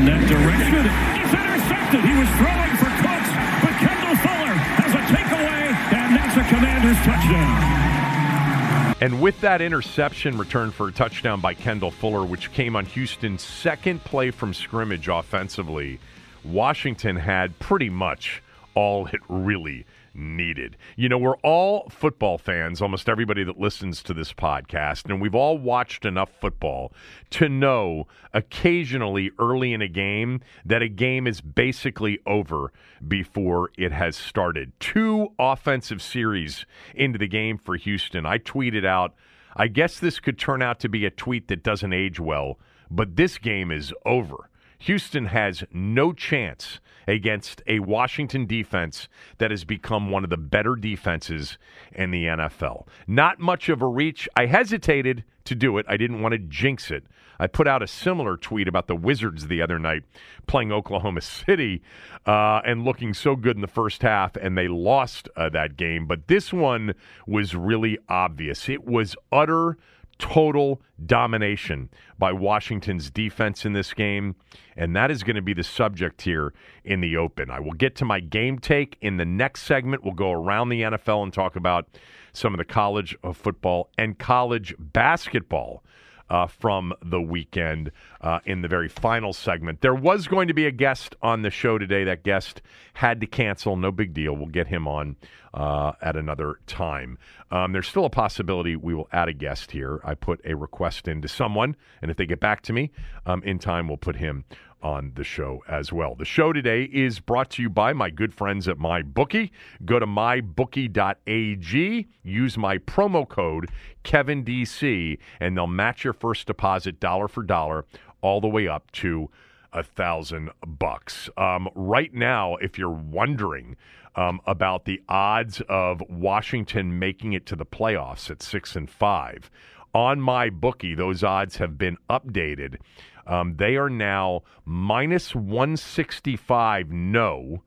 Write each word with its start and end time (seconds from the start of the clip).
In 0.00 0.06
that 0.06 0.24
direction, 0.32 0.88
it's 1.20 1.34
intercepted. 1.36 2.00
He 2.00 2.16
was 2.16 2.30
throwing 2.40 2.72
for 2.80 2.88
Cooks, 3.04 3.30
but 3.60 3.74
Kendall 3.84 4.16
Fuller 4.24 4.56
has 4.80 4.94
a 4.96 5.02
takeaway, 5.12 5.76
and 5.92 6.16
that's 6.16 6.36
a 6.40 6.44
Commanders 6.48 6.96
touchdown. 7.04 8.96
And 9.02 9.20
with 9.20 9.38
that 9.42 9.60
interception 9.60 10.38
return 10.38 10.70
for 10.70 10.88
a 10.88 10.92
touchdown 10.92 11.42
by 11.42 11.52
Kendall 11.52 11.90
Fuller, 11.90 12.24
which 12.24 12.50
came 12.54 12.76
on 12.76 12.86
Houston's 12.86 13.42
second 13.42 14.02
play 14.02 14.30
from 14.30 14.54
scrimmage 14.54 15.08
offensively, 15.08 16.00
Washington 16.46 17.16
had 17.16 17.58
pretty 17.58 17.90
much 17.90 18.42
all 18.74 19.04
it 19.04 19.20
really 19.28 19.84
needed. 20.14 20.76
You 20.96 21.08
know, 21.08 21.18
we're 21.18 21.36
all 21.38 21.88
football 21.90 22.38
fans, 22.38 22.82
almost 22.82 23.08
everybody 23.08 23.44
that 23.44 23.58
listens 23.58 24.02
to 24.04 24.14
this 24.14 24.32
podcast, 24.32 25.08
and 25.08 25.20
we've 25.20 25.34
all 25.34 25.58
watched 25.58 26.04
enough 26.04 26.30
football 26.40 26.92
to 27.30 27.48
know 27.48 28.06
occasionally 28.32 29.30
early 29.38 29.72
in 29.72 29.82
a 29.82 29.88
game 29.88 30.40
that 30.64 30.82
a 30.82 30.88
game 30.88 31.26
is 31.26 31.40
basically 31.40 32.18
over 32.26 32.72
before 33.06 33.70
it 33.78 33.92
has 33.92 34.16
started. 34.16 34.72
Two 34.80 35.32
offensive 35.38 36.02
series 36.02 36.66
into 36.94 37.18
the 37.18 37.28
game 37.28 37.58
for 37.58 37.76
Houston. 37.76 38.26
I 38.26 38.38
tweeted 38.38 38.84
out, 38.84 39.14
I 39.56 39.68
guess 39.68 39.98
this 39.98 40.20
could 40.20 40.38
turn 40.38 40.62
out 40.62 40.80
to 40.80 40.88
be 40.88 41.04
a 41.04 41.10
tweet 41.10 41.48
that 41.48 41.62
doesn't 41.62 41.92
age 41.92 42.20
well, 42.20 42.58
but 42.90 43.16
this 43.16 43.38
game 43.38 43.70
is 43.70 43.92
over. 44.04 44.49
Houston 44.80 45.26
has 45.26 45.62
no 45.72 46.12
chance 46.12 46.80
against 47.06 47.62
a 47.66 47.80
Washington 47.80 48.46
defense 48.46 49.08
that 49.38 49.50
has 49.50 49.64
become 49.64 50.10
one 50.10 50.24
of 50.24 50.30
the 50.30 50.36
better 50.36 50.74
defenses 50.74 51.58
in 51.92 52.10
the 52.10 52.24
NFL. 52.24 52.86
Not 53.06 53.38
much 53.38 53.68
of 53.68 53.82
a 53.82 53.86
reach. 53.86 54.28
I 54.36 54.46
hesitated 54.46 55.24
to 55.44 55.54
do 55.54 55.76
it. 55.78 55.86
I 55.88 55.96
didn't 55.96 56.22
want 56.22 56.32
to 56.32 56.38
jinx 56.38 56.90
it. 56.90 57.04
I 57.38 57.46
put 57.46 57.66
out 57.66 57.82
a 57.82 57.86
similar 57.86 58.36
tweet 58.36 58.68
about 58.68 58.86
the 58.86 58.96
Wizards 58.96 59.46
the 59.46 59.62
other 59.62 59.78
night 59.78 60.02
playing 60.46 60.72
Oklahoma 60.72 61.20
City 61.22 61.82
uh, 62.26 62.60
and 62.64 62.84
looking 62.84 63.12
so 63.12 63.36
good 63.36 63.56
in 63.56 63.62
the 63.62 63.66
first 63.66 64.02
half, 64.02 64.36
and 64.36 64.56
they 64.56 64.68
lost 64.68 65.28
uh, 65.36 65.48
that 65.50 65.76
game. 65.76 66.06
But 66.06 66.28
this 66.28 66.52
one 66.52 66.94
was 67.26 67.54
really 67.54 67.98
obvious. 68.08 68.68
It 68.68 68.84
was 68.86 69.16
utter 69.32 69.76
total 70.20 70.80
domination 71.04 71.88
by 72.18 72.30
Washington's 72.30 73.10
defense 73.10 73.64
in 73.64 73.72
this 73.72 73.92
game, 73.92 74.36
and 74.76 74.94
that 74.94 75.10
is 75.10 75.24
going 75.24 75.36
to 75.36 75.42
be 75.42 75.54
the 75.54 75.64
subject 75.64 76.22
here 76.22 76.52
in 76.84 77.00
the 77.00 77.16
open. 77.16 77.50
I 77.50 77.58
will 77.58 77.72
get 77.72 77.96
to 77.96 78.04
my 78.04 78.20
game 78.20 78.58
take 78.58 78.96
in 79.00 79.16
the 79.16 79.24
next 79.24 79.62
segment. 79.62 80.04
We'll 80.04 80.14
go 80.14 80.30
around 80.30 80.68
the 80.68 80.82
NFL 80.82 81.24
and 81.24 81.32
talk 81.32 81.56
about 81.56 81.88
some 82.32 82.54
of 82.54 82.58
the 82.58 82.64
college 82.64 83.16
football 83.32 83.90
and 83.98 84.18
college 84.18 84.74
basketball. 84.78 85.82
Uh, 86.30 86.46
from 86.46 86.92
the 87.02 87.20
weekend 87.20 87.90
uh, 88.20 88.38
in 88.44 88.62
the 88.62 88.68
very 88.68 88.88
final 88.88 89.32
segment. 89.32 89.80
There 89.80 89.96
was 89.96 90.28
going 90.28 90.46
to 90.46 90.54
be 90.54 90.64
a 90.64 90.70
guest 90.70 91.16
on 91.20 91.42
the 91.42 91.50
show 91.50 91.76
today. 91.76 92.04
That 92.04 92.22
guest 92.22 92.62
had 92.94 93.20
to 93.22 93.26
cancel. 93.26 93.76
No 93.76 93.90
big 93.90 94.14
deal. 94.14 94.36
We'll 94.36 94.46
get 94.46 94.68
him 94.68 94.86
on 94.86 95.16
uh, 95.52 95.92
at 96.00 96.16
another 96.16 96.60
time. 96.68 97.18
Um, 97.50 97.72
there's 97.72 97.88
still 97.88 98.04
a 98.04 98.10
possibility 98.10 98.76
we 98.76 98.94
will 98.94 99.08
add 99.12 99.28
a 99.28 99.32
guest 99.32 99.72
here. 99.72 100.00
I 100.04 100.14
put 100.14 100.40
a 100.44 100.54
request 100.54 101.08
into 101.08 101.26
someone, 101.26 101.74
and 102.00 102.12
if 102.12 102.16
they 102.16 102.26
get 102.26 102.38
back 102.38 102.62
to 102.62 102.72
me 102.72 102.92
um, 103.26 103.42
in 103.42 103.58
time, 103.58 103.88
we'll 103.88 103.96
put 103.96 104.14
him 104.14 104.44
on 104.82 105.12
the 105.14 105.24
show 105.24 105.62
as 105.68 105.92
well. 105.92 106.14
The 106.14 106.24
show 106.24 106.52
today 106.52 106.84
is 106.84 107.20
brought 107.20 107.50
to 107.50 107.62
you 107.62 107.70
by 107.70 107.92
my 107.92 108.10
good 108.10 108.34
friends 108.34 108.68
at 108.68 108.78
MyBookie. 108.78 109.50
Go 109.84 109.98
to 109.98 110.06
mybookie.ag, 110.06 112.08
use 112.22 112.58
my 112.58 112.78
promo 112.78 113.28
code 113.28 113.70
KevinDC, 114.04 115.18
and 115.40 115.56
they'll 115.56 115.66
match 115.66 116.04
your 116.04 116.12
first 116.12 116.46
deposit 116.46 117.00
dollar 117.00 117.28
for 117.28 117.42
dollar 117.42 117.84
all 118.22 118.40
the 118.40 118.48
way 118.48 118.68
up 118.68 118.90
to 118.92 119.30
a 119.72 119.82
thousand 119.82 120.50
bucks. 120.66 121.30
Um, 121.36 121.68
right 121.74 122.12
now, 122.12 122.56
if 122.56 122.78
you're 122.78 122.90
wondering 122.90 123.76
um, 124.16 124.40
about 124.46 124.84
the 124.84 125.00
odds 125.08 125.62
of 125.68 126.02
Washington 126.08 126.98
making 126.98 127.32
it 127.32 127.46
to 127.46 127.56
the 127.56 127.66
playoffs 127.66 128.30
at 128.30 128.42
six 128.42 128.74
and 128.74 128.90
five, 128.90 129.50
on 129.94 130.20
my 130.20 130.50
bookie, 130.50 130.94
those 130.94 131.24
odds 131.24 131.56
have 131.56 131.76
been 131.76 131.96
updated. 132.08 132.76
Um, 133.26 133.56
they 133.56 133.76
are 133.76 133.90
now 133.90 134.42
minus 134.64 135.34
165 135.34 136.90
no, 136.90 137.62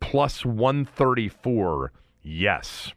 plus 0.00 0.44
134 0.44 1.92
yes. 2.22 2.92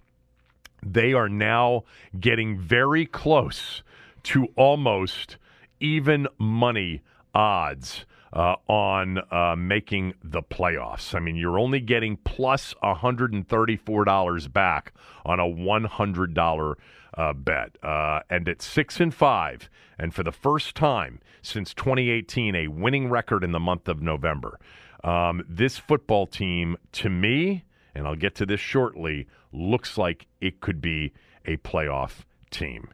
They 0.82 1.14
are 1.14 1.30
now 1.30 1.84
getting 2.20 2.58
very 2.58 3.06
close 3.06 3.84
to 4.24 4.48
almost 4.56 5.38
even 5.80 6.28
money 6.38 7.02
odds 7.34 8.06
uh, 8.32 8.56
on 8.68 9.20
uh, 9.32 9.56
making 9.58 10.14
the 10.24 10.42
playoffs. 10.42 11.16
I 11.16 11.20
mean, 11.20 11.36
you're 11.36 11.60
only 11.60 11.80
getting 11.80 12.18
plus 12.18 12.74
$134 12.84 14.54
back 14.54 14.94
on 15.26 15.40
a 15.40 15.44
$100 15.44 16.76
uh, 17.18 17.34
bet. 17.34 17.78
Uh, 17.84 18.20
and 18.30 18.48
at 18.48 18.62
six 18.62 19.00
and 19.00 19.14
five, 19.14 19.70
and 19.98 20.14
for 20.14 20.24
the 20.24 20.32
first 20.32 20.76
time 20.76 21.20
since 21.42 21.74
2018, 21.74 22.56
a 22.56 22.68
winning 22.68 23.10
record 23.10 23.44
in 23.44 23.52
the 23.52 23.60
month 23.60 23.88
of 23.88 24.02
November. 24.02 24.60
Um, 25.04 25.44
this 25.48 25.78
football 25.78 26.28
team, 26.28 26.78
to 26.94 27.10
me, 27.10 27.64
and 27.96 28.06
I'll 28.06 28.16
get 28.16 28.36
to 28.36 28.46
this 28.46 28.60
shortly, 28.60 29.28
looks 29.52 29.98
like 29.98 30.28
it 30.42 30.62
could 30.62 30.82
be 30.82 31.14
a 31.46 31.58
playoff 31.58 32.24
team. 32.52 32.90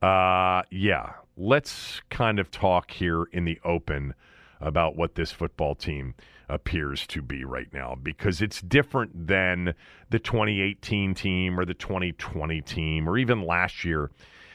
Uh, 0.00 0.62
yeah, 0.70 1.14
let's 1.36 2.00
kind 2.10 2.38
of 2.38 2.50
talk 2.50 2.92
here 2.92 3.24
in 3.32 3.44
the 3.44 3.58
open 3.64 4.14
about 4.60 4.96
what 4.96 5.14
this 5.14 5.32
football 5.32 5.74
team 5.74 6.14
appears 6.48 7.06
to 7.08 7.22
be 7.22 7.44
right 7.44 7.72
now 7.72 7.96
because 8.02 8.40
it's 8.40 8.60
different 8.62 9.26
than 9.26 9.74
the 10.10 10.18
2018 10.18 11.14
team 11.14 11.58
or 11.58 11.64
the 11.64 11.74
2020 11.74 12.60
team 12.62 13.08
or 13.08 13.18
even 13.18 13.42
last 13.42 13.84
year 13.84 14.10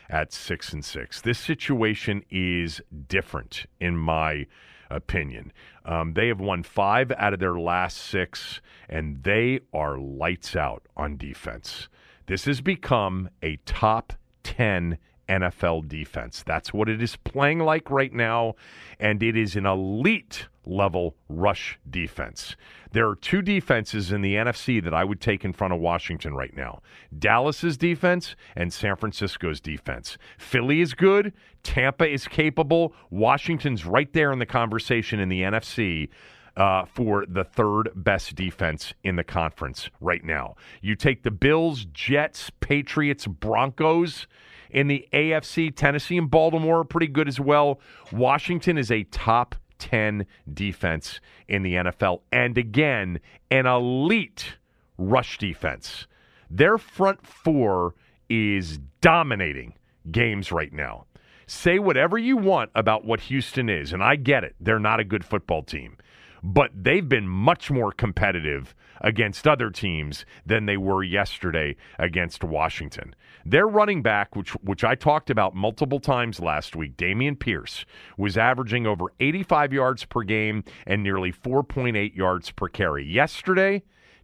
at 0.10 0.34
6 0.34 0.74
and 0.74 0.86
6. 0.86 1.22
This 1.22 1.40
situation 1.40 2.24
is 2.30 2.82
different 3.08 3.66
in 3.80 3.98
my 3.98 4.46
opinion. 4.90 5.52
Um, 5.86 6.14
they 6.14 6.28
have 6.28 6.40
won 6.40 6.64
five 6.64 7.12
out 7.18 7.34
of 7.34 7.40
their 7.40 7.60
last 7.60 7.98
six, 7.98 8.62
and 8.88 9.24
they 9.24 9.60
are 9.74 9.98
lights 9.98 10.56
out 10.56 10.84
on 10.96 11.18
defense. 11.18 11.90
This 12.28 12.46
has 12.46 12.62
become 12.62 13.30
a 13.42 13.58
top 13.66 14.14
10 14.44 14.98
NFL 15.28 15.88
defense. 15.88 16.44
That's 16.46 16.74
what 16.74 16.90
it 16.90 17.02
is 17.02 17.16
playing 17.16 17.60
like 17.60 17.90
right 17.90 18.14
now, 18.14 18.56
and 19.00 19.22
it 19.24 19.38
is 19.38 19.56
an 19.56 19.66
elite 19.66 20.48
level 20.66 21.16
rush 21.30 21.80
defense. 21.90 22.56
There 22.92 23.08
are 23.10 23.16
two 23.16 23.42
defenses 23.42 24.12
in 24.12 24.22
the 24.22 24.36
NFC 24.36 24.84
that 24.84 24.94
I 24.94 25.04
would 25.04 25.20
take 25.20 25.44
in 25.44 25.54
front 25.54 25.74
of 25.74 25.80
Washington 25.80 26.36
right 26.36 26.56
now 26.56 26.82
Dallas's 27.18 27.78
defense 27.78 28.36
and 28.56 28.72
San 28.72 28.96
Francisco's 28.96 29.60
defense. 29.60 30.18
Philly 30.38 30.82
is 30.82 30.94
good, 30.94 31.34
Tampa 31.64 32.08
is 32.10 32.28
capable, 32.28 32.94
Washington's 33.10 33.86
right 33.86 34.12
there 34.14 34.32
in 34.32 34.40
the 34.40 34.46
conversation 34.46 35.20
in 35.20 35.30
the 35.30 35.42
NFC. 35.42 36.10
Uh, 36.56 36.86
for 36.86 37.26
the 37.28 37.44
third 37.44 37.90
best 37.96 38.36
defense 38.36 38.94
in 39.04 39.16
the 39.16 39.24
conference 39.24 39.90
right 40.00 40.24
now. 40.24 40.56
You 40.84 40.96
take 40.96 41.24
the 41.24 41.32
Bills, 41.32 41.88
Jets, 41.92 42.52
Patriots, 42.60 43.26
Broncos 43.26 44.28
in 44.74 44.88
the 44.88 45.08
AFC. 45.14 45.74
Tennessee 45.74 46.18
and 46.18 46.30
Baltimore 46.30 46.80
are 46.80 46.84
pretty 46.84 47.08
good 47.08 47.28
as 47.28 47.40
well. 47.40 47.80
Washington 48.12 48.78
is 48.78 48.92
a 48.92 49.04
top 49.04 49.56
10 49.80 50.26
defense 50.54 51.20
in 51.48 51.64
the 51.64 51.76
NFL. 51.76 52.22
And 52.32 52.58
again, 52.58 53.20
an 53.52 53.66
elite 53.66 54.58
rush 54.98 55.38
defense. 55.38 56.08
Their 56.50 56.78
front 56.78 57.26
four 57.26 57.96
is 58.30 58.80
dominating 59.02 59.74
games 60.12 60.52
right 60.52 60.74
now. 60.74 61.06
Say 61.46 61.78
whatever 61.80 62.18
you 62.18 62.38
want 62.38 62.72
about 62.74 63.06
what 63.06 63.20
Houston 63.22 63.70
is, 63.70 63.94
and 63.94 64.04
I 64.04 64.16
get 64.16 64.44
it. 64.44 64.56
They're 64.60 64.80
not 64.80 65.00
a 65.00 65.04
good 65.04 65.26
football 65.26 65.62
team 65.62 65.98
but 66.44 66.72
they've 66.76 67.08
been 67.08 67.28
much 67.28 67.72
more 67.72 67.92
competitive 67.92 68.76
against 69.02 69.48
other 69.48 69.70
teams 69.70 70.26
than 70.46 70.66
they 70.66 70.78
were 70.78 71.04
yesterday 71.04 71.76
against 72.00 72.44
Washington. 72.44 73.16
Their 73.46 73.68
running 73.68 74.02
back, 74.02 74.36
which 74.36 74.52
which 74.62 74.84
I 74.84 74.96
talked 74.96 75.30
about 75.30 75.56
multiple 75.56 76.00
times 76.00 76.40
last 76.40 76.76
week, 76.76 76.96
Dameon 76.96 77.38
Pierce, 77.38 77.86
was 78.18 78.38
averaging 78.38 78.88
over 78.88 79.06
85 79.20 79.74
yards 79.74 80.06
per 80.06 80.24
game 80.24 80.64
and 80.88 81.04
nearly 81.04 81.32
4.8 81.32 82.16
yards 82.16 82.52
per 82.52 82.70
carry. 82.70 83.06
Yesterday, 83.06 83.84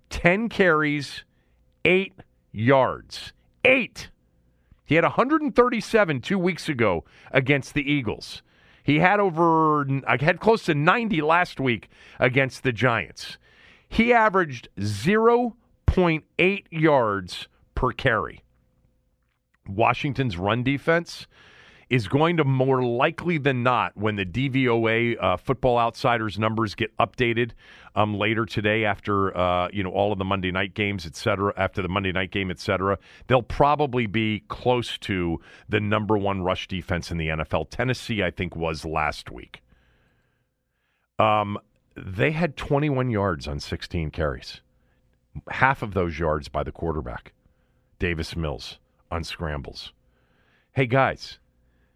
10 0.10 0.50
carries, 0.50 1.24
8 1.86 2.14
yards. 2.52 3.34
8. 3.66 4.10
He 4.86 4.96
had 4.96 5.04
137 5.04 6.22
two 6.22 6.40
weeks 6.40 6.68
ago 6.68 7.06
against 7.32 7.74
the 7.74 7.90
Eagles. 7.90 8.42
He 8.84 9.00
had 9.00 9.20
over, 9.20 9.86
I 10.08 10.18
had 10.20 10.40
close 10.40 10.64
to 10.64 10.74
90 10.74 11.22
last 11.22 11.60
week 11.60 11.90
against 12.20 12.64
the 12.64 12.72
Giants. 12.72 13.38
He 13.90 14.14
averaged 14.14 14.70
0.8 14.78 16.64
yards 16.72 17.48
per 17.76 17.92
carry. 17.92 18.44
Washington's 19.68 20.38
run 20.38 20.64
defense 20.64 21.28
is 21.90 22.08
going 22.08 22.38
to 22.38 22.44
more 22.44 22.84
likely 22.84 23.40
than 23.40 23.64
not, 23.64 23.98
when 23.98 24.16
the 24.16 24.26
DVOA 24.26 25.22
uh, 25.22 25.38
Football 25.38 25.80
Outsiders 25.80 26.38
numbers 26.38 26.76
get 26.76 26.96
updated 26.98 27.52
um, 27.96 28.16
later 28.16 28.46
today 28.46 28.86
after 28.86 29.36
uh, 29.36 29.70
you 29.74 29.84
know 29.84 29.90
all 29.90 30.12
of 30.12 30.20
the 30.20 30.26
Monday 30.26 30.52
night 30.52 30.76
games, 30.76 31.06
et 31.06 31.16
cetera, 31.16 31.52
after 31.58 31.82
the 31.82 31.88
Monday 31.88 32.12
night 32.12 32.32
game, 32.32 32.52
et 32.52 32.60
cetera, 32.60 32.98
they'll 33.28 33.42
probably 33.42 34.06
be 34.06 34.44
close 34.50 34.98
to 35.00 35.40
the 35.68 35.80
number 35.80 36.18
one 36.18 36.44
rush 36.44 36.68
defense 36.68 37.10
in 37.10 37.18
the 37.18 37.28
NFL. 37.30 37.70
Tennessee, 37.72 38.24
I 38.24 38.30
think, 38.30 38.56
was 38.56 38.86
last 38.86 39.32
week. 39.32 39.64
Um, 41.18 41.58
they 42.06 42.32
had 42.32 42.56
21 42.56 43.10
yards 43.10 43.48
on 43.48 43.60
16 43.60 44.12
carries, 44.12 44.62
half 45.50 45.82
of 45.82 45.94
those 45.94 46.20
yards 46.20 46.48
by 46.48 46.64
the 46.64 46.72
quarterback, 46.72 47.34
Davis 48.00 48.36
Mills, 48.36 48.80
on 49.12 49.24
scrambles. 49.24 49.92
Hey 50.74 50.86
guys, 50.86 51.40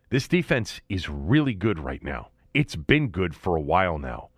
this 0.09 0.27
defense 0.27 0.81
is 0.89 1.09
really 1.09 1.53
good 1.53 1.79
right 1.79 2.03
now. 2.03 2.29
It's 2.53 2.75
been 2.75 3.09
good 3.09 3.35
for 3.35 3.55
a 3.55 3.61
while 3.61 3.97
now. 3.97 4.29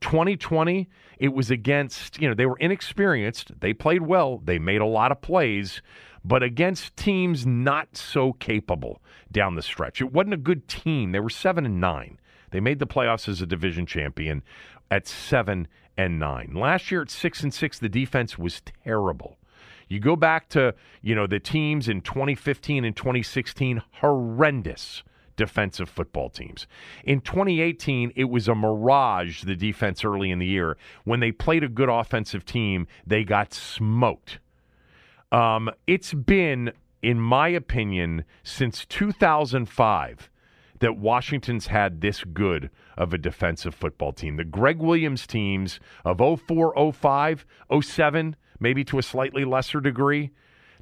2020, 0.00 0.88
it 1.18 1.28
was 1.28 1.50
against, 1.50 2.20
you 2.20 2.28
know, 2.28 2.34
they 2.34 2.46
were 2.46 2.58
inexperienced. 2.58 3.60
They 3.60 3.72
played 3.72 4.02
well. 4.02 4.40
They 4.44 4.58
made 4.58 4.80
a 4.80 4.86
lot 4.86 5.12
of 5.12 5.20
plays, 5.20 5.80
but 6.24 6.42
against 6.42 6.96
teams 6.96 7.46
not 7.46 7.96
so 7.96 8.32
capable 8.32 9.00
down 9.30 9.54
the 9.54 9.62
stretch. 9.62 10.00
It 10.00 10.12
wasn't 10.12 10.34
a 10.34 10.38
good 10.38 10.66
team. 10.66 11.12
They 11.12 11.20
were 11.20 11.30
7 11.30 11.64
and 11.64 11.80
9. 11.80 12.18
They 12.50 12.60
made 12.60 12.80
the 12.80 12.86
playoffs 12.86 13.28
as 13.28 13.40
a 13.40 13.46
division 13.46 13.86
champion 13.86 14.42
at 14.92 15.08
7 15.08 15.66
and 15.96 16.18
9. 16.18 16.52
Last 16.54 16.90
year 16.90 17.00
at 17.00 17.10
6 17.10 17.42
and 17.44 17.54
6, 17.54 17.78
the 17.78 17.88
defense 17.88 18.36
was 18.36 18.60
terrible. 18.84 19.38
You 19.88 20.00
go 20.00 20.16
back 20.16 20.50
to, 20.50 20.74
you 21.00 21.14
know, 21.14 21.26
the 21.26 21.40
teams 21.40 21.88
in 21.88 22.02
2015 22.02 22.84
and 22.84 22.94
2016, 22.94 23.80
horrendous 24.00 25.02
defensive 25.34 25.88
football 25.88 26.28
teams. 26.28 26.66
In 27.04 27.22
2018, 27.22 28.12
it 28.16 28.24
was 28.24 28.48
a 28.48 28.54
mirage, 28.54 29.44
the 29.44 29.56
defense 29.56 30.04
early 30.04 30.30
in 30.30 30.38
the 30.38 30.46
year. 30.46 30.76
When 31.04 31.20
they 31.20 31.32
played 31.32 31.64
a 31.64 31.68
good 31.68 31.88
offensive 31.88 32.44
team, 32.44 32.86
they 33.06 33.24
got 33.24 33.54
smoked. 33.54 34.40
Um, 35.30 35.70
it's 35.86 36.12
been, 36.12 36.72
in 37.00 37.18
my 37.18 37.48
opinion, 37.48 38.24
since 38.42 38.84
2005 38.84 40.28
that 40.82 40.96
Washington's 40.96 41.68
had 41.68 42.00
this 42.00 42.24
good 42.24 42.68
of 42.98 43.14
a 43.14 43.18
defensive 43.18 43.72
football 43.72 44.12
team. 44.12 44.36
The 44.36 44.44
Gregg 44.44 44.80
Williams 44.80 45.28
teams 45.28 45.78
of 46.04 46.18
04, 46.18 46.92
05, 46.92 47.46
07, 47.80 48.36
maybe 48.58 48.82
to 48.86 48.98
a 48.98 49.02
slightly 49.02 49.44
lesser 49.44 49.80
degree, 49.80 50.32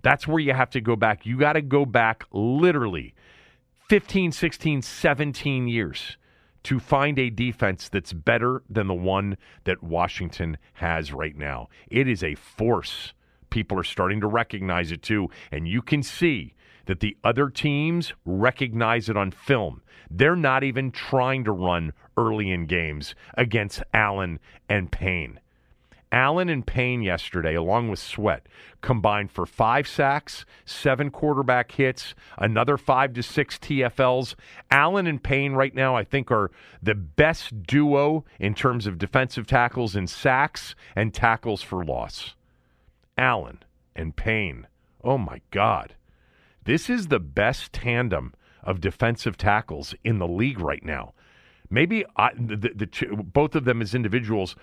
that's 0.00 0.26
where 0.26 0.38
you 0.38 0.54
have 0.54 0.70
to 0.70 0.80
go 0.80 0.96
back. 0.96 1.26
You 1.26 1.38
got 1.38 1.52
to 1.52 1.60
go 1.60 1.84
back 1.84 2.24
literally 2.32 3.14
15, 3.90 4.32
16, 4.32 4.80
17 4.80 5.68
years 5.68 6.16
to 6.62 6.78
find 6.78 7.18
a 7.18 7.28
defense 7.28 7.90
that's 7.90 8.14
better 8.14 8.62
than 8.70 8.86
the 8.86 8.94
one 8.94 9.36
that 9.64 9.82
Washington 9.82 10.56
has 10.72 11.12
right 11.12 11.36
now. 11.36 11.68
It 11.90 12.08
is 12.08 12.24
a 12.24 12.36
force. 12.36 13.12
People 13.50 13.78
are 13.78 13.84
starting 13.84 14.22
to 14.22 14.26
recognize 14.26 14.92
it 14.92 15.02
too. 15.02 15.28
And 15.52 15.68
you 15.68 15.82
can 15.82 16.02
see 16.02 16.54
that 16.90 16.98
the 16.98 17.16
other 17.22 17.48
teams 17.48 18.12
recognize 18.24 19.08
it 19.08 19.16
on 19.16 19.30
film. 19.30 19.80
They're 20.10 20.34
not 20.34 20.64
even 20.64 20.90
trying 20.90 21.44
to 21.44 21.52
run 21.52 21.92
early 22.16 22.50
in 22.50 22.66
games 22.66 23.14
against 23.34 23.84
Allen 23.94 24.40
and 24.68 24.90
Payne. 24.90 25.38
Allen 26.10 26.48
and 26.48 26.66
Payne 26.66 27.02
yesterday, 27.02 27.54
along 27.54 27.90
with 27.90 28.00
Sweat, 28.00 28.48
combined 28.80 29.30
for 29.30 29.46
five 29.46 29.86
sacks, 29.86 30.44
seven 30.64 31.12
quarterback 31.12 31.70
hits, 31.70 32.16
another 32.36 32.76
five 32.76 33.12
to 33.12 33.22
six 33.22 33.56
TFLs. 33.56 34.34
Allen 34.72 35.06
and 35.06 35.22
Payne 35.22 35.52
right 35.52 35.76
now, 35.76 35.94
I 35.94 36.02
think, 36.02 36.32
are 36.32 36.50
the 36.82 36.96
best 36.96 37.62
duo 37.62 38.24
in 38.40 38.52
terms 38.52 38.88
of 38.88 38.98
defensive 38.98 39.46
tackles 39.46 39.94
in 39.94 40.08
sacks 40.08 40.74
and 40.96 41.14
tackles 41.14 41.62
for 41.62 41.84
loss. 41.84 42.34
Allen 43.16 43.62
and 43.94 44.16
Payne. 44.16 44.66
Oh 45.04 45.18
my 45.18 45.40
God. 45.52 45.94
This 46.64 46.90
is 46.90 47.08
the 47.08 47.20
best 47.20 47.72
tandem 47.72 48.34
of 48.62 48.80
defensive 48.80 49.36
tackles 49.36 49.94
in 50.04 50.18
the 50.18 50.28
league 50.28 50.60
right 50.60 50.84
now. 50.84 51.14
Maybe 51.70 52.04
I, 52.16 52.30
the, 52.34 52.56
the, 52.74 53.06
both 53.32 53.54
of 53.54 53.64
them 53.64 53.80
as 53.80 53.94
individuals, 53.94 54.56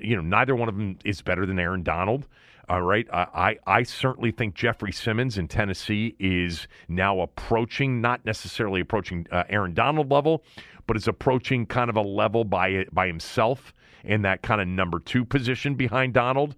you 0.00 0.14
know, 0.14 0.22
neither 0.22 0.54
one 0.54 0.68
of 0.68 0.76
them 0.76 0.98
is 1.04 1.20
better 1.20 1.44
than 1.44 1.58
Aaron 1.58 1.82
Donald. 1.82 2.28
All 2.68 2.82
right, 2.82 3.06
I, 3.12 3.26
I, 3.66 3.78
I 3.78 3.82
certainly 3.82 4.30
think 4.30 4.54
Jeffrey 4.54 4.92
Simmons 4.92 5.36
in 5.36 5.48
Tennessee 5.48 6.14
is 6.20 6.68
now 6.88 7.20
approaching, 7.20 8.00
not 8.00 8.24
necessarily 8.24 8.80
approaching 8.80 9.26
uh, 9.32 9.42
Aaron 9.48 9.74
Donald 9.74 10.10
level, 10.12 10.44
but 10.86 10.96
is 10.96 11.08
approaching 11.08 11.66
kind 11.66 11.90
of 11.90 11.96
a 11.96 12.00
level 12.00 12.44
by 12.44 12.86
by 12.92 13.08
himself 13.08 13.74
in 14.04 14.22
that 14.22 14.42
kind 14.42 14.60
of 14.60 14.68
number 14.68 15.00
two 15.00 15.24
position 15.24 15.74
behind 15.74 16.14
Donald. 16.14 16.54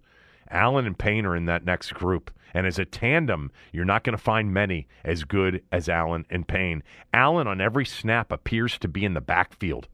Allen 0.51 0.87
and 0.87 0.99
Payne 0.99 1.27
are 1.27 1.37
in 1.37 1.47
that 1.47 1.65
next 1.65 1.95
group. 1.95 2.31
And 2.53 2.67
as 2.67 2.79
a 2.79 2.85
tandem, 2.85 3.51
you're 3.73 3.85
not 3.85 4.05
going 4.05 4.17
to 4.17 4.23
find 4.23 4.55
many 4.55 4.87
as 5.05 5.25
good 5.25 5.63
as 5.73 5.89
Allen 5.89 6.25
and 6.31 6.47
Payne. 6.47 6.83
Allen, 7.13 7.49
on 7.49 7.61
every 7.61 7.85
snap, 7.85 8.31
appears 8.31 8.79
to 8.79 8.89
be 8.89 9.05
in 9.05 9.15
the 9.15 9.21
backfield 9.21 9.89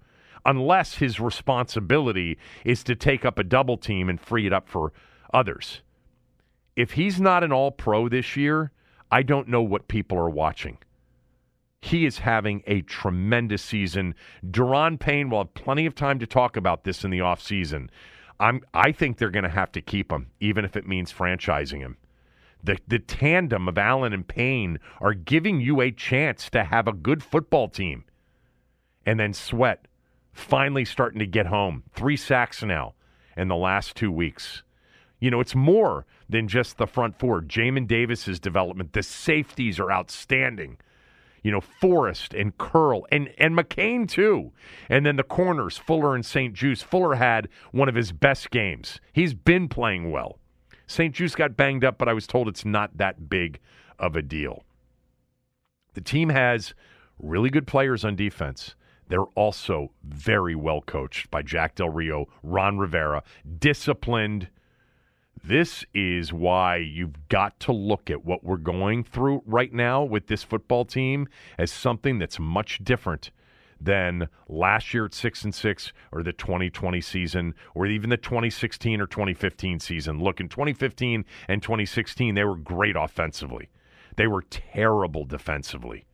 unless 0.45 0.95
his 0.95 1.21
responsibility 1.21 2.39
is 2.65 2.83
to 2.85 2.95
take 2.95 3.25
up 3.25 3.39
a 3.39 3.45
double 3.45 3.77
team 3.77 4.09
and 4.09 4.21
free 4.21 4.47
it 4.47 4.53
up 4.53 4.69
for 4.69 4.93
others. 5.33 5.83
If 6.77 6.93
he's 6.93 7.21
not 7.21 7.45
an 7.45 7.53
all 7.53 7.71
pro 7.71 8.09
this 8.09 8.37
year, 8.37 8.73
I 9.11 9.23
don't 9.23 9.49
know 9.49 9.63
what 9.63 9.89
people 9.89 10.19
are 10.19 10.31
watching. 10.31 10.79
He 11.83 12.05
is 12.05 12.19
having 12.19 12.63
a 12.67 12.83
tremendous 12.83 13.63
season. 13.63 14.15
Daron 14.45 14.99
Payne 15.01 15.31
will 15.31 15.39
have 15.39 15.55
plenty 15.55 15.87
of 15.87 15.95
time 15.95 16.19
to 16.19 16.27
talk 16.27 16.57
about 16.57 16.85
this 16.85 17.05
in 17.05 17.11
the 17.11 17.21
offseason. 17.21 17.89
I'm 18.41 18.63
I 18.73 18.91
think 18.91 19.19
they're 19.19 19.31
going 19.31 19.45
to 19.45 19.51
have 19.51 19.71
to 19.73 19.83
keep 19.83 20.11
him, 20.11 20.31
even 20.41 20.65
if 20.65 20.77
it 20.77 20.89
means 20.89 21.13
franchising 21.13 21.81
him. 21.81 21.99
The 22.65 22.79
the 22.89 22.99
tandem 22.99 23.69
of 23.69 23.79
Allen 23.79 24.13
and 24.13 24.27
Payne 24.27 24.81
are 25.01 25.15
giving 25.15 25.61
you 25.61 25.81
a 25.81 25.93
chance 25.93 26.51
to 26.51 26.65
have 26.65 26.89
a 26.89 26.93
good 26.93 27.23
football 27.23 27.69
team. 27.69 28.05
And 29.07 29.21
then 29.21 29.33
Sweat 29.35 29.87
finally 30.33 30.85
starting 30.85 31.19
to 31.19 31.27
get 31.27 31.47
home. 31.47 31.85
Three 31.93 32.17
sacks 32.17 32.63
now 32.63 32.95
in 33.37 33.49
the 33.49 33.57
last 33.57 33.95
two 33.95 34.11
weeks. 34.11 34.63
You 35.21 35.31
know, 35.31 35.41
it's 35.41 35.55
more 35.55 36.07
than 36.29 36.49
just 36.49 36.79
the 36.79 36.87
front 36.87 37.19
four. 37.19 37.43
Jamin 37.43 37.87
Davis's 37.87 38.41
development. 38.41 38.95
The 38.95 39.03
safeties 39.03 39.79
are 39.79 39.93
outstanding. 39.93 40.79
You 41.43 41.51
know, 41.51 41.61
Forrest 41.61 42.35
and 42.35 42.57
Curl 42.59 43.07
and, 43.11 43.33
and 43.39 43.57
McCain 43.57 44.09
too. 44.09 44.53
And 44.89 45.07
then 45.07 45.17
the 45.17 45.23
corners, 45.23 45.79
Fuller 45.79 46.15
and 46.15 46.25
St. 46.25 46.55
Juste. 46.55 46.85
Fuller 46.85 47.15
had 47.15 47.49
one 47.73 47.89
of 47.89 47.95
his 47.95 48.13
best 48.13 48.51
games. 48.51 49.01
He's 49.13 49.35
been 49.35 49.69
playing 49.69 50.11
well. 50.11 50.39
St. 50.87 51.15
Juste 51.15 51.37
got 51.37 51.57
banged 51.57 51.85
up, 51.85 51.99
but 51.99 52.09
I 52.09 52.13
was 52.13 52.27
told 52.27 52.49
it's 52.49 52.65
not 52.65 52.97
that 52.97 53.31
big 53.31 53.61
of 53.99 54.17
a 54.17 54.23
deal. 54.23 54.65
The 55.95 56.01
team 56.01 56.29
has 56.31 56.75
really 57.19 57.51
good 57.51 57.67
players 57.67 58.05
on 58.05 58.17
defense. 58.17 58.75
They're 59.09 59.23
also 59.35 59.91
very 60.05 60.55
well 60.55 60.81
coached 60.81 61.31
by 61.31 61.43
Jack 61.43 61.75
Del 61.75 61.91
Rio, 61.91 62.27
Ron 62.43 62.79
Rivera, 62.79 63.23
disciplined. 63.59 64.49
This 65.43 65.85
is 65.95 66.33
why 66.33 66.77
you've 66.77 67.29
got 67.29 67.59
to 67.61 67.73
look 67.73 68.11
at 68.11 68.25
what 68.25 68.45
we're 68.45 68.57
going 68.57 69.05
through 69.05 69.43
right 69.47 69.73
now 69.73 70.05
with 70.05 70.27
this 70.27 70.43
football 70.43 70.85
team 70.85 71.29
as 71.59 71.73
something 71.73 72.19
that's 72.19 72.39
much 72.39 72.85
different 72.85 73.31
than 73.81 74.29
last 74.49 74.93
year 74.93 75.07
at 75.07 75.15
6 75.15 75.45
and 75.45 75.55
6 75.55 75.93
or 76.13 76.23
the 76.23 76.35
2020 76.35 77.01
season 77.01 77.55
or 77.75 77.87
even 77.87 78.11
the 78.11 78.19
2016 78.19 79.01
or 79.01 79.07
2015 79.07 79.81
season. 79.81 80.23
Look, 80.23 80.41
in 80.41 80.49
2015 80.49 81.25
and 81.49 81.63
2016 81.63 82.35
they 82.35 82.45
were 82.45 82.57
great 82.57 82.97
offensively. 82.97 83.71
They 84.17 84.27
were 84.27 84.43
terrible 84.43 85.25
defensively. 85.25 86.05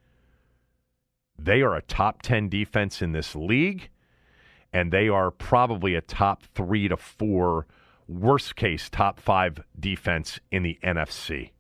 They 1.39 1.63
are 1.63 1.75
a 1.75 1.83
top 1.83 2.23
10 2.23 2.49
defense 2.49 3.03
in 3.03 3.13
this 3.13 3.35
league, 3.35 3.91
and 4.73 4.93
they 4.93 5.09
are 5.09 5.31
probably 5.31 5.95
a 5.95 6.01
top 6.01 6.45
three 6.55 6.89
to 6.89 6.97
four, 6.97 7.67
worst 8.09 8.57
case, 8.57 8.89
top 8.91 9.21
five 9.21 9.61
defense 9.79 10.41
in 10.51 10.63
the 10.63 10.79
NFC. 10.83 11.51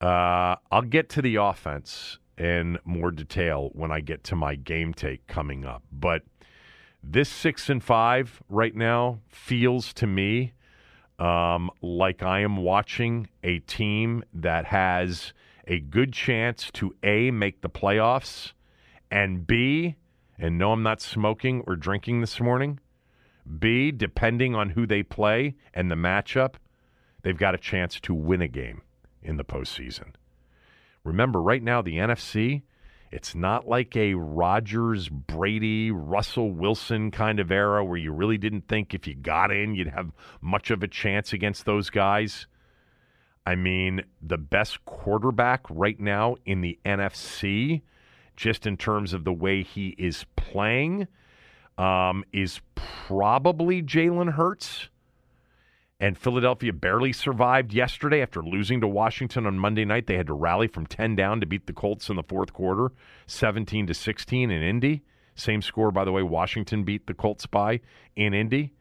Uh, 0.00 0.56
I'll 0.70 0.82
get 0.82 1.08
to 1.10 1.22
the 1.22 1.36
offense 1.36 2.18
in 2.36 2.78
more 2.84 3.10
detail 3.10 3.70
when 3.72 3.90
I 3.90 4.00
get 4.00 4.22
to 4.24 4.36
my 4.36 4.54
game 4.54 4.94
take 4.94 5.26
coming 5.26 5.64
up. 5.64 5.82
But 5.90 6.22
this 7.02 7.28
six 7.28 7.68
and 7.68 7.82
five 7.82 8.42
right 8.48 8.74
now 8.74 9.20
feels 9.28 9.92
to 9.94 10.06
me 10.06 10.52
um, 11.18 11.70
like 11.82 12.22
I 12.22 12.40
am 12.40 12.58
watching 12.58 13.28
a 13.42 13.58
team 13.60 14.22
that 14.32 14.66
has 14.66 15.32
a 15.66 15.80
good 15.80 16.12
chance 16.12 16.70
to 16.74 16.94
A, 17.02 17.30
make 17.30 17.60
the 17.60 17.68
playoffs, 17.68 18.52
and 19.10 19.46
B, 19.46 19.96
and 20.38 20.58
no, 20.58 20.72
I'm 20.72 20.82
not 20.82 21.00
smoking 21.00 21.64
or 21.66 21.76
drinking 21.76 22.20
this 22.20 22.40
morning, 22.40 22.78
B, 23.58 23.90
depending 23.90 24.54
on 24.54 24.70
who 24.70 24.86
they 24.86 25.02
play 25.02 25.54
and 25.72 25.90
the 25.90 25.94
matchup, 25.94 26.54
they've 27.22 27.36
got 27.36 27.54
a 27.54 27.58
chance 27.58 28.00
to 28.00 28.14
win 28.14 28.42
a 28.42 28.48
game 28.48 28.82
in 29.22 29.36
the 29.36 29.44
postseason. 29.44 30.14
Remember, 31.04 31.40
right 31.40 31.62
now, 31.62 31.80
the 31.80 31.96
NFC, 31.96 32.62
it's 33.10 33.34
not 33.34 33.66
like 33.66 33.96
a 33.96 34.14
Rodgers, 34.14 35.08
Brady, 35.08 35.90
Russell 35.90 36.52
Wilson 36.52 37.10
kind 37.10 37.40
of 37.40 37.50
era 37.50 37.84
where 37.84 37.96
you 37.96 38.12
really 38.12 38.38
didn't 38.38 38.68
think 38.68 38.92
if 38.92 39.06
you 39.06 39.14
got 39.14 39.50
in, 39.50 39.74
you'd 39.74 39.88
have 39.88 40.12
much 40.40 40.70
of 40.70 40.82
a 40.82 40.88
chance 40.88 41.32
against 41.32 41.64
those 41.64 41.88
guys. 41.88 42.46
I 43.46 43.54
mean, 43.54 44.02
the 44.20 44.36
best 44.36 44.84
quarterback 44.84 45.64
right 45.70 45.98
now 45.98 46.36
in 46.44 46.60
the 46.60 46.78
NFC, 46.84 47.80
just 48.36 48.66
in 48.66 48.76
terms 48.76 49.14
of 49.14 49.24
the 49.24 49.32
way 49.32 49.62
he 49.62 49.94
is 49.96 50.26
playing, 50.36 51.08
um, 51.78 52.24
is 52.32 52.60
probably 52.74 53.82
Jalen 53.82 54.34
Hurts. 54.34 54.88
And 56.00 56.16
Philadelphia 56.16 56.72
barely 56.72 57.12
survived 57.12 57.72
yesterday 57.72 58.22
after 58.22 58.40
losing 58.40 58.80
to 58.82 58.86
Washington 58.86 59.46
on 59.46 59.58
Monday 59.58 59.84
night. 59.84 60.06
They 60.06 60.16
had 60.16 60.28
to 60.28 60.32
rally 60.32 60.68
from 60.68 60.86
10 60.86 61.16
down 61.16 61.40
to 61.40 61.46
beat 61.46 61.66
the 61.66 61.72
Colts 61.72 62.08
in 62.08 62.14
the 62.14 62.22
fourth 62.22 62.52
quarter, 62.52 62.92
17 63.26 63.88
to 63.88 63.94
16 63.94 64.50
in 64.50 64.62
Indy. 64.62 65.02
Same 65.34 65.60
score, 65.60 65.90
by 65.90 66.04
the 66.04 66.12
way, 66.12 66.22
Washington 66.22 66.84
beat 66.84 67.06
the 67.08 67.14
Colts 67.14 67.46
by 67.46 67.80
in 68.14 68.32
Indy. 68.32 68.72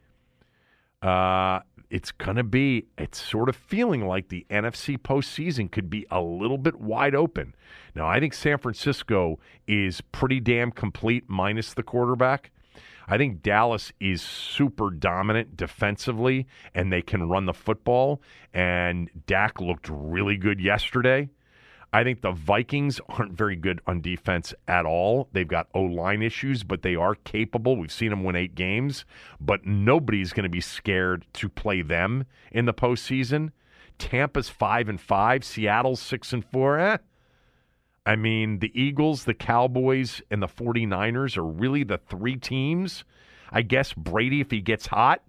Uh, 1.01 1.62
it's 1.89 2.12
going 2.12 2.38
to 2.38 2.44
be, 2.44 2.86
it's 3.00 3.20
sort 3.20 3.50
of 3.50 3.56
feeling 3.56 4.06
like 4.08 4.30
the 4.30 4.46
NFC 4.50 4.98
postseason 4.98 5.72
could 5.72 5.89
be 5.89 6.06
a 6.12 6.22
little 6.22 6.58
bit 6.58 6.75
wide 6.75 7.16
open. 7.16 7.56
Now, 7.96 8.08
I 8.08 8.20
think 8.20 8.34
San 8.36 8.60
Francisco 8.60 9.39
is 9.68 10.01
pretty 10.01 10.39
damn 10.39 10.72
complete 10.72 11.24
minus 11.27 11.74
the 11.74 11.84
quarterback. 11.84 12.51
I 13.07 13.17
think 13.17 13.41
Dallas 13.41 13.93
is 13.99 14.21
super 14.21 14.89
dominant 14.89 15.55
defensively 15.55 16.47
and 16.75 16.91
they 16.91 17.01
can 17.01 17.29
run 17.29 17.45
the 17.45 17.53
football. 17.53 18.21
And 18.53 19.09
Dak 19.25 19.61
looked 19.61 19.89
really 19.89 20.35
good 20.35 20.59
yesterday. 20.59 21.29
I 21.93 22.03
think 22.03 22.21
the 22.21 22.31
Vikings 22.31 22.99
aren't 23.09 23.33
very 23.33 23.55
good 23.55 23.81
on 23.87 24.01
defense 24.01 24.53
at 24.67 24.85
all. 24.85 25.29
They've 25.31 25.47
got 25.47 25.69
O 25.73 25.81
line 25.81 26.21
issues, 26.21 26.63
but 26.63 26.81
they 26.81 26.95
are 26.95 27.15
capable. 27.15 27.77
We've 27.77 27.91
seen 27.91 28.09
them 28.09 28.23
win 28.23 28.35
eight 28.35 28.55
games, 28.55 29.05
but 29.39 29.65
nobody's 29.65 30.33
going 30.33 30.43
to 30.43 30.49
be 30.49 30.61
scared 30.61 31.25
to 31.33 31.49
play 31.49 31.81
them 31.81 32.25
in 32.51 32.65
the 32.65 32.73
postseason. 32.73 33.51
Tampa's 33.97 34.49
five 34.49 34.89
and 34.89 34.99
five, 34.99 35.43
Seattle's 35.43 36.01
six 36.01 36.33
and 36.33 36.45
four. 36.45 36.77
Eh. 36.77 36.97
I 38.07 38.15
mean, 38.15 38.59
the 38.59 38.71
Eagles, 38.73 39.25
the 39.25 39.33
Cowboys, 39.33 40.21
and 40.31 40.41
the 40.41 40.47
49ers 40.47 41.35
are 41.35 41.43
really 41.43 41.83
the 41.83 41.97
three 41.97 42.37
teams. 42.37 43.03
I 43.51 43.63
guess 43.63 43.91
Brady, 43.91 44.39
if 44.39 44.49
he 44.49 44.61
gets 44.61 44.87
hot. 44.87 45.21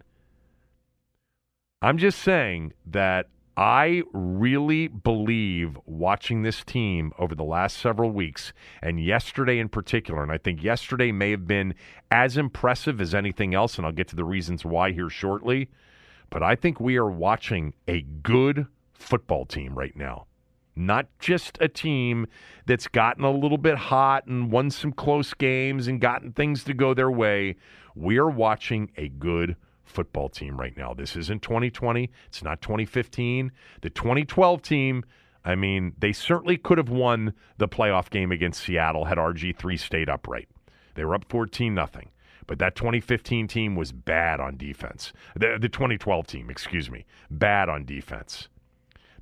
I'm 1.82 1.98
just 1.98 2.20
saying 2.20 2.74
that 2.86 3.30
I 3.56 4.04
really 4.12 4.86
believe 4.86 5.76
watching 5.86 6.42
this 6.42 6.62
team 6.62 7.12
over 7.18 7.34
the 7.34 7.42
last 7.42 7.78
several 7.78 8.12
weeks 8.12 8.52
and 8.80 9.04
yesterday 9.04 9.58
in 9.58 9.68
particular, 9.68 10.22
and 10.22 10.30
I 10.30 10.38
think 10.38 10.62
yesterday 10.62 11.10
may 11.10 11.32
have 11.32 11.48
been 11.48 11.74
as 12.12 12.36
impressive 12.36 13.00
as 13.00 13.12
anything 13.12 13.56
else, 13.56 13.76
and 13.76 13.86
I'll 13.86 13.92
get 13.92 14.06
to 14.08 14.16
the 14.16 14.24
reasons 14.24 14.64
why 14.64 14.92
here 14.92 15.10
shortly. 15.10 15.68
But 16.30 16.44
I 16.44 16.54
think 16.54 16.78
we 16.78 16.96
are 16.96 17.10
watching 17.10 17.74
a 17.88 18.02
good 18.02 18.68
football 18.92 19.46
team 19.46 19.76
right 19.76 19.96
now. 19.96 20.27
Not 20.78 21.06
just 21.18 21.58
a 21.60 21.66
team 21.66 22.28
that's 22.66 22.86
gotten 22.86 23.24
a 23.24 23.32
little 23.32 23.58
bit 23.58 23.76
hot 23.76 24.26
and 24.26 24.52
won 24.52 24.70
some 24.70 24.92
close 24.92 25.34
games 25.34 25.88
and 25.88 26.00
gotten 26.00 26.32
things 26.32 26.62
to 26.64 26.74
go 26.74 26.94
their 26.94 27.10
way. 27.10 27.56
We 27.96 28.18
are 28.18 28.30
watching 28.30 28.90
a 28.96 29.08
good 29.08 29.56
football 29.84 30.28
team 30.28 30.58
right 30.58 30.76
now. 30.76 30.94
This 30.94 31.16
isn't 31.16 31.42
2020. 31.42 32.10
It's 32.28 32.44
not 32.44 32.62
2015. 32.62 33.50
The 33.80 33.90
2012 33.90 34.62
team, 34.62 35.04
I 35.44 35.56
mean, 35.56 35.94
they 35.98 36.12
certainly 36.12 36.56
could 36.56 36.78
have 36.78 36.90
won 36.90 37.34
the 37.56 37.66
playoff 37.66 38.08
game 38.08 38.30
against 38.30 38.62
Seattle 38.62 39.06
had 39.06 39.18
RG3 39.18 39.78
stayed 39.80 40.08
upright. 40.08 40.48
They 40.94 41.04
were 41.04 41.16
up 41.16 41.24
14 41.28 41.74
nothing. 41.74 42.10
But 42.46 42.60
that 42.60 42.76
2015 42.76 43.48
team 43.48 43.74
was 43.74 43.92
bad 43.92 44.40
on 44.40 44.56
defense. 44.56 45.12
The, 45.34 45.58
the 45.60 45.68
2012 45.68 46.26
team, 46.26 46.50
excuse 46.50 46.88
me, 46.88 47.04
bad 47.30 47.68
on 47.68 47.84
defense. 47.84 48.48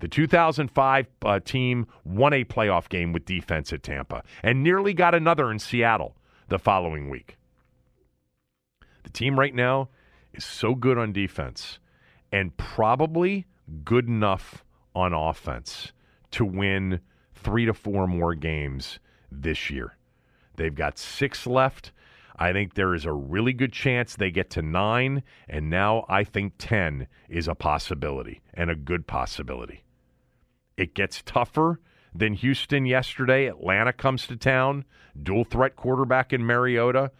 The 0.00 0.08
2005 0.08 1.06
uh, 1.24 1.40
team 1.40 1.86
won 2.04 2.32
a 2.32 2.44
playoff 2.44 2.88
game 2.88 3.12
with 3.12 3.24
defense 3.24 3.72
at 3.72 3.82
Tampa 3.82 4.22
and 4.42 4.62
nearly 4.62 4.92
got 4.92 5.14
another 5.14 5.50
in 5.50 5.58
Seattle 5.58 6.16
the 6.48 6.58
following 6.58 7.08
week. 7.08 7.36
The 9.04 9.10
team 9.10 9.38
right 9.38 9.54
now 9.54 9.88
is 10.34 10.44
so 10.44 10.74
good 10.74 10.98
on 10.98 11.12
defense 11.12 11.78
and 12.30 12.56
probably 12.56 13.46
good 13.84 14.06
enough 14.06 14.64
on 14.94 15.12
offense 15.12 15.92
to 16.32 16.44
win 16.44 17.00
three 17.34 17.64
to 17.64 17.72
four 17.72 18.06
more 18.06 18.34
games 18.34 18.98
this 19.30 19.70
year. 19.70 19.96
They've 20.56 20.74
got 20.74 20.98
six 20.98 21.46
left. 21.46 21.92
I 22.38 22.52
think 22.52 22.74
there 22.74 22.94
is 22.94 23.06
a 23.06 23.12
really 23.12 23.54
good 23.54 23.72
chance 23.72 24.14
they 24.14 24.30
get 24.30 24.50
to 24.50 24.62
nine, 24.62 25.22
and 25.48 25.70
now 25.70 26.04
I 26.08 26.24
think 26.24 26.54
10 26.58 27.06
is 27.28 27.48
a 27.48 27.54
possibility 27.54 28.42
and 28.52 28.70
a 28.70 28.74
good 28.74 29.06
possibility. 29.06 29.84
It 30.76 30.94
gets 30.94 31.22
tougher 31.24 31.80
than 32.14 32.34
Houston 32.34 32.86
yesterday. 32.86 33.46
Atlanta 33.46 33.92
comes 33.92 34.26
to 34.26 34.36
town, 34.36 34.84
dual 35.20 35.44
threat 35.44 35.76
quarterback 35.76 36.32
in 36.32 36.44
Mariota. 36.44 37.10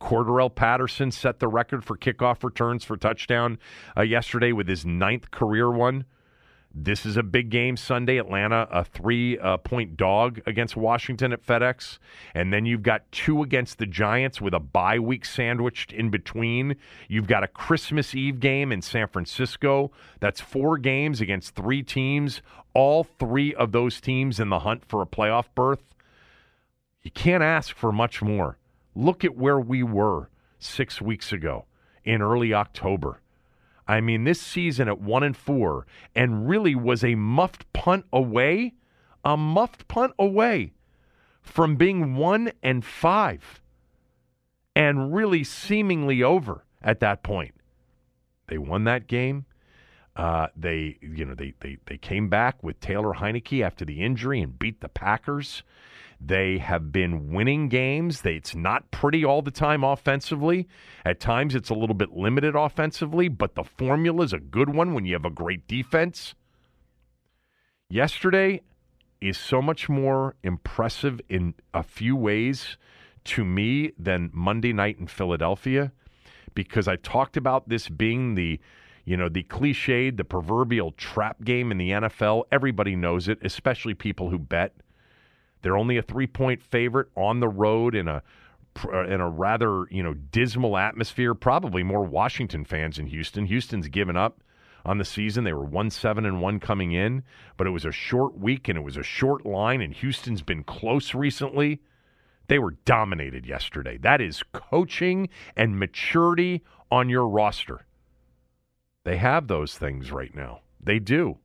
Cordarrelle 0.00 0.54
Patterson 0.54 1.10
set 1.10 1.38
the 1.38 1.48
record 1.48 1.82
for 1.82 1.96
kickoff 1.96 2.44
returns 2.44 2.84
for 2.84 2.96
touchdown 2.98 3.58
uh, 3.96 4.02
yesterday 4.02 4.52
with 4.52 4.68
his 4.68 4.84
ninth 4.84 5.30
career 5.30 5.70
one. 5.70 6.04
This 6.78 7.06
is 7.06 7.16
a 7.16 7.22
big 7.22 7.48
game 7.48 7.78
Sunday. 7.78 8.18
Atlanta, 8.18 8.68
a 8.70 8.84
three 8.84 9.38
uh, 9.38 9.56
point 9.56 9.96
dog 9.96 10.42
against 10.44 10.76
Washington 10.76 11.32
at 11.32 11.44
FedEx. 11.44 11.98
And 12.34 12.52
then 12.52 12.66
you've 12.66 12.82
got 12.82 13.10
two 13.10 13.42
against 13.42 13.78
the 13.78 13.86
Giants 13.86 14.42
with 14.42 14.52
a 14.52 14.60
bye 14.60 14.98
week 14.98 15.24
sandwiched 15.24 15.90
in 15.90 16.10
between. 16.10 16.76
You've 17.08 17.28
got 17.28 17.42
a 17.42 17.48
Christmas 17.48 18.14
Eve 18.14 18.40
game 18.40 18.72
in 18.72 18.82
San 18.82 19.08
Francisco. 19.08 19.90
That's 20.20 20.42
four 20.42 20.76
games 20.76 21.22
against 21.22 21.54
three 21.54 21.82
teams, 21.82 22.42
all 22.74 23.04
three 23.04 23.54
of 23.54 23.72
those 23.72 23.98
teams 23.98 24.38
in 24.38 24.50
the 24.50 24.58
hunt 24.58 24.84
for 24.86 25.00
a 25.00 25.06
playoff 25.06 25.46
berth. 25.54 25.82
You 27.02 27.10
can't 27.10 27.42
ask 27.42 27.74
for 27.74 27.90
much 27.90 28.20
more. 28.20 28.58
Look 28.94 29.24
at 29.24 29.34
where 29.34 29.58
we 29.58 29.82
were 29.82 30.28
six 30.58 31.00
weeks 31.00 31.32
ago 31.32 31.64
in 32.04 32.20
early 32.20 32.52
October. 32.52 33.22
I 33.88 34.00
mean, 34.00 34.24
this 34.24 34.40
season 34.40 34.88
at 34.88 35.00
one 35.00 35.22
and 35.22 35.36
four, 35.36 35.86
and 36.14 36.48
really 36.48 36.74
was 36.74 37.04
a 37.04 37.14
muffed 37.14 37.72
punt 37.72 38.04
away 38.12 38.74
a 39.26 39.36
muffed 39.36 39.88
punt 39.88 40.12
away 40.20 40.72
from 41.42 41.74
being 41.74 42.14
one 42.14 42.52
and 42.62 42.84
five 42.84 43.60
and 44.76 45.12
really 45.12 45.42
seemingly 45.42 46.22
over 46.22 46.64
at 46.80 47.00
that 47.00 47.24
point. 47.24 47.52
They 48.46 48.56
won 48.56 48.84
that 48.84 49.08
game. 49.08 49.46
Uh, 50.16 50.48
they, 50.56 50.98
you 51.02 51.24
know, 51.24 51.34
they, 51.34 51.52
they 51.60 51.76
they 51.86 51.98
came 51.98 52.28
back 52.28 52.62
with 52.62 52.80
Taylor 52.80 53.12
Heinicke 53.12 53.62
after 53.62 53.84
the 53.84 54.02
injury 54.02 54.40
and 54.40 54.58
beat 54.58 54.80
the 54.80 54.88
Packers. 54.88 55.62
They 56.18 56.56
have 56.58 56.90
been 56.90 57.30
winning 57.30 57.68
games. 57.68 58.22
They, 58.22 58.36
it's 58.36 58.54
not 58.54 58.90
pretty 58.90 59.24
all 59.24 59.42
the 59.42 59.50
time 59.50 59.84
offensively. 59.84 60.66
At 61.04 61.20
times, 61.20 61.54
it's 61.54 61.68
a 61.68 61.74
little 61.74 61.94
bit 61.94 62.12
limited 62.12 62.56
offensively, 62.56 63.28
but 63.28 63.54
the 63.54 63.64
formula 63.64 64.24
is 64.24 64.32
a 64.32 64.38
good 64.38 64.70
one 64.70 64.94
when 64.94 65.04
you 65.04 65.12
have 65.12 65.26
a 65.26 65.30
great 65.30 65.68
defense. 65.68 66.34
Yesterday 67.90 68.62
is 69.20 69.36
so 69.36 69.60
much 69.60 69.88
more 69.88 70.34
impressive 70.42 71.20
in 71.28 71.54
a 71.74 71.82
few 71.82 72.16
ways 72.16 72.78
to 73.24 73.44
me 73.44 73.92
than 73.98 74.30
Monday 74.32 74.72
night 74.72 74.98
in 74.98 75.06
Philadelphia 75.06 75.92
because 76.54 76.88
I 76.88 76.96
talked 76.96 77.36
about 77.36 77.68
this 77.68 77.88
being 77.88 78.34
the 78.34 78.58
you 79.06 79.16
know, 79.16 79.28
the 79.28 79.44
cliched, 79.44 80.16
the 80.16 80.24
proverbial 80.24 80.90
trap 80.92 81.42
game 81.44 81.70
in 81.70 81.78
the 81.78 81.90
NFL. 81.90 82.42
Everybody 82.50 82.96
knows 82.96 83.28
it, 83.28 83.38
especially 83.40 83.94
people 83.94 84.30
who 84.30 84.38
bet. 84.38 84.74
They're 85.62 85.78
only 85.78 85.96
a 85.96 86.02
three 86.02 86.26
point 86.26 86.62
favorite 86.62 87.08
on 87.16 87.40
the 87.40 87.48
road 87.48 87.94
in 87.94 88.08
a 88.08 88.22
uh, 88.84 89.04
in 89.06 89.20
a 89.20 89.30
rather 89.30 89.86
you 89.90 90.02
know 90.02 90.12
dismal 90.12 90.76
atmosphere. 90.76 91.34
Probably 91.34 91.84
more 91.84 92.02
Washington 92.02 92.64
fans 92.64 92.98
in 92.98 93.06
Houston. 93.06 93.46
Houston's 93.46 93.88
given 93.88 94.16
up 94.16 94.42
on 94.84 94.98
the 94.98 95.04
season. 95.04 95.44
They 95.44 95.52
were 95.52 95.64
one 95.64 95.90
seven 95.90 96.26
and 96.26 96.42
one 96.42 96.58
coming 96.58 96.90
in, 96.90 97.22
but 97.56 97.68
it 97.68 97.70
was 97.70 97.84
a 97.84 97.92
short 97.92 98.36
week 98.36 98.68
and 98.68 98.76
it 98.76 98.82
was 98.82 98.96
a 98.96 99.04
short 99.04 99.46
line. 99.46 99.80
And 99.80 99.94
Houston's 99.94 100.42
been 100.42 100.64
close 100.64 101.14
recently. 101.14 101.80
They 102.48 102.58
were 102.58 102.72
dominated 102.84 103.46
yesterday. 103.46 103.98
That 103.98 104.20
is 104.20 104.42
coaching 104.52 105.28
and 105.56 105.78
maturity 105.78 106.64
on 106.90 107.08
your 107.08 107.28
roster. 107.28 107.86
They 109.06 109.18
have 109.18 109.46
those 109.46 109.78
things 109.78 110.10
right 110.10 110.34
now. 110.34 110.62
They 110.82 110.98
do. 110.98 111.38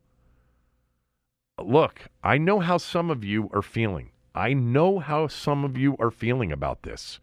Look, 1.64 2.08
I 2.24 2.40
know 2.40 2.60
how 2.60 2.80
some 2.80 3.12
of 3.12 3.24
you 3.24 3.52
are 3.54 3.62
feeling. 3.62 4.10
I 4.34 4.54
know 4.54 4.98
how 4.98 5.28
some 5.28 5.64
of 5.64 5.78
you 5.78 5.96
are 6.00 6.10
feeling 6.10 6.52
about 6.52 6.82
this. 6.82 7.20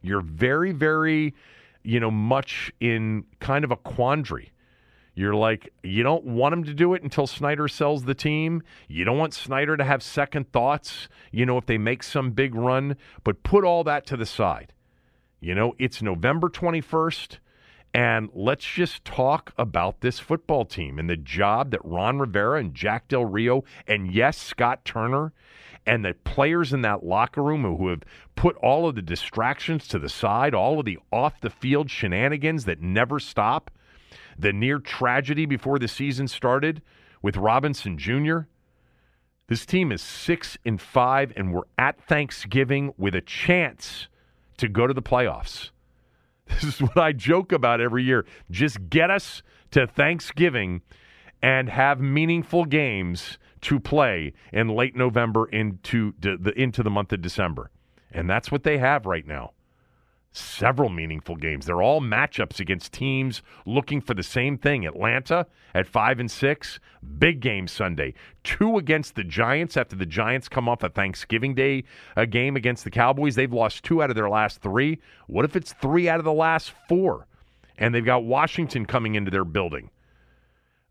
You're 0.00 0.20
very, 0.20 0.70
very, 0.70 1.34
you 1.82 1.98
know, 1.98 2.12
much 2.12 2.72
in 2.78 3.24
kind 3.40 3.64
of 3.64 3.72
a 3.72 3.76
quandary. 3.76 4.52
You're 5.16 5.34
like, 5.34 5.72
you 5.82 6.04
don't 6.04 6.24
want 6.24 6.52
him 6.52 6.62
to 6.64 6.72
do 6.72 6.94
it 6.94 7.02
until 7.02 7.26
Snyder 7.26 7.66
sells 7.66 8.04
the 8.04 8.14
team. 8.14 8.62
You 8.86 9.04
don't 9.04 9.18
want 9.18 9.34
Snyder 9.34 9.76
to 9.76 9.82
have 9.82 10.04
second 10.04 10.52
thoughts, 10.52 11.08
you 11.32 11.44
know, 11.44 11.58
if 11.58 11.66
they 11.66 11.78
make 11.78 12.04
some 12.04 12.30
big 12.30 12.54
run, 12.54 12.96
but 13.24 13.42
put 13.42 13.64
all 13.64 13.82
that 13.82 14.06
to 14.06 14.16
the 14.16 14.24
side. 14.24 14.72
You 15.40 15.56
know, 15.56 15.74
it's 15.80 16.00
November 16.00 16.48
21st. 16.48 17.38
And 17.92 18.28
let's 18.34 18.64
just 18.64 19.04
talk 19.04 19.52
about 19.58 20.00
this 20.00 20.20
football 20.20 20.64
team 20.64 20.98
and 20.98 21.10
the 21.10 21.16
job 21.16 21.72
that 21.72 21.84
Ron 21.84 22.20
Rivera 22.20 22.60
and 22.60 22.74
Jack 22.74 23.08
Del 23.08 23.24
Rio 23.24 23.64
and 23.86 24.12
yes, 24.12 24.38
Scott 24.38 24.84
Turner 24.84 25.32
and 25.86 26.04
the 26.04 26.14
players 26.14 26.72
in 26.72 26.82
that 26.82 27.04
locker 27.04 27.42
room 27.42 27.62
who 27.64 27.88
have 27.88 28.02
put 28.36 28.56
all 28.56 28.88
of 28.88 28.94
the 28.94 29.02
distractions 29.02 29.88
to 29.88 29.98
the 29.98 30.08
side, 30.08 30.54
all 30.54 30.78
of 30.78 30.84
the 30.84 30.98
off 31.12 31.40
the 31.40 31.50
field 31.50 31.90
shenanigans 31.90 32.64
that 32.66 32.80
never 32.80 33.18
stop, 33.18 33.70
the 34.38 34.52
near 34.52 34.78
tragedy 34.78 35.46
before 35.46 35.78
the 35.78 35.88
season 35.88 36.28
started 36.28 36.82
with 37.22 37.36
Robinson 37.36 37.98
Jr. 37.98 38.40
This 39.48 39.66
team 39.66 39.90
is 39.90 40.00
6 40.00 40.58
and 40.64 40.80
5 40.80 41.32
and 41.34 41.52
we're 41.52 41.62
at 41.76 42.00
Thanksgiving 42.00 42.94
with 42.96 43.16
a 43.16 43.20
chance 43.20 44.06
to 44.58 44.68
go 44.68 44.86
to 44.86 44.94
the 44.94 45.02
playoffs. 45.02 45.70
This 46.54 46.64
is 46.64 46.80
what 46.80 46.98
I 46.98 47.12
joke 47.12 47.52
about 47.52 47.80
every 47.80 48.04
year. 48.04 48.26
Just 48.50 48.90
get 48.90 49.10
us 49.10 49.42
to 49.70 49.86
Thanksgiving 49.86 50.82
and 51.42 51.68
have 51.68 52.00
meaningful 52.00 52.64
games 52.64 53.38
to 53.62 53.80
play 53.80 54.32
in 54.52 54.68
late 54.68 54.96
November 54.96 55.46
into 55.46 56.14
the 56.18 56.52
into 56.56 56.82
the 56.82 56.90
month 56.90 57.12
of 57.12 57.22
December. 57.22 57.70
And 58.10 58.28
that's 58.28 58.50
what 58.50 58.64
they 58.64 58.78
have 58.78 59.06
right 59.06 59.26
now 59.26 59.52
several 60.32 60.88
meaningful 60.88 61.34
games. 61.36 61.66
They're 61.66 61.82
all 61.82 62.00
matchups 62.00 62.60
against 62.60 62.92
teams 62.92 63.42
looking 63.66 64.00
for 64.00 64.14
the 64.14 64.22
same 64.22 64.56
thing. 64.56 64.86
Atlanta 64.86 65.46
at 65.74 65.86
5 65.86 66.20
and 66.20 66.30
6, 66.30 66.80
big 67.18 67.40
game 67.40 67.66
Sunday. 67.66 68.14
Two 68.44 68.78
against 68.78 69.16
the 69.16 69.24
Giants 69.24 69.76
after 69.76 69.96
the 69.96 70.06
Giants 70.06 70.48
come 70.48 70.68
off 70.68 70.82
a 70.82 70.88
Thanksgiving 70.88 71.54
Day 71.54 71.84
a 72.16 72.26
game 72.26 72.56
against 72.56 72.84
the 72.84 72.90
Cowboys. 72.90 73.34
They've 73.34 73.52
lost 73.52 73.84
2 73.84 74.02
out 74.02 74.10
of 74.10 74.16
their 74.16 74.30
last 74.30 74.60
3. 74.62 74.98
What 75.26 75.44
if 75.44 75.56
it's 75.56 75.72
3 75.74 76.08
out 76.08 76.18
of 76.18 76.24
the 76.24 76.32
last 76.32 76.72
4? 76.88 77.26
And 77.78 77.94
they've 77.94 78.04
got 78.04 78.24
Washington 78.24 78.86
coming 78.86 79.16
into 79.16 79.30
their 79.30 79.44
building. 79.44 79.90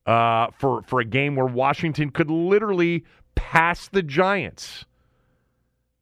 Uh, 0.05 0.47
for 0.57 0.81
for 0.83 0.99
a 0.99 1.05
game 1.05 1.35
where 1.35 1.45
Washington 1.45 2.09
could 2.09 2.31
literally 2.31 3.05
pass 3.35 3.89
the 3.89 4.01
Giants 4.01 4.85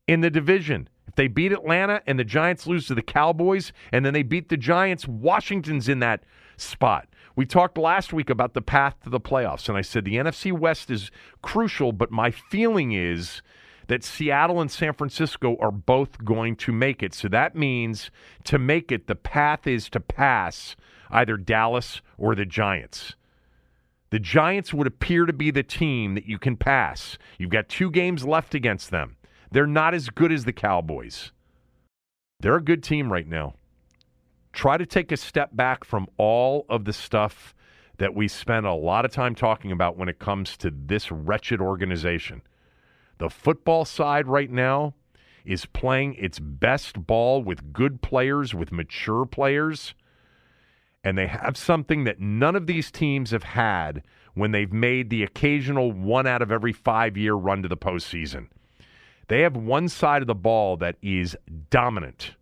in 0.07 0.21
the 0.21 0.29
division 0.29 0.87
they 1.17 1.27
beat 1.27 1.51
Atlanta 1.51 2.01
and 2.07 2.17
the 2.17 2.23
Giants 2.23 2.65
lose 2.65 2.87
to 2.87 2.95
the 2.95 3.01
Cowboys 3.01 3.73
and 3.91 4.05
then 4.05 4.13
they 4.13 4.23
beat 4.23 4.49
the 4.49 4.57
Giants, 4.57 5.07
Washington's 5.07 5.89
in 5.89 5.99
that 5.99 6.23
spot. 6.55 7.09
We 7.35 7.45
talked 7.45 7.77
last 7.77 8.13
week 8.13 8.29
about 8.29 8.53
the 8.53 8.61
path 8.61 8.95
to 9.03 9.09
the 9.09 9.19
playoffs, 9.19 9.67
and 9.67 9.77
I 9.77 9.81
said 9.81 10.05
the 10.05 10.15
NFC 10.15 10.51
West 10.51 10.89
is 10.89 11.11
crucial, 11.41 11.91
but 11.91 12.11
my 12.11 12.31
feeling 12.31 12.93
is 12.93 13.41
that 13.87 14.03
Seattle 14.03 14.61
and 14.61 14.71
San 14.71 14.93
Francisco 14.93 15.55
are 15.59 15.71
both 15.71 16.23
going 16.23 16.55
to 16.57 16.71
make 16.71 17.01
it. 17.03 17.13
So 17.13 17.27
that 17.29 17.55
means 17.55 18.11
to 18.45 18.59
make 18.59 18.91
it, 18.91 19.07
the 19.07 19.15
path 19.15 19.67
is 19.67 19.89
to 19.91 19.99
pass 19.99 20.75
either 21.09 21.37
Dallas 21.37 22.01
or 22.17 22.35
the 22.35 22.45
Giants. 22.45 23.15
The 24.09 24.19
Giants 24.19 24.73
would 24.73 24.87
appear 24.87 25.25
to 25.25 25.33
be 25.33 25.51
the 25.51 25.63
team 25.63 26.15
that 26.15 26.25
you 26.25 26.37
can 26.37 26.57
pass. 26.57 27.17
You've 27.37 27.49
got 27.49 27.69
two 27.69 27.91
games 27.91 28.25
left 28.25 28.55
against 28.55 28.91
them. 28.91 29.17
They're 29.51 29.67
not 29.67 29.93
as 29.93 30.09
good 30.09 30.31
as 30.31 30.45
the 30.45 30.53
Cowboys. 30.53 31.31
They're 32.39 32.55
a 32.55 32.63
good 32.63 32.83
team 32.83 33.11
right 33.11 33.27
now. 33.27 33.55
Try 34.53 34.77
to 34.77 34.85
take 34.85 35.11
a 35.11 35.17
step 35.17 35.55
back 35.55 35.83
from 35.83 36.07
all 36.17 36.65
of 36.69 36.85
the 36.85 36.93
stuff 36.93 37.55
that 37.97 38.13
we 38.13 38.27
spend 38.27 38.65
a 38.65 38.73
lot 38.73 39.05
of 39.05 39.11
time 39.11 39.35
talking 39.35 39.71
about 39.71 39.97
when 39.97 40.09
it 40.09 40.19
comes 40.19 40.57
to 40.57 40.71
this 40.71 41.11
wretched 41.11 41.61
organization. 41.61 42.41
The 43.17 43.29
football 43.29 43.85
side 43.85 44.27
right 44.27 44.51
now 44.51 44.93
is 45.45 45.65
playing 45.65 46.13
its 46.15 46.39
best 46.39 47.07
ball 47.07 47.41
with 47.41 47.73
good 47.73 48.01
players, 48.01 48.53
with 48.53 48.71
mature 48.71 49.25
players. 49.25 49.95
And 51.03 51.17
they 51.17 51.27
have 51.27 51.55
something 51.55 52.03
that 52.03 52.19
none 52.19 52.55
of 52.55 52.67
these 52.67 52.91
teams 52.91 53.31
have 53.31 53.43
had 53.43 54.03
when 54.33 54.51
they've 54.51 54.73
made 54.73 55.09
the 55.09 55.23
occasional 55.23 55.91
one 55.91 56.27
out 56.27 56.41
of 56.41 56.51
every 56.51 56.73
five 56.73 57.17
year 57.17 57.33
run 57.33 57.63
to 57.63 57.69
the 57.69 57.77
postseason. 57.77 58.47
They 59.27 59.41
have 59.41 59.57
one 59.57 59.89
side 59.89 60.21
of 60.21 60.27
the 60.27 60.35
ball 60.35 60.77
that 60.77 60.95
is 61.01 61.35
dominant 61.69 62.35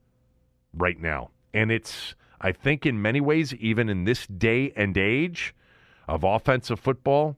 right 0.74 1.00
now. 1.00 1.32
And 1.54 1.72
it's, 1.72 2.16
I 2.40 2.52
think, 2.52 2.86
in 2.86 3.02
many 3.02 3.22
ways, 3.22 3.54
even 3.56 3.90
in 3.90 4.04
this 4.04 4.28
day 4.28 4.72
and 4.76 4.98
age 4.98 5.56
of 6.08 6.24
offensive 6.24 6.80
football, 6.80 7.38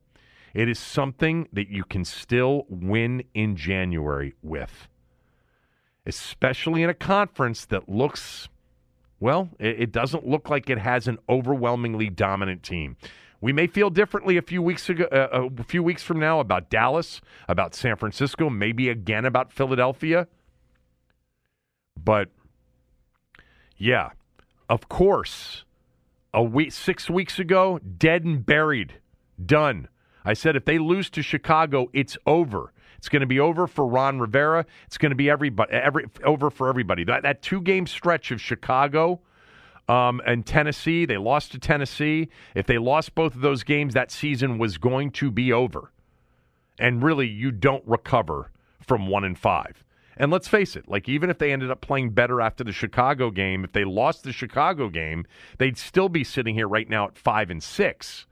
it 0.54 0.68
is 0.68 0.80
something 0.80 1.48
that 1.54 1.70
you 1.70 1.84
can 1.84 2.04
still 2.04 2.66
win 2.68 3.24
in 3.34 3.56
January 3.56 4.34
with, 4.42 4.88
especially 6.06 6.84
in 6.84 6.90
a 6.90 6.96
conference 6.96 7.66
that 7.66 7.88
looks, 7.88 8.50
well, 9.20 9.50
it, 9.60 9.92
doesn't 9.92 10.28
look 10.28 10.50
like 10.50 10.70
it 10.70 10.80
has 10.80 11.08
an 11.08 11.20
overwhelmingly 11.30 12.10
dominant 12.10 12.64
team. 12.64 12.98
We 13.40 13.54
may 13.54 13.68
feel 13.68 13.90
differently 13.90 14.38
a 14.38 14.42
few 14.42 14.62
weeks 14.62 14.90
ago, 14.90 15.06
uh, 15.06 15.48
a 15.58 15.64
few 15.64 15.84
weeks 15.84 16.02
from 16.02 16.20
now 16.20 16.40
about 16.40 16.70
Dallas, 16.70 17.22
about 17.48 17.76
San 17.76 17.96
Francisco, 17.96 18.50
maybe 18.50 18.90
again 18.90 19.26
about 19.26 19.52
Philadelphia. 19.52 20.28
But 22.04 22.30
yeah, 23.78 24.10
of 24.70 24.90
course, 24.90 25.66
a 26.34 26.42
week, 26.42 26.72
six 26.72 27.10
weeks 27.10 27.38
ago, 27.38 27.80
dead 27.80 28.24
and 28.24 28.46
buried, 28.46 28.96
done. 29.44 29.88
I 30.26 30.34
said 30.34 30.56
if 30.56 30.66
they 30.66 30.80
lose 30.80 31.10
to 31.12 31.22
Chicago, 31.22 31.90
it's 31.94 32.18
over. 32.26 32.74
It's 32.98 33.08
going 33.08 33.22
to 33.22 33.28
be 33.28 33.40
over 33.40 33.68
for 33.68 33.86
Ron 33.86 34.20
Rivera. 34.20 34.66
It's 34.88 34.98
going 34.98 35.12
to 35.12 35.16
be 35.16 35.30
everybody, 35.30 35.72
every 35.74 36.06
over 36.26 36.50
for 36.50 36.68
everybody. 36.68 37.04
That 37.04 37.22
that 37.24 37.44
two 37.44 37.62
game 37.62 37.86
stretch 37.86 38.32
of 38.32 38.42
Chicago 38.42 39.22
um, 39.88 40.22
and 40.26 40.46
Tennessee. 40.46 41.06
They 41.06 41.18
lost 41.18 41.52
to 41.54 41.60
Tennessee. 41.60 42.30
If 42.56 42.66
they 42.68 42.78
lost 42.78 43.16
both 43.16 43.36
of 43.36 43.42
those 43.42 43.64
games, 43.64 43.94
that 43.94 44.12
season 44.12 44.58
was 44.58 44.78
going 44.78 45.12
to 45.12 45.32
be 45.32 45.54
over. 45.54 45.92
And 46.80 47.02
really, 47.02 47.28
you 47.28 47.52
don't 47.52 47.84
recover 47.88 48.52
from 48.82 49.08
one 49.08 49.24
and 49.24 49.38
five. 49.38 49.84
And 50.20 50.32
let's 50.32 50.48
face 50.48 50.76
it, 50.76 50.88
like 50.88 51.08
even 51.08 51.30
if 51.30 51.38
they 51.38 51.52
ended 51.52 51.70
up 51.70 51.82
playing 51.82 52.10
better 52.12 52.42
after 52.42 52.64
the 52.64 52.72
Chicago 52.72 53.30
game, 53.30 53.64
if 53.64 53.72
they 53.72 53.84
lost 53.84 54.24
the 54.24 54.32
Chicago 54.32 54.90
game, 54.90 55.28
they'd 55.60 55.78
still 55.78 56.10
be 56.10 56.24
sitting 56.24 56.56
here 56.56 56.68
right 56.68 56.90
now 56.90 57.06
at 57.06 57.18
five 57.18 57.52
and 57.52 57.62
six, 57.62 58.26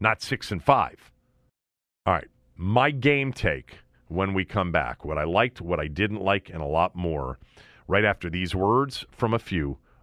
not 0.00 0.20
six 0.20 0.52
and 0.52 0.62
five. 0.62 1.10
All 2.04 2.12
right, 2.12 2.28
my 2.56 2.90
game 2.90 3.32
take 3.32 3.78
when 4.08 4.34
we 4.34 4.44
come 4.44 4.70
back. 4.70 5.04
What 5.04 5.16
I 5.16 5.24
liked, 5.24 5.62
what 5.62 5.80
I 5.80 5.86
didn't 5.86 6.20
like, 6.20 6.50
and 6.50 6.60
a 6.60 6.66
lot 6.66 6.94
more 6.94 7.38
right 7.88 8.04
after 8.04 8.28
these 8.28 8.54
words 8.54 9.06
from 9.10 9.32
a 9.32 9.38
few 9.38 9.78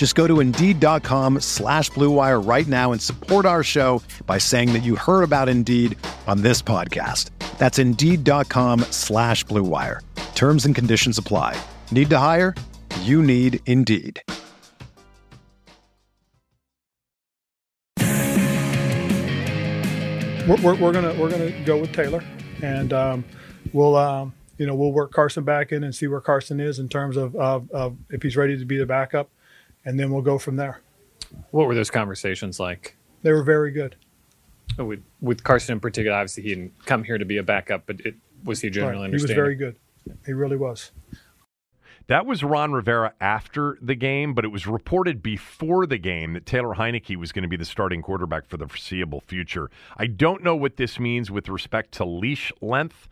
Just 0.00 0.14
go 0.14 0.26
to 0.26 0.40
Indeed.com 0.40 1.40
slash 1.40 1.90
BlueWire 1.90 2.48
right 2.48 2.66
now 2.66 2.92
and 2.92 3.02
support 3.02 3.44
our 3.44 3.62
show 3.62 4.02
by 4.24 4.38
saying 4.38 4.72
that 4.72 4.82
you 4.82 4.96
heard 4.96 5.22
about 5.22 5.50
Indeed 5.50 5.94
on 6.26 6.40
this 6.40 6.62
podcast. 6.62 7.28
That's 7.58 7.78
Indeed.com 7.78 8.80
slash 8.92 9.44
BlueWire. 9.44 10.00
Terms 10.34 10.64
and 10.64 10.74
conditions 10.74 11.18
apply. 11.18 11.54
Need 11.90 12.08
to 12.08 12.18
hire? 12.18 12.54
You 13.02 13.22
need 13.22 13.60
Indeed. 13.66 14.22
We're, 20.48 20.62
we're, 20.62 20.76
we're 20.76 20.92
gonna 20.94 21.12
we're 21.20 21.30
gonna 21.30 21.50
go 21.66 21.78
with 21.78 21.92
Taylor, 21.92 22.24
and 22.62 22.94
um, 22.94 23.24
we'll 23.74 23.96
um, 23.96 24.32
you 24.56 24.66
know 24.66 24.74
we'll 24.74 24.92
work 24.92 25.12
Carson 25.12 25.44
back 25.44 25.72
in 25.72 25.84
and 25.84 25.94
see 25.94 26.06
where 26.06 26.22
Carson 26.22 26.58
is 26.58 26.78
in 26.78 26.88
terms 26.88 27.18
of, 27.18 27.36
of, 27.36 27.70
of 27.70 27.98
if 28.08 28.22
he's 28.22 28.38
ready 28.38 28.56
to 28.56 28.64
be 28.64 28.78
the 28.78 28.86
backup, 28.86 29.28
and 29.84 29.98
then 29.98 30.10
we'll 30.10 30.22
go 30.22 30.38
from 30.38 30.56
there. 30.56 30.80
What 31.50 31.66
were 31.66 31.74
those 31.74 31.90
conversations 31.90 32.58
like? 32.58 32.96
They 33.22 33.32
were 33.32 33.42
very 33.42 33.70
good. 33.70 33.96
Oh, 34.78 34.84
with 34.84 35.02
with 35.20 35.42
Carson 35.44 35.74
in 35.74 35.80
particular, 35.80 36.16
obviously 36.16 36.44
he 36.44 36.48
didn't 36.50 36.86
come 36.86 37.04
here 37.04 37.18
to 37.18 37.24
be 37.24 37.38
a 37.38 37.42
backup, 37.42 37.86
but 37.86 38.00
it, 38.00 38.14
was 38.44 38.60
he 38.60 38.70
generally 38.70 39.02
Right. 39.02 39.10
He 39.10 39.22
was 39.22 39.24
very 39.24 39.54
good. 39.54 39.76
He 40.24 40.32
really 40.32 40.56
was. 40.56 40.92
That 42.06 42.26
was 42.26 42.42
Ron 42.42 42.72
Rivera 42.72 43.14
after 43.20 43.78
the 43.80 43.94
game, 43.94 44.34
but 44.34 44.44
it 44.44 44.48
was 44.48 44.66
reported 44.66 45.22
before 45.22 45.86
the 45.86 45.98
game 45.98 46.32
that 46.32 46.44
Taylor 46.44 46.74
Heinicke 46.74 47.14
was 47.16 47.30
going 47.30 47.44
to 47.44 47.48
be 47.48 47.56
the 47.56 47.64
starting 47.64 48.02
quarterback 48.02 48.46
for 48.46 48.56
the 48.56 48.66
foreseeable 48.66 49.20
future. 49.20 49.70
I 49.96 50.08
don't 50.08 50.42
know 50.42 50.56
what 50.56 50.76
this 50.76 50.98
means 50.98 51.30
with 51.30 51.48
respect 51.48 51.92
to 51.92 52.04
leash 52.04 52.52
length 52.60 53.08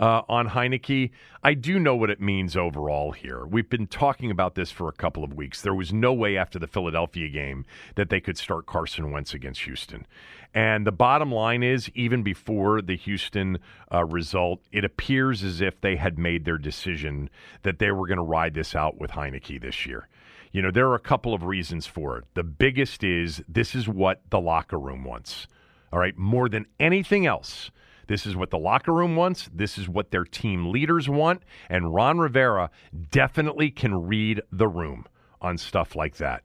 uh, 0.00 0.22
on 0.28 0.48
Heinicke. 0.48 1.10
I 1.44 1.54
do 1.54 1.78
know 1.78 1.94
what 1.94 2.10
it 2.10 2.20
means 2.20 2.56
overall 2.56 3.12
here. 3.12 3.44
We've 3.44 3.68
been 3.68 3.86
talking 3.86 4.30
about 4.30 4.54
this 4.54 4.70
for 4.70 4.88
a 4.88 4.92
couple 4.92 5.22
of 5.22 5.34
weeks. 5.34 5.60
There 5.60 5.74
was 5.74 5.92
no 5.92 6.12
way 6.12 6.36
after 6.36 6.58
the 6.58 6.66
Philadelphia 6.66 7.28
game 7.28 7.66
that 7.94 8.08
they 8.08 8.20
could 8.20 8.38
start 8.38 8.66
Carson 8.66 9.12
Wentz 9.12 9.34
against 9.34 9.62
Houston. 9.62 10.06
And 10.54 10.86
the 10.86 10.92
bottom 10.92 11.30
line 11.30 11.62
is, 11.62 11.90
even 11.94 12.22
before 12.22 12.82
the 12.82 12.96
Houston 12.96 13.58
uh, 13.92 14.04
result, 14.04 14.62
it 14.72 14.84
appears 14.84 15.44
as 15.44 15.60
if 15.60 15.80
they 15.80 15.96
had 15.96 16.18
made 16.18 16.44
their 16.44 16.58
decision 16.58 17.28
that 17.62 17.78
they 17.78 17.92
were 17.92 18.06
going 18.06 18.16
to 18.16 18.22
ride 18.22 18.54
this 18.54 18.74
out 18.74 18.98
with 18.98 19.12
Heinicke 19.12 19.60
this 19.60 19.86
year. 19.86 20.08
You 20.50 20.62
know, 20.62 20.70
there 20.72 20.88
are 20.88 20.96
a 20.96 21.00
couple 21.00 21.34
of 21.34 21.44
reasons 21.44 21.86
for 21.86 22.18
it. 22.18 22.24
The 22.34 22.42
biggest 22.42 23.04
is 23.04 23.44
this 23.46 23.74
is 23.74 23.86
what 23.86 24.22
the 24.30 24.40
locker 24.40 24.78
room 24.78 25.04
wants. 25.04 25.46
All 25.92 25.98
right, 25.98 26.16
more 26.16 26.48
than 26.48 26.66
anything 26.80 27.26
else. 27.26 27.70
This 28.10 28.26
is 28.26 28.34
what 28.34 28.50
the 28.50 28.58
locker 28.58 28.92
room 28.92 29.14
wants. 29.14 29.48
This 29.54 29.78
is 29.78 29.88
what 29.88 30.10
their 30.10 30.24
team 30.24 30.72
leaders 30.72 31.08
want. 31.08 31.44
And 31.68 31.94
Ron 31.94 32.18
Rivera 32.18 32.68
definitely 33.12 33.70
can 33.70 34.08
read 34.08 34.42
the 34.50 34.66
room 34.66 35.06
on 35.40 35.56
stuff 35.56 35.94
like 35.94 36.16
that. 36.16 36.42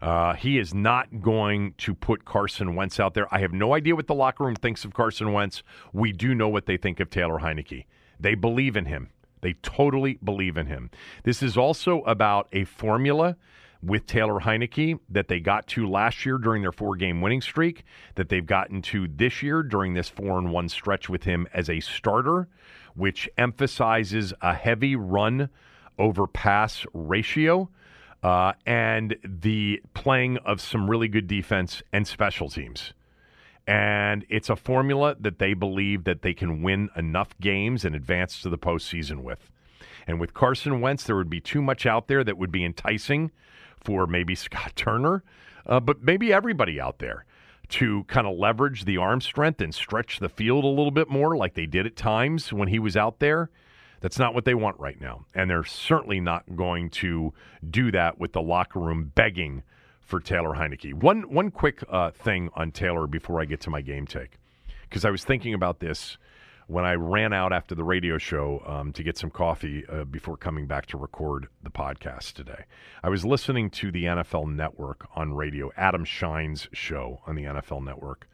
Uh, 0.00 0.32
he 0.32 0.58
is 0.58 0.72
not 0.72 1.20
going 1.20 1.74
to 1.76 1.94
put 1.94 2.24
Carson 2.24 2.74
Wentz 2.74 2.98
out 2.98 3.12
there. 3.12 3.26
I 3.30 3.40
have 3.40 3.52
no 3.52 3.74
idea 3.74 3.94
what 3.94 4.06
the 4.06 4.14
locker 4.14 4.44
room 4.44 4.54
thinks 4.54 4.82
of 4.86 4.94
Carson 4.94 5.34
Wentz. 5.34 5.62
We 5.92 6.10
do 6.10 6.34
know 6.34 6.48
what 6.48 6.64
they 6.64 6.78
think 6.78 7.00
of 7.00 7.10
Taylor 7.10 7.40
Heinicke. 7.40 7.84
They 8.18 8.34
believe 8.34 8.74
in 8.74 8.86
him. 8.86 9.10
They 9.42 9.52
totally 9.60 10.18
believe 10.24 10.56
in 10.56 10.68
him. 10.68 10.90
This 11.24 11.42
is 11.42 11.58
also 11.58 12.00
about 12.04 12.48
a 12.50 12.64
formula 12.64 13.36
with 13.84 14.06
Taylor 14.06 14.40
Heinicke 14.40 14.98
that 15.08 15.28
they 15.28 15.40
got 15.40 15.66
to 15.68 15.88
last 15.88 16.24
year 16.24 16.38
during 16.38 16.62
their 16.62 16.72
four 16.72 16.96
game 16.96 17.20
winning 17.20 17.40
streak, 17.40 17.84
that 18.14 18.28
they've 18.28 18.46
gotten 18.46 18.82
to 18.82 19.08
this 19.08 19.42
year 19.42 19.62
during 19.62 19.94
this 19.94 20.08
four 20.08 20.38
and 20.38 20.52
one 20.52 20.68
stretch 20.68 21.08
with 21.08 21.24
him 21.24 21.46
as 21.52 21.68
a 21.68 21.80
starter, 21.80 22.48
which 22.94 23.28
emphasizes 23.36 24.32
a 24.40 24.54
heavy 24.54 24.96
run 24.96 25.48
over 25.98 26.26
pass 26.26 26.86
ratio 26.92 27.68
uh, 28.22 28.52
and 28.64 29.16
the 29.22 29.80
playing 29.92 30.38
of 30.38 30.60
some 30.60 30.88
really 30.88 31.08
good 31.08 31.26
defense 31.26 31.82
and 31.92 32.06
special 32.06 32.48
teams. 32.48 32.92
And 33.66 34.26
it's 34.28 34.50
a 34.50 34.56
formula 34.56 35.16
that 35.20 35.38
they 35.38 35.54
believe 35.54 36.04
that 36.04 36.22
they 36.22 36.34
can 36.34 36.62
win 36.62 36.90
enough 36.96 37.30
games 37.40 37.84
and 37.84 37.94
advance 37.94 38.40
to 38.42 38.50
the 38.50 38.58
postseason 38.58 39.22
with. 39.22 39.50
And 40.06 40.20
with 40.20 40.34
Carson 40.34 40.80
Wentz, 40.80 41.04
there 41.04 41.16
would 41.16 41.30
be 41.30 41.40
too 41.40 41.62
much 41.62 41.86
out 41.86 42.08
there 42.08 42.24
that 42.24 42.36
would 42.36 42.52
be 42.52 42.64
enticing 42.64 43.30
for 43.84 44.06
maybe 44.06 44.34
Scott 44.34 44.72
Turner, 44.74 45.22
uh, 45.66 45.80
but 45.80 46.02
maybe 46.02 46.32
everybody 46.32 46.80
out 46.80 46.98
there 46.98 47.24
to 47.68 48.04
kind 48.04 48.26
of 48.26 48.36
leverage 48.36 48.84
the 48.84 48.96
arm 48.96 49.20
strength 49.20 49.60
and 49.60 49.74
stretch 49.74 50.18
the 50.18 50.28
field 50.28 50.64
a 50.64 50.68
little 50.68 50.90
bit 50.90 51.08
more 51.08 51.36
like 51.36 51.54
they 51.54 51.66
did 51.66 51.86
at 51.86 51.96
times 51.96 52.52
when 52.52 52.68
he 52.68 52.78
was 52.78 52.96
out 52.96 53.20
there. 53.20 53.50
That's 54.00 54.18
not 54.18 54.34
what 54.34 54.44
they 54.44 54.54
want 54.54 54.78
right 54.78 55.00
now. 55.00 55.24
And 55.34 55.48
they're 55.48 55.64
certainly 55.64 56.20
not 56.20 56.56
going 56.56 56.90
to 56.90 57.32
do 57.70 57.90
that 57.92 58.18
with 58.18 58.32
the 58.32 58.42
locker 58.42 58.78
room 58.78 59.12
begging 59.14 59.62
for 60.02 60.20
Taylor 60.20 60.54
Heinicke. 60.54 60.92
One, 60.92 61.22
one 61.32 61.50
quick 61.50 61.82
uh, 61.88 62.10
thing 62.10 62.50
on 62.54 62.70
Taylor 62.70 63.06
before 63.06 63.40
I 63.40 63.46
get 63.46 63.60
to 63.62 63.70
my 63.70 63.80
game 63.80 64.06
take, 64.06 64.38
because 64.82 65.06
I 65.06 65.10
was 65.10 65.24
thinking 65.24 65.54
about 65.54 65.80
this 65.80 66.18
when 66.66 66.84
I 66.84 66.94
ran 66.94 67.32
out 67.32 67.52
after 67.52 67.74
the 67.74 67.84
radio 67.84 68.18
show 68.18 68.62
um, 68.66 68.92
to 68.92 69.02
get 69.02 69.18
some 69.18 69.30
coffee 69.30 69.84
uh, 69.88 70.04
before 70.04 70.36
coming 70.36 70.66
back 70.66 70.86
to 70.86 70.96
record 70.96 71.48
the 71.62 71.70
podcast 71.70 72.32
today. 72.32 72.64
I 73.02 73.08
was 73.08 73.24
listening 73.24 73.70
to 73.70 73.90
the 73.90 74.04
NFL 74.04 74.54
Network 74.54 75.06
on 75.14 75.34
radio, 75.34 75.70
Adam 75.76 76.04
Schein's 76.04 76.68
show 76.72 77.20
on 77.26 77.34
the 77.34 77.44
NFL 77.44 77.84
Network, 77.84 78.28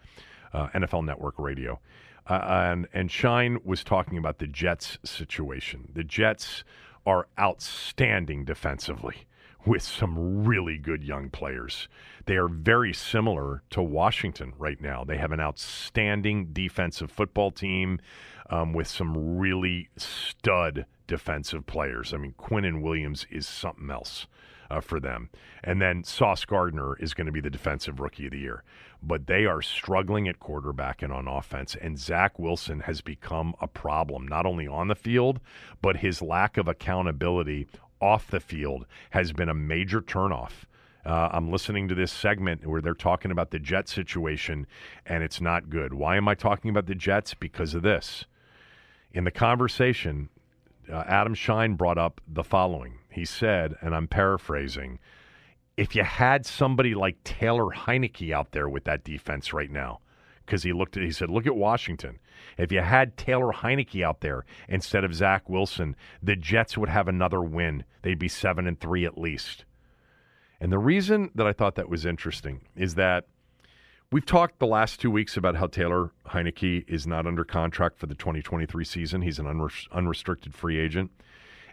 uh, 0.53 0.69
NFL 0.69 1.05
Network 1.05 1.39
Radio. 1.39 1.81
Uh, 2.29 2.41
and, 2.45 2.89
and 2.93 3.11
Schein 3.11 3.59
was 3.65 3.83
talking 3.83 4.17
about 4.17 4.39
the 4.39 4.47
Jets 4.47 4.99
situation. 5.05 5.91
The 5.93 6.05
Jets 6.05 6.63
are 7.05 7.27
outstanding 7.39 8.45
defensively 8.45 9.27
with 9.65 9.83
some 9.83 10.45
really 10.45 10.79
good 10.79 11.05
young 11.05 11.31
players. 11.31 11.89
They 12.27 12.37
are 12.37 12.49
very 12.49 12.93
similar 12.93 13.63
to 13.71 13.83
Washington 13.83 14.53
right 14.59 14.81
now. 14.81 15.05
They 15.05 15.19
have 15.19 15.33
an 15.33 15.41
outstanding 15.41 16.53
defensive 16.53 17.11
football 17.11 17.51
team 17.51 18.01
um, 18.49 18.73
with 18.73 18.89
some 18.89 19.39
really 19.39 19.89
stud 19.97 20.87
defensive 21.07 21.67
players. 21.67 22.15
I 22.15 22.19
mean, 22.19 22.35
Quinnen 22.39 22.83
Williams 22.83 23.27
is 23.31 23.47
something 23.47 23.91
else 23.91 24.27
uh, 24.71 24.81
for 24.81 25.01
them. 25.01 25.29
And 25.63 25.83
then 25.83 26.05
Sauce 26.05 26.45
Gardner 26.45 26.97
is 26.99 27.15
going 27.15 27.27
to 27.27 27.33
be 27.33 27.41
the 27.41 27.51
defensive 27.51 28.01
rookie 28.01 28.27
of 28.27 28.33
the 28.33 28.39
year. 28.39 28.63
But 29.03 29.27
they 29.27 29.47
are 29.47 29.63
struggling 29.63 30.29
at 30.29 30.41
quarterback 30.41 31.03
and 31.03 31.13
on 31.13 31.27
offense. 31.27 31.75
And 31.75 31.99
Zach 31.99 32.39
Wilson 32.39 32.81
has 32.81 33.01
become 33.01 33.55
a 33.61 33.67
problem, 33.67 34.29
not 34.29 34.47
only 34.47 34.69
on 34.69 34.89
the 34.89 34.95
field, 34.95 35.41
but 35.83 35.97
his 35.97 36.23
lack 36.23 36.57
of 36.57 36.69
accountability 36.69 37.67
off 38.01 38.29
the 38.29 38.41
field 38.41 38.87
has 39.11 39.33
been 39.33 39.49
a 39.49 39.55
major 39.55 40.01
turnoff. 40.01 40.65
Uh, 41.05 41.31
I'm 41.33 41.51
listening 41.51 41.89
to 41.89 41.95
this 41.95 42.13
segment 42.13 42.67
where 42.67 42.83
they're 42.83 42.95
talking 42.95 43.31
about 43.31 43.51
the 43.51 43.59
Jet 43.59 43.89
situation, 43.89 44.67
and 45.07 45.23
it's 45.23 45.41
not 45.41 45.71
good. 45.71 45.95
Why 45.95 46.17
am 46.17 46.29
I 46.29 46.35
talking 46.35 46.71
about 46.71 46.87
the 46.87 46.95
Jets? 46.95 47.35
Because 47.35 47.75
of 47.75 47.83
this. 47.83 48.27
In 49.13 49.25
the 49.25 49.31
conversation, 49.31 50.29
uh, 50.93 51.05
Adam 51.07 51.35
Schein 51.35 51.75
brought 51.75 51.99
up 51.99 52.21
the 52.29 52.45
following. 52.45 52.99
He 53.11 53.25
said, 53.25 53.75
and 53.81 53.95
I'm 53.95 54.09
paraphrasing, 54.09 54.99
if 55.77 55.97
you 55.97 56.05
had 56.05 56.45
somebody 56.45 56.95
like 56.95 57.25
Taylor 57.25 57.75
Heinicke 57.75 58.33
out 58.33 58.53
there 58.53 58.69
with 58.69 58.85
that 58.85 59.03
defense 59.03 59.53
right 59.53 59.71
now, 59.71 60.01
because 60.51 60.65
he 60.65 60.73
looked 60.73 60.97
at 60.97 61.05
he 61.05 61.13
said, 61.13 61.31
"Look 61.31 61.47
at 61.47 61.55
Washington. 61.55 62.19
If 62.59 62.73
you 62.73 62.81
had 62.81 63.17
Taylor 63.17 63.53
Heinicke 63.53 64.03
out 64.03 64.21
there 64.21 64.45
instead 64.69 65.05
of 65.05 65.15
Zach 65.15 65.49
Wilson, 65.49 65.95
the 66.21 66.35
Jets 66.35 66.77
would 66.77 66.89
have 66.89 67.07
another 67.07 67.41
win. 67.41 67.85
They'd 68.03 68.19
be 68.19 68.29
seven 68.29 68.67
and 68.67 68.79
three 68.79 69.05
at 69.05 69.17
least." 69.17 69.65
And 70.61 70.73
the 70.73 70.79
reason 70.79 71.31
that 71.37 71.47
I 71.47 71.53
thought 71.53 71.77
that 71.77 71.89
was 71.89 72.05
interesting 72.05 72.63
is 72.75 72.97
that 72.97 73.27
we've 74.11 74.27
talked 74.27 74.59
the 74.59 74.67
last 74.67 75.01
two 75.01 75.11
weeks 75.11 75.37
about 75.37 75.55
how 75.55 75.69
Taylor 75.69 76.11
Heinicke 76.27 76.85
is 76.89 77.07
not 77.07 77.27
under 77.27 77.45
contract 77.45 77.99
for 77.99 78.07
the 78.07 78.17
2023 78.17 78.85
season. 78.85 79.23
He's 79.23 79.39
an 79.39 79.47
unre- 79.47 79.91
unrestricted 79.93 80.53
free 80.53 80.79
agent. 80.81 81.13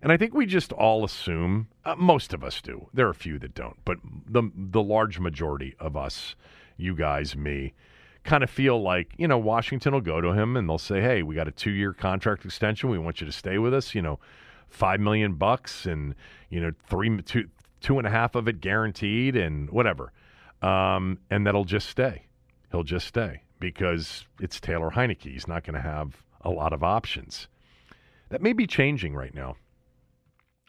And 0.03 0.11
I 0.11 0.17
think 0.17 0.35
we 0.35 0.45
just 0.45 0.71
all 0.71 1.03
assume, 1.03 1.67
uh, 1.83 1.95
most 1.95 2.31
of 2.31 2.43
us 2.43 2.61
do. 2.61 2.87
There 2.93 3.07
are 3.07 3.11
a 3.11 3.15
few 3.15 3.39
that 3.39 3.55
don't, 3.55 3.77
but 3.83 3.97
the 4.03 4.51
the 4.55 4.83
large 4.83 5.19
majority 5.19 5.75
of 5.79 5.97
us, 5.97 6.35
you 6.77 6.95
guys, 6.95 7.35
me, 7.35 7.73
kind 8.27 8.43
of 8.43 8.49
feel 8.49 8.79
like 8.79 9.13
you 9.17 9.27
know 9.27 9.37
Washington 9.37 9.93
will 9.93 10.01
go 10.01 10.21
to 10.21 10.33
him 10.33 10.55
and 10.55 10.69
they'll 10.69 10.77
say, 10.77 11.01
"Hey, 11.01 11.23
we 11.23 11.33
got 11.33 11.47
a 11.47 11.51
two 11.51 11.71
year 11.71 11.93
contract 11.93 12.45
extension. 12.45 12.89
We 12.89 12.99
want 12.99 13.21
you 13.21 13.25
to 13.25 13.33
stay 13.33 13.57
with 13.57 13.73
us. 13.73 13.95
You 13.95 14.01
know, 14.03 14.19
five 14.69 14.99
million 14.99 15.33
bucks 15.33 15.85
and 15.85 16.13
you 16.49 16.59
know 16.59 16.71
three 16.87 17.21
two 17.23 17.49
two 17.81 17.97
and 17.97 18.05
a 18.05 18.11
half 18.11 18.35
of 18.35 18.47
it 18.47 18.61
guaranteed 18.61 19.35
and 19.35 19.69
whatever, 19.71 20.11
um, 20.61 21.19
and 21.31 21.47
that'll 21.47 21.65
just 21.65 21.89
stay. 21.89 22.23
He'll 22.71 22.83
just 22.83 23.07
stay 23.07 23.41
because 23.59 24.25
it's 24.39 24.59
Taylor 24.59 24.91
Heinicke. 24.91 25.31
He's 25.31 25.47
not 25.47 25.63
going 25.63 25.75
to 25.75 25.81
have 25.81 26.21
a 26.41 26.49
lot 26.49 26.73
of 26.73 26.83
options. 26.83 27.47
That 28.29 28.41
may 28.41 28.51
be 28.53 28.67
changing 28.67 29.15
right 29.15 29.33
now. 29.33 29.55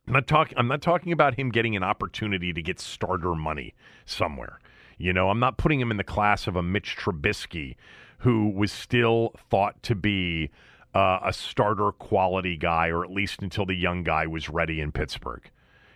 I'm 0.06 0.14
not 0.14 0.28
talking. 0.28 0.56
I'm 0.56 0.68
not 0.68 0.80
talking 0.80 1.12
about 1.12 1.34
him 1.34 1.50
getting 1.50 1.74
an 1.74 1.82
opportunity 1.82 2.52
to 2.52 2.62
get 2.62 2.78
starter 2.78 3.34
money 3.34 3.74
somewhere. 4.06 4.60
You 4.98 5.12
know, 5.12 5.30
I'm 5.30 5.38
not 5.38 5.56
putting 5.56 5.80
him 5.80 5.90
in 5.90 5.96
the 5.96 6.04
class 6.04 6.46
of 6.46 6.56
a 6.56 6.62
Mitch 6.62 6.96
Trubisky, 6.96 7.76
who 8.18 8.48
was 8.50 8.72
still 8.72 9.32
thought 9.48 9.80
to 9.84 9.94
be 9.94 10.50
uh, 10.94 11.20
a 11.24 11.32
starter 11.32 11.92
quality 11.92 12.56
guy, 12.56 12.88
or 12.88 13.04
at 13.04 13.10
least 13.10 13.40
until 13.40 13.64
the 13.64 13.74
young 13.74 14.02
guy 14.02 14.26
was 14.26 14.48
ready 14.48 14.80
in 14.80 14.90
Pittsburgh. 14.90 15.48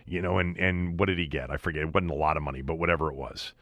You 0.05 0.21
know, 0.21 0.37
and 0.37 0.57
and 0.57 0.99
what 0.99 1.07
did 1.07 1.19
he 1.19 1.27
get? 1.27 1.51
I 1.51 1.57
forget. 1.57 1.83
It 1.83 1.93
wasn't 1.93 2.11
a 2.11 2.15
lot 2.15 2.37
of 2.37 2.43
money, 2.43 2.61
but 2.61 2.75
whatever 2.75 3.09
it 3.09 3.15
was. 3.15 3.53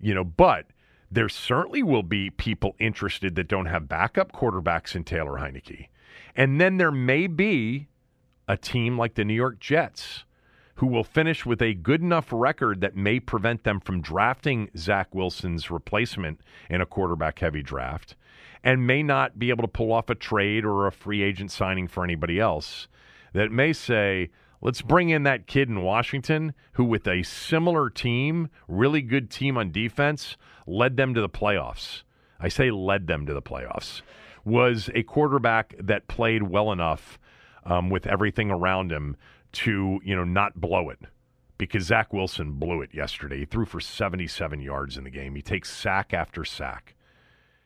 You 0.00 0.14
know, 0.14 0.24
but 0.24 0.66
there 1.10 1.28
certainly 1.28 1.82
will 1.82 2.02
be 2.02 2.30
people 2.30 2.74
interested 2.78 3.34
that 3.36 3.48
don't 3.48 3.66
have 3.66 3.88
backup 3.88 4.32
quarterbacks 4.32 4.94
in 4.94 5.04
Taylor 5.04 5.38
Heinicke, 5.38 5.88
and 6.36 6.60
then 6.60 6.76
there 6.76 6.92
may 6.92 7.26
be 7.26 7.88
a 8.48 8.56
team 8.56 8.98
like 8.98 9.14
the 9.14 9.24
New 9.24 9.34
York 9.34 9.60
Jets, 9.60 10.24
who 10.82 10.88
will 10.88 11.04
finish 11.04 11.46
with 11.46 11.62
a 11.62 11.74
good 11.74 12.00
enough 12.00 12.26
record 12.32 12.80
that 12.80 12.96
may 12.96 13.20
prevent 13.20 13.62
them 13.62 13.78
from 13.78 14.00
drafting 14.00 14.68
Zach 14.76 15.14
Wilson's 15.14 15.70
replacement 15.70 16.40
in 16.68 16.80
a 16.80 16.86
quarterback 16.86 17.38
heavy 17.38 17.62
draft, 17.62 18.16
and 18.64 18.84
may 18.84 19.00
not 19.00 19.38
be 19.38 19.50
able 19.50 19.62
to 19.62 19.68
pull 19.68 19.92
off 19.92 20.10
a 20.10 20.16
trade 20.16 20.64
or 20.64 20.88
a 20.88 20.90
free 20.90 21.22
agent 21.22 21.52
signing 21.52 21.86
for 21.86 22.02
anybody 22.02 22.40
else, 22.40 22.88
that 23.32 23.52
may 23.52 23.72
say, 23.72 24.30
let's 24.60 24.82
bring 24.82 25.10
in 25.10 25.22
that 25.22 25.46
kid 25.46 25.68
in 25.68 25.82
Washington 25.82 26.52
who, 26.72 26.82
with 26.82 27.06
a 27.06 27.22
similar 27.22 27.88
team, 27.88 28.48
really 28.66 29.02
good 29.02 29.30
team 29.30 29.56
on 29.56 29.70
defense, 29.70 30.36
led 30.66 30.96
them 30.96 31.14
to 31.14 31.20
the 31.20 31.28
playoffs. 31.28 32.02
I 32.40 32.48
say 32.48 32.72
led 32.72 33.06
them 33.06 33.24
to 33.26 33.34
the 33.34 33.40
playoffs. 33.40 34.02
Was 34.44 34.90
a 34.96 35.04
quarterback 35.04 35.76
that 35.78 36.08
played 36.08 36.42
well 36.42 36.72
enough 36.72 37.20
um, 37.64 37.88
with 37.88 38.06
everything 38.08 38.50
around 38.50 38.90
him 38.90 39.16
to 39.52 40.00
you 40.04 40.16
know 40.16 40.24
not 40.24 40.60
blow 40.60 40.88
it 40.90 40.98
because 41.58 41.84
Zach 41.84 42.12
Wilson 42.12 42.52
blew 42.52 42.82
it 42.82 42.92
yesterday. 42.92 43.38
He 43.38 43.44
threw 43.44 43.64
for 43.64 43.80
77 43.80 44.60
yards 44.60 44.96
in 44.96 45.04
the 45.04 45.10
game. 45.10 45.34
He 45.34 45.42
takes 45.42 45.70
sack 45.72 46.12
after 46.12 46.44
sack. 46.44 46.94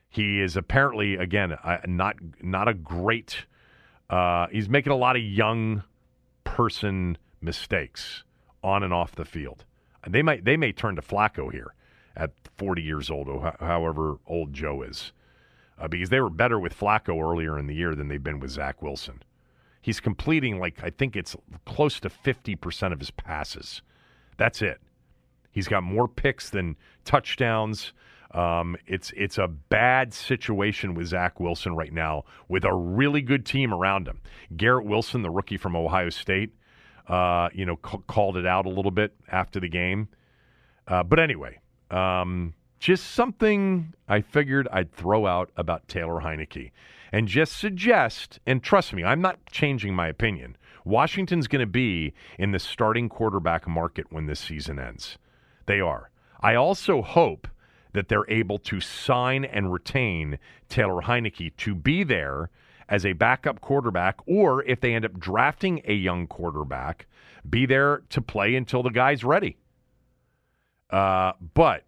He 0.09 0.41
is 0.41 0.55
apparently 0.55 1.15
again 1.15 1.57
not 1.85 2.15
not 2.41 2.67
a 2.67 2.73
great. 2.73 3.45
Uh, 4.09 4.47
he's 4.51 4.69
making 4.69 4.93
a 4.93 4.95
lot 4.95 5.15
of 5.15 5.21
young 5.21 5.83
person 6.43 7.17
mistakes 7.41 8.23
on 8.63 8.83
and 8.83 8.93
off 8.93 9.15
the 9.15 9.25
field. 9.25 9.65
They 10.07 10.21
might 10.21 10.45
they 10.45 10.57
may 10.57 10.71
turn 10.71 10.95
to 10.95 11.01
Flacco 11.01 11.51
here 11.51 11.73
at 12.15 12.31
40 12.57 12.81
years 12.81 13.09
old, 13.09 13.27
or 13.27 13.55
however 13.59 14.17
old 14.25 14.53
Joe 14.53 14.81
is, 14.81 15.11
uh, 15.79 15.87
because 15.87 16.09
they 16.09 16.19
were 16.19 16.29
better 16.29 16.59
with 16.59 16.77
Flacco 16.77 17.21
earlier 17.21 17.57
in 17.59 17.67
the 17.67 17.75
year 17.75 17.93
than 17.95 18.07
they've 18.07 18.23
been 18.23 18.39
with 18.39 18.51
Zach 18.51 18.81
Wilson. 18.81 19.21
He's 19.87 20.01
completing 20.01 20.59
like 20.59 20.83
I 20.83 20.89
think 20.89 21.15
it's 21.15 21.33
close 21.65 22.01
to 22.01 22.09
50% 22.09 22.91
of 22.91 22.99
his 22.99 23.09
passes. 23.09 23.81
That's 24.35 24.61
it. 24.61 24.81
He's 25.49 25.69
got 25.69 25.81
more 25.81 26.09
picks 26.09 26.49
than 26.49 26.75
touchdowns. 27.05 27.93
Um, 28.31 28.75
it's 28.85 29.13
it's 29.15 29.37
a 29.37 29.47
bad 29.47 30.13
situation 30.13 30.93
with 30.93 31.07
Zach 31.07 31.39
Wilson 31.39 31.73
right 31.77 31.93
now 31.93 32.25
with 32.49 32.65
a 32.65 32.73
really 32.73 33.21
good 33.21 33.45
team 33.45 33.73
around 33.73 34.09
him. 34.09 34.19
Garrett 34.57 34.85
Wilson, 34.85 35.21
the 35.21 35.29
rookie 35.29 35.55
from 35.55 35.73
Ohio 35.73 36.09
State, 36.09 36.53
uh, 37.07 37.47
you 37.53 37.65
know, 37.65 37.79
c- 37.89 37.99
called 38.07 38.35
it 38.35 38.45
out 38.45 38.65
a 38.65 38.69
little 38.69 38.91
bit 38.91 39.13
after 39.29 39.61
the 39.61 39.69
game. 39.69 40.09
Uh, 40.85 41.01
but 41.01 41.17
anyway, 41.17 41.59
um, 41.91 42.53
just 42.77 43.11
something 43.11 43.93
I 44.09 44.19
figured 44.19 44.67
I'd 44.69 44.91
throw 44.91 45.25
out 45.25 45.49
about 45.55 45.87
Taylor 45.87 46.19
Heinicke 46.19 46.71
and 47.11 47.27
just 47.27 47.57
suggest, 47.57 48.39
and 48.45 48.63
trust 48.63 48.93
me, 48.93 49.03
I'm 49.03 49.21
not 49.21 49.45
changing 49.51 49.95
my 49.95 50.07
opinion. 50.07 50.57
Washington's 50.83 51.47
going 51.47 51.61
to 51.61 51.65
be 51.65 52.13
in 52.37 52.51
the 52.51 52.59
starting 52.59 53.09
quarterback 53.09 53.67
market 53.67 54.07
when 54.09 54.25
this 54.25 54.39
season 54.39 54.79
ends. 54.79 55.17
They 55.65 55.81
are. 55.81 56.09
I 56.41 56.55
also 56.55 57.01
hope 57.01 57.47
that 57.93 58.07
they're 58.07 58.29
able 58.29 58.59
to 58.59 58.79
sign 58.79 59.43
and 59.43 59.73
retain 59.73 60.39
Taylor 60.69 61.01
Heinicke 61.01 61.55
to 61.57 61.75
be 61.75 62.03
there 62.03 62.49
as 62.89 63.05
a 63.05 63.13
backup 63.13 63.59
quarterback, 63.59 64.19
or 64.25 64.63
if 64.63 64.79
they 64.79 64.93
end 64.93 65.03
up 65.03 65.19
drafting 65.19 65.81
a 65.85 65.93
young 65.93 66.27
quarterback, 66.27 67.05
be 67.49 67.65
there 67.65 68.03
to 68.09 68.21
play 68.21 68.55
until 68.55 68.83
the 68.83 68.89
guy's 68.89 69.23
ready. 69.23 69.57
Uh, 70.89 71.33
but 71.53 71.83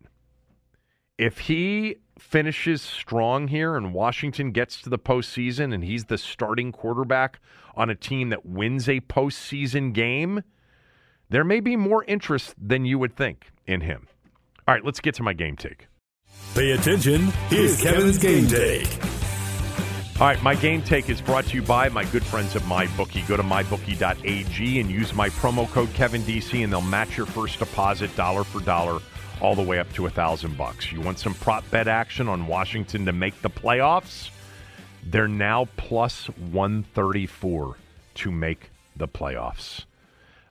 if 1.17 1.39
he 1.39 1.95
finishes 2.19 2.81
strong 2.81 3.47
here 3.47 3.75
and 3.75 3.93
Washington 3.93 4.51
gets 4.51 4.81
to 4.81 4.89
the 4.89 4.99
postseason 4.99 5.73
and 5.73 5.83
he's 5.83 6.05
the 6.05 6.17
starting 6.17 6.71
quarterback 6.71 7.39
on 7.75 7.89
a 7.89 7.95
team 7.95 8.29
that 8.29 8.45
wins 8.45 8.87
a 8.89 8.99
postseason 9.01 9.93
game, 9.93 10.43
there 11.29 11.43
may 11.43 11.59
be 11.59 11.75
more 11.75 12.03
interest 12.05 12.55
than 12.57 12.85
you 12.85 12.99
would 12.99 13.15
think 13.15 13.51
in 13.65 13.81
him. 13.81 14.07
All 14.67 14.73
right, 14.73 14.83
let's 14.83 14.99
get 14.99 15.15
to 15.15 15.23
my 15.23 15.33
game 15.33 15.55
take. 15.55 15.87
Pay 16.53 16.71
attention. 16.71 17.27
Here's 17.49 17.81
Kevin's 17.81 18.17
game 18.17 18.47
take. 18.47 18.87
All 20.19 20.27
right, 20.27 20.43
my 20.43 20.53
game 20.53 20.81
take 20.81 21.09
is 21.09 21.21
brought 21.21 21.45
to 21.45 21.55
you 21.55 21.61
by 21.61 21.87
my 21.87 22.03
good 22.03 22.23
friends 22.23 22.53
at 22.55 22.61
MyBookie. 22.63 23.25
Go 23.25 23.37
to 23.37 23.43
mybookie.ag 23.43 24.79
and 24.79 24.91
use 24.91 25.13
my 25.13 25.29
promo 25.29 25.69
code 25.69 25.87
KevinDC, 25.89 26.61
and 26.61 26.73
they'll 26.73 26.81
match 26.81 27.15
your 27.15 27.25
first 27.25 27.57
deposit 27.59 28.13
dollar 28.17 28.43
for 28.43 28.59
dollar 28.59 28.99
all 29.41 29.55
the 29.55 29.63
way 29.63 29.79
up 29.79 29.91
to 29.93 30.05
a 30.05 30.09
thousand 30.09 30.57
bucks. 30.57 30.91
You 30.91 31.01
want 31.01 31.19
some 31.19 31.33
prop 31.33 31.69
bet 31.71 31.87
action 31.87 32.27
on 32.27 32.47
Washington 32.47 33.05
to 33.05 33.13
make 33.13 33.41
the 33.41 33.49
playoffs? 33.49 34.29
They're 35.03 35.27
now 35.27 35.67
plus 35.77 36.25
134 36.27 37.77
to 38.15 38.31
make 38.31 38.71
the 38.95 39.07
playoffs. 39.07 39.85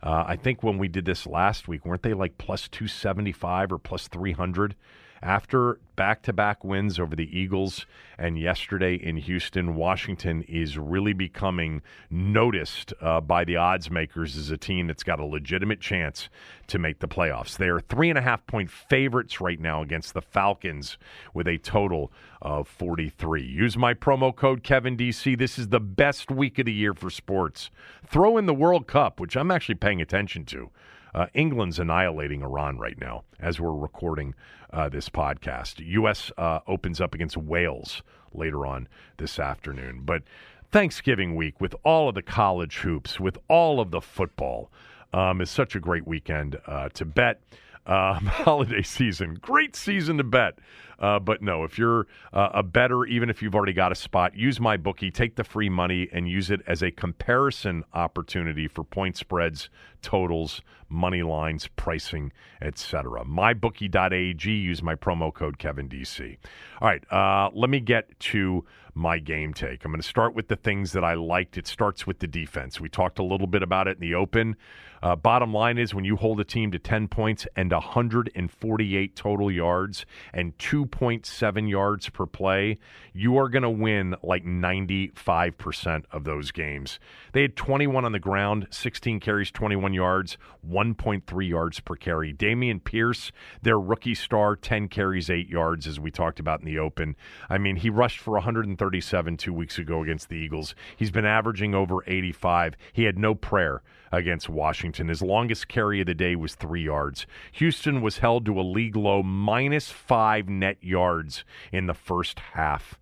Uh, 0.02 0.24
I 0.26 0.36
think 0.36 0.62
when 0.62 0.78
we 0.78 0.88
did 0.88 1.04
this 1.04 1.26
last 1.26 1.68
week, 1.68 1.84
weren't 1.84 2.02
they 2.02 2.14
like 2.14 2.38
plus 2.38 2.68
275 2.68 3.72
or 3.72 3.78
plus 3.78 4.08
300? 4.08 4.74
After 5.22 5.80
back 5.96 6.22
to 6.22 6.32
back 6.32 6.62
wins 6.62 7.00
over 7.00 7.16
the 7.16 7.36
Eagles 7.36 7.86
and 8.18 8.38
yesterday 8.38 8.94
in 8.94 9.16
Houston, 9.16 9.74
Washington 9.74 10.42
is 10.42 10.78
really 10.78 11.12
becoming 11.12 11.82
noticed 12.08 12.92
uh, 13.00 13.20
by 13.20 13.44
the 13.44 13.56
odds 13.56 13.90
makers 13.90 14.36
as 14.36 14.50
a 14.50 14.56
team 14.56 14.86
that's 14.86 15.02
got 15.02 15.18
a 15.18 15.24
legitimate 15.24 15.80
chance 15.80 16.28
to 16.68 16.78
make 16.78 17.00
the 17.00 17.08
playoffs. 17.08 17.56
They're 17.56 17.80
three 17.80 18.10
and 18.10 18.18
a 18.18 18.22
half 18.22 18.46
point 18.46 18.70
favorites 18.70 19.40
right 19.40 19.60
now 19.60 19.82
against 19.82 20.14
the 20.14 20.22
Falcons 20.22 20.98
with 21.34 21.48
a 21.48 21.58
total 21.58 22.12
of 22.40 22.68
43. 22.68 23.42
Use 23.42 23.76
my 23.76 23.94
promo 23.94 24.34
code 24.34 24.62
KevinDC. 24.62 25.36
This 25.36 25.58
is 25.58 25.68
the 25.68 25.80
best 25.80 26.30
week 26.30 26.58
of 26.60 26.66
the 26.66 26.72
year 26.72 26.94
for 26.94 27.10
sports. 27.10 27.70
Throw 28.06 28.36
in 28.38 28.46
the 28.46 28.54
World 28.54 28.86
Cup, 28.86 29.18
which 29.18 29.36
I'm 29.36 29.50
actually 29.50 29.74
paying 29.76 30.00
attention 30.00 30.44
to. 30.46 30.70
Uh, 31.14 31.26
England's 31.34 31.78
annihilating 31.78 32.42
Iran 32.42 32.78
right 32.78 32.98
now 33.00 33.24
as 33.40 33.58
we're 33.58 33.72
recording 33.72 34.34
uh, 34.72 34.88
this 34.88 35.08
podcast. 35.08 35.74
U.S. 35.78 36.30
Uh, 36.36 36.60
opens 36.66 37.00
up 37.00 37.14
against 37.14 37.36
Wales 37.36 38.02
later 38.32 38.66
on 38.66 38.88
this 39.16 39.38
afternoon. 39.38 40.02
But 40.04 40.22
Thanksgiving 40.70 41.34
week, 41.34 41.60
with 41.60 41.74
all 41.82 42.08
of 42.08 42.14
the 42.14 42.22
college 42.22 42.78
hoops, 42.78 43.18
with 43.18 43.38
all 43.48 43.80
of 43.80 43.90
the 43.90 44.00
football, 44.00 44.70
um, 45.12 45.40
is 45.40 45.50
such 45.50 45.74
a 45.74 45.80
great 45.80 46.06
weekend 46.06 46.58
uh, 46.66 46.90
to 46.90 47.04
bet. 47.04 47.40
Um, 47.86 48.26
holiday 48.26 48.82
season, 48.82 49.38
great 49.40 49.74
season 49.74 50.18
to 50.18 50.24
bet. 50.24 50.58
Uh, 50.98 51.18
but 51.18 51.42
no, 51.42 51.64
if 51.64 51.78
you're 51.78 52.06
uh, 52.32 52.50
a 52.54 52.62
bettor, 52.62 53.04
even 53.04 53.30
if 53.30 53.42
you've 53.42 53.54
already 53.54 53.72
got 53.72 53.92
a 53.92 53.94
spot, 53.94 54.34
use 54.34 54.58
my 54.58 54.76
bookie, 54.76 55.10
take 55.10 55.36
the 55.36 55.44
free 55.44 55.68
money, 55.68 56.08
and 56.12 56.28
use 56.28 56.50
it 56.50 56.60
as 56.66 56.82
a 56.82 56.90
comparison 56.90 57.84
opportunity 57.94 58.66
for 58.66 58.84
point 58.84 59.16
spreads 59.16 59.68
totals, 60.02 60.62
money 60.88 61.22
lines, 61.22 61.68
pricing, 61.76 62.32
etc. 62.62 63.24
MyBookie.ag. 63.24 64.50
Use 64.50 64.82
my 64.82 64.94
promo 64.94 65.32
code 65.32 65.58
KevinDC. 65.58 66.36
All 66.80 66.88
right, 66.88 67.12
uh, 67.12 67.50
let 67.52 67.70
me 67.70 67.80
get 67.80 68.18
to 68.20 68.64
my 68.94 69.18
game 69.18 69.54
take. 69.54 69.84
I'm 69.84 69.92
going 69.92 70.02
to 70.02 70.06
start 70.06 70.34
with 70.34 70.48
the 70.48 70.56
things 70.56 70.92
that 70.92 71.04
I 71.04 71.14
liked. 71.14 71.56
It 71.56 71.66
starts 71.66 72.06
with 72.06 72.18
the 72.18 72.26
defense. 72.26 72.80
We 72.80 72.88
talked 72.88 73.18
a 73.18 73.22
little 73.22 73.46
bit 73.46 73.62
about 73.62 73.86
it 73.86 73.96
in 73.96 74.00
the 74.00 74.14
open. 74.14 74.56
Uh, 75.02 75.14
bottom 75.14 75.54
line 75.54 75.78
is 75.78 75.94
when 75.94 76.04
you 76.04 76.16
hold 76.16 76.40
a 76.40 76.44
team 76.44 76.72
to 76.72 76.78
10 76.78 77.06
points 77.06 77.46
and 77.54 77.70
148 77.70 79.16
total 79.16 79.50
yards 79.50 80.04
and 80.34 80.58
2.7 80.88 81.70
yards 81.70 82.08
per 82.08 82.26
play, 82.26 82.78
you 83.12 83.36
are 83.38 83.48
going 83.48 83.62
to 83.62 83.70
win 83.70 84.14
like 84.22 84.44
95% 84.44 86.04
of 86.10 86.24
those 86.24 86.50
games. 86.50 86.98
They 87.32 87.42
had 87.42 87.56
21 87.56 88.04
on 88.04 88.12
the 88.12 88.18
ground, 88.18 88.68
16 88.70 89.20
carries, 89.20 89.50
21 89.50 89.92
yards, 89.92 90.38
1.3 90.68 91.48
yards 91.48 91.80
per 91.80 91.96
carry. 91.96 92.32
Dameon 92.32 92.82
Pierce, 92.82 93.32
their 93.62 93.78
rookie 93.78 94.14
star, 94.14 94.56
10 94.56 94.88
carries, 94.88 95.30
8 95.30 95.48
yards, 95.48 95.86
as 95.86 96.00
we 96.00 96.10
talked 96.10 96.40
about 96.40 96.60
in 96.60 96.66
the 96.66 96.78
open. 96.78 97.16
I 97.48 97.58
mean, 97.58 97.76
he 97.76 97.90
rushed 97.90 98.20
for 98.20 98.32
137 98.32 99.36
two 99.36 99.52
weeks 99.52 99.78
ago 99.78 100.02
against 100.02 100.28
the 100.28 100.36
Eagles. 100.36 100.74
He's 100.96 101.10
been 101.10 101.26
averaging 101.26 101.74
over 101.74 102.02
85. 102.06 102.76
He 102.92 103.04
had 103.04 103.18
no 103.18 103.34
prayer 103.34 103.82
against 104.12 104.48
Washington. 104.48 105.08
His 105.08 105.22
longest 105.22 105.68
carry 105.68 106.00
of 106.00 106.06
the 106.06 106.14
day 106.14 106.36
was 106.36 106.54
three 106.54 106.84
yards. 106.84 107.26
Houston 107.52 108.00
was 108.00 108.18
held 108.18 108.44
to 108.46 108.60
a 108.60 108.62
league 108.62 108.96
low 108.96 109.22
minus 109.22 109.90
five 109.90 110.48
net 110.48 110.78
yards 110.80 111.44
in 111.72 111.86
the 111.86 111.94
first 111.94 112.40
half. 112.54 112.98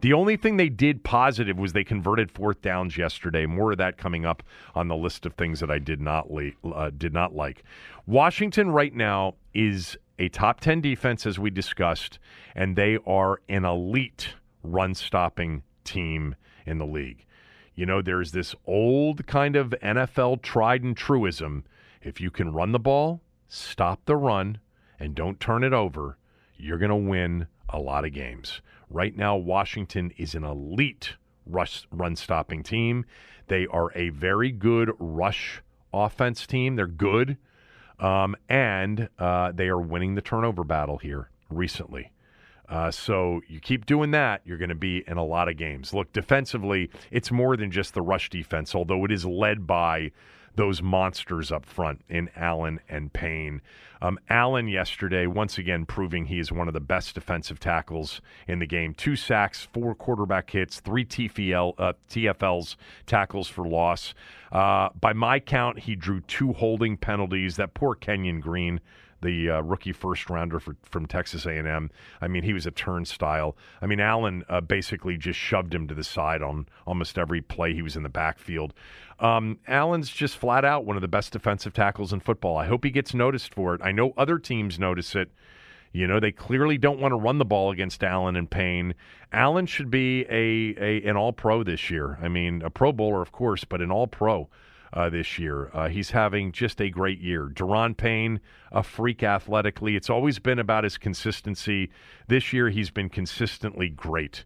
The 0.00 0.12
only 0.12 0.36
thing 0.36 0.56
they 0.56 0.68
did 0.68 1.04
positive 1.04 1.58
was 1.58 1.72
they 1.72 1.84
converted 1.84 2.30
fourth 2.30 2.60
downs 2.60 2.98
yesterday. 2.98 3.46
More 3.46 3.72
of 3.72 3.78
that 3.78 3.96
coming 3.96 4.26
up 4.26 4.42
on 4.74 4.88
the 4.88 4.96
list 4.96 5.24
of 5.24 5.34
things 5.34 5.60
that 5.60 5.70
I 5.70 5.78
did 5.78 6.00
not 6.00 6.28
uh, 6.64 6.90
did 6.96 7.14
not 7.14 7.34
like. 7.34 7.64
Washington 8.06 8.70
right 8.70 8.94
now 8.94 9.34
is 9.54 9.96
a 10.18 10.28
top 10.28 10.60
10 10.60 10.80
defense 10.80 11.26
as 11.26 11.38
we 11.38 11.50
discussed 11.50 12.18
and 12.54 12.76
they 12.76 12.98
are 13.06 13.40
an 13.48 13.64
elite 13.64 14.34
run 14.62 14.94
stopping 14.94 15.62
team 15.84 16.34
in 16.66 16.78
the 16.78 16.86
league. 16.86 17.24
You 17.76 17.84
know, 17.84 18.00
there's 18.00 18.32
this 18.32 18.54
old 18.66 19.26
kind 19.26 19.54
of 19.54 19.74
NFL 19.82 20.40
tried 20.40 20.82
and 20.82 20.96
truism. 20.96 21.64
If 22.02 22.20
you 22.22 22.30
can 22.30 22.52
run 22.52 22.72
the 22.72 22.78
ball, 22.78 23.20
stop 23.48 24.00
the 24.06 24.16
run, 24.16 24.58
and 24.98 25.14
don't 25.14 25.38
turn 25.38 25.62
it 25.62 25.74
over, 25.74 26.16
you're 26.56 26.78
going 26.78 26.88
to 26.88 26.96
win 26.96 27.46
a 27.68 27.78
lot 27.78 28.06
of 28.06 28.14
games. 28.14 28.62
Right 28.88 29.14
now, 29.14 29.36
Washington 29.36 30.10
is 30.16 30.34
an 30.34 30.42
elite 30.42 31.16
rush 31.44 31.86
run 31.92 32.16
stopping 32.16 32.62
team. 32.62 33.04
They 33.48 33.66
are 33.66 33.92
a 33.94 34.08
very 34.08 34.52
good 34.52 34.92
rush 34.98 35.60
offense 35.92 36.46
team. 36.46 36.76
They're 36.76 36.86
good. 36.86 37.36
Um, 37.98 38.36
and 38.48 39.10
uh, 39.18 39.52
they 39.52 39.68
are 39.68 39.80
winning 39.80 40.14
the 40.14 40.22
turnover 40.22 40.64
battle 40.64 40.96
here 40.98 41.30
recently. 41.50 42.10
Uh, 42.68 42.90
so 42.90 43.40
you 43.48 43.60
keep 43.60 43.86
doing 43.86 44.10
that, 44.10 44.42
you're 44.44 44.58
going 44.58 44.68
to 44.68 44.74
be 44.74 45.04
in 45.06 45.16
a 45.16 45.24
lot 45.24 45.48
of 45.48 45.56
games. 45.56 45.94
Look, 45.94 46.12
defensively, 46.12 46.90
it's 47.10 47.30
more 47.30 47.56
than 47.56 47.70
just 47.70 47.94
the 47.94 48.02
rush 48.02 48.28
defense, 48.30 48.74
although 48.74 49.04
it 49.04 49.12
is 49.12 49.24
led 49.24 49.66
by 49.66 50.10
those 50.56 50.82
monsters 50.82 51.52
up 51.52 51.64
front 51.64 52.02
in 52.08 52.30
Allen 52.34 52.80
and 52.88 53.12
Payne. 53.12 53.60
Um, 54.02 54.18
Allen 54.28 54.68
yesterday, 54.68 55.26
once 55.26 55.58
again, 55.58 55.86
proving 55.86 56.26
he 56.26 56.38
is 56.38 56.50
one 56.50 56.68
of 56.68 56.74
the 56.74 56.80
best 56.80 57.14
defensive 57.14 57.60
tackles 57.60 58.20
in 58.48 58.58
the 58.58 58.66
game. 58.66 58.94
Two 58.94 59.16
sacks, 59.16 59.68
four 59.72 59.94
quarterback 59.94 60.50
hits, 60.50 60.80
three 60.80 61.04
TFL, 61.04 61.74
uh, 61.78 61.92
TFLs, 62.10 62.76
tackles 63.06 63.48
for 63.48 63.66
loss. 63.66 64.14
Uh, 64.50 64.88
by 64.98 65.12
my 65.12 65.38
count, 65.40 65.80
he 65.80 65.94
drew 65.94 66.20
two 66.22 66.52
holding 66.52 66.96
penalties. 66.96 67.56
That 67.56 67.74
poor 67.74 67.94
Kenyon 67.94 68.40
Green 68.40 68.80
the 69.22 69.50
uh, 69.50 69.60
rookie 69.60 69.92
first 69.92 70.28
rounder 70.28 70.60
for, 70.60 70.76
from 70.82 71.06
Texas 71.06 71.46
A&M. 71.46 71.90
I 72.20 72.28
mean, 72.28 72.42
he 72.42 72.52
was 72.52 72.66
a 72.66 72.70
turnstile. 72.70 73.56
I 73.80 73.86
mean, 73.86 74.00
Allen 74.00 74.44
uh, 74.48 74.60
basically 74.60 75.16
just 75.16 75.38
shoved 75.38 75.74
him 75.74 75.88
to 75.88 75.94
the 75.94 76.04
side 76.04 76.42
on 76.42 76.66
almost 76.86 77.18
every 77.18 77.40
play 77.40 77.74
he 77.74 77.82
was 77.82 77.96
in 77.96 78.02
the 78.02 78.08
backfield. 78.08 78.74
Um, 79.18 79.58
Allen's 79.66 80.10
just 80.10 80.36
flat 80.36 80.64
out 80.64 80.84
one 80.84 80.96
of 80.96 81.02
the 81.02 81.08
best 81.08 81.32
defensive 81.32 81.72
tackles 81.72 82.12
in 82.12 82.20
football. 82.20 82.56
I 82.56 82.66
hope 82.66 82.84
he 82.84 82.90
gets 82.90 83.14
noticed 83.14 83.54
for 83.54 83.74
it. 83.74 83.80
I 83.82 83.92
know 83.92 84.12
other 84.16 84.38
teams 84.38 84.78
notice 84.78 85.14
it. 85.14 85.30
You 85.92 86.06
know, 86.06 86.20
they 86.20 86.32
clearly 86.32 86.76
don't 86.76 87.00
want 87.00 87.12
to 87.12 87.16
run 87.16 87.38
the 87.38 87.46
ball 87.46 87.70
against 87.70 88.04
Allen 88.04 88.36
and 88.36 88.50
Payne. 88.50 88.94
Allen 89.32 89.64
should 89.64 89.90
be 89.90 90.26
a, 90.28 90.74
a 90.78 91.08
an 91.08 91.16
all 91.16 91.32
pro 91.32 91.62
this 91.62 91.88
year. 91.88 92.18
I 92.20 92.28
mean, 92.28 92.60
a 92.60 92.68
pro 92.68 92.92
bowler, 92.92 93.22
of 93.22 93.32
course, 93.32 93.64
but 93.64 93.80
an 93.80 93.90
all 93.90 94.06
pro 94.06 94.50
uh, 94.96 95.10
this 95.10 95.38
year. 95.38 95.70
Uh, 95.74 95.88
he's 95.88 96.10
having 96.10 96.50
just 96.50 96.80
a 96.80 96.88
great 96.88 97.20
year. 97.20 97.50
Daron 97.54 97.94
Payne, 97.96 98.40
a 98.72 98.82
freak 98.82 99.22
athletically. 99.22 99.94
It's 99.94 100.08
always 100.08 100.38
been 100.38 100.58
about 100.58 100.84
his 100.84 100.96
consistency. 100.96 101.90
This 102.28 102.52
year, 102.52 102.70
he's 102.70 102.90
been 102.90 103.10
consistently 103.10 103.90
great. 103.90 104.44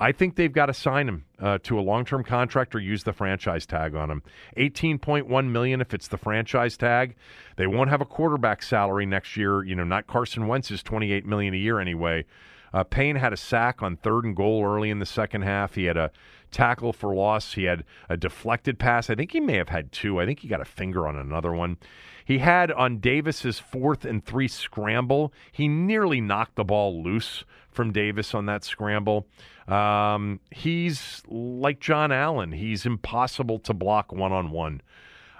I 0.00 0.10
think 0.10 0.34
they've 0.34 0.52
got 0.52 0.66
to 0.66 0.74
sign 0.74 1.08
him 1.08 1.24
uh, 1.38 1.58
to 1.62 1.78
a 1.78 1.80
long-term 1.80 2.24
contract 2.24 2.74
or 2.74 2.80
use 2.80 3.04
the 3.04 3.12
franchise 3.12 3.64
tag 3.64 3.94
on 3.94 4.10
him. 4.10 4.24
18.1 4.56 5.50
million 5.50 5.80
if 5.80 5.94
it's 5.94 6.08
the 6.08 6.18
franchise 6.18 6.76
tag. 6.76 7.14
They 7.56 7.68
won't 7.68 7.90
have 7.90 8.00
a 8.00 8.04
quarterback 8.04 8.64
salary 8.64 9.06
next 9.06 9.36
year. 9.36 9.62
You 9.62 9.76
know, 9.76 9.84
not 9.84 10.08
Carson 10.08 10.48
Wentz's 10.48 10.82
28 10.82 11.24
million 11.24 11.54
a 11.54 11.58
year 11.58 11.78
anyway. 11.78 12.24
Uh, 12.72 12.82
Payne 12.82 13.14
had 13.14 13.32
a 13.32 13.36
sack 13.36 13.84
on 13.84 13.96
third 13.96 14.24
and 14.24 14.34
goal 14.34 14.66
early 14.66 14.90
in 14.90 14.98
the 14.98 15.06
second 15.06 15.42
half. 15.42 15.76
He 15.76 15.84
had 15.84 15.96
a 15.96 16.10
tackle 16.54 16.92
for 16.92 17.14
loss. 17.14 17.54
He 17.54 17.64
had 17.64 17.84
a 18.08 18.16
deflected 18.16 18.78
pass. 18.78 19.10
I 19.10 19.14
think 19.14 19.32
he 19.32 19.40
may 19.40 19.56
have 19.56 19.68
had 19.68 19.92
two. 19.92 20.20
I 20.20 20.24
think 20.24 20.40
he 20.40 20.48
got 20.48 20.60
a 20.60 20.64
finger 20.64 21.06
on 21.06 21.16
another 21.16 21.52
one. 21.52 21.76
He 22.24 22.38
had 22.38 22.72
on 22.72 23.00
Davis's 23.00 23.58
fourth 23.58 24.04
and 24.04 24.24
three 24.24 24.48
scramble. 24.48 25.32
He 25.52 25.68
nearly 25.68 26.20
knocked 26.20 26.54
the 26.54 26.64
ball 26.64 27.02
loose 27.02 27.44
from 27.70 27.92
Davis 27.92 28.34
on 28.34 28.46
that 28.46 28.64
scramble. 28.64 29.26
Um, 29.68 30.40
he's 30.50 31.22
like 31.26 31.80
John 31.80 32.12
Allen. 32.12 32.52
He's 32.52 32.86
impossible 32.86 33.58
to 33.60 33.74
block 33.74 34.12
one 34.12 34.32
on 34.32 34.50
one. 34.50 34.80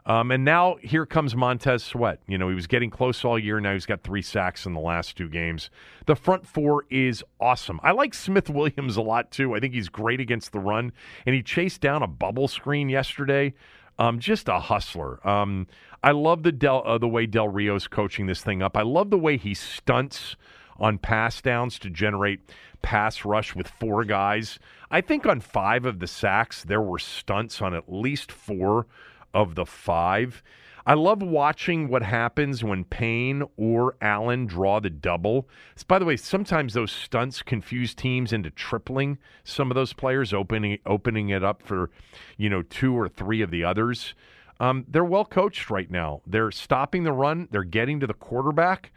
Um, 0.07 0.31
and 0.31 0.45
now 0.45 0.77
here 0.83 1.07
comes 1.07 1.35
Montez 1.35 1.83
Sweat. 1.83 2.21
You 2.27 2.37
know, 2.37 2.49
he 2.49 2.55
was 2.55 2.67
getting 2.67 2.90
close 2.90 3.25
all 3.25 3.38
year. 3.38 3.59
Now 3.59 3.73
he's 3.73 3.87
got 3.87 4.03
three 4.03 4.21
sacks 4.21 4.67
in 4.67 4.75
the 4.75 4.81
last 4.81 5.17
two 5.17 5.29
games. 5.29 5.71
The 6.07 6.14
front 6.14 6.47
four 6.47 6.85
is 6.90 7.25
awesome. 7.40 7.81
I 7.83 7.93
like 7.93 8.12
Smith 8.12 8.51
Williams 8.51 8.97
a 8.97 9.03
lot, 9.03 9.31
too. 9.31 9.55
I 9.55 9.61
think 9.61 9.73
he's 9.73 9.88
great 9.88 10.21
against 10.21 10.53
the 10.53 10.61
run. 10.61 10.93
And 11.25 11.35
he 11.35 11.43
chased 11.43 11.81
down 11.81 12.03
a 12.03 12.07
bubble 12.07 12.49
screen 12.49 12.90
yesterday. 12.90 13.55
Um, 13.99 14.19
just 14.19 14.49
a 14.49 14.59
hustler. 14.59 15.27
Um, 15.27 15.69
I 16.03 16.11
love 16.11 16.43
the 16.43 16.53
Del, 16.53 16.83
uh, 16.85 16.99
the 16.99 17.09
way 17.09 17.27
Del 17.27 17.49
Rio's 17.49 17.87
coaching 17.87 18.27
this 18.27 18.43
thing 18.43 18.61
up. 18.61 18.77
I 18.77 18.83
love 18.83 19.11
the 19.11 19.19
way 19.19 19.37
he 19.38 19.55
stunts 19.55 20.37
on 20.77 20.99
pass 20.99 21.40
downs 21.40 21.79
to 21.79 21.88
generate 21.88 22.40
pass 22.83 23.25
rush 23.25 23.55
with 23.55 23.69
four 23.69 24.05
guys. 24.05 24.59
I 24.90 25.01
think 25.01 25.25
on 25.25 25.40
five 25.40 25.87
of 25.87 26.01
the 26.01 26.07
sacks, 26.07 26.62
there 26.64 26.83
were 26.83 26.99
stunts 26.99 27.62
on 27.62 27.73
at 27.73 27.90
least 27.90 28.31
four 28.31 28.87
of 29.35 29.57
the 29.57 29.66
five. 29.66 30.42
I 30.87 30.94
love 30.94 31.23
watching 31.23 31.88
what 31.88 32.03
happens 32.03 32.62
when 32.62 32.85
Payne 32.85 33.42
or 33.57 33.97
Allen 34.03 34.44
draw 34.47 34.81
the 34.81 34.90
double. 34.90 35.49
By 35.88 35.99
the 35.99 36.05
way, 36.05 36.16
sometimes 36.16 36.75
those 36.75 36.92
stunts 36.92 37.40
confuse 37.40 37.94
teams 37.94 38.35
into 38.35 38.51
tripling 38.51 39.18
some 39.44 39.70
of 39.70 39.75
those 39.75 39.94
players, 39.94 40.35
opening 40.35 40.79
opening 40.85 41.31
it 41.31 41.42
up 41.42 41.62
for, 41.62 41.90
you 42.37 42.51
know, 42.51 42.61
two 42.61 42.94
or 42.94 43.09
three 43.09 43.40
of 43.40 43.51
the 43.51 43.64
others. 43.64 44.14
Um, 44.61 44.85
they're 44.87 45.05
well 45.05 45.25
coached 45.25 45.70
right 45.70 45.90
now. 45.90 46.20
They're 46.27 46.51
stopping 46.51 47.05
the 47.05 47.12
run. 47.12 47.49
They're 47.51 47.64
getting 47.64 47.99
to 48.01 48.07
the 48.07 48.14
quarterback, 48.14 48.92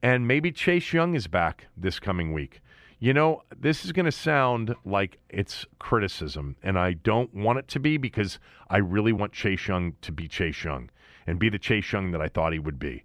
and 0.00 0.28
maybe 0.28 0.52
Chase 0.52 0.92
Young 0.92 1.16
is 1.16 1.26
back 1.26 1.66
this 1.76 1.98
coming 1.98 2.32
week. 2.32 2.62
You 3.02 3.12
know, 3.12 3.42
this 3.58 3.84
is 3.84 3.90
going 3.90 4.06
to 4.06 4.12
sound 4.12 4.76
like 4.84 5.18
it's 5.28 5.66
criticism, 5.80 6.54
and 6.62 6.78
I 6.78 6.92
don't 6.92 7.34
want 7.34 7.58
it 7.58 7.66
to 7.66 7.80
be 7.80 7.96
because 7.96 8.38
I 8.70 8.76
really 8.76 9.12
want 9.12 9.32
Chase 9.32 9.66
Young 9.66 9.94
to 10.02 10.12
be 10.12 10.28
Chase 10.28 10.62
Young 10.62 10.88
and 11.26 11.36
be 11.36 11.48
the 11.48 11.58
Chase 11.58 11.90
Young 11.90 12.12
that 12.12 12.20
I 12.20 12.28
thought 12.28 12.52
he 12.52 12.60
would 12.60 12.78
be. 12.78 13.02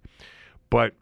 But 0.70 0.94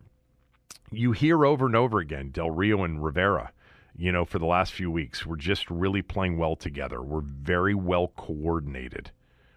you 0.90 1.12
hear 1.12 1.44
over 1.44 1.66
and 1.66 1.76
over 1.76 1.98
again 1.98 2.30
Del 2.30 2.50
Rio 2.50 2.84
and 2.84 3.04
Rivera, 3.04 3.52
you 3.98 4.10
know, 4.12 4.24
for 4.24 4.38
the 4.38 4.46
last 4.46 4.72
few 4.72 4.90
weeks, 4.90 5.26
we're 5.26 5.36
just 5.36 5.70
really 5.70 6.00
playing 6.00 6.38
well 6.38 6.56
together. 6.56 7.02
We're 7.02 7.20
very 7.20 7.74
well 7.74 8.14
coordinated 8.16 9.10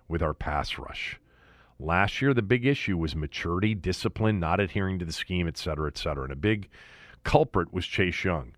with 0.10 0.21
our 0.21 0.34
pass 0.34 0.78
rush. 0.78 1.17
Last 1.80 2.21
year, 2.21 2.34
the 2.34 2.41
big 2.41 2.65
issue 2.65 2.97
was 2.97 3.15
maturity, 3.15 3.73
discipline, 3.73 4.41
not 4.41 4.60
adhering 4.60 4.99
to 4.99 5.06
the 5.06 5.13
scheme, 5.13 5.47
et 5.47 5.58
cetera, 5.58 5.88
et 5.88 5.97
cetera. 5.97 6.25
And 6.25 6.34
a 6.34 6.36
big 6.36 6.67
culprit 7.23 7.71
was 7.71 7.86
Chase 7.86 8.25
Young. 8.25 8.52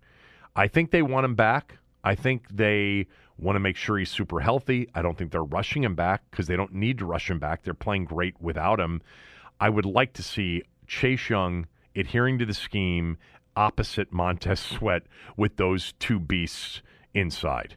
I 0.54 0.68
think 0.68 0.90
they 0.90 1.02
want 1.02 1.24
him 1.24 1.34
back. 1.34 1.78
I 2.04 2.14
think 2.14 2.46
they 2.50 3.06
want 3.38 3.56
to 3.56 3.60
make 3.60 3.76
sure 3.76 3.98
he's 3.98 4.10
super 4.10 4.40
healthy. 4.40 4.88
I 4.94 5.02
don't 5.02 5.16
think 5.16 5.30
they're 5.30 5.42
rushing 5.42 5.84
him 5.84 5.94
back 5.94 6.22
because 6.30 6.46
they 6.46 6.56
don't 6.56 6.74
need 6.74 6.98
to 6.98 7.06
rush 7.06 7.30
him 7.30 7.38
back. 7.38 7.62
They're 7.62 7.74
playing 7.74 8.04
great 8.04 8.40
without 8.40 8.80
him. 8.80 9.02
I 9.60 9.68
would 9.68 9.86
like 9.86 10.12
to 10.14 10.22
see 10.22 10.62
Chase 10.86 11.30
Young 11.30 11.66
adhering 11.96 12.38
to 12.38 12.46
the 12.46 12.54
scheme 12.54 13.16
opposite 13.56 14.12
Montez 14.12 14.60
Sweat 14.60 15.04
with 15.36 15.56
those 15.56 15.94
two 15.98 16.18
beasts 16.18 16.82
inside. 17.14 17.76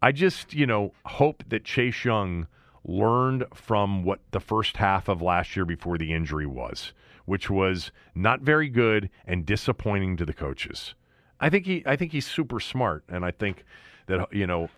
I 0.00 0.12
just, 0.12 0.52
you 0.52 0.66
know, 0.66 0.92
hope 1.06 1.44
that 1.48 1.64
Chase 1.64 2.04
Young 2.04 2.46
learned 2.84 3.44
from 3.54 4.02
what 4.02 4.20
the 4.32 4.40
first 4.40 4.76
half 4.76 5.08
of 5.08 5.22
last 5.22 5.54
year 5.54 5.64
before 5.64 5.96
the 5.96 6.12
injury 6.12 6.46
was, 6.46 6.92
which 7.24 7.48
was 7.48 7.92
not 8.14 8.40
very 8.40 8.68
good 8.68 9.08
and 9.24 9.46
disappointing 9.46 10.16
to 10.16 10.24
the 10.24 10.32
coaches. 10.32 10.94
I 11.42 11.50
think 11.50 11.66
he 11.66 11.82
I 11.84 11.96
think 11.96 12.12
he's 12.12 12.26
super 12.26 12.60
smart 12.60 13.04
and 13.08 13.24
I 13.24 13.32
think 13.32 13.64
that 14.06 14.32
you 14.32 14.46
know 14.46 14.70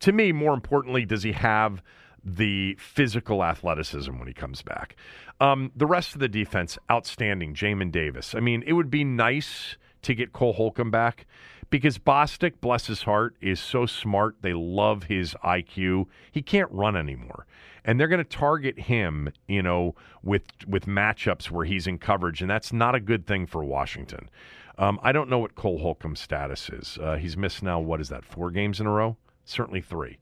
to 0.00 0.12
me 0.12 0.30
more 0.30 0.54
importantly 0.54 1.04
does 1.04 1.24
he 1.24 1.32
have 1.32 1.82
the 2.24 2.76
physical 2.78 3.42
athleticism 3.42 4.16
when 4.16 4.28
he 4.28 4.34
comes 4.34 4.62
back. 4.62 4.96
Um, 5.40 5.72
the 5.74 5.86
rest 5.86 6.14
of 6.14 6.20
the 6.20 6.28
defense, 6.28 6.78
outstanding. 6.90 7.54
Jamin 7.54 7.90
Davis. 7.90 8.34
I 8.34 8.40
mean, 8.40 8.62
it 8.66 8.74
would 8.74 8.90
be 8.90 9.04
nice 9.04 9.76
to 10.02 10.14
get 10.14 10.32
Cole 10.32 10.52
Holcomb 10.52 10.90
back 10.90 11.26
because 11.70 11.98
Bostic, 11.98 12.60
bless 12.60 12.86
his 12.86 13.02
heart, 13.02 13.34
is 13.40 13.58
so 13.58 13.86
smart. 13.86 14.36
They 14.42 14.52
love 14.52 15.04
his 15.04 15.34
IQ. 15.44 16.06
He 16.30 16.42
can't 16.42 16.70
run 16.70 16.96
anymore. 16.96 17.46
And 17.84 17.98
they're 17.98 18.08
going 18.08 18.22
to 18.22 18.24
target 18.24 18.78
him, 18.78 19.32
you 19.48 19.62
know, 19.62 19.96
with 20.22 20.44
with 20.68 20.86
matchups 20.86 21.50
where 21.50 21.64
he's 21.64 21.88
in 21.88 21.98
coverage, 21.98 22.40
and 22.40 22.48
that's 22.48 22.72
not 22.72 22.94
a 22.94 23.00
good 23.00 23.26
thing 23.26 23.46
for 23.46 23.64
Washington. 23.64 24.30
Um, 24.78 24.98
I 25.02 25.12
don't 25.12 25.28
know 25.28 25.38
what 25.38 25.54
Cole 25.54 25.78
Holcomb's 25.78 26.20
status 26.20 26.68
is. 26.70 26.98
Uh, 27.00 27.16
he's 27.16 27.36
missed 27.36 27.62
now. 27.62 27.78
What 27.80 28.00
is 28.00 28.08
that? 28.08 28.24
Four 28.24 28.50
games 28.50 28.80
in 28.80 28.86
a 28.86 28.90
row? 28.90 29.16
Certainly 29.44 29.82
three. 29.82 30.18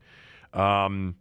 Um, 0.53 1.15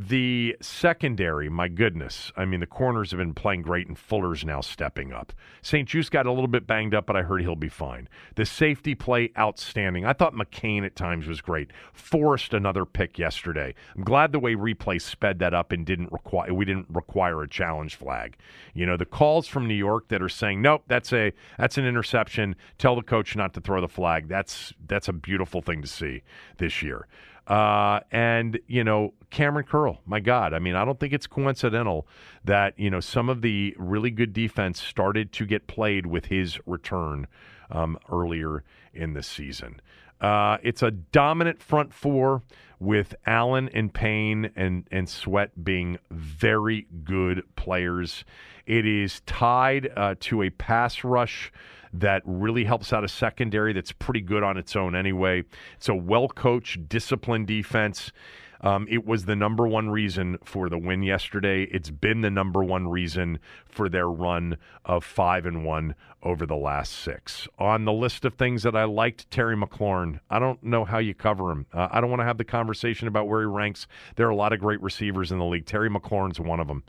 the 0.00 0.56
secondary, 0.60 1.48
my 1.48 1.66
goodness. 1.66 2.30
I 2.36 2.44
mean, 2.44 2.60
the 2.60 2.66
corners 2.66 3.10
have 3.10 3.18
been 3.18 3.34
playing 3.34 3.62
great, 3.62 3.88
and 3.88 3.98
Fuller's 3.98 4.44
now 4.44 4.60
stepping 4.60 5.12
up. 5.12 5.32
St-Juste 5.60 6.12
got 6.12 6.24
a 6.24 6.30
little 6.30 6.46
bit 6.46 6.68
banged 6.68 6.94
up, 6.94 7.06
but 7.06 7.16
I 7.16 7.22
heard 7.22 7.40
he'll 7.40 7.56
be 7.56 7.68
fine. 7.68 8.08
The 8.36 8.46
safety 8.46 8.94
play, 8.94 9.32
outstanding. 9.36 10.06
I 10.06 10.12
thought 10.12 10.34
McCain 10.34 10.86
at 10.86 10.94
times 10.94 11.26
was 11.26 11.40
great. 11.40 11.72
Forced 11.92 12.54
another 12.54 12.84
pick 12.84 13.18
yesterday. 13.18 13.74
I'm 13.96 14.04
glad 14.04 14.30
the 14.30 14.38
way 14.38 14.54
replay 14.54 15.02
sped 15.02 15.40
that 15.40 15.52
up 15.52 15.72
and 15.72 15.84
didn't 15.84 16.12
require 16.12 16.54
we 16.54 16.64
didn't 16.64 16.86
require 16.90 17.42
a 17.42 17.48
challenge 17.48 17.96
flag. 17.96 18.36
You 18.74 18.86
know, 18.86 18.96
the 18.96 19.04
calls 19.04 19.48
from 19.48 19.66
New 19.66 19.74
York 19.74 20.08
that 20.08 20.22
are 20.22 20.28
saying, 20.28 20.62
nope, 20.62 20.84
that's 20.86 21.12
a 21.12 21.32
that's 21.58 21.76
an 21.76 21.84
interception. 21.84 22.54
Tell 22.78 22.94
the 22.94 23.02
coach 23.02 23.34
not 23.34 23.52
to 23.54 23.60
throw 23.60 23.80
the 23.80 23.88
flag. 23.88 24.28
That's 24.28 24.72
that's 24.86 25.08
a 25.08 25.12
beautiful 25.12 25.60
thing 25.60 25.82
to 25.82 25.88
see 25.88 26.22
this 26.58 26.82
year. 26.82 27.08
Uh, 27.48 28.00
and, 28.12 28.60
you 28.66 28.84
know, 28.84 29.14
Kamren 29.30 29.66
Curl, 29.66 29.98
my 30.04 30.20
God. 30.20 30.52
I 30.52 30.58
mean, 30.58 30.74
I 30.74 30.84
don't 30.84 31.00
think 31.00 31.14
it's 31.14 31.26
coincidental 31.26 32.06
that, 32.44 32.78
you 32.78 32.90
know, 32.90 33.00
some 33.00 33.30
of 33.30 33.40
the 33.40 33.74
really 33.78 34.10
good 34.10 34.34
defense 34.34 34.82
started 34.82 35.32
to 35.32 35.46
get 35.46 35.66
played 35.66 36.04
with 36.06 36.26
his 36.26 36.58
return 36.66 37.26
um, 37.70 37.98
earlier 38.12 38.64
in 38.92 39.14
the 39.14 39.22
season. 39.22 39.80
Uh, 40.20 40.58
it's 40.62 40.82
a 40.82 40.90
dominant 40.90 41.62
front 41.62 41.94
four 41.94 42.42
with 42.80 43.14
Allen 43.24 43.70
and 43.72 43.94
Payne 43.94 44.50
and, 44.54 44.86
and 44.90 45.08
Sweat 45.08 45.64
being 45.64 45.98
very 46.10 46.86
good 47.04 47.42
players. 47.56 48.24
It 48.66 48.84
is 48.84 49.20
tied 49.20 49.90
uh, 49.96 50.16
to 50.20 50.42
a 50.42 50.50
pass 50.50 51.02
rush 51.02 51.50
that 51.92 52.22
really 52.24 52.64
helps 52.64 52.92
out 52.92 53.04
a 53.04 53.08
secondary 53.08 53.72
that's 53.72 53.92
pretty 53.92 54.20
good 54.20 54.42
on 54.42 54.56
its 54.56 54.76
own 54.76 54.94
anyway. 54.94 55.44
It's 55.76 55.88
a 55.88 55.94
well 55.94 56.28
coached, 56.28 56.88
disciplined 56.88 57.46
defense. 57.46 58.12
Um, 58.60 58.86
it 58.90 59.06
was 59.06 59.24
the 59.24 59.36
number 59.36 59.68
one 59.68 59.88
reason 59.88 60.38
for 60.44 60.68
the 60.68 60.78
win 60.78 61.02
yesterday. 61.02 61.64
It's 61.64 61.90
been 61.90 62.22
the 62.22 62.30
number 62.30 62.64
one 62.64 62.88
reason 62.88 63.38
for 63.66 63.88
their 63.88 64.08
run 64.08 64.56
of 64.84 65.04
five 65.04 65.46
and 65.46 65.64
one 65.64 65.94
over 66.22 66.44
the 66.44 66.56
last 66.56 66.92
six. 66.92 67.46
On 67.58 67.84
the 67.84 67.92
list 67.92 68.24
of 68.24 68.34
things 68.34 68.64
that 68.64 68.74
I 68.74 68.84
liked, 68.84 69.30
Terry 69.30 69.56
McLaurin. 69.56 70.18
I 70.28 70.38
don't 70.38 70.62
know 70.62 70.84
how 70.84 70.98
you 70.98 71.14
cover 71.14 71.52
him. 71.52 71.66
Uh, 71.72 71.88
I 71.90 72.00
don't 72.00 72.10
want 72.10 72.20
to 72.20 72.26
have 72.26 72.38
the 72.38 72.44
conversation 72.44 73.06
about 73.06 73.28
where 73.28 73.40
he 73.40 73.46
ranks. 73.46 73.86
There 74.16 74.26
are 74.26 74.30
a 74.30 74.36
lot 74.36 74.52
of 74.52 74.58
great 74.58 74.82
receivers 74.82 75.30
in 75.30 75.38
the 75.38 75.44
league. 75.44 75.66
Terry 75.66 75.88
McLaurin's 75.88 76.40
one 76.40 76.58
of 76.58 76.66
them. 76.66 76.82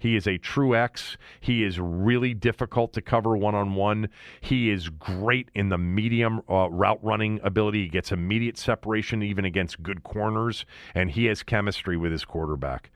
He 0.00 0.16
is 0.16 0.26
a 0.26 0.38
true 0.38 0.74
X. 0.74 1.18
He 1.40 1.62
is 1.62 1.78
really 1.78 2.32
difficult 2.34 2.94
to 2.94 3.02
cover 3.02 3.36
one 3.36 3.54
on 3.54 3.74
one. 3.74 4.08
He 4.40 4.70
is 4.70 4.88
great 4.88 5.50
in 5.54 5.68
the 5.68 5.78
medium 5.78 6.40
uh, 6.50 6.70
route 6.70 6.98
running 7.04 7.38
ability. 7.44 7.82
He 7.82 7.88
gets 7.88 8.10
immediate 8.10 8.56
separation 8.56 9.22
even 9.22 9.44
against 9.44 9.82
good 9.82 10.02
corners, 10.02 10.64
and 10.94 11.10
he 11.10 11.26
has 11.26 11.42
chemistry 11.42 11.98
with 11.98 12.12
his 12.12 12.24
quarterback. 12.24 12.90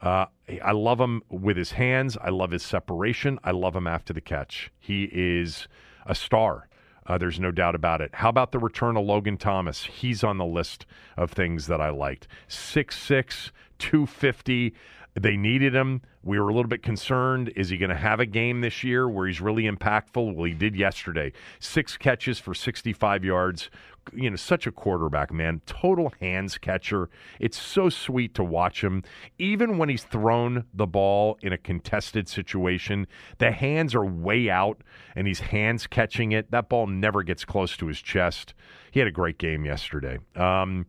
Uh, 0.00 0.26
I 0.64 0.72
love 0.72 0.98
him 0.98 1.22
with 1.28 1.58
his 1.58 1.72
hands. 1.72 2.16
I 2.20 2.30
love 2.30 2.52
his 2.52 2.62
separation. 2.62 3.38
I 3.44 3.50
love 3.50 3.76
him 3.76 3.86
after 3.86 4.14
the 4.14 4.22
catch. 4.22 4.72
He 4.78 5.10
is 5.12 5.68
a 6.06 6.14
star. 6.14 6.68
Uh, 7.06 7.18
there's 7.18 7.38
no 7.38 7.52
doubt 7.52 7.74
about 7.74 8.00
it. 8.00 8.10
How 8.14 8.30
about 8.30 8.52
the 8.52 8.58
return 8.58 8.96
of 8.96 9.04
Logan 9.04 9.36
Thomas? 9.36 9.84
He's 9.84 10.24
on 10.24 10.38
the 10.38 10.44
list 10.46 10.86
of 11.18 11.30
things 11.30 11.66
that 11.66 11.80
I 11.80 11.90
liked. 11.90 12.26
6'6, 12.48 13.50
250. 13.78 14.74
They 15.18 15.36
needed 15.36 15.74
him. 15.74 16.02
We 16.22 16.38
were 16.38 16.50
a 16.50 16.54
little 16.54 16.68
bit 16.68 16.82
concerned. 16.82 17.50
Is 17.56 17.70
he 17.70 17.78
going 17.78 17.90
to 17.90 17.96
have 17.96 18.20
a 18.20 18.26
game 18.26 18.60
this 18.60 18.84
year 18.84 19.08
where 19.08 19.26
he's 19.26 19.40
really 19.40 19.62
impactful? 19.62 20.34
Well, 20.34 20.44
he 20.44 20.52
did 20.52 20.76
yesterday. 20.76 21.32
Six 21.58 21.96
catches 21.96 22.38
for 22.38 22.52
65 22.52 23.24
yards. 23.24 23.70
You 24.12 24.28
know, 24.28 24.36
such 24.36 24.66
a 24.66 24.72
quarterback, 24.72 25.32
man. 25.32 25.62
Total 25.64 26.12
hands 26.20 26.58
catcher. 26.58 27.08
It's 27.40 27.58
so 27.58 27.88
sweet 27.88 28.34
to 28.34 28.44
watch 28.44 28.84
him. 28.84 29.04
Even 29.38 29.78
when 29.78 29.88
he's 29.88 30.04
thrown 30.04 30.66
the 30.74 30.86
ball 30.86 31.38
in 31.40 31.52
a 31.52 31.58
contested 31.58 32.28
situation, 32.28 33.06
the 33.38 33.52
hands 33.52 33.94
are 33.94 34.04
way 34.04 34.50
out 34.50 34.82
and 35.14 35.26
he's 35.26 35.40
hands 35.40 35.86
catching 35.86 36.32
it. 36.32 36.50
That 36.50 36.68
ball 36.68 36.86
never 36.86 37.22
gets 37.22 37.44
close 37.44 37.74
to 37.78 37.86
his 37.86 38.02
chest. 38.02 38.52
He 38.90 39.00
had 39.00 39.08
a 39.08 39.12
great 39.12 39.38
game 39.38 39.64
yesterday. 39.64 40.18
Um, 40.36 40.86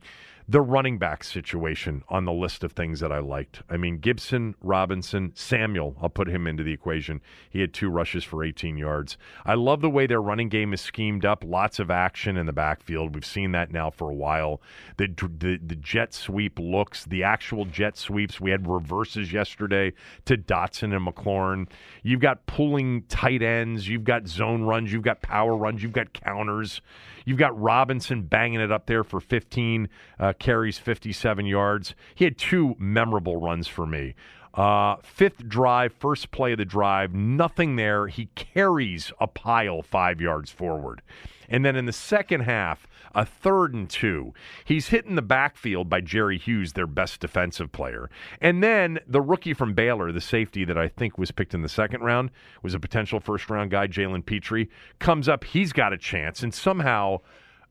the 0.49 0.61
running 0.61 0.97
back 0.97 1.25
situation 1.25 2.03
on 2.07 2.23
the 2.23 2.31
list 2.31 2.63
of 2.63 2.71
things 2.71 3.01
that 3.01 3.11
I 3.11 3.19
liked. 3.19 3.63
I 3.69 3.75
mean, 3.75 3.97
Gibson, 3.97 4.55
Robinson, 4.61 5.33
Samuel, 5.35 5.97
I'll 6.01 6.07
put 6.07 6.29
him 6.29 6.47
into 6.47 6.63
the 6.63 6.71
equation. 6.71 7.19
He 7.49 7.59
had 7.59 7.73
two 7.73 7.89
rushes 7.89 8.23
for 8.23 8.45
18 8.45 8.77
yards. 8.77 9.17
I 9.45 9.55
love 9.55 9.81
the 9.81 9.89
way 9.89 10.07
their 10.07 10.21
running 10.21 10.47
game 10.47 10.71
is 10.71 10.79
schemed 10.79 11.25
up. 11.25 11.43
Lots 11.45 11.79
of 11.79 11.91
action 11.91 12.37
in 12.37 12.45
the 12.45 12.53
backfield. 12.53 13.13
We've 13.13 13.25
seen 13.25 13.51
that 13.51 13.71
now 13.71 13.89
for 13.89 14.09
a 14.09 14.15
while. 14.15 14.61
The, 14.95 15.07
the, 15.07 15.59
the 15.61 15.75
jet 15.75 16.13
sweep 16.13 16.59
looks, 16.59 17.03
the 17.03 17.23
actual 17.23 17.65
jet 17.65 17.97
sweeps. 17.97 18.39
We 18.39 18.51
had 18.51 18.69
reverses 18.69 19.33
yesterday 19.33 19.91
to 20.25 20.37
Dotson 20.37 20.95
and 20.95 21.05
McLaurin. 21.05 21.67
You've 22.03 22.21
got 22.21 22.45
pulling 22.45 23.01
tight 23.09 23.41
ends. 23.41 23.89
You've 23.89 24.05
got 24.05 24.27
zone 24.29 24.63
runs. 24.63 24.93
You've 24.93 25.03
got 25.03 25.21
power 25.21 25.57
runs. 25.57 25.83
You've 25.83 25.91
got 25.91 26.13
counters. 26.13 26.79
You've 27.27 27.37
got 27.37 27.59
Robinson 27.59 28.21
banging 28.21 28.61
it 28.61 28.71
up 28.71 28.85
there 28.85 29.03
for 29.03 29.19
15 29.19 29.89
uh, 30.17 30.31
carries, 30.39 30.77
57 30.77 31.45
yards. 31.45 31.93
He 32.15 32.23
had 32.23 32.37
two 32.37 32.77
memorable 32.79 33.35
runs 33.35 33.67
for 33.67 33.85
me. 33.85 34.15
Uh, 34.53 34.95
fifth 35.03 35.45
drive, 35.45 35.91
first 35.91 36.31
play 36.31 36.53
of 36.53 36.57
the 36.57 36.63
drive, 36.63 37.13
nothing 37.13 37.75
there. 37.75 38.07
He 38.07 38.27
carries 38.35 39.11
a 39.19 39.27
pile 39.27 39.81
five 39.81 40.21
yards 40.21 40.51
forward. 40.51 41.01
And 41.49 41.65
then 41.65 41.75
in 41.75 41.85
the 41.85 41.91
second 41.91 42.41
half, 42.41 42.87
a 43.17 43.25
third 43.25 43.73
and 43.73 43.89
two. 43.89 44.31
He's 44.63 44.89
hit 44.89 45.05
in 45.05 45.15
the 45.15 45.23
backfield 45.23 45.89
by 45.89 46.01
Jerry 46.01 46.37
Hughes, 46.37 46.73
their 46.73 46.85
best 46.85 47.19
defensive 47.19 47.71
player. 47.71 48.11
And 48.39 48.63
then 48.63 48.99
the 49.07 49.21
rookie 49.21 49.55
from 49.55 49.73
Baylor, 49.73 50.11
the 50.11 50.21
safety 50.21 50.63
that 50.65 50.77
I 50.77 50.87
think 50.87 51.17
was 51.17 51.31
picked 51.31 51.55
in 51.55 51.63
the 51.63 51.67
second 51.67 52.01
round, 52.01 52.29
was 52.61 52.75
a 52.75 52.79
potential 52.79 53.19
first 53.19 53.49
round 53.49 53.71
guy, 53.71 53.87
Jalen 53.87 54.23
Pitre, 54.23 54.67
comes 54.99 55.27
up. 55.27 55.43
He's 55.43 55.73
got 55.73 55.91
a 55.91 55.97
chance. 55.97 56.43
And 56.43 56.53
somehow. 56.53 57.17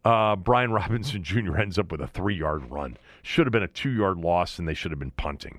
Uh, 0.05 0.37
Brian 0.37 0.71
Robinson 0.73 1.25
Jr. 1.25 1.57
ends 1.57 1.81
up 1.81 1.91
with 1.91 2.01
a 2.01 2.07
three 2.07 2.37
yard 2.37 2.71
run. 2.71 2.97
Should 3.23 3.45
have 3.45 3.53
been 3.53 3.65
a 3.65 3.69
two 3.69 3.91
yard 3.91 4.19
loss, 4.19 4.57
and 4.57 4.69
they 4.69 4.75
should 4.75 4.93
have 4.93 5.01
been 5.01 5.11
punting. 5.11 5.59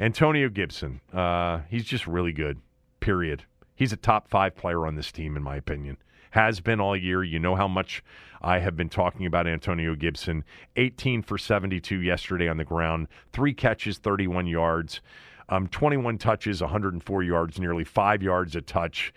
Antonio 0.00 0.48
Gibson, 0.48 1.00
uh, 1.12 1.60
he's 1.70 1.84
just 1.84 2.04
really 2.08 2.32
good, 2.32 2.58
period. 2.98 3.44
He's 3.76 3.92
a 3.92 3.96
top 3.96 4.28
five 4.28 4.56
player 4.56 4.88
on 4.88 4.96
this 4.96 5.12
team, 5.12 5.36
in 5.36 5.42
my 5.44 5.54
opinion 5.54 5.98
has 6.36 6.60
been 6.60 6.80
all 6.80 6.94
year. 6.94 7.24
You 7.24 7.38
know 7.38 7.54
how 7.56 7.66
much 7.66 8.04
I 8.42 8.58
have 8.58 8.76
been 8.76 8.90
talking 8.90 9.24
about 9.24 9.46
Antonio 9.46 9.94
Gibson. 9.94 10.44
18 10.76 11.22
for 11.22 11.38
72 11.38 12.02
yesterday 12.02 12.46
on 12.46 12.58
the 12.58 12.64
ground, 12.64 13.08
three 13.32 13.54
catches, 13.54 13.96
31 13.96 14.46
yards, 14.46 15.00
um, 15.48 15.66
21 15.68 16.18
touches, 16.18 16.60
104 16.60 17.22
yards, 17.22 17.58
nearly 17.58 17.84
five 17.84 18.22
yards 18.22 18.54
a 18.54 18.60
touch. 18.60 19.14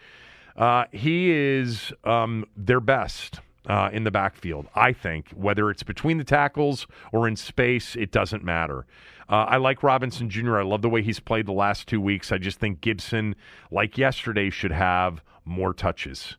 Uh, 0.56 0.86
he 0.94 1.30
is 1.30 1.92
um, 2.06 2.46
their 2.56 2.80
best. 2.80 3.42
Uh, 3.68 3.90
in 3.94 4.04
the 4.04 4.10
backfield, 4.10 4.66
I 4.74 4.94
think, 4.94 5.30
whether 5.32 5.70
it's 5.70 5.84
between 5.84 6.18
the 6.18 6.24
tackles 6.24 6.88
or 7.12 7.28
in 7.28 7.36
space, 7.36 7.96
it 7.96 8.10
doesn't 8.10 8.44
matter. 8.44 8.88
Uh, 9.30 9.46
I 9.48 9.58
like 9.58 9.84
Robinson 9.84 10.28
Jr. 10.28 10.58
I 10.58 10.64
love 10.64 10.82
the 10.82 10.90
way 10.90 11.04
he's 11.04 11.20
played 11.20 11.46
the 11.46 11.52
last 11.52 11.88
two 11.88 12.02
weeks. 12.02 12.32
I 12.32 12.40
just 12.40 12.58
think 12.58 12.82
Gibson, 12.82 13.36
like 13.70 13.96
yesterday, 13.96 14.50
should 14.50 14.72
have 14.72 15.22
more 15.46 15.74
touches 15.74 16.38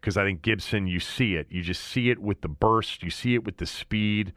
because 0.00 0.16
I 0.16 0.24
think 0.24 0.42
Gibson, 0.42 0.86
you 0.86 1.00
see 1.00 1.34
it. 1.34 1.46
You 1.50 1.62
just 1.62 1.82
see 1.82 2.10
it 2.10 2.18
with 2.18 2.40
the 2.40 2.48
burst, 2.48 3.02
you 3.02 3.10
see 3.10 3.34
it 3.34 3.44
with 3.44 3.56
the 3.58 3.66
speed. 3.66 4.32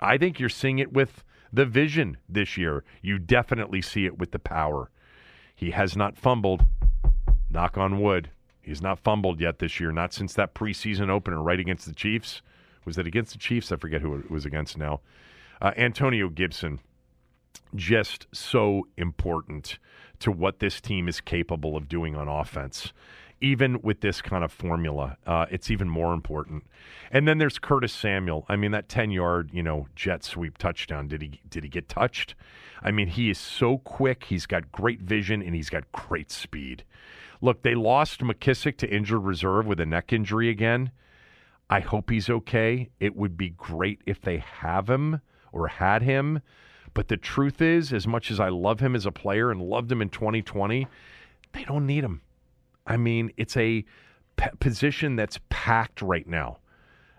I 0.00 0.18
think 0.18 0.38
you're 0.40 0.48
seeing 0.48 0.78
it 0.78 0.92
with 0.92 1.24
the 1.52 1.64
vision 1.64 2.16
this 2.28 2.56
year. 2.56 2.84
You 3.00 3.18
definitely 3.18 3.80
see 3.80 4.06
it 4.06 4.18
with 4.18 4.32
the 4.32 4.38
power. 4.38 4.90
He 5.54 5.70
has 5.70 5.96
not 5.96 6.16
fumbled. 6.16 6.64
Knock 7.50 7.78
on 7.78 8.00
wood. 8.00 8.30
He's 8.60 8.82
not 8.82 8.98
fumbled 8.98 9.40
yet 9.40 9.58
this 9.58 9.78
year, 9.78 9.92
not 9.92 10.12
since 10.12 10.34
that 10.34 10.54
preseason 10.54 11.10
opener 11.10 11.40
right 11.40 11.60
against 11.60 11.86
the 11.86 11.94
Chiefs. 11.94 12.42
Was 12.84 12.98
it 12.98 13.06
against 13.06 13.32
the 13.32 13.38
Chiefs? 13.38 13.70
I 13.70 13.76
forget 13.76 14.00
who 14.00 14.16
it 14.16 14.30
was 14.30 14.44
against 14.44 14.76
now. 14.76 15.00
Uh, 15.60 15.72
Antonio 15.76 16.28
Gibson 16.28 16.80
just 17.74 18.26
so 18.32 18.86
important 18.96 19.78
to 20.20 20.30
what 20.30 20.58
this 20.60 20.80
team 20.80 21.08
is 21.08 21.20
capable 21.20 21.76
of 21.76 21.88
doing 21.88 22.16
on 22.16 22.28
offense. 22.28 22.92
Even 23.40 23.82
with 23.82 24.00
this 24.00 24.22
kind 24.22 24.42
of 24.42 24.52
formula, 24.52 25.18
uh, 25.26 25.46
it's 25.50 25.70
even 25.70 25.88
more 25.88 26.14
important. 26.14 26.64
And 27.10 27.28
then 27.28 27.38
there's 27.38 27.58
Curtis 27.58 27.92
Samuel. 27.92 28.46
I 28.48 28.56
mean, 28.56 28.70
that 28.70 28.88
ten 28.88 29.10
yard, 29.10 29.50
you 29.52 29.62
know, 29.62 29.88
jet 29.94 30.24
sweep 30.24 30.56
touchdown. 30.56 31.08
Did 31.08 31.22
he 31.22 31.40
did 31.48 31.64
he 31.64 31.68
get 31.68 31.88
touched? 31.88 32.34
I 32.82 32.90
mean, 32.90 33.08
he 33.08 33.30
is 33.30 33.38
so 33.38 33.78
quick. 33.78 34.24
He's 34.24 34.46
got 34.46 34.70
great 34.72 35.00
vision 35.00 35.42
and 35.42 35.54
he's 35.54 35.70
got 35.70 35.90
great 35.92 36.30
speed. 36.30 36.84
Look, 37.40 37.62
they 37.62 37.74
lost 37.74 38.20
McKissick 38.20 38.76
to 38.78 38.88
injured 38.88 39.24
reserve 39.24 39.66
with 39.66 39.80
a 39.80 39.86
neck 39.86 40.12
injury 40.12 40.48
again. 40.48 40.90
I 41.68 41.80
hope 41.80 42.10
he's 42.10 42.30
okay. 42.30 42.90
It 43.00 43.16
would 43.16 43.36
be 43.36 43.50
great 43.50 44.00
if 44.06 44.20
they 44.20 44.38
have 44.38 44.88
him 44.88 45.20
or 45.52 45.68
had 45.68 46.02
him. 46.02 46.40
But 46.92 47.08
the 47.08 47.16
truth 47.16 47.60
is, 47.60 47.92
as 47.92 48.06
much 48.06 48.30
as 48.30 48.38
I 48.38 48.48
love 48.48 48.80
him 48.80 48.94
as 48.94 49.06
a 49.06 49.12
player 49.12 49.50
and 49.50 49.60
loved 49.60 49.90
him 49.90 50.00
in 50.00 50.10
2020, 50.10 50.86
they 51.52 51.64
don't 51.64 51.86
need 51.86 52.04
him. 52.04 52.20
I 52.86 52.96
mean, 52.96 53.32
it's 53.36 53.56
a 53.56 53.84
p- 54.36 54.50
position 54.60 55.16
that's 55.16 55.38
packed 55.48 56.02
right 56.02 56.26
now. 56.26 56.58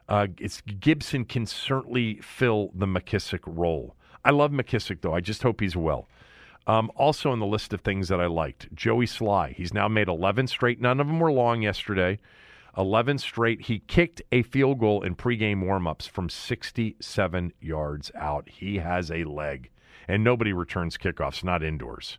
Uh, 0.08 0.28
it's 0.40 0.62
Gibson 0.62 1.26
can 1.26 1.46
certainly 1.46 2.16
fill 2.22 2.72
the 2.76 2.86
McKissick 2.86 3.42
role. 3.46 3.96
I 4.24 4.32
love 4.32 4.52
McKissick 4.52 5.02
though. 5.02 5.14
I 5.14 5.20
just 5.20 5.44
hope 5.44 5.62
he's 5.62 5.76
well. 5.76 6.08
Um, 6.68 6.92
also 6.96 7.32
on 7.32 7.40
the 7.40 7.46
list 7.46 7.74
of 7.74 7.82
things 7.82 8.08
that 8.10 8.20
I 8.20 8.26
liked, 8.26 8.74
Joey 8.74 9.06
Slye. 9.06 9.56
He's 9.56 9.74
now 9.74 9.88
made 9.88 10.08
11 10.08 10.48
straight. 10.48 10.82
None 10.82 11.00
of 11.00 11.08
them 11.08 11.20
were 11.20 11.32
long 11.32 11.62
yesterday. 11.62 12.20
11 12.78 13.20
straight. 13.20 13.62
He 13.62 13.80
kicked 13.80 14.22
a 14.32 14.42
field 14.42 14.80
goal 14.80 15.04
in 15.04 15.16
pregame 15.16 15.64
warmups 15.64 16.10
from 16.10 16.28
67 16.30 17.54
yards 17.62 18.12
out. 18.16 18.50
He 18.50 18.80
has 18.80 19.12
a 19.12 19.24
leg, 19.24 19.70
and 20.08 20.24
nobody 20.24 20.54
returns 20.54 20.98
kickoffs, 20.98 21.44
not 21.44 21.64
indoors. 21.64 22.18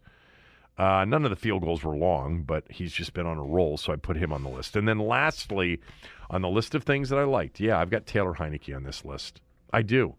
Uh, 0.78 1.04
none 1.06 1.24
of 1.24 1.30
the 1.30 1.36
field 1.36 1.62
goals 1.62 1.82
were 1.82 1.96
long, 1.96 2.42
but 2.42 2.64
he's 2.70 2.92
just 2.92 3.14
been 3.14 3.26
on 3.26 3.38
a 3.38 3.42
roll, 3.42 3.78
so 3.78 3.92
I 3.92 3.96
put 3.96 4.16
him 4.16 4.32
on 4.32 4.42
the 4.42 4.50
list. 4.50 4.76
And 4.76 4.86
then 4.86 4.98
lastly, 4.98 5.80
on 6.28 6.42
the 6.42 6.50
list 6.50 6.74
of 6.74 6.84
things 6.84 7.08
that 7.08 7.18
I 7.18 7.24
liked, 7.24 7.60
yeah, 7.60 7.78
I've 7.78 7.90
got 7.90 8.06
Taylor 8.06 8.34
Heinicke 8.34 8.74
on 8.76 8.84
this 8.84 9.04
list. 9.04 9.40
I 9.72 9.82
do. 9.82 10.14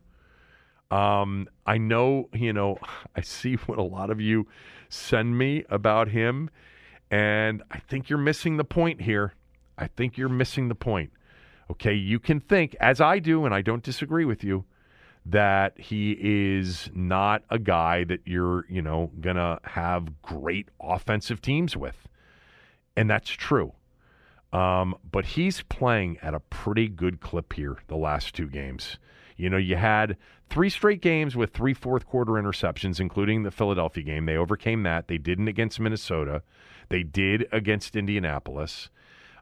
Um, 0.89 1.47
I 1.66 1.78
know, 1.78 2.30
you 2.34 2.53
know, 2.53 2.80
I 3.16 3.22
see 3.22 3.55
what 3.68 3.78
a 3.78 3.84
lot 3.84 4.10
of 4.10 4.20
you 4.20 4.47
send 4.89 5.38
me 5.38 5.64
about 5.70 6.08
him, 6.08 6.49
and 7.12 7.62
I 7.70 7.80
think 7.80 8.10
you're 8.10 8.20
missing 8.20 8.58
the 8.58 8.64
point 8.64 9.01
here. 9.01 9.34
I 9.78 9.88
think 9.88 10.18
you're 10.18 10.30
missing 10.30 10.70
the 10.70 10.76
point. 10.76 11.12
Okay, 11.70 11.93
you 11.93 12.20
can 12.20 12.39
think, 12.39 12.76
as 12.80 12.99
I 13.01 13.20
do, 13.20 13.45
and 13.45 13.53
I 13.53 13.62
don't 13.62 13.84
disagree 13.84 14.26
with 14.26 14.43
you, 14.43 14.66
that 15.30 15.78
he 15.78 16.18
is 16.20 16.90
not 16.94 17.44
a 17.50 17.60
guy 17.60 18.04
that 18.06 18.22
you're, 18.26 18.66
you 18.70 18.82
know, 18.82 19.12
going 19.20 19.36
to 19.36 19.60
have 19.64 20.22
great 20.22 20.70
offensive 20.80 21.42
teams 21.42 21.76
with. 21.76 22.08
And 22.96 23.10
that's 23.10 23.30
true. 23.30 23.74
Um, 24.54 24.96
but 25.12 25.26
he's 25.26 25.62
playing 25.64 26.18
at 26.22 26.34
a 26.34 26.40
pretty 26.40 26.88
good 26.88 27.20
clip 27.20 27.54
here 27.54 27.78
the 27.88 27.98
last 27.98 28.34
two 28.34 28.48
games. 28.48 28.98
You 29.36 29.50
know, 29.50 29.58
you 29.58 29.76
had 29.76 30.18
three 30.50 30.70
straight 30.70 31.02
games 31.02 31.36
with 31.36 31.52
three 31.52 31.74
fourth 31.74 32.08
quarter 32.08 32.34
interceptions, 32.34 33.00
including 33.00 33.44
the 33.44 33.52
Philadelphia 33.52 34.04
game. 34.04 34.26
They 34.26 34.38
overcame 34.38 34.84
that. 34.84 35.10
They 35.10 35.18
didn't 35.18 35.50
against 35.50 35.80
Minnesota. 35.80 36.42
They 36.90 37.04
did 37.04 37.48
against 37.52 37.96
Indianapolis. 37.96 38.90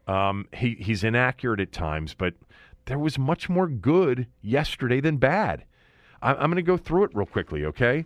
Um, 0.08 0.48
he, 0.52 0.76
he's 0.80 1.04
inaccurate 1.04 1.60
at 1.60 1.72
times, 1.72 2.14
but 2.16 2.34
there 2.86 3.00
was 3.00 3.18
much 3.20 3.50
more 3.50 3.68
good 3.68 4.28
yesterday 4.42 5.00
than 5.00 5.18
bad. 5.18 5.64
I, 6.26 6.44
am 6.44 6.50
going 6.50 6.56
to 6.56 6.64
go 6.64 6.78
through 6.78 7.06
it 7.06 7.12
real 7.14 7.28
quickly, 7.28 7.66
okay? 7.66 8.06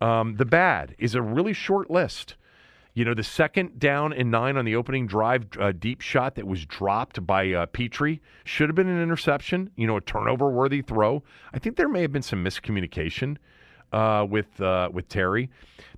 Um, 0.00 0.36
the 0.36 0.44
bad 0.44 0.96
is 0.98 1.14
a 1.14 1.22
really 1.22 1.52
short 1.52 1.90
list. 1.90 2.34
You 2.94 3.04
know, 3.04 3.14
the 3.14 3.22
second 3.22 3.78
down 3.78 4.12
and 4.12 4.30
nine 4.30 4.56
on 4.56 4.64
the 4.64 4.74
opening 4.76 5.06
drive, 5.06 5.46
uh, 5.58 5.72
deep 5.72 6.00
shot 6.00 6.34
that 6.34 6.46
was 6.46 6.66
dropped 6.66 7.24
by 7.24 7.52
uh, 7.52 7.66
Pitre 7.66 8.18
should 8.44 8.68
have 8.68 8.74
been 8.76 8.88
an 8.88 9.00
interception, 9.00 9.70
you 9.76 9.86
know, 9.86 9.96
a 9.96 10.00
turnover 10.00 10.50
worthy 10.50 10.82
throw. 10.82 11.22
I 11.54 11.58
think 11.58 11.76
there 11.76 11.88
may 11.88 12.02
have 12.02 12.12
been 12.12 12.22
some 12.22 12.44
miscommunication 12.44 13.38
uh, 13.92 14.26
with 14.28 14.60
uh, 14.60 14.90
with 14.92 15.08
Terry. 15.08 15.48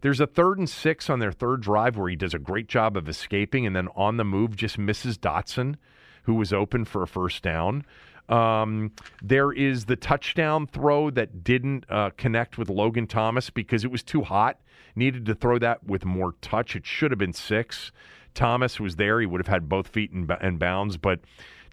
There's 0.02 0.20
a 0.20 0.26
third 0.26 0.58
and 0.58 0.68
six 0.68 1.08
on 1.08 1.18
their 1.18 1.32
third 1.32 1.62
drive 1.62 1.96
where 1.96 2.10
he 2.10 2.16
does 2.16 2.34
a 2.34 2.38
great 2.38 2.68
job 2.68 2.96
of 2.96 3.08
escaping, 3.08 3.66
and 3.66 3.74
then 3.74 3.88
on 3.96 4.18
the 4.18 4.24
move 4.24 4.54
just 4.54 4.78
misses 4.78 5.18
Dotson, 5.18 5.76
who 6.24 6.34
was 6.34 6.52
open 6.52 6.84
for 6.84 7.02
a 7.02 7.08
first 7.08 7.42
down. 7.42 7.84
Um, 8.28 8.92
there 9.22 9.52
is 9.52 9.84
the 9.84 9.96
touchdown 9.96 10.66
throw 10.66 11.10
that 11.10 11.44
didn't 11.44 11.84
uh, 11.88 12.10
connect 12.16 12.56
with 12.56 12.68
Logan 12.70 13.06
Thomas 13.06 13.50
because 13.50 13.84
it 13.84 13.90
was 13.90 14.02
too 14.02 14.22
hot. 14.22 14.60
Needed 14.96 15.26
to 15.26 15.34
throw 15.34 15.58
that 15.58 15.84
with 15.84 16.04
more 16.04 16.34
touch. 16.40 16.76
It 16.76 16.86
should 16.86 17.10
have 17.10 17.18
been 17.18 17.32
six. 17.32 17.92
Thomas 18.32 18.80
was 18.80 18.96
there; 18.96 19.20
he 19.20 19.26
would 19.26 19.40
have 19.40 19.52
had 19.52 19.68
both 19.68 19.88
feet 19.88 20.10
in, 20.12 20.28
in 20.40 20.58
bounds, 20.58 20.96
but. 20.96 21.20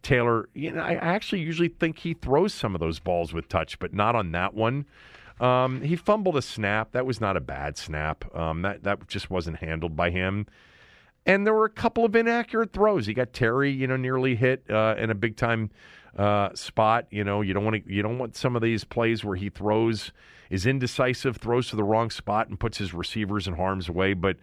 Taylor, 0.03 0.49
you 0.55 0.71
know, 0.71 0.81
I 0.81 0.95
actually 0.95 1.41
usually 1.41 1.67
think 1.67 1.99
he 1.99 2.15
throws 2.15 2.55
some 2.55 2.73
of 2.73 2.81
those 2.81 2.97
balls 2.97 3.33
with 3.33 3.47
touch, 3.47 3.77
but 3.77 3.93
not 3.93 4.15
on 4.15 4.31
that 4.31 4.55
one. 4.55 4.87
Um, 5.39 5.81
he 5.81 5.95
fumbled 5.95 6.37
a 6.37 6.41
snap. 6.41 6.91
That 6.91 7.05
was 7.05 7.19
not 7.19 7.37
a 7.37 7.39
bad 7.39 7.77
snap. 7.77 8.25
Um, 8.35 8.61
that 8.61 8.83
that 8.83 9.07
just 9.07 9.29
wasn't 9.29 9.57
handled 9.57 9.95
by 9.95 10.11
him. 10.11 10.45
And 11.25 11.45
there 11.45 11.53
were 11.53 11.65
a 11.65 11.69
couple 11.69 12.05
of 12.05 12.15
inaccurate 12.15 12.73
throws. 12.73 13.05
He 13.05 13.13
got 13.13 13.33
Terry, 13.33 13.71
you 13.71 13.87
know, 13.87 13.97
nearly 13.97 14.35
hit 14.35 14.63
uh, 14.69 14.95
in 14.97 15.09
a 15.09 15.15
big 15.15 15.37
time 15.37 15.69
uh, 16.17 16.53
spot. 16.53 17.07
You 17.11 17.23
know, 17.23 17.41
you 17.41 17.53
don't 17.53 17.63
want 17.63 17.85
to, 17.85 17.93
you 17.93 18.01
don't 18.01 18.17
want 18.17 18.35
some 18.35 18.55
of 18.55 18.61
these 18.61 18.83
plays 18.83 19.23
where 19.23 19.35
he 19.35 19.49
throws 19.49 20.11
is 20.49 20.65
indecisive, 20.65 21.37
throws 21.37 21.69
to 21.69 21.75
the 21.75 21.83
wrong 21.83 22.09
spot, 22.09 22.49
and 22.49 22.59
puts 22.59 22.77
his 22.77 22.93
receivers 22.93 23.47
in 23.47 23.55
harm's 23.55 23.89
way. 23.89 24.13
But 24.13 24.37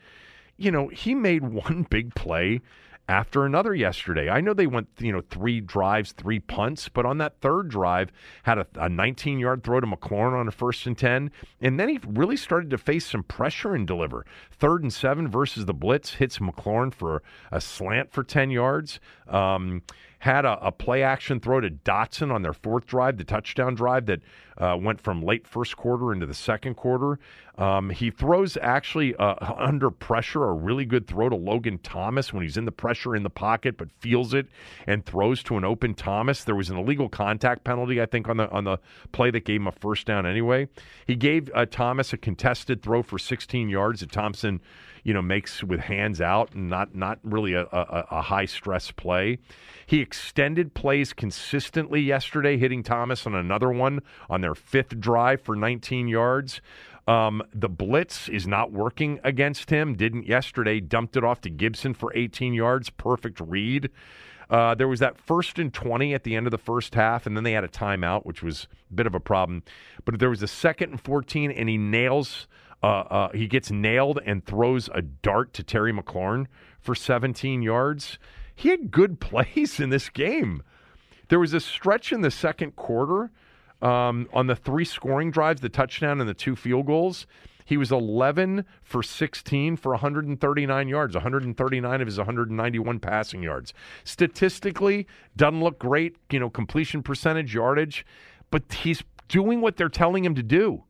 you 0.57 0.71
know, 0.71 0.89
he 0.89 1.15
made 1.15 1.43
one 1.53 1.87
big 1.89 2.15
play 2.15 2.61
after 3.09 3.47
another 3.47 3.75
yesterday. 3.75 4.29
I 4.29 4.43
know 4.43 4.53
they 4.53 4.67
went, 4.67 4.89
you 4.99 5.13
know, 5.13 5.23
three 5.31 5.61
drives, 5.61 6.13
three 6.13 6.41
punts, 6.41 6.89
but 6.91 7.07
on 7.07 7.19
that 7.19 7.41
third 7.41 7.71
drive, 7.71 8.13
had 8.43 8.67
a 8.77 8.89
19 8.89 9.39
yard 9.39 9.65
throw 9.65 9.81
to 9.81 9.87
McLaurin 9.87 10.39
on 10.39 10.47
a 10.47 10.51
first 10.51 10.87
and 10.87 10.97
10. 10.97 11.31
And 11.61 11.81
then 11.81 11.89
he 11.89 11.99
really 12.07 12.37
started 12.37 12.69
to 12.71 12.79
face 12.79 13.07
some 13.07 13.23
pressure 13.23 13.75
and 13.75 13.87
deliver. 13.87 14.27
Third 14.53 14.83
and 14.83 14.93
seven 14.93 15.27
versus 15.27 15.65
the 15.65 15.75
blitz, 15.75 16.15
hits 16.15 16.39
McLaurin 16.39 16.93
for 16.93 17.23
a 17.51 17.61
slant 17.61 18.13
for 18.13 18.23
10 18.23 18.51
yards. 18.51 19.01
Um, 19.27 19.83
had 20.21 20.45
a, 20.45 20.67
a, 20.67 20.73
play 20.73 21.03
action 21.03 21.39
throw 21.39 21.61
to 21.61 21.71
Dotson 21.71 22.33
on 22.33 22.43
their 22.43 22.53
fourth 22.53 22.87
drive, 22.87 23.19
the 23.19 23.25
touchdown 23.25 23.75
drive 23.75 24.07
that 24.07 24.21
uh, 24.57 24.77
went 24.81 25.01
from 25.01 25.23
late 25.23 25.47
first 25.47 25.77
quarter 25.77 26.13
into 26.13 26.27
the 26.27 26.35
second 26.35 26.75
quarter. 26.75 27.21
Um, 27.57 27.91
he 27.91 28.11
throws 28.11 28.57
actually 28.61 29.15
uh, 29.17 29.35
under 29.57 29.91
pressure 29.91 30.45
a 30.45 30.53
really 30.53 30.85
good 30.85 31.07
throw 31.07 31.29
to 31.29 31.37
Logan 31.37 31.79
Thomas 31.79 32.33
when 32.33 32.43
he's 32.43 32.57
in 32.57 32.65
the 32.65 32.73
pressure 32.73 33.15
in 33.15 33.23
the 33.23 33.31
pocket, 33.31 33.77
but 33.77 33.91
feels 33.99 34.35
it 34.35 34.49
and 34.87 35.05
throws 35.05 35.43
to 35.45 35.57
an 35.57 35.65
open 35.65 35.95
Thomas. 35.95 36.45
There 36.45 36.55
was 36.55 36.71
an 36.71 36.77
illegal 36.77 37.09
contact 37.09 37.65
penalty, 37.65 38.01
I 38.01 38.07
think, 38.07 38.29
on 38.29 38.37
the 38.37 38.51
on 38.51 38.65
the 38.65 38.79
play 39.13 39.31
that 39.31 39.45
gave 39.45 39.61
him 39.61 39.69
a 39.69 39.73
first 39.73 40.07
down. 40.07 40.27
Anyway, 40.27 40.69
he 41.07 41.15
gave 41.15 41.51
uh, 41.55 41.67
Thomas 41.67 42.13
a 42.13 42.17
contested 42.17 42.83
throw 42.83 43.03
for 43.03 43.19
16 43.19 43.69
yards 43.69 44.01
that 44.01 44.11
Thompson 44.11 44.61
you 45.09 45.15
know 45.15 45.23
makes 45.23 45.65
with 45.65 45.81
hands 45.81 46.21
out 46.21 46.53
and 46.53 46.69
not 46.69 46.95
not 46.95 47.19
really 47.23 47.55
a, 47.55 47.63
a, 47.63 48.05
a 48.11 48.21
high 48.21 48.45
stress 48.45 48.91
play. 48.91 49.39
He 49.87 50.01
extended 50.01 50.75
plays 50.75 51.15
consistently 51.15 52.03
yesterday, 52.03 52.59
hitting 52.59 52.83
Thomas 52.83 53.27
on 53.27 53.35
another 53.35 53.71
one 53.71 54.01
on 54.29 54.43
their 54.43 54.55
fifth 54.55 55.01
drive 55.01 55.41
for 55.41 55.57
19 55.57 56.09
yards. 56.09 56.61
Um, 57.07 57.43
the 57.55 57.71
blitz 57.71 58.29
is 58.29 58.47
not 58.47 58.71
working 58.71 59.19
against 59.25 59.71
him. 59.71 59.95
Didn't 59.95 60.27
yesterday. 60.27 60.79
Dumped 60.79 61.17
it 61.17 61.25
off 61.25 61.41
to 61.41 61.49
Gibson 61.49 61.95
for 61.95 62.15
18 62.15 62.53
yards. 62.53 62.91
Perfect 62.91 63.41
read. 63.41 63.89
Uh, 64.51 64.75
there 64.75 64.89
was 64.89 65.01
that 65.01 65.17
first 65.17 65.59
and 65.59 65.73
20 65.73 66.13
at 66.13 66.25
the 66.25 66.37
end 66.37 66.47
of 66.47 66.51
the 66.51 66.59
first 66.59 66.95
half, 66.95 67.27
and 67.27 67.35
then 67.35 67.45
they 67.45 67.53
had 67.53 67.65
a 67.65 67.69
timeout, 67.69 68.27
which 68.27 68.43
was 68.43 68.69
a 68.91 68.95
bit 68.95 69.07
of 69.07 69.15
a 69.15 69.21
problem. 69.21 69.63
But 70.05 70.19
there 70.19 70.29
was 70.29 70.43
a 70.43 70.49
second 70.49 70.91
and 70.91 71.01
14, 71.01 71.51
and 71.51 71.67
he 71.67 71.79
nails 71.79 72.47
uh, 72.83 72.87
uh, 72.87 73.33
he 73.33 73.47
gets 73.47 73.71
nailed 73.71 74.21
and 74.25 74.45
throws 74.45 74.89
a 74.95 75.03
dart 75.03 75.53
to 75.55 75.63
Terry 75.63 75.93
McLaurin 75.93 76.47
for 76.81 76.95
17 76.95 77.63
yards. 77.63 78.19
He 78.55 78.69
had 78.71 78.91
good 78.91 79.21
plays 79.21 79.81
in 79.81 79.91
this 79.91 80.09
game. 80.09 80.63
There 81.29 81.41
was 81.41 81.53
a 81.53 81.61
stretch 81.61 82.13
in 82.13 82.23
the 82.23 82.31
second 82.31 82.77
quarter 82.77 83.31
um, 83.83 84.29
on 84.33 84.47
the 84.47 84.57
three 84.57 84.85
scoring 84.85 85.31
drives, 85.31 85.61
the 85.61 85.69
touchdown 85.69 86.21
and 86.21 86.29
the 86.29 86.35
two 86.35 86.57
field 86.57 86.87
goals. 86.87 87.27
He 87.65 87.77
was 87.77 87.93
11 87.93 88.65
for 88.83 89.03
16 89.03 89.77
for 89.77 89.93
139 89.93 90.89
yards, 90.89 91.15
139 91.15 92.01
of 92.01 92.07
his 92.07 92.17
191 92.17 92.99
passing 92.99 93.43
yards. 93.43 93.75
Statistically, 94.05 95.07
doesn't 95.37 95.63
look 95.63 95.79
great, 95.79 96.17
you 96.31 96.41
know, 96.41 96.49
completion 96.49 97.03
percentage, 97.03 97.55
yardage, 97.55 98.07
but 98.51 98.73
he's 98.73 99.03
doing 99.29 99.61
what 99.61 99.77
they're 99.77 99.91
telling 99.91 100.25
him 100.25 100.35
to 100.35 100.43
do. 100.43 100.85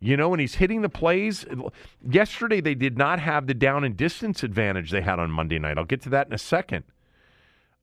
You 0.00 0.16
know, 0.16 0.32
and 0.32 0.40
he's 0.40 0.54
hitting 0.54 0.82
the 0.82 0.88
plays. 0.88 1.44
Yesterday, 2.08 2.60
they 2.60 2.76
did 2.76 2.96
not 2.96 3.18
have 3.18 3.46
the 3.48 3.54
down 3.54 3.82
and 3.82 3.96
distance 3.96 4.44
advantage 4.44 4.90
they 4.90 5.00
had 5.00 5.18
on 5.18 5.30
Monday 5.30 5.58
night. 5.58 5.76
I'll 5.76 5.84
get 5.84 6.02
to 6.02 6.08
that 6.10 6.28
in 6.28 6.32
a 6.32 6.38
second. 6.38 6.84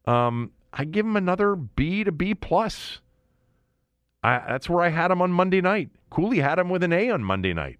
Um, 0.06 0.52
I 0.72 0.86
give 0.86 1.06
him 1.06 1.18
another 1.18 1.56
B 1.56 2.04
to 2.06 2.12
B 2.14 2.34
plus. 2.34 3.02
I, 4.24 4.42
that's 4.48 4.70
where 4.70 4.82
I 4.82 4.90
had 4.90 5.12
him 5.12 5.22
on 5.22 5.32
Monday 5.32 5.62
night. 5.62 5.90
Cooley 6.10 6.40
had 6.40 6.58
him 6.58 6.70
with 6.70 6.84
an 6.84 6.94
A 6.94 7.10
on 7.10 7.24
Monday 7.24 7.54
night. 7.54 7.80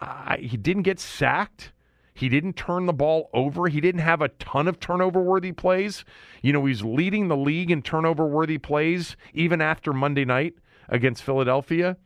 uh, 0.00 0.36
he 0.36 0.56
didn't 0.56 0.82
get 0.82 1.00
sacked. 1.00 1.72
He 2.14 2.28
didn't 2.28 2.54
turn 2.54 2.86
the 2.86 2.92
ball 2.92 3.30
over. 3.32 3.68
He 3.68 3.80
didn't 3.80 4.00
have 4.00 4.20
a 4.20 4.28
ton 4.28 4.66
of 4.66 4.80
turnover 4.80 5.20
worthy 5.22 5.52
plays. 5.52 6.04
You 6.42 6.52
know, 6.52 6.64
he's 6.64 6.82
leading 6.82 7.28
the 7.28 7.36
league 7.36 7.70
in 7.70 7.82
turnover 7.82 8.26
worthy 8.26 8.58
plays 8.58 9.16
even 9.32 9.60
after 9.60 9.92
Monday 9.92 10.24
night 10.24 10.54
against 10.88 11.22
Philadelphia, 11.22 11.96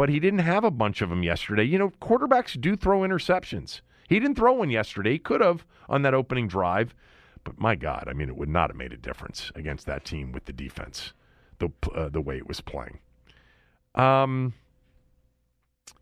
but 0.00 0.08
he 0.08 0.18
didn't 0.18 0.38
have 0.38 0.64
a 0.64 0.70
bunch 0.70 1.02
of 1.02 1.10
them 1.10 1.22
yesterday. 1.22 1.62
You 1.62 1.76
know, 1.76 1.90
quarterbacks 2.00 2.58
do 2.58 2.74
throw 2.74 3.00
interceptions. 3.00 3.82
He 4.08 4.18
didn't 4.18 4.36
throw 4.36 4.54
one 4.54 4.70
yesterday. 4.70 5.12
He 5.12 5.18
could 5.18 5.42
have 5.42 5.66
on 5.90 6.00
that 6.00 6.14
opening 6.14 6.48
drive, 6.48 6.94
but 7.44 7.60
my 7.60 7.74
God, 7.74 8.04
I 8.08 8.14
mean, 8.14 8.30
it 8.30 8.36
would 8.38 8.48
not 8.48 8.70
have 8.70 8.78
made 8.78 8.94
a 8.94 8.96
difference 8.96 9.52
against 9.54 9.84
that 9.88 10.06
team 10.06 10.32
with 10.32 10.46
the 10.46 10.54
defense, 10.54 11.12
the 11.58 11.68
uh, 11.94 12.08
the 12.08 12.22
way 12.22 12.38
it 12.38 12.48
was 12.48 12.62
playing. 12.62 12.98
Um, 13.94 14.54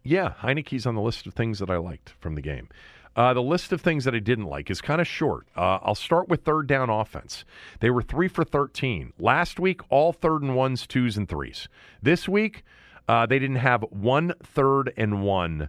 yeah, 0.05 0.35
Heinicke's 0.43 0.87
on 0.87 0.95
the 0.95 1.01
list 1.01 1.27
of 1.27 1.35
things 1.35 1.59
that 1.59 1.69
I 1.69 1.79
liked 1.79 2.11
from 2.21 2.37
the 2.37 2.41
game. 2.41 2.69
Uh, 3.17 3.35
the 3.35 3.43
list 3.43 3.73
of 3.73 3.81
things 3.81 4.05
that 4.05 4.15
I 4.15 4.21
didn't 4.21 4.45
like 4.45 4.71
is 4.71 4.81
kind 4.81 5.01
of 5.01 5.09
short. 5.09 5.49
Uh, 5.57 5.81
I'll 5.83 5.97
start 5.97 6.29
with 6.29 6.45
third 6.45 6.69
down 6.69 6.89
offense. 6.89 7.45
They 7.81 7.91
were 7.91 8.03
three 8.03 8.29
for 8.29 8.45
13. 8.45 9.15
Last 9.19 9.59
week, 9.59 9.81
all 9.91 10.13
third 10.13 10.43
and 10.43 10.55
ones, 10.55 10.87
twos, 10.87 11.17
and 11.17 11.29
threes. 11.29 11.69
This 12.01 12.29
week, 12.29 12.63
uh, 13.09 13.27
they 13.27 13.39
didn't 13.39 13.57
have 13.57 13.83
one 13.91 14.35
third 14.43 14.93
and 14.97 15.23
one 15.23 15.69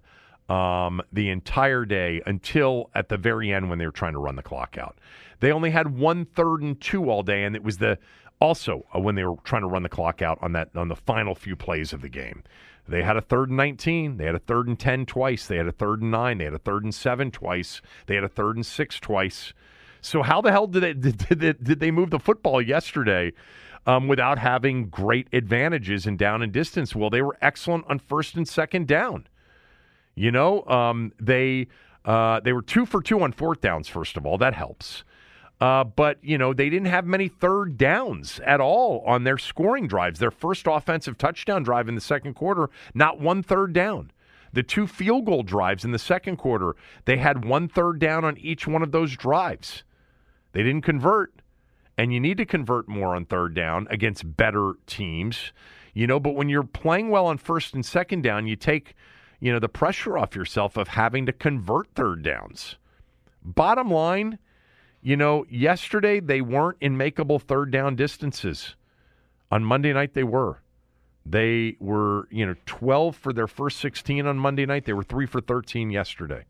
um, 0.49 1.01
the 1.13 1.29
entire 1.29 1.85
day 1.85 2.21
until 2.25 2.89
at 2.93 3.09
the 3.09 3.17
very 3.17 3.53
end 3.53 3.69
when 3.69 3.79
they 3.79 3.85
were 3.85 3.91
trying 3.91 4.13
to 4.13 4.19
run 4.19 4.35
the 4.35 4.43
clock 4.43 4.77
out. 4.77 4.97
They 5.39 5.51
only 5.51 5.69
had 5.69 5.97
one 5.97 6.25
third 6.25 6.61
and 6.61 6.79
two 6.79 7.09
all 7.09 7.23
day, 7.23 7.43
and 7.43 7.55
it 7.55 7.63
was 7.63 7.77
the 7.77 7.97
also 8.41 8.85
uh, 8.93 8.99
when 8.99 9.15
they 9.15 9.23
were 9.23 9.35
trying 9.43 9.61
to 9.61 9.67
run 9.67 9.83
the 9.83 9.89
clock 9.89 10.21
out 10.21 10.37
on 10.41 10.53
that 10.53 10.69
on 10.75 10.87
the 10.87 10.95
final 10.95 11.35
few 11.35 11.55
plays 11.55 11.93
of 11.93 12.01
the 12.01 12.09
game. 12.09 12.43
They 12.87 13.03
had 13.03 13.17
a 13.17 13.21
third 13.21 13.49
and 13.49 13.57
19. 13.57 14.17
They 14.17 14.25
had 14.25 14.33
a 14.33 14.39
third 14.39 14.67
and 14.67 14.79
10 14.79 15.05
twice. 15.05 15.45
They 15.45 15.57
had 15.57 15.67
a 15.67 15.71
third 15.71 16.01
and 16.01 16.09
9. 16.09 16.39
They 16.39 16.45
had 16.45 16.55
a 16.55 16.59
third 16.59 16.83
and 16.83 16.93
7 16.93 17.29
twice. 17.29 17.81
They 18.07 18.15
had 18.15 18.23
a 18.23 18.29
third 18.29 18.55
and 18.55 18.65
6 18.65 18.99
twice. 18.99 19.53
So 20.01 20.23
how 20.23 20.41
the 20.41 20.51
hell 20.51 20.65
did 20.65 20.81
they 20.81 20.93
did, 21.11 21.39
did, 21.39 21.63
did 21.63 21.79
they 21.79 21.91
move 21.91 22.09
the 22.09 22.19
football 22.19 22.61
yesterday 22.61 23.33
um, 23.85 24.07
without 24.07 24.37
having 24.39 24.89
great 24.89 25.27
advantages 25.33 26.05
in 26.05 26.17
down 26.17 26.41
and 26.41 26.51
distance? 26.51 26.95
Well, 26.95 27.09
they 27.09 27.21
were 27.21 27.37
excellent 27.41 27.85
on 27.87 27.99
first 27.99 28.35
and 28.35 28.47
second 28.47 28.87
down. 28.87 29.27
You 30.15 30.31
know, 30.31 30.65
um, 30.65 31.13
they 31.19 31.67
uh, 32.05 32.39
they 32.41 32.53
were 32.53 32.61
two 32.61 32.85
for 32.85 33.01
two 33.01 33.21
on 33.21 33.31
fourth 33.31 33.61
downs. 33.61 33.87
First 33.87 34.17
of 34.17 34.25
all, 34.25 34.37
that 34.37 34.53
helps. 34.53 35.03
Uh, 35.61 35.83
but, 35.83 36.17
you 36.23 36.37
know, 36.37 36.53
they 36.53 36.69
didn't 36.69 36.87
have 36.87 37.05
many 37.05 37.27
third 37.27 37.77
downs 37.77 38.39
at 38.45 38.61
all 38.61 39.03
on 39.05 39.25
their 39.25 39.37
scoring 39.37 39.87
drives. 39.87 40.19
Their 40.19 40.31
first 40.31 40.67
offensive 40.67 41.17
touchdown 41.17 41.63
drive 41.63 41.89
in 41.89 41.95
the 41.95 42.01
second 42.01 42.35
quarter, 42.35 42.69
not 42.93 43.19
one 43.19 43.43
third 43.43 43.73
down. 43.73 44.11
The 44.53 44.63
two 44.63 44.87
field 44.87 45.25
goal 45.25 45.43
drives 45.43 45.83
in 45.83 45.91
the 45.91 45.99
second 45.99 46.37
quarter, 46.37 46.75
they 47.05 47.17
had 47.17 47.45
one 47.45 47.67
third 47.67 47.99
down 47.99 48.23
on 48.23 48.37
each 48.37 48.67
one 48.67 48.81
of 48.81 48.91
those 48.91 49.15
drives. 49.15 49.83
They 50.53 50.63
didn't 50.63 50.83
convert. 50.83 51.33
And 51.99 52.13
you 52.13 52.21
need 52.21 52.37
to 52.37 52.45
convert 52.45 52.87
more 52.87 53.13
on 53.13 53.25
third 53.25 53.53
down 53.53 53.85
against 53.89 54.37
better 54.37 54.75
teams, 54.87 55.51
you 55.93 56.07
know. 56.07 56.17
But 56.17 56.33
when 56.33 56.47
you're 56.47 56.63
playing 56.63 57.09
well 57.09 57.25
on 57.25 57.37
first 57.37 57.73
and 57.73 57.85
second 57.85 58.21
down, 58.21 58.47
you 58.47 58.55
take, 58.55 58.95
you 59.41 59.51
know, 59.51 59.59
the 59.59 59.67
pressure 59.67 60.17
off 60.17 60.33
yourself 60.33 60.77
of 60.77 60.87
having 60.87 61.25
to 61.25 61.33
convert 61.33 61.93
third 61.95 62.23
downs. 62.23 62.77
Bottom 63.43 63.91
line, 63.91 64.39
you 65.01 65.17
know, 65.17 65.45
yesterday 65.49 66.21
they 66.21 66.39
weren't 66.39 66.77
in 66.79 66.97
makeable 66.97 67.41
third 67.41 67.69
down 67.69 67.97
distances. 67.97 68.77
On 69.51 69.61
Monday 69.61 69.91
night, 69.91 70.13
they 70.13 70.23
were. 70.23 70.61
They 71.25 71.75
were, 71.81 72.29
you 72.31 72.45
know, 72.45 72.55
12 72.65 73.13
for 73.13 73.33
their 73.33 73.47
first 73.47 73.77
16 73.79 74.25
on 74.25 74.37
Monday 74.37 74.65
night. 74.65 74.85
They 74.85 74.93
were 74.93 75.03
3 75.03 75.25
for 75.25 75.41
13 75.41 75.89
yesterday. 75.89 76.45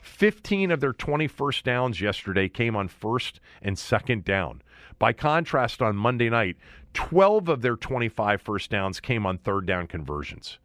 15 0.00 0.70
of 0.70 0.80
their 0.80 0.92
20 0.92 1.26
first 1.28 1.64
downs 1.64 2.00
yesterday 2.00 2.48
came 2.48 2.76
on 2.76 2.88
first 2.88 3.40
and 3.62 3.78
second 3.78 4.24
down. 4.24 4.62
By 4.98 5.12
contrast, 5.12 5.80
on 5.80 5.96
Monday 5.96 6.28
night, 6.28 6.56
12 6.94 7.48
of 7.48 7.62
their 7.62 7.76
25 7.76 8.42
first 8.42 8.70
downs 8.70 9.00
came 9.00 9.26
on 9.26 9.38
third 9.38 9.66
down 9.66 9.86
conversions. 9.86 10.58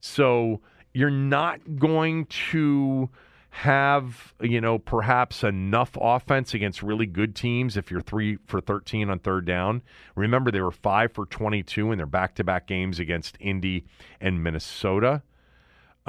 So 0.00 0.60
you're 0.92 1.10
not 1.10 1.78
going 1.78 2.26
to 2.26 3.08
have, 3.50 4.32
you 4.40 4.60
know, 4.60 4.78
perhaps 4.78 5.42
enough 5.42 5.96
offense 6.00 6.54
against 6.54 6.82
really 6.82 7.06
good 7.06 7.34
teams 7.34 7.76
if 7.76 7.90
you're 7.90 8.00
three 8.00 8.38
for 8.46 8.60
13 8.60 9.10
on 9.10 9.18
third 9.18 9.44
down. 9.44 9.82
Remember, 10.14 10.50
they 10.50 10.60
were 10.60 10.70
five 10.70 11.12
for 11.12 11.26
22 11.26 11.90
in 11.92 11.98
their 11.98 12.06
back 12.06 12.34
to 12.36 12.44
back 12.44 12.66
games 12.66 13.00
against 13.00 13.36
Indy 13.40 13.84
and 14.20 14.42
Minnesota. 14.42 15.22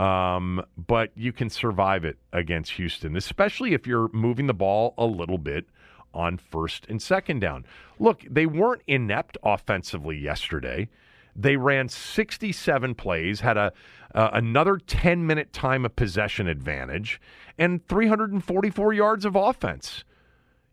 Um, 0.02 0.66
but 0.76 1.12
you 1.16 1.32
can 1.32 1.52
survive 1.52 2.04
it 2.06 2.18
against 2.34 2.72
Houston, 2.72 3.16
especially 3.16 3.76
if 3.76 3.86
you're 3.86 4.10
moving 4.12 4.47
the 4.47 4.54
ball 4.54 4.95
a 4.97 5.06
little 5.06 5.38
bit 5.38 5.68
on 6.12 6.38
first 6.38 6.88
and 6.89 6.99
second 6.99 7.39
down. 7.39 7.66
Look, 7.99 8.26
they 8.28 8.47
weren't 8.47 8.82
inept 8.88 9.38
offensively 9.43 10.18
yesterday. 10.18 10.89
They 11.36 11.56
ran 11.56 11.88
67 11.88 12.95
plays, 12.95 13.41
had 13.41 13.58
a 13.58 13.74
uh, 14.16 14.32
another 14.34 14.78
10 14.78 15.28
minute 15.28 15.54
time 15.54 15.86
of 15.86 15.95
possession 15.95 16.47
advantage, 16.47 17.22
and 17.60 17.88
344 17.88 18.93
yards 18.93 19.24
of 19.24 19.36
offense. 19.36 20.04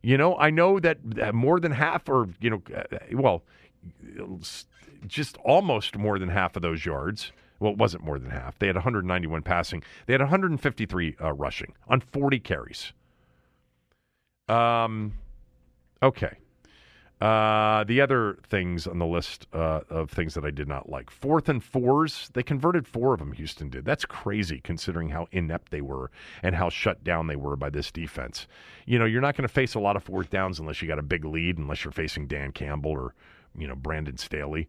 You 0.03 0.17
know, 0.17 0.39
I 0.39 0.49
know 0.49 0.81
that 0.81 1.35
more 1.35 1.61
than 1.61 1.73
half, 1.73 2.09
or, 2.09 2.31
you 2.41 2.49
know, 2.49 2.63
uh, 2.75 2.97
well, 3.13 3.45
just 5.07 5.37
almost 5.45 5.99
more 5.99 6.19
than 6.19 6.31
half 6.31 6.57
of 6.57 6.63
those 6.63 6.87
yards. 6.87 7.31
Well, 7.61 7.73
it 7.73 7.79
wasn't 7.79 8.05
more 8.05 8.19
than 8.19 8.31
half. 8.31 8.59
They 8.59 8.67
had 8.69 8.77
191 8.77 9.43
passing. 9.43 9.83
They 10.07 10.15
had 10.15 10.21
153 10.21 11.17
uh, 11.21 11.33
rushing 11.33 11.75
on 11.89 12.01
40 12.01 12.39
carries. 12.41 12.93
Um, 14.49 15.15
okay. 16.03 16.39
Uh, 17.21 17.83
the 17.85 18.01
other 18.01 18.39
things 18.49 18.87
on 18.87 19.01
the 19.01 19.07
list 19.07 19.49
uh, 19.53 19.81
of 19.91 20.09
things 20.09 20.35
that 20.35 20.45
I 20.45 20.53
did 20.53 20.69
not 20.69 20.89
like 20.89 21.11
fourth 21.11 21.49
and 21.49 21.63
fours, 21.63 22.31
they 22.33 22.45
converted 22.45 22.87
four 22.87 23.13
of 23.13 23.19
them, 23.19 23.33
Houston 23.33 23.69
did. 23.69 23.85
That's 23.85 24.05
crazy 24.05 24.61
considering 24.63 25.09
how 25.09 25.27
inept 25.33 25.73
they 25.73 25.81
were 25.81 26.13
and 26.45 26.55
how 26.55 26.69
shut 26.69 27.03
down 27.03 27.27
they 27.27 27.35
were 27.35 27.57
by 27.57 27.71
this 27.71 27.91
defense. 27.91 28.47
You 28.87 29.01
know, 29.01 29.05
you're 29.05 29.21
not 29.21 29.37
going 29.37 29.49
to 29.49 29.53
face 29.53 29.75
a 29.75 29.81
lot 29.81 29.97
of 29.97 30.05
fourth 30.05 30.31
downs 30.31 30.61
unless 30.61 30.81
you 30.81 30.87
got 30.87 31.01
a 31.01 31.03
big 31.03 31.25
lead, 31.25 31.59
unless 31.59 31.85
you're 31.85 31.91
facing 31.91 32.29
Dan 32.29 32.53
Campbell 32.53 32.93
or, 32.93 33.15
you 33.59 33.67
know, 33.67 33.75
Brandon 33.75 34.17
Staley. 34.17 34.69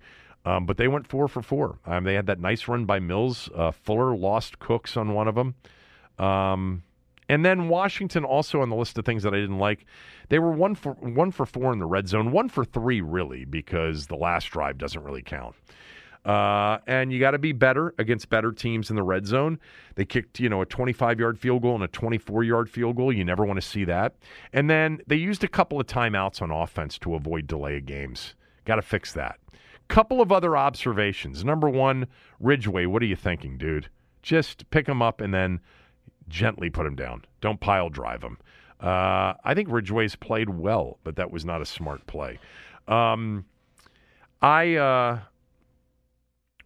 Um, 0.50 0.66
but 0.66 0.78
they 0.78 0.88
went 0.88 1.06
four 1.06 1.28
for 1.28 1.44
four. 1.44 1.78
Um, 1.86 2.06
they 2.06 2.16
had 2.16 2.26
that 2.26 2.40
nice 2.40 2.68
run 2.68 2.86
by 2.86 3.00
Mills. 3.00 3.50
Uh, 3.54 3.70
Fuller 3.70 4.16
lost 4.16 4.58
Cooks 4.58 4.98
on 4.98 5.14
one 5.14 5.28
of 5.28 5.36
them. 5.36 5.54
Um, 6.18 6.82
and 7.30 7.46
then 7.46 7.70
Washington 7.70 8.24
also 8.24 8.62
on 8.62 8.72
the 8.72 8.76
list 8.76 8.98
of 8.98 9.06
things 9.06 9.22
that 9.22 9.34
I 9.36 9.38
didn't 9.38 9.60
like. 9.60 9.86
They 10.30 10.40
were 10.40 10.52
one 10.52 10.74
for 10.74 10.94
one 10.94 11.30
for 11.30 11.46
four 11.46 11.72
in 11.72 11.78
the 11.78 11.86
red 11.86 12.08
zone, 12.08 12.32
one 12.32 12.50
for 12.50 12.66
three 12.66 13.00
really 13.00 13.46
because 13.46 14.08
the 14.08 14.16
last 14.16 14.46
drive 14.46 14.80
doesn't 14.80 15.04
really 15.04 15.22
count. 15.22 15.56
Uh, 16.26 16.80
and 16.88 17.14
you 17.14 17.20
got 17.20 17.32
to 17.32 17.38
be 17.38 17.52
better 17.52 17.94
against 18.00 18.30
better 18.30 18.52
teams 18.52 18.90
in 18.90 18.96
the 18.96 19.04
red 19.04 19.28
zone. 19.28 19.60
They 19.96 20.06
kicked, 20.06 20.40
you 20.40 20.50
know, 20.50 20.64
a 20.64 20.66
25 20.66 21.20
yard 21.20 21.38
field 21.38 21.62
goal 21.62 21.76
and 21.76 21.84
a 21.84 21.88
24 21.88 22.44
yard 22.44 22.72
field 22.72 22.96
goal. 22.96 23.14
You 23.14 23.24
never 23.24 23.46
want 23.46 23.62
to 23.62 23.68
see 23.68 23.86
that. 23.86 24.16
And 24.52 24.68
then 24.68 25.02
they 25.06 25.16
used 25.16 25.44
a 25.44 25.48
couple 25.48 25.80
of 25.80 25.86
timeouts 25.86 26.42
on 26.42 26.50
offense 26.50 26.98
to 27.00 27.14
avoid 27.14 27.46
delay 27.46 27.78
of 27.78 27.86
games. 27.86 28.34
Got 28.66 28.78
to 28.78 28.82
fix 28.82 29.14
that. 29.14 29.40
Couple 29.90 30.22
of 30.22 30.32
other 30.32 30.56
observations. 30.56 31.44
Number 31.44 31.70
one, 31.70 32.08
Ridgeway. 32.40 32.86
What 32.86 33.02
are 33.02 33.08
you 33.08 33.16
thinking, 33.16 33.58
dude? 33.58 33.90
Just 34.22 34.70
pick 34.70 34.88
him 34.88 35.02
up 35.02 35.20
and 35.20 35.34
then 35.34 35.60
gently 36.28 36.70
put 36.70 36.86
him 36.86 36.96
down. 36.96 37.26
Don't 37.42 37.60
pile 37.60 37.90
drive 37.90 38.22
him. 38.22 38.38
Uh, 38.80 39.34
I 39.44 39.54
think 39.54 39.70
Ridgeway's 39.70 40.16
played 40.16 40.50
well, 40.50 41.00
but 41.04 41.18
that 41.18 41.32
was 41.32 41.44
not 41.44 41.62
a 41.62 41.66
smart 41.66 42.06
play. 42.08 42.40
Um, 42.88 43.46
I 44.42 44.76
uh, 44.76 45.20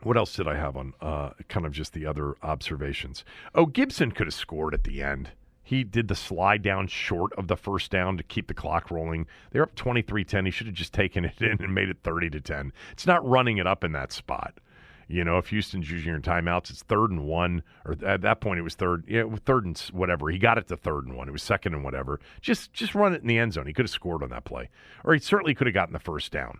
what 0.03 0.17
else 0.17 0.35
did 0.35 0.47
I 0.47 0.55
have 0.55 0.77
on 0.77 0.93
uh, 1.01 1.31
kind 1.47 1.65
of 1.65 1.71
just 1.71 1.93
the 1.93 2.05
other 2.05 2.35
observations? 2.43 3.23
Oh, 3.55 3.65
Gibson 3.65 4.11
could 4.11 4.27
have 4.27 4.33
scored 4.33 4.73
at 4.73 4.83
the 4.83 5.01
end. 5.01 5.31
He 5.63 5.83
did 5.85 6.09
the 6.09 6.15
slide 6.15 6.61
down 6.61 6.87
short 6.87 7.31
of 7.33 7.47
the 7.47 7.55
first 7.55 7.89
down 7.89 8.17
to 8.17 8.23
keep 8.23 8.47
the 8.47 8.53
clock 8.53 8.91
rolling. 8.91 9.27
They're 9.51 9.63
up 9.63 9.75
23-10. 9.75 10.45
He 10.45 10.51
should 10.51 10.67
have 10.67 10.75
just 10.75 10.93
taken 10.93 11.23
it 11.23 11.35
in 11.41 11.61
and 11.61 11.73
made 11.73 11.89
it 11.89 11.97
30 12.03 12.29
to 12.31 12.41
10. 12.41 12.73
It's 12.91 13.07
not 13.07 13.27
running 13.27 13.57
it 13.57 13.65
up 13.65 13.83
in 13.83 13.93
that 13.93 14.11
spot. 14.11 14.59
You 15.07 15.23
know, 15.23 15.37
if 15.37 15.47
Houston's 15.47 15.89
using 15.89 16.11
your 16.11 16.21
timeouts, 16.21 16.69
it's 16.69 16.81
third 16.83 17.11
and 17.11 17.25
one, 17.25 17.63
or 17.85 17.95
at 18.05 18.21
that 18.21 18.41
point 18.41 18.59
it 18.59 18.63
was 18.63 18.75
third, 18.75 19.03
yeah, 19.07 19.23
third 19.45 19.65
and 19.65 19.77
whatever. 19.91 20.29
He 20.29 20.37
got 20.39 20.57
it 20.57 20.67
to 20.69 20.77
third 20.77 21.05
and 21.05 21.15
one. 21.15 21.27
It 21.27 21.31
was 21.31 21.43
second 21.43 21.73
and 21.73 21.83
whatever. 21.83 22.19
Just 22.41 22.73
just 22.73 22.95
run 22.95 23.13
it 23.13 23.21
in 23.21 23.27
the 23.27 23.37
end 23.37 23.53
zone. 23.53 23.67
He 23.67 23.73
could 23.73 23.85
have 23.85 23.91
scored 23.91 24.23
on 24.23 24.29
that 24.29 24.45
play, 24.45 24.69
or 25.03 25.13
he 25.13 25.19
certainly 25.19 25.53
could 25.53 25.67
have 25.67 25.73
gotten 25.73 25.93
the 25.93 25.99
first 25.99 26.31
down. 26.31 26.59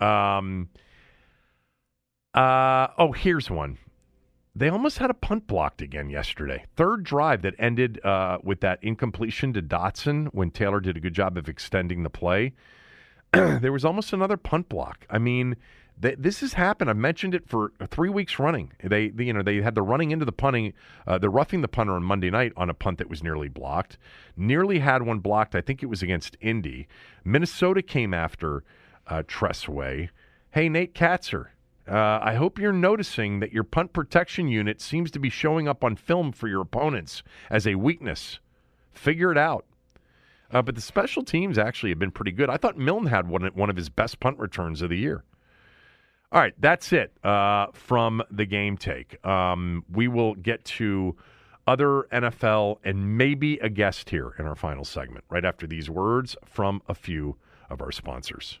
Um. 0.00 0.68
Uh. 2.34 2.88
Oh, 2.98 3.12
here's 3.12 3.50
one. 3.50 3.78
They 4.54 4.68
almost 4.68 4.98
had 4.98 5.10
a 5.10 5.14
punt 5.14 5.46
blocked 5.46 5.80
again 5.80 6.10
yesterday. 6.10 6.66
Third 6.76 7.04
drive 7.04 7.40
that 7.42 7.54
ended 7.58 8.04
uh, 8.04 8.38
with 8.42 8.60
that 8.60 8.78
incompletion 8.82 9.54
to 9.54 9.62
Dotson 9.62 10.26
when 10.32 10.50
Taylor 10.50 10.80
did 10.80 10.96
a 10.96 11.00
good 11.00 11.14
job 11.14 11.38
of 11.38 11.48
extending 11.48 12.02
the 12.02 12.10
play. 12.10 12.52
there 13.32 13.72
was 13.72 13.84
almost 13.84 14.12
another 14.12 14.36
punt 14.36 14.68
block. 14.68 15.06
I 15.08 15.16
mean, 15.16 15.56
th- 16.02 16.16
this 16.18 16.40
has 16.40 16.52
happened. 16.52 16.90
I've 16.90 16.98
mentioned 16.98 17.34
it 17.34 17.48
for 17.48 17.72
three 17.88 18.10
weeks 18.10 18.38
running. 18.38 18.72
They, 18.84 19.08
they 19.08 19.24
you 19.24 19.32
know, 19.32 19.42
they 19.42 19.62
had 19.62 19.74
the 19.74 19.80
running 19.80 20.10
into 20.10 20.26
the 20.26 20.32
punting, 20.32 20.74
uh, 21.06 21.16
the 21.16 21.30
roughing 21.30 21.62
the 21.62 21.68
punter 21.68 21.94
on 21.94 22.02
Monday 22.02 22.28
night 22.28 22.52
on 22.54 22.68
a 22.68 22.74
punt 22.74 22.98
that 22.98 23.08
was 23.08 23.22
nearly 23.22 23.48
blocked. 23.48 23.96
Nearly 24.36 24.80
had 24.80 25.02
one 25.02 25.20
blocked. 25.20 25.54
I 25.54 25.62
think 25.62 25.82
it 25.82 25.86
was 25.86 26.02
against 26.02 26.36
Indy. 26.42 26.88
Minnesota 27.24 27.80
came 27.80 28.12
after 28.12 28.64
uh, 29.06 29.22
Tress 29.26 29.66
Way. 29.66 30.10
Hey, 30.50 30.68
Nate 30.68 30.94
Kaczor. 30.94 31.46
Uh, 31.88 32.20
I 32.22 32.34
hope 32.34 32.58
you're 32.58 32.72
noticing 32.72 33.40
that 33.40 33.52
your 33.52 33.64
punt 33.64 33.92
protection 33.92 34.48
unit 34.48 34.80
seems 34.80 35.10
to 35.12 35.18
be 35.18 35.30
showing 35.30 35.66
up 35.66 35.82
on 35.82 35.96
film 35.96 36.32
for 36.32 36.46
your 36.48 36.60
opponents 36.60 37.22
as 37.50 37.66
a 37.66 37.74
weakness. 37.74 38.38
Figure 38.92 39.32
it 39.32 39.38
out. 39.38 39.64
Uh, 40.52 40.62
but 40.62 40.74
the 40.74 40.80
special 40.80 41.24
teams 41.24 41.58
actually 41.58 41.90
have 41.90 41.98
been 41.98 42.10
pretty 42.10 42.30
good. 42.30 42.50
I 42.50 42.56
thought 42.56 42.76
Milne 42.76 43.06
had 43.06 43.28
one, 43.28 43.44
one 43.54 43.70
of 43.70 43.76
his 43.76 43.88
best 43.88 44.20
punt 44.20 44.38
returns 44.38 44.82
of 44.82 44.90
the 44.90 44.98
year. 44.98 45.24
All 46.30 46.40
right, 46.40 46.54
that's 46.58 46.92
it 46.92 47.12
uh, 47.24 47.66
from 47.72 48.22
the 48.30 48.46
game 48.46 48.76
take. 48.76 49.24
Um, 49.26 49.84
we 49.92 50.08
will 50.08 50.34
get 50.34 50.64
to 50.64 51.16
other 51.66 52.06
NFL 52.12 52.78
and 52.84 53.16
maybe 53.18 53.58
a 53.58 53.68
guest 53.68 54.10
here 54.10 54.34
in 54.38 54.46
our 54.46 54.56
final 54.56 54.84
segment 54.84 55.24
right 55.28 55.44
after 55.44 55.66
these 55.66 55.88
words 55.90 56.36
from 56.44 56.82
a 56.88 56.94
few 56.94 57.36
of 57.70 57.80
our 57.80 57.92
sponsors. 57.92 58.60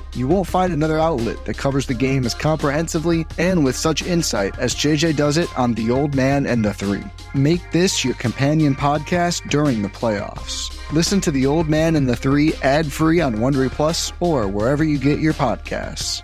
You 0.15 0.27
won't 0.27 0.47
find 0.47 0.73
another 0.73 0.99
outlet 0.99 1.45
that 1.45 1.57
covers 1.57 1.85
the 1.85 1.93
game 1.93 2.25
as 2.25 2.33
comprehensively 2.33 3.25
and 3.37 3.63
with 3.63 3.75
such 3.75 4.03
insight 4.03 4.57
as 4.59 4.75
JJ 4.75 5.15
does 5.15 5.37
it 5.37 5.47
on 5.57 5.73
The 5.73 5.89
Old 5.89 6.15
Man 6.15 6.45
and 6.45 6.65
the 6.65 6.73
Three. 6.73 7.03
Make 7.33 7.71
this 7.71 8.03
your 8.03 8.15
companion 8.15 8.75
podcast 8.75 9.49
during 9.49 9.81
the 9.81 9.89
playoffs. 9.89 10.77
Listen 10.91 11.21
to 11.21 11.31
The 11.31 11.45
Old 11.45 11.69
Man 11.69 11.95
and 11.95 12.09
the 12.09 12.15
Three 12.15 12.53
ad 12.61 12.91
free 12.91 13.21
on 13.21 13.35
Wondery 13.35 13.71
Plus 13.71 14.11
or 14.19 14.47
wherever 14.47 14.83
you 14.83 14.97
get 14.97 15.19
your 15.19 15.33
podcasts. 15.33 16.23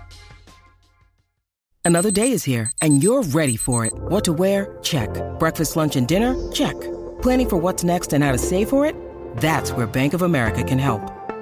Another 1.86 2.12
day 2.12 2.34
is 2.34 2.44
here, 2.44 2.70
and 2.82 3.02
you're 3.02 3.24
ready 3.24 3.56
for 3.56 3.86
it. 3.86 3.94
What 3.96 4.26
to 4.26 4.34
wear? 4.34 4.78
Check. 4.84 5.10
Breakfast, 5.40 5.78
lunch, 5.78 5.96
and 5.96 6.06
dinner? 6.06 6.36
Check. 6.52 6.78
Planning 7.22 7.50
for 7.50 7.56
what's 7.56 7.86
next 7.86 8.12
and 8.12 8.26
how 8.26 8.34
to 8.34 8.38
save 8.38 8.68
for 8.68 8.86
it? 8.86 8.94
That's 9.38 9.72
where 9.72 9.88
Bank 9.88 10.14
of 10.14 10.22
America 10.22 10.66
can 10.66 10.80
help. 10.80 11.17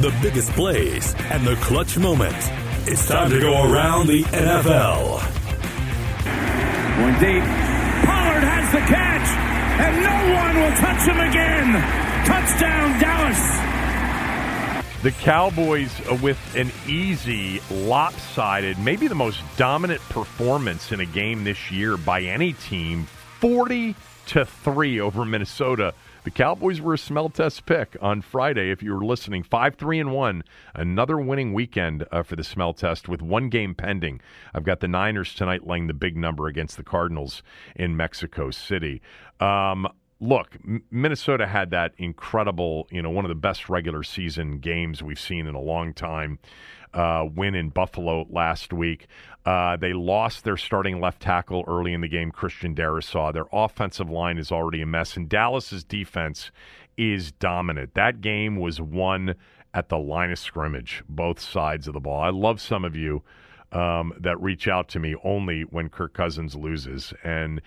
The 0.00 0.12
biggest 0.20 0.50
plays 0.50 1.14
and 1.30 1.46
the 1.46 1.54
clutch 1.56 1.96
moments. 1.96 2.48
It's 2.86 3.06
time 3.06 3.30
to 3.30 3.40
go 3.40 3.72
around 3.72 4.08
the 4.08 4.24
NFL. 4.24 5.20
One 7.00 7.14
deep. 7.14 7.44
Pollard 8.04 8.42
has 8.42 8.72
the 8.72 8.80
catch, 8.90 9.28
and 9.80 10.02
no 10.02 10.34
one 10.34 10.56
will 10.56 10.76
touch 10.76 11.06
him 11.06 11.20
again. 11.20 11.72
Touchdown, 12.26 13.00
Dallas. 13.00 13.74
The 15.04 15.12
Cowboys 15.12 15.92
with 16.20 16.38
an 16.56 16.72
easy, 16.88 17.60
lopsided, 17.70 18.78
maybe 18.78 19.06
the 19.06 19.14
most 19.14 19.40
dominant 19.56 20.00
performance 20.08 20.90
in 20.90 21.00
a 21.00 21.06
game 21.06 21.44
this 21.44 21.70
year 21.70 21.96
by 21.96 22.22
any 22.22 22.54
team, 22.54 23.06
40 23.38 23.94
to 24.26 24.44
3 24.44 25.00
over 25.00 25.24
Minnesota. 25.24 25.94
The 26.24 26.30
Cowboys 26.30 26.80
were 26.80 26.94
a 26.94 26.98
smell 26.98 27.28
test 27.28 27.66
pick 27.66 27.98
on 28.00 28.22
Friday. 28.22 28.70
If 28.70 28.82
you 28.82 28.94
were 28.94 29.04
listening, 29.04 29.42
five 29.42 29.74
three 29.74 30.00
and 30.00 30.10
one, 30.10 30.42
another 30.74 31.18
winning 31.18 31.52
weekend 31.52 32.06
uh, 32.10 32.22
for 32.22 32.34
the 32.34 32.42
smell 32.42 32.72
test 32.72 33.10
with 33.10 33.20
one 33.20 33.50
game 33.50 33.74
pending. 33.74 34.22
I've 34.54 34.64
got 34.64 34.80
the 34.80 34.88
Niners 34.88 35.34
tonight 35.34 35.66
laying 35.66 35.86
the 35.86 35.92
big 35.92 36.16
number 36.16 36.46
against 36.46 36.78
the 36.78 36.82
Cardinals 36.82 37.42
in 37.76 37.94
Mexico 37.94 38.50
City. 38.50 39.02
Um, 39.38 39.86
look, 40.18 40.56
Minnesota 40.90 41.46
had 41.46 41.70
that 41.72 41.92
incredible, 41.98 42.88
you 42.90 43.02
know, 43.02 43.10
one 43.10 43.26
of 43.26 43.28
the 43.28 43.34
best 43.34 43.68
regular 43.68 44.02
season 44.02 44.60
games 44.60 45.02
we've 45.02 45.20
seen 45.20 45.46
in 45.46 45.54
a 45.54 45.60
long 45.60 45.92
time. 45.92 46.38
Uh, 46.94 47.28
win 47.34 47.56
in 47.56 47.70
Buffalo 47.70 48.24
last 48.30 48.72
week. 48.72 49.08
Uh, 49.44 49.76
they 49.76 49.92
lost 49.92 50.44
their 50.44 50.56
starting 50.56 51.00
left 51.00 51.20
tackle 51.20 51.64
early 51.66 51.92
in 51.92 52.00
the 52.00 52.08
game, 52.08 52.30
Christian 52.30 52.74
Darrisaw. 52.74 53.32
Their 53.32 53.46
offensive 53.52 54.08
line 54.08 54.38
is 54.38 54.52
already 54.52 54.80
a 54.80 54.86
mess, 54.86 55.16
and 55.16 55.28
Dallas's 55.28 55.82
defense 55.82 56.52
is 56.96 57.32
dominant. 57.32 57.94
That 57.94 58.20
game 58.20 58.56
was 58.56 58.80
won 58.80 59.34
at 59.74 59.88
the 59.88 59.98
line 59.98 60.30
of 60.30 60.38
scrimmage, 60.38 61.02
both 61.08 61.40
sides 61.40 61.88
of 61.88 61.94
the 61.94 62.00
ball. 62.00 62.20
I 62.20 62.30
love 62.30 62.60
some 62.60 62.84
of 62.84 62.94
you 62.94 63.22
um, 63.72 64.14
that 64.20 64.40
reach 64.40 64.68
out 64.68 64.88
to 64.90 65.00
me 65.00 65.16
only 65.24 65.62
when 65.62 65.88
Kirk 65.88 66.14
Cousins 66.14 66.54
loses, 66.54 67.12
and 67.24 67.60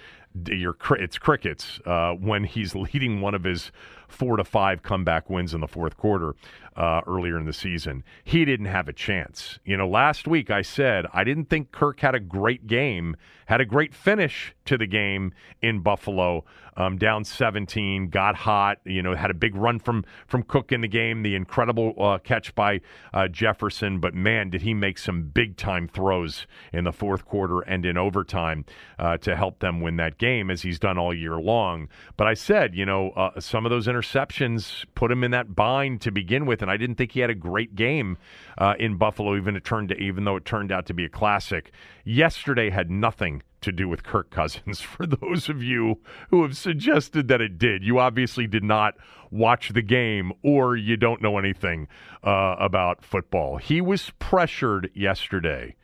it's 0.45 1.17
crickets 1.17 1.79
uh, 1.85 2.13
when 2.13 2.43
he's 2.43 2.75
leading 2.75 3.21
one 3.21 3.33
of 3.33 3.43
his 3.43 3.71
four 4.07 4.37
to 4.37 4.43
five 4.43 4.81
comeback 4.83 5.29
wins 5.29 5.53
in 5.53 5.61
the 5.61 5.67
fourth 5.67 5.97
quarter 5.97 6.35
uh, 6.75 7.01
earlier 7.07 7.37
in 7.37 7.45
the 7.45 7.53
season. 7.53 8.03
He 8.23 8.45
didn't 8.45 8.67
have 8.67 8.87
a 8.87 8.93
chance. 8.93 9.59
You 9.65 9.77
know, 9.77 9.87
last 9.87 10.27
week 10.27 10.49
I 10.49 10.61
said 10.61 11.05
I 11.13 11.23
didn't 11.23 11.45
think 11.45 11.71
Kirk 11.71 11.99
had 11.99 12.15
a 12.15 12.19
great 12.19 12.67
game, 12.67 13.15
had 13.47 13.61
a 13.61 13.65
great 13.65 13.93
finish 13.93 14.53
to 14.65 14.77
the 14.77 14.87
game 14.87 15.33
in 15.61 15.79
Buffalo, 15.79 16.45
um, 16.75 16.97
down 16.97 17.23
17, 17.23 18.09
got 18.09 18.35
hot. 18.35 18.77
You 18.85 19.01
know, 19.01 19.15
had 19.15 19.31
a 19.31 19.33
big 19.33 19.55
run 19.55 19.79
from 19.79 20.05
from 20.27 20.43
Cook 20.43 20.71
in 20.71 20.81
the 20.81 20.87
game, 20.87 21.23
the 21.23 21.35
incredible 21.35 21.95
uh, 21.97 22.19
catch 22.19 22.53
by 22.53 22.81
uh, 23.13 23.27
Jefferson. 23.27 23.99
But 23.99 24.13
man, 24.13 24.51
did 24.51 24.61
he 24.61 24.73
make 24.73 24.99
some 24.99 25.23
big 25.23 25.57
time 25.57 25.87
throws 25.87 26.45
in 26.71 26.83
the 26.83 26.93
fourth 26.93 27.25
quarter 27.25 27.61
and 27.61 27.85
in 27.85 27.97
overtime 27.97 28.65
uh, 28.99 29.17
to 29.17 29.35
help 29.35 29.59
them 29.59 29.81
win 29.81 29.95
that 29.97 30.19
game, 30.19 30.26
as 30.49 30.61
he's 30.61 30.79
done 30.79 30.97
all 30.97 31.13
year 31.13 31.37
long. 31.37 31.87
But 32.15 32.27
I 32.27 32.33
said, 32.33 32.75
you 32.75 32.85
know, 32.85 33.11
uh, 33.11 33.39
some 33.39 33.65
of 33.65 33.69
those 33.69 33.87
interceptions 33.87 34.85
put 34.95 35.11
him 35.11 35.23
in 35.23 35.31
that 35.31 35.55
bind 35.55 36.01
to 36.01 36.11
begin 36.11 36.45
with, 36.45 36.61
and 36.61 36.69
I 36.69 36.77
didn't 36.77 36.95
think 36.95 37.11
he 37.11 37.19
had 37.19 37.29
a 37.29 37.35
great 37.35 37.75
game 37.75 38.17
uh, 38.57 38.73
in 38.79 38.97
Buffalo, 38.97 39.35
even 39.35 39.55
it 39.55 39.63
turned 39.63 39.89
to, 39.89 39.95
even 39.97 40.25
though 40.25 40.35
it 40.35 40.45
turned 40.45 40.71
out 40.71 40.85
to 40.87 40.93
be 40.93 41.05
a 41.05 41.09
classic. 41.09 41.71
Yesterday 42.03 42.69
had 42.69 42.89
nothing 42.91 43.41
to 43.61 43.71
do 43.71 43.87
with 43.87 44.03
Kirk 44.03 44.29
Cousins. 44.29 44.81
For 44.81 45.05
those 45.05 45.49
of 45.49 45.63
you 45.63 46.01
who 46.29 46.43
have 46.43 46.57
suggested 46.57 47.27
that 47.27 47.41
it 47.41 47.57
did, 47.57 47.83
you 47.83 47.99
obviously 47.99 48.47
did 48.47 48.63
not 48.63 48.95
watch 49.31 49.69
the 49.69 49.81
game 49.81 50.31
or 50.43 50.75
you 50.75 50.97
don't 50.97 51.21
know 51.21 51.37
anything 51.37 51.87
uh, 52.23 52.55
about 52.59 53.03
football. 53.03 53.57
He 53.57 53.81
was 53.81 54.11
pressured 54.19 54.89
yesterday 54.93 55.75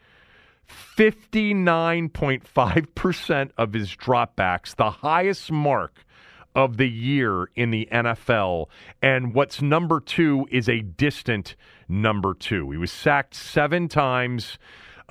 59.5% 0.70 3.52
of 3.58 3.74
his 3.74 3.96
dropbacks, 3.96 4.76
the 4.76 4.92
highest 4.92 5.52
mark 5.52 6.06
of 6.56 6.78
the 6.78 6.90
year 6.90 7.50
in 7.56 7.72
the 7.72 7.88
NFL. 7.92 8.68
And 9.02 9.34
what's 9.34 9.62
number 9.62 10.00
two 10.00 10.48
is 10.52 10.70
a 10.70 10.82
distant 10.82 11.56
number 11.90 12.34
two. 12.34 12.72
He 12.72 12.78
was 12.78 12.92
sacked 12.92 13.36
seven 13.36 13.88
times. 13.88 14.58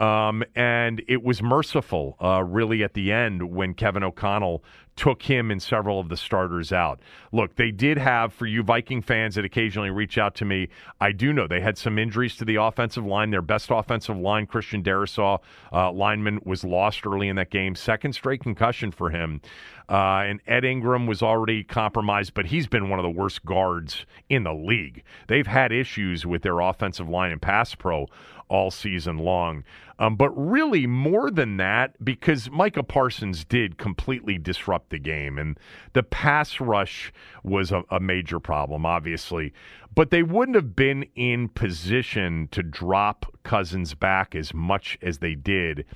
Um, 0.03 0.43
and 0.57 1.01
it 1.07 1.23
was 1.23 1.41
merciful, 1.43 2.17
uh, 2.21 2.43
really, 2.43 2.83
at 2.83 2.95
the 2.95 3.13
end 3.13 3.53
when 3.53 3.73
Kevin 3.73 4.03
O'Connell 4.03 4.65
took 4.97 5.23
him 5.23 5.51
and 5.53 5.63
several 5.63 6.01
of 6.01 6.09
the 6.09 6.17
starters 6.17 6.73
out. 6.73 7.01
Look, 7.31 7.55
they 7.55 7.71
did 7.71 7.99
have, 7.99 8.33
for 8.33 8.47
you 8.47 8.65
Viking 8.65 9.01
fans 9.01 9.37
that 9.37 9.45
occasionally 9.45 9.91
reach 9.91 10.19
out 10.19 10.35
to 10.37 10.45
me, 10.45 10.69
I 11.01 11.13
do 11.13 11.33
know 11.33 11.47
they 11.47 11.61
had 11.61 11.79
some 11.79 12.01
injuries 12.01 12.37
to 12.37 12.45
the 12.45 12.57
offensive 12.57 13.07
line. 13.07 13.31
Their 13.31 13.43
best 13.43 13.71
offensive 13.71 14.17
line, 14.17 14.47
Christian 14.47 14.83
Darrisaw, 14.83 15.39
uh, 15.73 15.93
lineman, 15.93 16.41
was 16.45 16.65
lost 16.65 17.07
early 17.07 17.29
in 17.29 17.37
that 17.37 17.51
game. 17.51 17.77
Second 17.77 18.13
straight 18.13 18.43
concussion 18.43 18.91
for 18.91 19.11
him. 19.11 19.41
Uh, 19.89 20.25
and 20.27 20.41
Ed 20.47 20.65
Ingram 20.65 21.07
was 21.07 21.23
already 21.23 21.63
compromised, 21.63 22.35
but 22.35 22.47
he's 22.47 22.67
been 22.67 22.89
one 22.89 22.99
of 22.99 23.03
the 23.03 23.11
worst 23.11 23.45
guards 23.45 24.05
in 24.29 24.43
the 24.43 24.55
league. 24.55 25.05
They've 25.29 25.47
had 25.47 25.71
issues 25.71 26.27
with 26.27 26.43
their 26.43 26.61
offensive 26.61 27.09
line 27.09 27.31
and 27.31 27.41
pass 27.41 27.75
pro 27.75 28.07
all 28.53 28.71
season 28.71 29.17
long. 29.17 29.65
Um, 29.99 30.15
but 30.17 30.31
really, 30.31 30.87
more 30.87 31.31
than 31.31 31.57
that, 31.57 31.93
because 32.05 32.51
Micah 32.51 32.83
Parsons 32.83 33.45
did 33.47 33.79
completely 33.79 34.37
disrupt 34.37 34.91
the 34.91 34.99
game, 34.99 35.39
and 35.39 35.59
the 35.95 36.03
pass 36.03 36.61
rush 36.61 37.13
was 37.43 37.73
a, 37.73 37.83
a 37.91 37.99
major 37.99 38.39
problem, 38.39 38.85
obviously. 38.85 39.55
But 39.95 40.11
they 40.11 40.23
wouldn't 40.23 40.57
have 40.57 40.77
been 40.77 41.07
in 41.15 41.49
position 41.49 42.49
to 42.51 42.63
drop 42.63 43.27
Cousins 43.43 43.95
back 43.95 44.35
as 44.35 44.53
much 44.53 44.99
as 45.01 45.19
they 45.19 45.35
did 45.35 45.87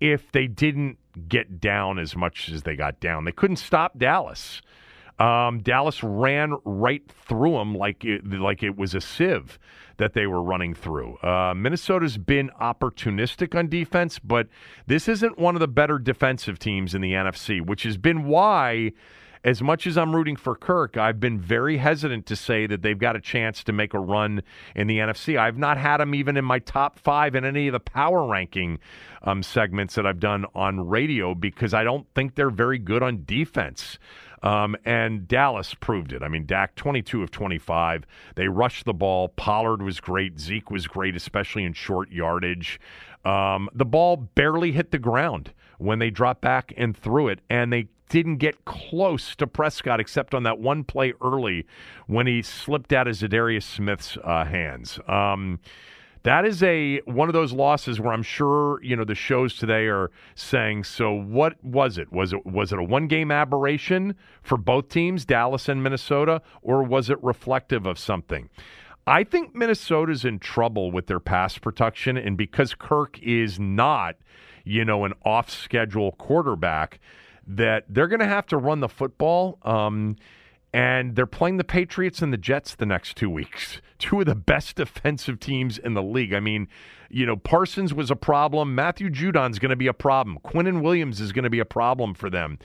if 0.00 0.30
they 0.32 0.46
didn't 0.46 0.98
get 1.28 1.60
down 1.60 1.98
as 1.98 2.14
much 2.14 2.50
as 2.50 2.64
they 2.64 2.76
got 2.76 3.00
down. 3.00 3.24
They 3.24 3.32
couldn't 3.32 3.56
stop 3.56 3.96
Dallas. 3.96 4.60
Um, 5.18 5.60
Dallas 5.60 6.02
ran 6.02 6.56
right 6.64 7.02
through 7.26 7.52
them 7.52 7.74
like 7.74 8.04
it, 8.04 8.26
like 8.26 8.62
it 8.62 8.76
was 8.76 8.94
a 8.94 9.00
sieve 9.00 9.58
that 9.96 10.14
they 10.14 10.26
were 10.26 10.42
running 10.42 10.74
through. 10.74 11.16
Uh, 11.18 11.54
Minnesota's 11.54 12.18
been 12.18 12.50
opportunistic 12.60 13.56
on 13.56 13.68
defense, 13.68 14.18
but 14.18 14.48
this 14.86 15.08
isn't 15.08 15.38
one 15.38 15.54
of 15.54 15.60
the 15.60 15.68
better 15.68 15.98
defensive 15.98 16.58
teams 16.58 16.94
in 16.94 17.00
the 17.00 17.12
NFC, 17.12 17.64
which 17.64 17.82
has 17.84 17.96
been 17.96 18.24
why. 18.24 18.92
As 19.44 19.60
much 19.60 19.88
as 19.88 19.98
I'm 19.98 20.14
rooting 20.14 20.36
for 20.36 20.54
Kirk, 20.54 20.96
I've 20.96 21.18
been 21.18 21.40
very 21.40 21.78
hesitant 21.78 22.26
to 22.26 22.36
say 22.36 22.68
that 22.68 22.82
they've 22.82 22.96
got 22.96 23.16
a 23.16 23.20
chance 23.20 23.64
to 23.64 23.72
make 23.72 23.92
a 23.92 23.98
run 23.98 24.44
in 24.76 24.86
the 24.86 24.98
NFC. 24.98 25.36
I've 25.36 25.58
not 25.58 25.78
had 25.78 25.96
them 25.96 26.14
even 26.14 26.36
in 26.36 26.44
my 26.44 26.60
top 26.60 26.96
five 26.96 27.34
in 27.34 27.44
any 27.44 27.66
of 27.66 27.72
the 27.72 27.80
power 27.80 28.24
ranking 28.24 28.78
um, 29.24 29.42
segments 29.42 29.96
that 29.96 30.06
I've 30.06 30.20
done 30.20 30.46
on 30.54 30.88
radio 30.88 31.34
because 31.34 31.74
I 31.74 31.82
don't 31.82 32.06
think 32.14 32.36
they're 32.36 32.50
very 32.50 32.78
good 32.78 33.02
on 33.02 33.24
defense. 33.26 33.98
Um, 34.42 34.76
and 34.84 35.28
Dallas 35.28 35.74
proved 35.74 36.12
it. 36.12 36.22
I 36.22 36.28
mean, 36.28 36.46
Dak, 36.46 36.74
22 36.74 37.22
of 37.22 37.30
25. 37.30 38.04
They 38.34 38.48
rushed 38.48 38.84
the 38.84 38.92
ball. 38.92 39.28
Pollard 39.28 39.82
was 39.82 40.00
great. 40.00 40.38
Zeke 40.40 40.70
was 40.70 40.86
great, 40.86 41.14
especially 41.14 41.64
in 41.64 41.72
short 41.72 42.10
yardage. 42.10 42.80
Um, 43.24 43.68
the 43.72 43.84
ball 43.84 44.16
barely 44.16 44.72
hit 44.72 44.90
the 44.90 44.98
ground 44.98 45.52
when 45.78 45.98
they 45.98 46.10
dropped 46.10 46.40
back 46.40 46.72
and 46.76 46.96
threw 46.96 47.28
it, 47.28 47.40
and 47.48 47.72
they 47.72 47.88
didn't 48.08 48.36
get 48.36 48.64
close 48.64 49.34
to 49.36 49.46
Prescott 49.46 49.98
except 49.98 50.34
on 50.34 50.42
that 50.42 50.58
one 50.58 50.84
play 50.84 51.14
early 51.22 51.66
when 52.06 52.26
he 52.26 52.42
slipped 52.42 52.92
out 52.92 53.08
of 53.08 53.14
Za'Darius 53.14 53.62
Smith's 53.62 54.18
uh, 54.22 54.44
hands. 54.44 54.98
Um, 55.08 55.60
that 56.24 56.44
is 56.44 56.62
a 56.62 56.98
one 57.00 57.28
of 57.28 57.32
those 57.32 57.52
losses 57.52 58.00
where 58.00 58.12
I'm 58.12 58.22
sure 58.22 58.82
you 58.82 58.96
know 58.96 59.04
the 59.04 59.14
shows 59.14 59.56
today 59.56 59.86
are 59.86 60.10
saying. 60.34 60.84
So 60.84 61.12
what 61.12 61.62
was 61.64 61.98
it? 61.98 62.12
Was 62.12 62.32
it 62.32 62.46
was 62.46 62.72
it 62.72 62.78
a 62.78 62.84
one 62.84 63.08
game 63.08 63.30
aberration 63.30 64.14
for 64.42 64.56
both 64.56 64.88
teams, 64.88 65.24
Dallas 65.24 65.68
and 65.68 65.82
Minnesota, 65.82 66.42
or 66.62 66.82
was 66.82 67.10
it 67.10 67.22
reflective 67.22 67.86
of 67.86 67.98
something? 67.98 68.48
I 69.06 69.24
think 69.24 69.54
Minnesota's 69.54 70.24
in 70.24 70.38
trouble 70.38 70.92
with 70.92 71.08
their 71.08 71.18
pass 71.18 71.58
protection, 71.58 72.16
and 72.16 72.36
because 72.36 72.74
Kirk 72.74 73.18
is 73.20 73.58
not, 73.58 74.14
you 74.64 74.84
know, 74.84 75.04
an 75.04 75.14
off 75.24 75.50
schedule 75.50 76.12
quarterback, 76.12 77.00
that 77.46 77.84
they're 77.88 78.06
going 78.06 78.20
to 78.20 78.26
have 78.26 78.46
to 78.46 78.56
run 78.56 78.78
the 78.78 78.88
football. 78.88 79.58
Um, 79.62 80.16
and 80.72 81.16
they're 81.16 81.26
playing 81.26 81.58
the 81.58 81.64
Patriots 81.64 82.22
and 82.22 82.32
the 82.32 82.38
Jets 82.38 82.74
the 82.74 82.86
next 82.86 83.16
two 83.16 83.30
weeks. 83.30 83.80
Two 83.98 84.18
of 84.18 84.26
the 84.26 84.34
best 84.34 84.76
defensive 84.76 85.38
teams 85.38 85.78
in 85.78 85.94
the 85.94 86.02
league. 86.02 86.34
I 86.34 86.40
mean, 86.40 86.66
you 87.08 87.24
know, 87.24 87.36
Parsons 87.36 87.94
was 87.94 88.10
a 88.10 88.16
problem. 88.16 88.74
Matthew 88.74 89.10
Judon's 89.10 89.60
going 89.60 89.70
to 89.70 89.76
be 89.76 89.86
a 89.86 89.92
problem. 89.92 90.38
Quinnen 90.44 90.82
Williams 90.82 91.20
is 91.20 91.30
going 91.30 91.44
to 91.44 91.50
be 91.50 91.60
a 91.60 91.64
problem 91.64 92.14
for 92.14 92.28
them. 92.28 92.58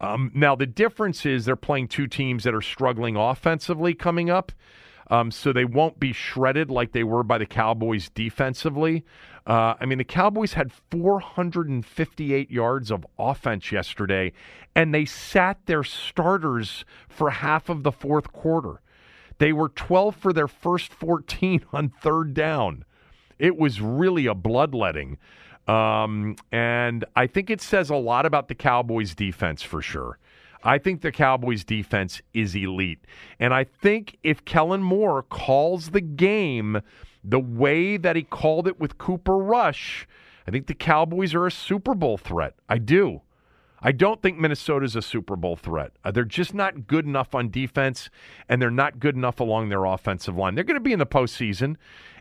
Um, 0.00 0.32
now, 0.34 0.56
the 0.56 0.66
difference 0.66 1.24
is 1.24 1.44
they're 1.44 1.54
playing 1.54 1.88
two 1.88 2.08
teams 2.08 2.42
that 2.42 2.54
are 2.54 2.62
struggling 2.62 3.14
offensively 3.14 3.94
coming 3.94 4.30
up. 4.30 4.50
Um, 5.10 5.32
so 5.32 5.52
they 5.52 5.64
won't 5.64 5.98
be 5.98 6.12
shredded 6.12 6.70
like 6.70 6.92
they 6.92 7.02
were 7.02 7.24
by 7.24 7.38
the 7.38 7.46
Cowboys 7.46 8.08
defensively. 8.10 9.04
Uh, 9.46 9.74
I 9.80 9.86
mean, 9.86 9.98
the 9.98 10.04
Cowboys 10.04 10.52
had 10.52 10.70
458 10.72 12.50
yards 12.50 12.90
of 12.92 13.04
offense 13.18 13.72
yesterday, 13.72 14.32
and 14.76 14.94
they 14.94 15.04
sat 15.04 15.58
their 15.66 15.82
starters 15.82 16.84
for 17.08 17.30
half 17.30 17.68
of 17.68 17.82
the 17.82 17.90
fourth 17.90 18.32
quarter. 18.32 18.80
They 19.38 19.52
were 19.52 19.70
12 19.70 20.14
for 20.14 20.32
their 20.32 20.46
first 20.46 20.92
14 20.92 21.64
on 21.72 21.88
third 21.88 22.32
down. 22.34 22.84
It 23.38 23.56
was 23.56 23.80
really 23.80 24.26
a 24.26 24.34
bloodletting. 24.34 25.18
Um, 25.66 26.36
and 26.52 27.04
I 27.16 27.26
think 27.26 27.50
it 27.50 27.60
says 27.60 27.90
a 27.90 27.96
lot 27.96 28.26
about 28.26 28.48
the 28.48 28.54
Cowboys' 28.54 29.14
defense 29.14 29.62
for 29.62 29.82
sure. 29.82 30.18
I 30.62 30.78
think 30.78 31.00
the 31.00 31.12
Cowboys 31.12 31.64
defense 31.64 32.20
is 32.34 32.54
elite. 32.54 33.04
And 33.38 33.54
I 33.54 33.64
think 33.64 34.18
if 34.22 34.44
Kellen 34.44 34.82
Moore 34.82 35.22
calls 35.22 35.90
the 35.90 36.00
game 36.00 36.80
the 37.24 37.40
way 37.40 37.96
that 37.96 38.16
he 38.16 38.22
called 38.22 38.66
it 38.66 38.78
with 38.78 38.98
Cooper 38.98 39.38
Rush, 39.38 40.06
I 40.46 40.50
think 40.50 40.66
the 40.66 40.74
Cowboys 40.74 41.34
are 41.34 41.46
a 41.46 41.50
Super 41.50 41.94
Bowl 41.94 42.18
threat. 42.18 42.54
I 42.68 42.78
do. 42.78 43.22
I 43.82 43.92
don't 43.92 44.20
think 44.20 44.38
Minnesota's 44.38 44.94
a 44.94 45.02
Super 45.02 45.36
Bowl 45.36 45.56
threat. 45.56 45.92
Uh, 46.04 46.10
they're 46.10 46.24
just 46.24 46.54
not 46.54 46.86
good 46.86 47.06
enough 47.06 47.34
on 47.34 47.50
defense, 47.50 48.10
and 48.48 48.60
they're 48.60 48.70
not 48.70 49.00
good 49.00 49.16
enough 49.16 49.40
along 49.40 49.68
their 49.68 49.84
offensive 49.84 50.36
line. 50.36 50.54
They're 50.54 50.64
going 50.64 50.74
to 50.74 50.80
be 50.80 50.92
in 50.92 50.98
the 50.98 51.06
postseason, 51.06 51.76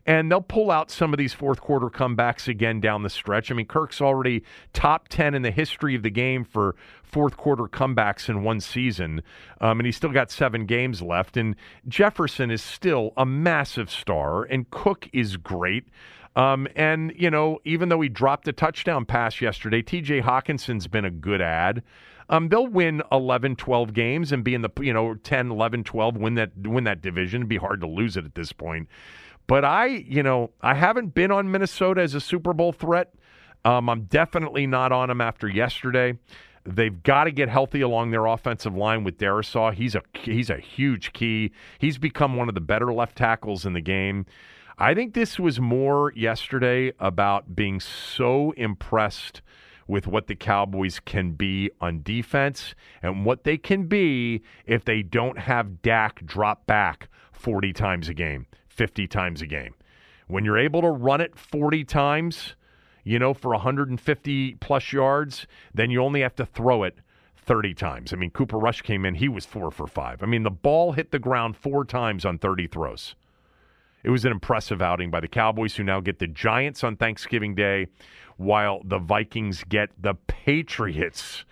and 0.06 0.32
they'll 0.32 0.42
pull 0.42 0.72
out 0.72 0.90
some 0.90 1.14
of 1.14 1.18
these 1.18 1.34
fourth 1.34 1.60
quarter 1.60 1.88
comebacks 1.88 2.48
again 2.48 2.80
down 2.80 3.04
the 3.04 3.10
stretch. 3.10 3.52
I 3.52 3.56
mean, 3.56 3.66
Kirk's 3.66 4.02
already 4.02 4.44
top 4.74 5.08
10 5.10 5.36
in 5.36 5.42
the 5.42 5.52
history 5.52 5.96
of 5.96 6.04
the 6.04 6.10
game 6.10 6.44
for 6.44 6.76
fourth 7.04 7.36
quarter 7.36 7.64
comebacks 7.64 8.30
in 8.30 8.44
one 8.44 8.62
season, 8.62 9.22
um, 9.60 9.80
and 9.80 9.86
he's 9.86 9.98
still 9.98 10.12
got 10.12 10.32
seven 10.32 10.66
games 10.66 11.02
left. 11.02 11.36
And 11.36 11.56
Jefferson 11.88 12.52
is 12.52 12.62
still 12.62 13.12
a 13.18 13.26
massive 13.26 13.92
star, 13.92 14.44
and 14.44 14.70
Cook 14.70 15.10
is 15.12 15.38
great. 15.38 15.88
Um, 16.40 16.70
and, 16.74 17.12
you 17.18 17.30
know, 17.30 17.60
even 17.66 17.90
though 17.90 18.00
he 18.00 18.08
dropped 18.08 18.48
a 18.48 18.54
touchdown 18.54 19.04
pass 19.04 19.42
yesterday, 19.42 19.82
TJ 19.82 20.24
Hockenson's 20.24 20.88
been 20.88 21.04
a 21.04 21.12
good 21.12 21.42
ad. 21.42 21.84
Um, 22.30 22.48
they'll 22.48 22.68
win 22.68 23.04
11, 23.12 23.58
12 23.58 23.92
games 23.92 24.32
and 24.32 24.42
be 24.42 24.54
in 24.54 24.62
the, 24.62 24.70
you 24.80 24.94
know, 24.94 25.16
10, 25.16 25.52
11, 25.52 25.84
12, 25.84 26.16
win 26.16 26.36
that, 26.36 26.52
win 26.56 26.86
that 26.86 27.02
division. 27.02 27.42
It'd 27.42 27.50
be 27.50 27.58
hard 27.58 27.82
to 27.82 27.88
lose 27.88 28.16
it 28.16 28.24
at 28.24 28.36
this 28.36 28.54
point. 28.54 28.88
But 29.48 29.66
I, 29.66 29.88
you 29.88 30.24
know, 30.24 30.52
I 30.62 30.76
haven't 30.76 31.14
been 31.14 31.30
on 31.30 31.52
Minnesota 31.52 32.02
as 32.02 32.14
a 32.14 32.22
Super 32.22 32.54
Bowl 32.54 32.72
threat. 32.72 33.14
Um, 33.66 33.90
I'm 33.90 34.04
definitely 34.04 34.66
not 34.66 34.94
on 34.94 35.10
them 35.10 35.20
after 35.20 35.50
yesterday. 35.50 36.18
They've 36.64 37.04
got 37.04 37.26
to 37.26 37.32
get 37.32 37.50
healthy 37.50 37.82
along 37.82 38.12
their 38.12 38.28
offensive 38.28 38.76
line 38.76 39.04
with 39.04 39.18
Darrisaw. 39.18 39.74
He's 39.74 39.96
a 39.96 40.04
he's 40.14 40.50
a 40.50 40.58
huge 40.58 41.12
key. 41.14 41.52
He's 41.80 41.98
become 41.98 42.38
one 42.38 42.48
of 42.48 42.56
the 42.56 42.62
better 42.62 42.94
left 42.94 43.18
tackles 43.18 43.66
in 43.66 43.74
the 43.74 43.82
game. 43.82 44.26
I 44.82 44.94
think 44.94 45.14
this 45.14 45.38
was 45.38 45.60
more 45.60 46.14
yesterday 46.16 46.94
about 47.02 47.54
being 47.54 47.82
so 47.82 48.52
impressed 48.52 49.42
with 49.90 50.08
what 50.08 50.28
the 50.28 50.36
Cowboys 50.36 51.02
can 51.02 51.34
be 51.34 51.70
on 51.82 52.02
defense 52.02 52.76
and 53.04 53.26
what 53.26 53.44
they 53.44 53.58
can 53.58 53.88
be 53.88 54.42
if 54.66 54.86
they 54.86 55.02
don't 55.02 55.38
have 55.38 55.82
Dak 55.82 56.26
drop 56.26 56.66
back 56.66 57.10
40 57.34 57.74
times 57.74 58.08
a 58.08 58.14
game, 58.14 58.46
50 58.70 59.06
times 59.06 59.42
a 59.42 59.48
game. 59.48 59.76
When 60.28 60.46
you're 60.46 60.58
able 60.58 60.82
to 60.84 60.92
run 60.92 61.20
it 61.20 61.38
40 61.38 61.84
times, 61.84 62.56
you 63.04 63.20
know, 63.20 63.34
for 63.34 63.52
150 63.52 64.56
plus 64.62 64.94
yards, 64.94 65.46
then 65.74 65.92
you 65.92 66.02
only 66.02 66.22
have 66.22 66.36
to 66.36 66.46
throw 66.46 66.84
it 66.84 67.00
30 67.36 67.74
times. 67.74 68.14
I 68.14 68.16
mean, 68.16 68.30
Cooper 68.30 68.58
Rush 68.58 68.82
came 68.82 69.06
in, 69.06 69.16
he 69.16 69.28
was 69.28 69.46
four 69.46 69.72
for 69.72 69.88
five. 69.88 70.24
I 70.24 70.26
mean, 70.26 70.44
the 70.44 70.50
ball 70.50 70.94
hit 70.94 71.12
the 71.12 71.20
ground 71.20 71.58
four 71.58 71.84
times 71.84 72.24
on 72.24 72.38
30 72.38 72.68
throws. 72.68 73.16
It 74.04 74.10
was 74.10 74.26
an 74.26 74.32
impressive 74.32 74.82
outing 74.82 75.12
by 75.12 75.20
the 75.20 75.28
Cowboys, 75.28 75.76
who 75.76 75.84
now 75.84 76.00
get 76.00 76.20
the 76.20 76.28
Giants 76.28 76.84
on 76.84 76.96
Thanksgiving 76.96 77.56
Day, 77.56 77.88
while 78.38 78.82
the 78.84 79.00
Vikings 79.00 79.64
get 79.68 79.90
the 80.02 80.14
Patriots 80.28 81.46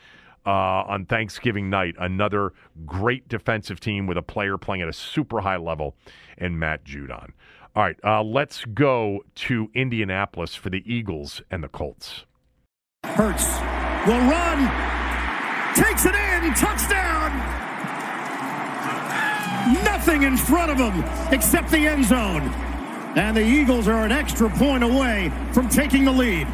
uh, 0.45 0.50
on 0.88 1.06
Thanksgiving 1.06 1.70
night. 1.70 1.95
Another 2.00 2.54
great 2.86 3.28
defensive 3.28 3.80
team 3.82 4.08
with 4.08 4.18
a 4.18 4.22
player 4.22 4.58
playing 4.58 4.82
at 4.82 4.88
a 4.88 4.93
super 4.93 5.41
high 5.41 5.58
level, 5.58 5.95
and 6.38 6.58
Matt 6.58 6.86
Judon. 6.86 7.32
All 7.76 7.84
right, 7.84 8.00
uh, 8.04 8.24
let's 8.24 8.66
go 8.66 9.24
to 9.36 9.70
Indianapolis 9.76 10.56
for 10.56 10.70
the 10.70 10.82
Eagles 10.91 11.41
and 11.52 11.64
the 11.64 11.68
Colts. 11.68 12.26
Hurts 13.04 13.45
will 14.08 14.20
run, 14.32 15.76
takes 15.76 16.06
it 16.06 16.16
in, 16.16 16.54
touchdown. 16.54 17.26
Nothing 19.84 20.24
in 20.24 20.38
front 20.38 20.72
of 20.72 20.78
them 20.78 21.03
except 21.32 21.72
the 21.72 21.88
end 21.88 22.05
zone. 22.05 22.43
And 23.18 23.36
the 23.36 23.45
Eagles 23.45 23.88
are 23.88 24.03
an 24.03 24.11
extra 24.11 24.49
point 24.49 24.84
away 24.84 25.32
from 25.51 25.68
taking 25.68 26.05
the 26.05 26.11
lead. 26.11 26.47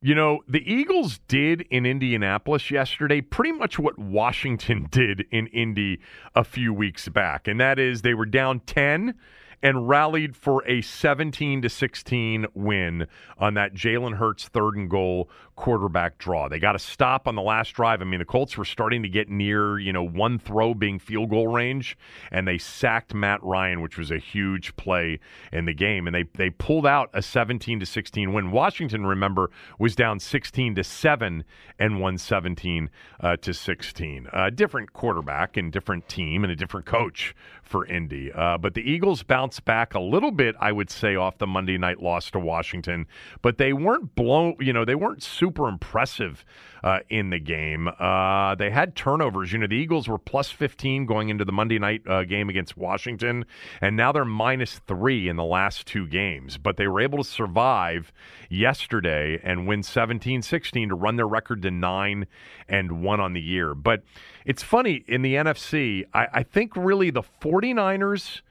You 0.00 0.14
know, 0.14 0.40
the 0.46 0.62
Eagles 0.70 1.18
did 1.26 1.62
in 1.70 1.84
Indianapolis 1.84 2.70
yesterday 2.70 3.20
pretty 3.20 3.52
much 3.52 3.78
what 3.78 3.98
Washington 3.98 4.86
did 4.90 5.26
in 5.30 5.46
Indy 5.48 6.00
a 6.34 6.44
few 6.44 6.72
weeks 6.72 7.08
back, 7.08 7.48
and 7.48 7.58
that 7.60 7.78
is 7.78 8.02
they 8.02 8.14
were 8.14 8.26
down 8.26 8.60
10 8.60 9.14
and 9.62 9.88
rallied 9.88 10.36
for 10.36 10.62
a 10.68 10.82
17 10.82 11.62
to 11.62 11.68
16 11.68 12.46
win 12.54 13.06
on 13.38 13.54
that 13.54 13.74
Jalen 13.74 14.16
Hurts 14.16 14.46
third 14.48 14.76
and 14.76 14.88
goal 14.88 15.28
quarterback 15.58 16.18
draw. 16.18 16.48
They 16.48 16.60
got 16.60 16.76
a 16.76 16.78
stop 16.78 17.26
on 17.26 17.34
the 17.34 17.42
last 17.42 17.70
drive. 17.70 18.00
I 18.00 18.04
mean, 18.04 18.20
the 18.20 18.24
Colts 18.24 18.56
were 18.56 18.64
starting 18.64 19.02
to 19.02 19.08
get 19.08 19.28
near, 19.28 19.76
you 19.76 19.92
know, 19.92 20.06
one 20.06 20.38
throw 20.38 20.72
being 20.72 21.00
field 21.00 21.30
goal 21.30 21.48
range, 21.48 21.98
and 22.30 22.46
they 22.46 22.58
sacked 22.58 23.12
Matt 23.12 23.42
Ryan, 23.42 23.80
which 23.80 23.98
was 23.98 24.12
a 24.12 24.18
huge 24.18 24.76
play 24.76 25.18
in 25.52 25.64
the 25.64 25.74
game. 25.74 26.06
And 26.06 26.14
they 26.14 26.22
they 26.34 26.50
pulled 26.50 26.86
out 26.86 27.10
a 27.12 27.22
17 27.22 27.80
to 27.80 27.86
16 27.86 28.32
win. 28.32 28.52
Washington, 28.52 29.04
remember, 29.04 29.50
was 29.80 29.96
down 29.96 30.20
16 30.20 30.76
to 30.76 30.84
7 30.84 31.44
and 31.76 32.00
won 32.00 32.18
17 32.18 32.88
uh, 33.18 33.36
to 33.38 33.52
16. 33.52 34.28
A 34.32 34.52
different 34.52 34.92
quarterback 34.92 35.56
and 35.56 35.72
different 35.72 36.08
team 36.08 36.44
and 36.44 36.52
a 36.52 36.56
different 36.56 36.86
coach 36.86 37.34
for 37.62 37.84
Indy. 37.84 38.30
Uh, 38.32 38.58
but 38.58 38.74
the 38.74 38.88
Eagles 38.88 39.24
bounced 39.24 39.64
back 39.64 39.94
a 39.94 40.00
little 40.00 40.30
bit, 40.30 40.54
I 40.60 40.70
would 40.70 40.88
say, 40.88 41.16
off 41.16 41.38
the 41.38 41.48
Monday 41.48 41.78
night 41.78 42.00
loss 42.00 42.30
to 42.30 42.38
Washington, 42.38 43.08
but 43.42 43.58
they 43.58 43.72
weren't 43.72 44.14
blown, 44.14 44.56
you 44.60 44.72
know, 44.72 44.84
they 44.84 44.94
weren't 44.94 45.22
super 45.22 45.47
impressive 45.56 46.44
uh, 46.82 47.00
in 47.08 47.30
the 47.30 47.38
game. 47.38 47.88
Uh, 47.98 48.54
they 48.54 48.70
had 48.70 48.94
turnovers. 48.94 49.52
You 49.52 49.58
know, 49.58 49.66
the 49.66 49.76
Eagles 49.76 50.08
were 50.08 50.18
plus 50.18 50.50
15 50.50 51.06
going 51.06 51.28
into 51.28 51.44
the 51.44 51.52
Monday 51.52 51.78
night 51.78 52.02
uh, 52.06 52.24
game 52.24 52.48
against 52.48 52.76
Washington, 52.76 53.44
and 53.80 53.96
now 53.96 54.12
they're 54.12 54.24
minus 54.24 54.80
three 54.86 55.28
in 55.28 55.36
the 55.36 55.44
last 55.44 55.86
two 55.86 56.06
games. 56.06 56.58
But 56.58 56.76
they 56.76 56.86
were 56.86 57.00
able 57.00 57.18
to 57.18 57.24
survive 57.24 58.12
yesterday 58.48 59.40
and 59.42 59.66
win 59.66 59.82
17 59.82 60.42
16 60.42 60.88
to 60.88 60.94
run 60.94 61.16
their 61.16 61.28
record 61.28 61.62
to 61.62 61.70
nine 61.70 62.26
and 62.68 63.02
one 63.02 63.20
on 63.20 63.32
the 63.32 63.40
year. 63.40 63.74
But 63.74 64.02
it's 64.44 64.62
funny 64.62 65.04
in 65.06 65.22
the 65.22 65.34
NFC, 65.34 66.04
I, 66.12 66.28
I 66.32 66.42
think 66.42 66.76
really 66.76 67.10
the 67.10 67.22
49ers 67.40 68.42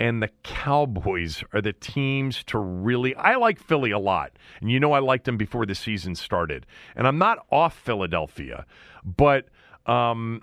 and 0.00 0.22
the 0.22 0.30
Cowboys 0.44 1.42
are 1.52 1.60
the 1.60 1.72
teams 1.72 2.44
to 2.44 2.58
really. 2.58 3.14
I 3.16 3.36
like 3.36 3.58
Philly 3.58 3.90
a 3.90 3.98
lot, 3.98 4.32
and 4.60 4.70
you 4.70 4.78
know 4.78 4.92
I 4.92 5.00
liked 5.00 5.24
them 5.24 5.36
before 5.36 5.66
the 5.66 5.74
season 5.74 6.14
started. 6.14 6.66
And 6.94 7.06
I'm 7.06 7.18
not 7.18 7.44
off 7.50 7.76
Philadelphia, 7.76 8.64
but 9.04 9.48
um, 9.86 10.42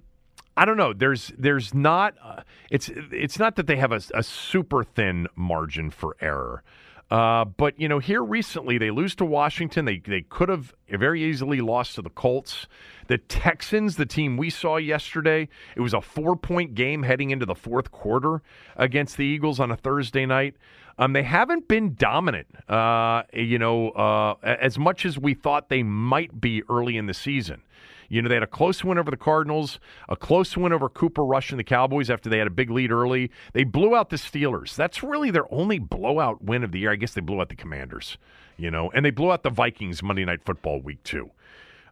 I 0.57 0.65
don't 0.65 0.77
know. 0.77 0.93
There's 0.93 1.31
there's 1.37 1.73
not. 1.73 2.15
Uh, 2.21 2.41
it's 2.69 2.89
it's 3.11 3.39
not 3.39 3.55
that 3.55 3.67
they 3.67 3.77
have 3.77 3.91
a, 3.91 4.01
a 4.13 4.23
super 4.23 4.83
thin 4.83 5.27
margin 5.35 5.89
for 5.89 6.17
error. 6.19 6.63
Uh, 7.11 7.45
but 7.45 7.79
you 7.79 7.87
know, 7.87 7.99
here 7.99 8.23
recently 8.23 8.77
they 8.77 8.89
lose 8.89 9.15
to 9.15 9.25
Washington. 9.25 9.85
They 9.85 9.99
they 9.99 10.21
could 10.21 10.49
have 10.49 10.73
very 10.89 11.23
easily 11.23 11.61
lost 11.61 11.95
to 11.95 12.01
the 12.01 12.09
Colts. 12.09 12.67
The 13.07 13.19
Texans, 13.19 13.97
the 13.97 14.07
team 14.07 14.37
we 14.37 14.49
saw 14.49 14.77
yesterday, 14.77 15.47
it 15.75 15.81
was 15.81 15.93
a 15.93 16.01
four 16.01 16.35
point 16.35 16.73
game 16.73 17.03
heading 17.03 17.29
into 17.29 17.45
the 17.45 17.53
fourth 17.55 17.91
quarter 17.91 18.41
against 18.75 19.17
the 19.17 19.25
Eagles 19.25 19.59
on 19.59 19.71
a 19.71 19.77
Thursday 19.77 20.25
night. 20.25 20.55
Um, 20.97 21.13
they 21.13 21.23
haven't 21.23 21.67
been 21.67 21.95
dominant, 21.95 22.47
uh, 22.69 23.23
you 23.33 23.59
know, 23.59 23.89
uh, 23.89 24.35
as 24.43 24.79
much 24.79 25.05
as 25.05 25.19
we 25.19 25.33
thought 25.33 25.67
they 25.69 25.83
might 25.83 26.39
be 26.39 26.63
early 26.69 26.95
in 26.95 27.05
the 27.05 27.13
season. 27.13 27.61
You 28.09 28.21
know, 28.21 28.29
they 28.29 28.35
had 28.35 28.43
a 28.43 28.47
close 28.47 28.83
win 28.83 28.97
over 28.97 29.11
the 29.11 29.17
Cardinals, 29.17 29.79
a 30.09 30.15
close 30.15 30.55
win 30.55 30.73
over 30.73 30.89
Cooper 30.89 31.23
Rush 31.23 31.51
and 31.51 31.59
the 31.59 31.63
Cowboys 31.63 32.09
after 32.09 32.29
they 32.29 32.37
had 32.37 32.47
a 32.47 32.51
big 32.51 32.69
lead 32.69 32.91
early. 32.91 33.31
They 33.53 33.63
blew 33.63 33.95
out 33.95 34.09
the 34.09 34.17
Steelers. 34.17 34.75
That's 34.75 35.03
really 35.03 35.31
their 35.31 35.51
only 35.53 35.79
blowout 35.79 36.43
win 36.43 36.63
of 36.63 36.71
the 36.71 36.79
year. 36.79 36.91
I 36.91 36.95
guess 36.95 37.13
they 37.13 37.21
blew 37.21 37.41
out 37.41 37.49
the 37.49 37.55
Commanders, 37.55 38.17
you 38.57 38.69
know, 38.71 38.91
and 38.91 39.05
they 39.05 39.11
blew 39.11 39.31
out 39.31 39.43
the 39.43 39.49
Vikings 39.49 40.03
Monday 40.03 40.25
Night 40.25 40.43
Football 40.43 40.81
week 40.81 41.01
two. 41.03 41.29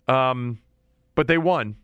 Um, 0.08 0.60
but 1.16 1.28
they 1.28 1.38
won. 1.38 1.76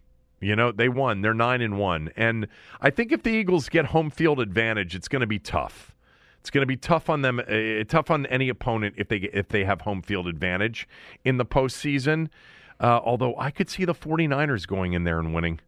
You 0.42 0.56
know, 0.56 0.72
they 0.72 0.88
won. 0.88 1.22
They're 1.22 1.34
nine 1.34 1.62
and 1.62 1.78
one. 1.78 2.12
And 2.16 2.48
I 2.80 2.90
think 2.90 3.12
if 3.12 3.24
the 3.24 3.30
Eagles 3.30 3.68
get 3.68 3.88
home 3.88 4.10
field 4.10 4.40
advantage, 4.40 4.96
it's 4.96 5.08
going 5.08 5.20
to 5.20 5.28
be 5.28 5.40
tough. 5.40 5.96
It's 6.40 6.50
going 6.50 6.62
to 6.62 6.68
be 6.68 6.78
tough 6.78 7.10
on 7.10 7.22
them, 7.22 7.40
uh, 7.40 7.84
tough 7.88 8.10
on 8.10 8.26
any 8.28 8.48
opponent 8.48 8.96
if 8.98 9.10
they 9.10 9.18
if 9.18 9.50
they 9.50 9.66
have 9.66 9.82
home 9.82 10.02
field 10.02 10.28
advantage 10.28 10.88
in 11.26 11.38
the 11.38 11.46
postseason. 11.46 12.30
Uh, 12.80 13.00
although 13.04 13.36
I 13.38 13.52
could 13.52 13.70
see 13.70 13.86
the 13.86 13.94
49ers 13.94 14.66
going 14.68 14.94
in 14.94 15.04
there 15.04 15.20
and 15.20 15.34
winning. 15.34 15.60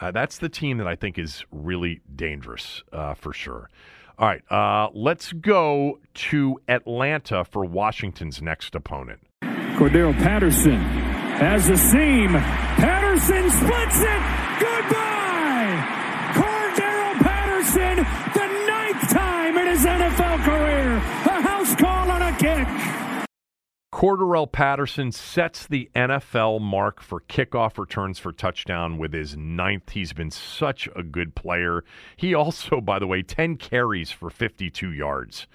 Uh, 0.00 0.10
that's 0.10 0.38
the 0.38 0.48
team 0.48 0.78
that 0.78 0.86
I 0.86 0.96
think 0.96 1.18
is 1.18 1.44
really 1.50 2.00
dangerous 2.14 2.82
uh, 2.92 3.14
for 3.14 3.32
sure. 3.32 3.70
All 4.18 4.28
right, 4.28 4.42
uh, 4.50 4.90
let's 4.94 5.32
go 5.32 5.98
to 6.14 6.60
Atlanta 6.68 7.44
for 7.44 7.64
Washington's 7.64 8.40
next 8.40 8.74
opponent. 8.74 9.20
Cordarrelle 9.42 10.16
Patterson 10.18 10.76
has 10.76 11.66
the 11.66 11.76
seam. 11.76 12.30
Patterson 12.32 13.50
splits 13.50 14.00
it. 14.00 14.60
Goodbye. 14.60 15.03
Cordarrelle 24.04 24.52
Patterson 24.52 25.12
sets 25.12 25.66
the 25.66 25.88
NFL 25.96 26.60
mark 26.60 27.00
for 27.00 27.20
kickoff 27.22 27.78
returns 27.78 28.18
for 28.18 28.32
touchdown 28.32 28.98
with 28.98 29.14
his 29.14 29.34
ninth. 29.34 29.92
He's 29.92 30.12
been 30.12 30.30
such 30.30 30.90
a 30.94 31.02
good 31.02 31.34
player. 31.34 31.84
He 32.14 32.34
also, 32.34 32.82
by 32.82 32.98
the 32.98 33.06
way, 33.06 33.22
10 33.22 33.56
carries 33.56 34.10
for 34.10 34.28
52 34.28 34.92
yards. 34.92 35.46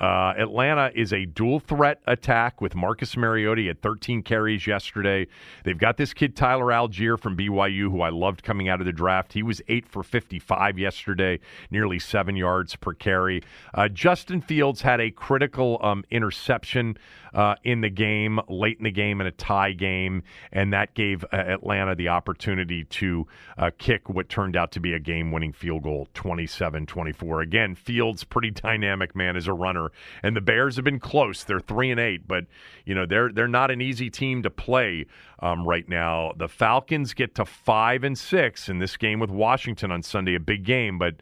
Uh, 0.00 0.34
Atlanta 0.36 0.90
is 0.94 1.12
a 1.12 1.24
dual 1.24 1.60
threat 1.60 2.02
attack 2.06 2.60
with 2.60 2.74
Marcus 2.74 3.16
Mariota 3.16 3.70
at 3.70 3.80
13 3.80 4.22
carries 4.22 4.66
yesterday. 4.66 5.26
They've 5.64 5.78
got 5.78 5.96
this 5.96 6.12
kid 6.12 6.36
Tyler 6.36 6.66
Allgeier 6.66 7.18
from 7.18 7.36
BYU, 7.36 7.90
who 7.90 8.00
I 8.02 8.10
loved 8.10 8.42
coming 8.42 8.68
out 8.68 8.80
of 8.80 8.86
the 8.86 8.92
draft. 8.92 9.32
He 9.32 9.42
was 9.42 9.62
eight 9.68 9.88
for 9.88 10.02
55 10.02 10.78
yesterday, 10.78 11.38
nearly 11.70 11.98
seven 11.98 12.34
yards 12.36 12.76
per 12.76 12.92
carry. 12.92 13.42
Uh, 13.72 13.88
Justin 13.88 14.40
Fields 14.40 14.82
had 14.82 15.00
a 15.00 15.10
critical 15.10 15.78
um, 15.80 16.04
interception 16.10 16.98
uh, 17.34 17.56
in 17.64 17.80
the 17.80 17.90
game, 17.90 18.38
late 18.48 18.78
in 18.78 18.84
the 18.84 18.90
game, 18.90 19.20
in 19.20 19.26
a 19.26 19.32
tie 19.32 19.72
game, 19.72 20.22
and 20.52 20.72
that 20.72 20.94
gave 20.94 21.24
uh, 21.24 21.36
Atlanta 21.36 21.94
the 21.94 22.08
opportunity 22.08 22.84
to 22.84 23.26
uh, 23.58 23.70
kick 23.76 24.08
what 24.08 24.28
turned 24.28 24.56
out 24.56 24.70
to 24.72 24.80
be 24.80 24.92
a 24.92 25.00
game 25.00 25.32
winning 25.32 25.52
field 25.52 25.82
goal, 25.82 26.08
27 26.14 26.86
24. 26.86 27.40
Again, 27.40 27.74
Fields, 27.74 28.24
pretty 28.24 28.50
dynamic 28.50 29.16
man 29.16 29.36
as 29.36 29.48
a 29.48 29.52
runner, 29.52 29.90
and 30.22 30.36
the 30.36 30.40
Bears 30.40 30.76
have 30.76 30.84
been 30.84 31.00
close. 31.00 31.42
They're 31.44 31.60
3 31.60 31.90
and 31.90 32.00
8, 32.00 32.28
but, 32.28 32.44
you 32.84 32.94
know, 32.94 33.04
they're, 33.04 33.32
they're 33.32 33.48
not 33.48 33.70
an 33.70 33.80
easy 33.80 34.10
team 34.10 34.42
to 34.44 34.50
play 34.50 35.06
um, 35.40 35.66
right 35.66 35.88
now. 35.88 36.32
The 36.36 36.48
Falcons 36.48 37.14
get 37.14 37.34
to 37.34 37.44
5 37.44 38.04
and 38.04 38.16
6 38.16 38.68
in 38.68 38.78
this 38.78 38.96
game 38.96 39.18
with 39.18 39.30
Washington 39.30 39.90
on 39.90 40.02
Sunday, 40.02 40.34
a 40.34 40.40
big 40.40 40.64
game, 40.64 40.98
but. 40.98 41.16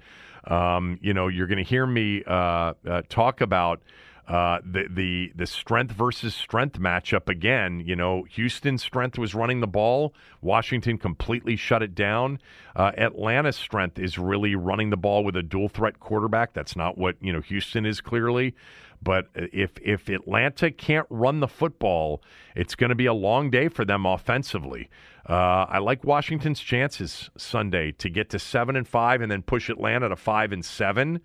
Um, 0.45 0.99
you 1.01 1.15
know, 1.15 1.29
you're 1.29 1.47
going 1.47 1.59
to 1.59 1.71
hear 1.71 1.87
me 1.87 2.25
uh, 2.27 2.75
uh, 2.85 3.03
talk 3.09 3.43
about 3.43 3.81
uh, 4.29 4.61
the 4.65 4.87
the 4.89 5.33
the 5.35 5.47
strength 5.47 5.93
versus 5.93 6.35
strength 6.35 6.79
matchup 6.79 7.29
again. 7.29 7.81
You 7.81 7.97
know, 7.97 8.23
Houston's 8.31 8.83
strength 8.83 9.19
was 9.19 9.35
running 9.35 9.61
the 9.61 9.67
ball. 9.67 10.15
Washington 10.41 10.97
completely 10.97 11.57
shut 11.57 11.83
it 11.83 11.95
down. 11.95 12.39
Uh, 12.77 12.93
Atlanta's 12.97 13.57
strength 13.57 13.99
is 13.99 14.19
really 14.19 14.55
running 14.55 14.91
the 14.91 14.97
ball 14.97 15.25
with 15.25 15.37
a 15.37 15.43
dual 15.43 15.69
threat 15.69 15.99
quarterback. 15.99 16.53
That's 16.53 16.77
not 16.77 16.97
what 16.97 17.17
you 17.21 17.33
know 17.33 17.41
Houston 17.41 17.85
is 17.85 18.01
clearly. 18.01 18.55
But 19.03 19.27
if 19.35 19.73
if 19.83 20.09
Atlanta 20.09 20.71
can't 20.71 21.07
run 21.11 21.41
the 21.41 21.49
football, 21.49 22.23
it's 22.55 22.77
going 22.77 22.91
to 22.91 22.97
be 22.97 23.07
a 23.07 23.15
long 23.15 23.51
day 23.51 23.67
for 23.67 23.85
them 23.85 24.07
offensively. 24.07 24.89
Uh, 25.29 25.67
I 25.69 25.79
like 25.79 26.05
Washington's 26.05 26.61
chances 26.61 27.31
Sunday 27.37 27.93
to 27.93 28.09
get 28.09 28.31
to 28.31 28.39
seven 28.39 28.77
and 28.77 28.87
five, 28.87 29.21
and 29.21 29.31
then 29.31 29.43
push 29.43 29.69
Atlanta 29.69 30.09
to 30.09 30.17
five 30.17 30.53
and 30.53 30.65
seven 30.65 31.21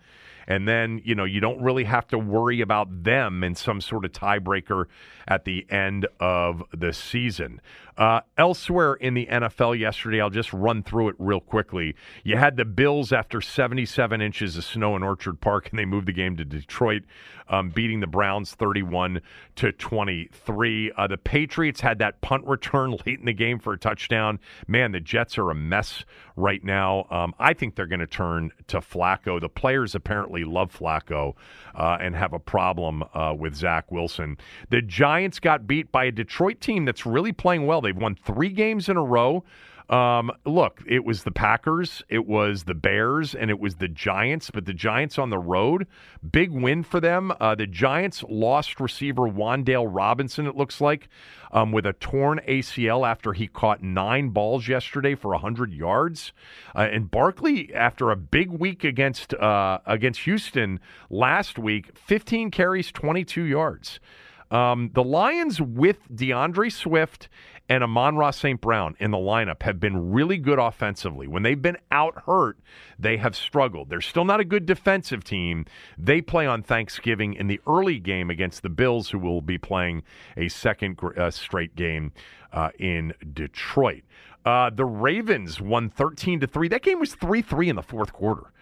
and 0.47 0.67
then 0.67 1.01
you 1.03 1.13
know 1.13 1.25
you 1.25 1.39
don't 1.39 1.61
really 1.61 1.83
have 1.83 2.07
to 2.07 2.17
worry 2.17 2.61
about 2.61 3.03
them 3.03 3.43
in 3.43 3.55
some 3.55 3.81
sort 3.81 4.05
of 4.05 4.11
tiebreaker 4.11 4.85
at 5.27 5.45
the 5.45 5.65
end 5.69 6.07
of 6.19 6.63
the 6.71 6.93
season. 6.93 7.61
Uh, 7.97 8.21
elsewhere 8.37 8.93
in 8.93 9.15
the 9.15 9.25
NFL 9.25 9.77
yesterday, 9.77 10.21
I'll 10.21 10.29
just 10.29 10.53
run 10.53 10.83
through 10.83 11.09
it 11.09 11.15
real 11.17 11.39
quickly. 11.39 11.95
You 12.23 12.37
had 12.37 12.55
the 12.55 12.65
Bills 12.65 13.11
after 13.11 13.41
77 13.41 14.21
inches 14.21 14.55
of 14.55 14.63
snow 14.63 14.95
in 14.95 15.01
Orchard 15.01 15.41
Park, 15.41 15.69
and 15.71 15.79
they 15.79 15.85
moved 15.85 16.07
the 16.07 16.13
game 16.13 16.37
to 16.37 16.45
Detroit. 16.45 17.03
Um, 17.49 17.69
beating 17.69 18.01
the 18.01 18.07
Browns 18.07 18.55
31 18.55 19.21
to 19.55 19.71
23. 19.71 20.91
Uh, 20.91 21.07
the 21.07 21.17
Patriots 21.17 21.79
had 21.79 21.99
that 21.99 22.19
punt 22.19 22.45
return 22.45 22.91
late 23.05 23.19
in 23.19 23.25
the 23.25 23.31
game 23.31 23.57
for 23.57 23.71
a 23.71 23.77
touchdown. 23.77 24.39
Man, 24.67 24.91
the 24.91 24.99
Jets 24.99 25.37
are 25.37 25.49
a 25.49 25.55
mess 25.55 26.03
right 26.35 26.61
now. 26.61 27.07
Um, 27.09 27.33
I 27.39 27.53
think 27.53 27.75
they're 27.75 27.87
going 27.87 28.01
to 28.01 28.07
turn 28.07 28.51
to 28.67 28.79
Flacco. 28.79 29.39
The 29.39 29.47
players 29.47 29.95
apparently 29.95 30.43
love 30.43 30.77
Flacco 30.77 31.35
uh, 31.73 31.97
and 32.01 32.15
have 32.17 32.33
a 32.33 32.39
problem 32.39 33.03
uh, 33.13 33.33
with 33.37 33.55
Zach 33.55 33.93
Wilson. 33.93 34.37
The 34.69 34.81
Giants 34.81 35.39
got 35.39 35.65
beat 35.65 35.89
by 35.89 36.05
a 36.05 36.11
Detroit 36.11 36.59
team 36.59 36.83
that's 36.83 37.05
really 37.05 37.31
playing 37.31 37.65
well. 37.65 37.86
They've 37.87 37.95
won 37.95 38.15
three 38.15 38.49
games 38.49 38.89
in 38.89 38.97
a 38.97 39.03
row. 39.03 39.45
Um, 39.89 40.31
look, 40.45 40.83
it 40.85 41.05
was 41.05 41.23
the 41.23 41.31
Packers, 41.31 42.03
it 42.09 42.27
was 42.27 42.65
the 42.65 42.73
Bears, 42.73 43.33
and 43.33 43.49
it 43.49 43.57
was 43.57 43.75
the 43.75 43.87
Giants, 43.87 44.51
but 44.51 44.65
the 44.65 44.73
Giants 44.73 45.17
on 45.17 45.29
the 45.29 45.39
road, 45.39 45.87
big 46.29 46.51
win 46.51 46.83
for 46.83 46.99
them. 46.99 47.31
Uh, 47.39 47.55
the 47.55 47.67
Giants 47.67 48.21
lost 48.27 48.81
receiver 48.81 49.21
Wan'Dale 49.21 49.87
Robinson, 49.89 50.45
it 50.45 50.57
looks 50.57 50.81
like, 50.81 51.07
um, 51.53 51.71
with 51.71 51.85
a 51.85 51.93
torn 51.93 52.41
ACL 52.49 53.07
after 53.07 53.31
he 53.31 53.47
caught 53.47 53.81
nine 53.81 54.31
balls 54.31 54.67
yesterday 54.67 55.15
for 55.15 55.31
100 55.31 55.71
yards. 55.71 56.33
Uh, 56.75 56.89
and 56.91 57.09
Barkley, 57.09 57.73
after 57.73 58.11
a 58.11 58.17
big 58.17 58.51
week 58.51 58.83
against 58.83 59.33
uh, 59.35 59.79
against 59.85 60.21
Houston 60.21 60.81
last 61.09 61.57
week, 61.57 61.97
15 61.97 62.51
carries, 62.51 62.91
22 62.91 63.43
yards. 63.43 64.01
Um, 64.49 64.91
the 64.93 65.03
Lions 65.03 65.61
with 65.61 65.97
D'Andre 66.13 66.69
Swift 66.69 67.27
and 67.69 67.83
Amon-Ra 67.83 68.31
St. 68.31 68.61
Brown 68.61 68.95
in 68.99 69.11
the 69.11 69.17
lineup 69.17 69.63
have 69.63 69.79
been 69.79 70.11
really 70.11 70.37
good 70.37 70.59
offensively. 70.59 71.27
When 71.27 71.43
they've 71.43 71.61
been 71.61 71.77
out 71.91 72.23
hurt, 72.25 72.57
they 72.97 73.17
have 73.17 73.35
struggled. 73.35 73.89
They're 73.89 74.01
still 74.01 74.25
not 74.25 74.39
a 74.39 74.45
good 74.45 74.65
defensive 74.65 75.23
team. 75.23 75.65
They 75.97 76.21
play 76.21 76.47
on 76.47 76.63
Thanksgiving 76.63 77.33
in 77.33 77.47
the 77.47 77.59
early 77.67 77.99
game 77.99 78.29
against 78.29 78.63
the 78.63 78.69
Bills, 78.69 79.09
who 79.09 79.19
will 79.19 79.41
be 79.41 79.57
playing 79.57 80.03
a 80.37 80.47
second 80.47 80.99
uh, 81.17 81.29
straight 81.29 81.75
game 81.75 82.13
uh, 82.53 82.69
in 82.79 83.13
Detroit. 83.33 84.03
Uh, 84.45 84.69
the 84.69 84.85
Ravens 84.85 85.59
won 85.59 85.89
13 85.89 86.39
to 86.39 86.47
3. 86.47 86.69
That 86.69 86.81
game 86.81 86.99
was 86.99 87.15
3 87.15 87.41
3 87.41 87.69
in 87.69 87.75
the 87.75 87.83
fourth 87.83 88.13
quarter. 88.13 88.53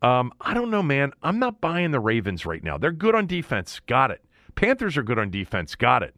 Um, 0.00 0.32
I 0.40 0.54
don't 0.54 0.70
know, 0.70 0.82
man. 0.82 1.12
I'm 1.22 1.38
not 1.38 1.60
buying 1.60 1.90
the 1.90 2.00
Ravens 2.00 2.46
right 2.46 2.62
now. 2.62 2.78
They're 2.78 2.92
good 2.92 3.14
on 3.14 3.26
defense. 3.26 3.80
Got 3.86 4.10
it. 4.10 4.22
Panthers 4.54 4.96
are 4.96 5.02
good 5.02 5.18
on 5.18 5.30
defense. 5.30 5.74
Got 5.74 6.02
it. 6.02 6.16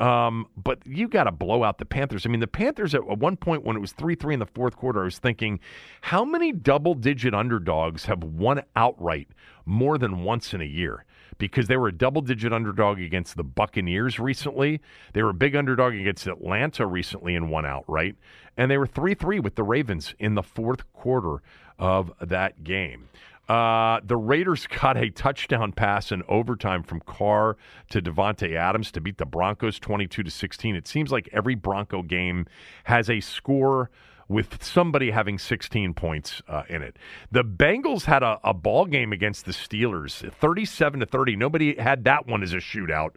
Um, 0.00 0.48
but 0.56 0.84
you 0.84 1.06
got 1.06 1.24
to 1.24 1.32
blow 1.32 1.62
out 1.62 1.78
the 1.78 1.84
Panthers. 1.84 2.26
I 2.26 2.28
mean, 2.28 2.40
the 2.40 2.48
Panthers 2.48 2.94
at 2.94 3.04
one 3.06 3.36
point 3.36 3.64
when 3.64 3.76
it 3.76 3.80
was 3.80 3.92
3 3.92 4.14
3 4.16 4.34
in 4.34 4.40
the 4.40 4.46
fourth 4.46 4.76
quarter, 4.76 5.02
I 5.02 5.04
was 5.04 5.18
thinking, 5.18 5.60
how 6.00 6.24
many 6.24 6.52
double 6.52 6.94
digit 6.94 7.34
underdogs 7.34 8.06
have 8.06 8.24
won 8.24 8.62
outright 8.74 9.28
more 9.64 9.96
than 9.96 10.24
once 10.24 10.52
in 10.52 10.60
a 10.60 10.66
year? 10.66 11.04
Because 11.38 11.68
they 11.68 11.76
were 11.76 11.88
a 11.88 11.92
double 11.92 12.22
digit 12.22 12.52
underdog 12.52 13.00
against 13.00 13.36
the 13.36 13.44
Buccaneers 13.44 14.18
recently. 14.18 14.80
They 15.12 15.22
were 15.22 15.30
a 15.30 15.34
big 15.34 15.54
underdog 15.54 15.94
against 15.94 16.26
Atlanta 16.26 16.86
recently 16.86 17.34
and 17.36 17.50
won 17.50 17.64
outright. 17.64 18.16
And 18.56 18.70
they 18.70 18.78
were 18.78 18.86
3 18.86 19.14
3 19.14 19.38
with 19.40 19.54
the 19.54 19.62
Ravens 19.62 20.14
in 20.18 20.34
the 20.34 20.42
fourth 20.42 20.92
quarter 20.92 21.40
of 21.78 22.12
that 22.20 22.64
game. 22.64 23.08
Uh, 23.48 24.00
the 24.02 24.16
Raiders 24.16 24.66
got 24.80 24.96
a 24.96 25.10
touchdown 25.10 25.72
pass 25.72 26.12
in 26.12 26.22
overtime 26.28 26.82
from 26.82 27.00
Carr 27.00 27.56
to 27.90 28.00
Davante 28.00 28.54
Adams 28.56 28.90
to 28.92 29.00
beat 29.00 29.18
the 29.18 29.26
Broncos 29.26 29.78
22 29.78 30.22
to 30.22 30.30
16. 30.30 30.76
It 30.76 30.86
seems 30.86 31.12
like 31.12 31.28
every 31.32 31.54
Bronco 31.54 32.02
game 32.02 32.46
has 32.84 33.10
a 33.10 33.20
score 33.20 33.90
with 34.28 34.62
somebody 34.62 35.10
having 35.10 35.38
16 35.38 35.94
points 35.94 36.42
uh, 36.48 36.62
in 36.68 36.82
it. 36.82 36.96
The 37.30 37.44
Bengals 37.44 38.04
had 38.04 38.22
a, 38.22 38.40
a 38.42 38.54
ball 38.54 38.86
game 38.86 39.12
against 39.12 39.44
the 39.44 39.52
Steelers, 39.52 40.32
37 40.32 41.00
to 41.00 41.06
30. 41.06 41.36
Nobody 41.36 41.76
had 41.76 42.04
that 42.04 42.26
one 42.26 42.42
as 42.42 42.54
a 42.54 42.58
shootout. 42.58 43.10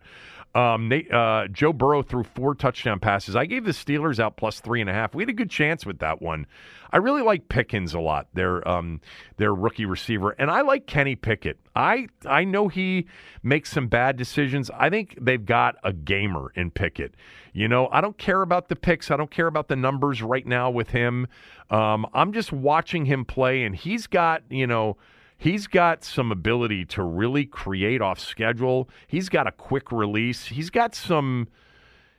Um, 0.58 0.90
Nate, 0.90 1.14
uh, 1.14 1.48
Joe 1.52 1.72
Burrow 1.72 2.02
threw 2.02 2.24
four 2.24 2.56
touchdown 2.56 3.00
passes. 3.00 3.36
I 3.36 3.46
gave 3.46 3.64
the 3.64 3.74
Steelers 3.74 4.18
out 4.20 4.38
plus 4.38 4.60
three 4.60 4.82
and 4.82 4.90
a 4.90 4.94
half. 4.94 5.14
We 5.14 5.22
had 5.22 5.30
a 5.30 5.34
good 5.34 5.52
chance 5.52 5.86
with 5.86 6.00
that 6.00 6.20
one. 6.20 6.48
I 6.92 6.98
really 6.98 7.22
like 7.22 7.48
Pickens 7.48 7.94
a 7.94 8.00
lot. 8.00 8.28
Their 8.34 8.68
um, 8.68 9.00
their 9.36 9.54
rookie 9.54 9.86
receiver, 9.86 10.32
and 10.32 10.50
I 10.50 10.62
like 10.62 10.88
Kenny 10.88 11.16
Pickett. 11.16 11.60
I 11.76 12.08
I 12.26 12.44
know 12.44 12.70
he 12.70 13.06
makes 13.44 13.72
some 13.72 13.88
bad 13.88 14.18
decisions. 14.18 14.72
I 14.74 14.90
think 14.90 15.16
they've 15.22 15.46
got 15.46 15.76
a 15.84 15.94
gamer 15.94 16.52
in 16.56 16.72
Pickett. 16.72 17.14
You 17.54 17.68
know, 17.68 17.88
I 17.92 18.02
don't 18.02 18.18
care 18.18 18.42
about 18.42 18.68
the 18.68 18.76
picks. 18.76 19.12
I 19.12 19.18
don't 19.18 19.30
care 19.30 19.48
about 19.48 19.68
the 19.68 19.76
numbers 19.76 20.24
right 20.24 20.46
now 20.46 20.72
with 20.72 20.90
him. 20.90 21.28
Um, 21.70 22.08
I'm 22.16 22.34
just 22.34 22.52
watching 22.52 23.06
him 23.06 23.26
play, 23.26 23.64
and 23.64 23.76
he's 23.76 24.08
got 24.08 24.42
you 24.50 24.66
know 24.66 24.98
He's 25.38 25.68
got 25.68 26.04
some 26.04 26.32
ability 26.32 26.86
to 26.86 27.04
really 27.04 27.46
create 27.46 28.02
off 28.02 28.20
schedule. 28.20 28.90
He's 29.08 29.30
got 29.30 29.48
a 29.48 29.52
quick 29.52 29.92
release. 29.92 30.46
He's 30.46 30.70
got 30.70 30.96
some 30.96 31.48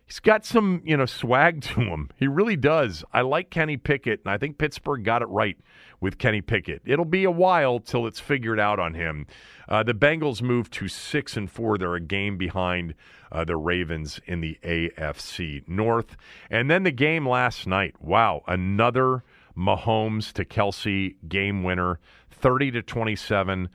he's 0.08 0.20
got 0.20 0.44
some, 0.44 0.82
you 0.84 0.96
know, 0.96 1.06
swag 1.06 1.62
to 1.62 1.80
him. 1.80 2.10
He 2.16 2.26
really 2.26 2.56
does. 2.56 3.04
I 3.12 3.20
like 3.20 3.50
Kenny 3.50 3.76
Pickett, 3.76 4.20
and 4.24 4.32
I 4.32 4.38
think 4.38 4.58
Pittsburgh 4.58 5.04
got 5.04 5.22
it 5.22 5.28
right 5.28 5.56
with 6.00 6.18
Kenny 6.18 6.40
Pickett. 6.40 6.82
It'll 6.84 7.04
be 7.04 7.24
a 7.24 7.30
while 7.30 7.78
till 7.78 8.06
it's 8.06 8.20
figured 8.20 8.58
out 8.58 8.78
on 8.78 8.94
him. 8.94 9.26
Uh, 9.68 9.82
the 9.82 9.94
Bengals 9.94 10.42
move 10.42 10.70
to 10.70 10.88
six 10.88 11.36
and 11.36 11.50
four. 11.50 11.78
They're 11.78 11.94
a 11.94 12.00
game 12.00 12.36
behind 12.36 12.94
uh, 13.30 13.44
the 13.44 13.56
Ravens 13.56 14.20
in 14.26 14.40
the 14.40 14.58
AFC 14.62 15.68
North. 15.68 16.16
And 16.50 16.70
then 16.70 16.82
the 16.84 16.90
game 16.90 17.28
last 17.28 17.66
night. 17.66 17.94
Wow, 18.00 18.42
another 18.46 19.24
Mahomes 19.56 20.32
to 20.34 20.44
Kelce 20.44 21.16
game 21.28 21.62
winner. 21.62 21.98
30 22.40 22.72
to 22.72 22.82
27. 22.82 23.68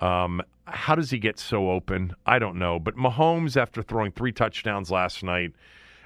Um, 0.00 0.42
how 0.66 0.94
does 0.94 1.10
he 1.10 1.18
get 1.18 1.38
so 1.38 1.70
open? 1.70 2.14
I 2.26 2.38
don't 2.38 2.58
know. 2.58 2.78
But 2.78 2.96
Mahomes, 2.96 3.56
after 3.56 3.82
throwing 3.82 4.12
three 4.12 4.32
touchdowns 4.32 4.90
last 4.90 5.22
night 5.22 5.52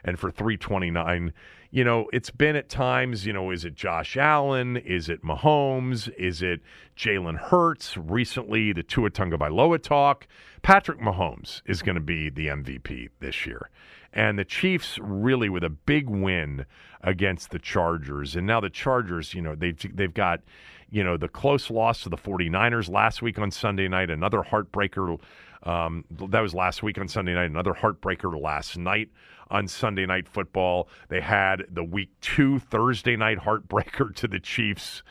and 0.05 0.19
for 0.19 0.31
329, 0.31 1.33
you 1.71 1.85
know, 1.85 2.09
it's 2.13 2.31
been 2.31 2.55
at 2.55 2.69
times, 2.69 3.27
you 3.27 3.33
know, 3.33 3.51
is 3.51 3.65
it 3.65 3.75
Josh 3.75 4.17
Allen? 4.17 4.77
Is 4.77 5.09
it 5.09 5.23
Mahomes? 5.23 6.09
Is 6.17 6.41
it 6.41 6.61
Jalen 6.97 7.37
Hurts? 7.37 7.97
Recently, 7.97 8.73
the 8.73 8.83
Tua 8.83 9.11
Tagovailoa 9.11 9.83
talk. 9.83 10.27
Patrick 10.63 11.01
Mahomes 11.01 11.63
is 11.67 11.83
going 11.83 11.97
to 11.97 12.01
be 12.01 12.31
the 12.31 12.47
MVP 12.47 13.11
this 13.21 13.45
year. 13.45 13.71
And 14.13 14.39
the 14.39 14.45
Chiefs 14.45 14.99
really 15.03 15.49
with 15.49 15.65
a 15.65 15.71
big 15.71 16.09
win 16.09 16.65
against 17.03 17.51
the 17.51 17.59
Chargers. 17.59 18.37
And 18.37 18.47
now 18.47 18.61
the 18.61 18.71
Chargers, 18.71 19.35
you 19.35 19.43
know, 19.43 19.55
they've, 19.57 19.97
they've 19.97 20.15
got– 20.15 20.41
you 20.91 21.05
know, 21.05 21.17
the 21.17 21.29
close 21.29 21.71
loss 21.71 22.03
to 22.03 22.09
the 22.09 22.17
49ers 22.17 22.89
last 22.89 23.23
week 23.23 23.39
on 23.39 23.51
Sunday 23.51 23.89
night, 23.89 24.11
another 24.11 24.43
heartbreaker. 24.43 25.19
Um, 25.63 26.05
that 26.29 26.41
was 26.41 26.55
last 26.55 26.83
week 26.83 26.99
on 26.99 27.09
Sunday 27.09 27.35
night, 27.35 27.51
another 27.51 27.73
heartbreaker 27.73 28.41
last 28.41 28.77
night 28.77 29.09
on 29.51 29.69
Sunday 29.69 30.07
night 30.07 30.29
football. 30.29 30.89
They 31.09 31.21
had 31.21 31.65
the 31.71 31.85
week 31.85 32.11
two 32.21 32.59
Thursday 32.59 33.17
night 33.17 33.39
heartbreaker 33.39 34.15
to 34.17 34.29
the 34.29 34.41
Chiefs 34.41 35.03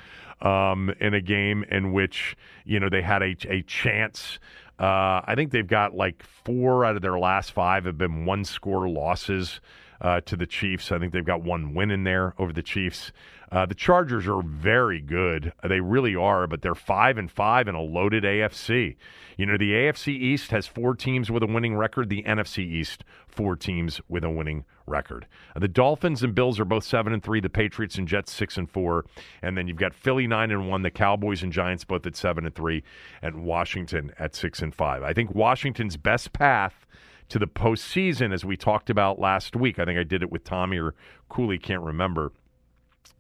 um, 0.42 0.94
in 1.00 1.14
a 1.14 1.22
game 1.22 1.64
in 1.70 1.94
which, 1.94 2.36
you 2.66 2.80
know, 2.80 2.90
they 2.90 3.02
had 3.02 3.24
a, 3.24 3.36
a 3.50 3.62
chance. 3.64 4.40
Uh, 4.80 5.22
I 5.26 5.34
think 5.36 5.52
they've 5.52 5.66
got 5.66 5.96
like 5.96 6.24
four 6.24 6.86
out 6.86 6.96
of 6.96 7.02
their 7.02 7.18
last 7.18 7.52
five 7.52 7.86
have 7.86 7.98
been 7.98 8.26
one 8.26 8.44
score 8.44 8.90
losses 8.90 9.62
uh, 10.02 10.22
to 10.22 10.36
the 10.36 10.46
Chiefs. 10.46 10.92
I 10.92 11.00
think 11.00 11.14
they've 11.14 11.26
got 11.26 11.42
one 11.42 11.74
win 11.74 11.92
in 11.92 12.04
there 12.04 12.34
over 12.38 12.52
the 12.52 12.64
Chiefs. 12.64 13.12
Uh, 13.54 13.68
the 13.68 13.76
Chargers 13.76 14.28
are 14.28 14.42
very 14.42 15.00
good. 15.00 15.54
They 15.64 15.80
really 15.80 16.16
are, 16.16 16.48
but 16.48 16.64
they're 16.64 16.74
five 16.74 17.20
and 17.20 17.30
five 17.30 17.68
in 17.68 17.76
a 17.76 17.82
loaded 17.82 18.24
AFC. 18.24 18.96
You 19.38 19.46
know, 19.46 19.58
the 19.60 19.74
AFC 19.74 20.08
East 20.08 20.50
has 20.50 20.66
four 20.66 20.96
teams 20.96 21.30
with 21.30 21.44
a 21.44 21.46
winning 21.46 21.76
record. 21.76 22.10
The 22.10 22.24
NFC 22.24 22.66
East, 22.66 23.04
four 23.28 23.56
teams 23.56 24.02
with 24.10 24.24
a 24.24 24.30
winning 24.32 24.66
record. 24.88 25.28
Uh, 25.56 25.60
the 25.60 25.68
Dolphins 25.68 26.24
and 26.24 26.34
Bills 26.34 26.60
are 26.60 26.66
both 26.66 26.84
seven 26.84 27.14
and 27.14 27.22
three. 27.22 27.40
The 27.40 27.50
Patriots 27.50 27.96
and 27.96 28.08
Jets 28.08 28.34
six 28.34 28.58
and 28.58 28.68
four, 28.68 29.06
and 29.44 29.56
then 29.56 29.68
you've 29.68 29.78
got 29.78 29.94
Philly 29.94 30.26
nine 30.26 30.50
and 30.50 30.68
one. 30.68 30.82
The 30.82 30.90
Cowboys 30.90 31.44
and 31.44 31.54
Giants 31.54 31.86
both 31.86 32.08
at 32.08 32.16
seven 32.16 32.48
and 32.48 32.56
three, 32.56 32.82
and 33.22 33.44
Washington 33.44 34.14
at 34.18 34.34
six 34.34 34.64
and 34.64 34.74
five. 34.74 35.04
I 35.04 35.14
think 35.14 35.36
Washington's 35.36 35.96
best 35.96 36.34
path 36.34 36.88
to 37.30 37.38
the 37.38 37.48
postseason, 37.48 38.34
as 38.34 38.44
we 38.44 38.58
talked 38.58 38.90
about 38.90 39.20
last 39.20 39.56
week. 39.56 39.78
I 39.78 39.86
think 39.86 40.00
I 40.00 40.04
did 40.04 40.24
it 40.24 40.32
with 40.32 40.44
Tommy 40.44 40.80
or 40.80 40.96
Cooley, 41.30 41.60
can't 41.60 41.84
remember 41.84 42.32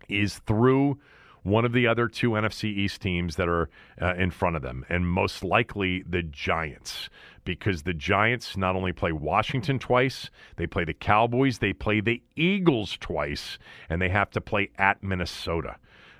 is 0.09 0.39
through 0.39 0.99
one 1.43 1.65
of 1.65 1.73
the 1.73 1.87
other 1.87 2.07
two 2.07 2.31
NFC 2.31 2.65
East 2.65 3.01
teams 3.01 3.35
that 3.35 3.49
are 3.49 3.69
uh, 4.01 4.15
in 4.15 4.31
front 4.31 4.55
of 4.55 4.61
them, 4.61 4.85
and 4.89 5.07
most 5.07 5.43
likely 5.43 6.03
the 6.03 6.23
Giants, 6.23 7.09
because 7.43 7.83
the 7.83 7.93
Giants 7.93 8.55
not 8.55 8.75
only 8.75 8.93
play 8.93 9.11
Washington 9.11 9.77
twice, 9.77 10.29
they 10.55 10.65
play 10.65 10.85
the 10.85 10.93
Cowboys, 10.93 11.59
they 11.59 11.73
play 11.73 11.99
the 11.99 12.21
Eagles 12.35 12.97
twice, 12.99 13.59
and 13.89 14.01
they 14.01 14.09
have 14.09 14.31
to 14.31 14.41
play 14.41 14.69
at 14.77 15.03
Minnesota. 15.03 15.75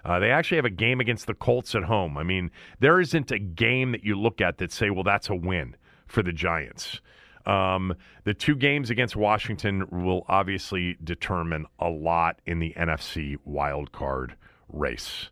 Uh, 0.06 0.20
they 0.20 0.32
actually 0.32 0.58
have 0.58 0.66
a 0.66 0.70
game 0.70 1.00
against 1.00 1.28
the 1.28 1.34
Colts 1.34 1.76
at 1.76 1.84
home. 1.84 2.18
I 2.18 2.24
mean, 2.24 2.52
there 2.82 3.00
isn't 3.00 3.32
a 3.32 3.40
game 3.40 3.94
that 3.94 4.04
you 4.04 4.20
look 4.20 4.42
at 4.42 4.58
that 4.58 4.74
say, 4.74 4.90
well, 4.90 5.04
that's 5.04 5.30
a 5.30 5.36
win 5.36 5.78
for 6.08 6.22
the 6.22 6.34
Giants. 6.34 7.00
Um, 7.46 7.96
the 8.24 8.34
two 8.34 8.56
games 8.56 8.90
against 8.90 9.16
Washington 9.16 9.88
will 9.92 10.26
obviously 10.28 10.98
determine 11.04 11.66
a 11.80 11.90
lot 11.90 12.40
in 12.46 12.60
the 12.60 12.74
NFC 12.78 13.38
wild 13.44 13.92
card 13.92 14.36
race. 14.70 15.30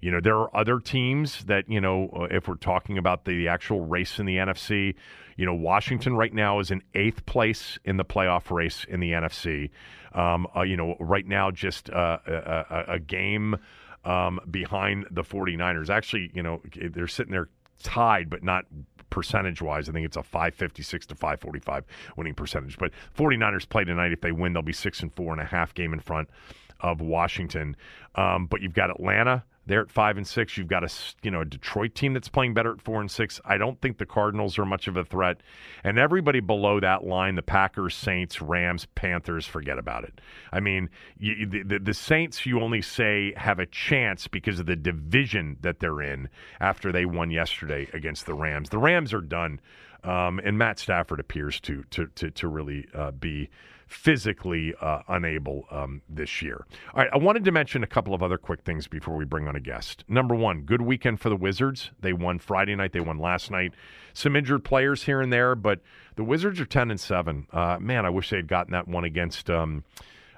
You 0.00 0.12
know, 0.12 0.20
there 0.20 0.36
are 0.36 0.56
other 0.56 0.78
teams 0.78 1.44
that, 1.44 1.68
you 1.68 1.80
know, 1.80 2.08
uh, 2.14 2.22
if 2.30 2.46
we're 2.46 2.54
talking 2.54 2.98
about 2.98 3.24
the 3.24 3.48
actual 3.48 3.80
race 3.80 4.20
in 4.20 4.26
the 4.26 4.36
NFC, 4.36 4.94
you 5.36 5.44
know, 5.44 5.54
Washington 5.54 6.16
right 6.16 6.32
now 6.32 6.60
is 6.60 6.70
in 6.70 6.82
eighth 6.94 7.26
place 7.26 7.78
in 7.84 7.96
the 7.96 8.04
playoff 8.04 8.50
race 8.50 8.84
in 8.88 9.00
the 9.00 9.10
NFC. 9.10 9.70
Um, 10.12 10.46
uh, 10.56 10.62
you 10.62 10.76
know, 10.76 10.96
right 11.00 11.26
now, 11.26 11.50
just 11.50 11.90
uh, 11.90 12.18
a, 12.26 12.32
a, 12.32 12.84
a, 12.94 12.98
game 12.98 13.56
um, 14.04 14.40
behind 14.50 15.06
the 15.10 15.22
49ers. 15.22 15.90
Actually, 15.90 16.30
you 16.32 16.42
know, 16.42 16.62
they're 16.74 17.06
sitting 17.06 17.32
there 17.32 17.48
tied, 17.82 18.30
but 18.30 18.42
not 18.42 18.64
percentage 19.10 19.62
wise. 19.62 19.88
I 19.88 19.92
think 19.92 20.06
it's 20.06 20.16
a 20.16 20.22
556 20.22 21.06
to 21.06 21.14
545 21.14 21.84
winning 22.16 22.34
percentage. 22.34 22.78
But 22.78 22.92
49ers 23.16 23.68
play 23.68 23.84
tonight. 23.84 24.12
If 24.12 24.20
they 24.20 24.32
win, 24.32 24.52
they'll 24.52 24.62
be 24.62 24.72
six 24.72 25.00
and 25.00 25.12
four 25.14 25.32
and 25.32 25.40
a 25.40 25.44
half 25.44 25.74
game 25.74 25.92
in 25.92 26.00
front 26.00 26.28
of 26.80 27.00
Washington. 27.00 27.76
Um, 28.14 28.46
but 28.46 28.60
you've 28.62 28.74
got 28.74 28.90
Atlanta 28.90 29.44
they're 29.68 29.82
at 29.82 29.90
five 29.90 30.16
and 30.16 30.26
six. 30.26 30.56
You've 30.56 30.66
got 30.66 30.82
a 30.82 30.88
you 31.22 31.30
know 31.30 31.42
a 31.42 31.44
Detroit 31.44 31.94
team 31.94 32.14
that's 32.14 32.28
playing 32.28 32.54
better 32.54 32.72
at 32.72 32.80
four 32.80 33.00
and 33.00 33.10
six. 33.10 33.40
I 33.44 33.58
don't 33.58 33.80
think 33.80 33.98
the 33.98 34.06
Cardinals 34.06 34.58
are 34.58 34.64
much 34.64 34.88
of 34.88 34.96
a 34.96 35.04
threat, 35.04 35.42
and 35.84 35.98
everybody 35.98 36.40
below 36.40 36.80
that 36.80 37.04
line, 37.04 37.34
the 37.34 37.42
Packers, 37.42 37.94
Saints, 37.94 38.40
Rams, 38.40 38.86
Panthers, 38.94 39.46
forget 39.46 39.78
about 39.78 40.04
it. 40.04 40.20
I 40.52 40.60
mean, 40.60 40.88
you, 41.18 41.46
the, 41.46 41.78
the 41.78 41.94
Saints, 41.94 42.46
you 42.46 42.60
only 42.60 42.80
say 42.80 43.34
have 43.36 43.58
a 43.58 43.66
chance 43.66 44.26
because 44.26 44.58
of 44.58 44.66
the 44.66 44.76
division 44.76 45.58
that 45.60 45.80
they're 45.80 46.02
in 46.02 46.30
after 46.60 46.90
they 46.90 47.04
won 47.04 47.30
yesterday 47.30 47.88
against 47.92 48.24
the 48.24 48.34
Rams. 48.34 48.70
The 48.70 48.78
Rams 48.78 49.12
are 49.12 49.20
done, 49.20 49.60
um, 50.02 50.40
and 50.42 50.56
Matt 50.56 50.78
Stafford 50.78 51.20
appears 51.20 51.60
to 51.60 51.84
to 51.90 52.06
to, 52.06 52.30
to 52.30 52.48
really 52.48 52.86
uh, 52.94 53.10
be 53.10 53.50
physically 53.88 54.74
uh, 54.80 55.00
unable 55.08 55.66
um, 55.70 56.02
this 56.08 56.42
year. 56.42 56.66
All 56.94 57.02
right, 57.02 57.10
I 57.12 57.18
wanted 57.18 57.44
to 57.44 57.52
mention 57.52 57.82
a 57.82 57.86
couple 57.86 58.14
of 58.14 58.22
other 58.22 58.38
quick 58.38 58.62
things 58.62 58.86
before 58.86 59.16
we 59.16 59.24
bring 59.24 59.48
on 59.48 59.56
a 59.56 59.60
guest. 59.60 60.04
Number 60.08 60.34
one, 60.34 60.62
good 60.62 60.82
weekend 60.82 61.20
for 61.20 61.30
the 61.30 61.36
Wizards. 61.36 61.90
They 62.00 62.12
won 62.12 62.38
Friday 62.38 62.76
night, 62.76 62.92
they 62.92 63.00
won 63.00 63.18
last 63.18 63.50
night. 63.50 63.72
Some 64.12 64.36
injured 64.36 64.64
players 64.64 65.04
here 65.04 65.20
and 65.20 65.32
there, 65.32 65.54
but 65.54 65.80
the 66.16 66.24
Wizards 66.24 66.60
are 66.60 66.66
10 66.66 66.90
and 66.90 67.00
7. 67.00 67.46
Uh, 67.50 67.78
man, 67.80 68.04
I 68.04 68.10
wish 68.10 68.30
they 68.30 68.36
had 68.36 68.48
gotten 68.48 68.72
that 68.72 68.86
one 68.86 69.04
against. 69.04 69.50
Um, 69.50 69.84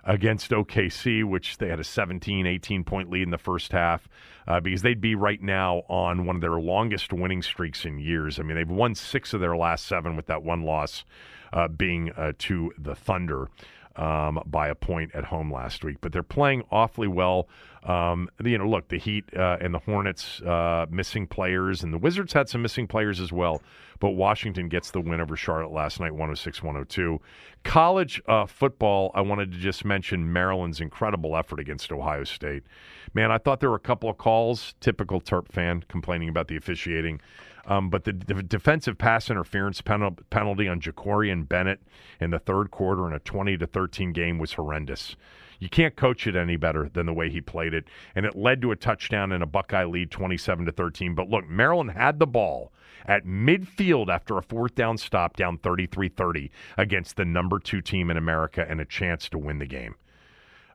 against 0.02 0.50
OKC, 0.50 1.24
which 1.24 1.58
they 1.58 1.68
had 1.68 1.78
a 1.78 1.84
17, 1.84 2.46
18 2.46 2.84
point 2.84 3.10
lead 3.10 3.22
in 3.24 3.30
the 3.30 3.36
first 3.36 3.70
half, 3.70 4.08
uh, 4.48 4.58
because 4.58 4.80
they'd 4.80 5.00
be 5.00 5.14
right 5.14 5.42
now 5.42 5.82
on 5.90 6.24
one 6.24 6.36
of 6.36 6.40
their 6.40 6.58
longest 6.58 7.12
winning 7.12 7.42
streaks 7.42 7.84
in 7.84 7.98
years. 7.98 8.40
I 8.40 8.42
mean, 8.42 8.56
they've 8.56 8.66
won 8.66 8.94
six 8.94 9.34
of 9.34 9.40
their 9.40 9.54
last 9.54 9.84
seven 9.84 10.16
with 10.16 10.26
that 10.26 10.42
one 10.42 10.62
loss 10.62 11.04
uh, 11.52 11.68
being 11.68 12.10
uh, 12.12 12.32
to 12.38 12.72
the 12.78 12.94
Thunder. 12.94 13.48
Um, 13.96 14.40
by 14.46 14.68
a 14.68 14.74
point 14.76 15.10
at 15.14 15.24
home 15.24 15.52
last 15.52 15.84
week, 15.84 15.96
but 16.00 16.12
they're 16.12 16.22
playing 16.22 16.62
awfully 16.70 17.08
well. 17.08 17.48
Um, 17.82 18.30
you 18.42 18.56
know, 18.56 18.66
look, 18.66 18.88
the 18.88 18.98
Heat 18.98 19.24
uh, 19.36 19.58
and 19.60 19.74
the 19.74 19.80
Hornets 19.80 20.40
uh, 20.42 20.86
missing 20.88 21.26
players, 21.26 21.82
and 21.82 21.92
the 21.92 21.98
Wizards 21.98 22.32
had 22.32 22.48
some 22.48 22.62
missing 22.62 22.86
players 22.86 23.20
as 23.20 23.32
well. 23.32 23.60
But 24.00 24.10
Washington 24.10 24.68
gets 24.68 24.92
the 24.92 25.00
win 25.00 25.20
over 25.20 25.36
Charlotte 25.36 25.72
last 25.72 26.00
night, 26.00 26.12
106 26.12 26.62
102. 26.62 27.20
College 27.64 28.22
uh, 28.26 28.46
football, 28.46 29.10
I 29.14 29.20
wanted 29.20 29.52
to 29.52 29.58
just 29.58 29.84
mention 29.84 30.32
Maryland's 30.32 30.80
incredible 30.80 31.36
effort 31.36 31.60
against 31.60 31.92
Ohio 31.92 32.24
State. 32.24 32.62
Man, 33.12 33.30
I 33.30 33.36
thought 33.36 33.60
there 33.60 33.70
were 33.70 33.76
a 33.76 33.80
couple 33.80 34.08
of 34.08 34.16
calls, 34.16 34.74
typical 34.80 35.20
Terp 35.20 35.48
fan 35.48 35.84
complaining 35.88 36.30
about 36.30 36.48
the 36.48 36.56
officiating. 36.56 37.20
Um, 37.66 37.90
but 37.90 38.04
the, 38.04 38.12
defensive 38.12 38.98
pass 38.98 39.30
interference 39.30 39.80
penalty 39.80 40.68
on 40.68 40.80
Jakorian 40.80 41.48
Bennett 41.48 41.80
in 42.20 42.30
the 42.30 42.38
third 42.38 42.70
quarter 42.70 43.06
in 43.06 43.12
a 43.12 43.18
20 43.18 43.56
to 43.58 43.66
13 43.66 44.12
game 44.12 44.38
was 44.38 44.54
horrendous. 44.54 45.16
You 45.58 45.68
can't 45.68 45.94
coach 45.94 46.26
it 46.26 46.34
any 46.34 46.56
better 46.56 46.88
than 46.88 47.04
the 47.04 47.12
way 47.12 47.28
he 47.28 47.42
played 47.42 47.74
it, 47.74 47.84
and 48.14 48.24
it 48.24 48.34
led 48.34 48.62
to 48.62 48.72
a 48.72 48.76
touchdown 48.76 49.30
and 49.30 49.42
a 49.42 49.46
Buckeye 49.46 49.84
lead, 49.84 50.10
27 50.10 50.64
to 50.64 50.72
13. 50.72 51.14
But 51.14 51.28
look, 51.28 51.48
Maryland 51.48 51.90
had 51.90 52.18
the 52.18 52.26
ball 52.26 52.72
at 53.04 53.26
midfield 53.26 54.08
after 54.08 54.38
a 54.38 54.42
fourth 54.42 54.74
down 54.74 54.96
stop, 54.96 55.36
down 55.36 55.58
33-30 55.58 56.50
against 56.78 57.16
the 57.16 57.26
number 57.26 57.58
two 57.58 57.82
team 57.82 58.10
in 58.10 58.16
America, 58.16 58.64
and 58.68 58.80
a 58.80 58.86
chance 58.86 59.28
to 59.28 59.38
win 59.38 59.58
the 59.58 59.66
game. 59.66 59.96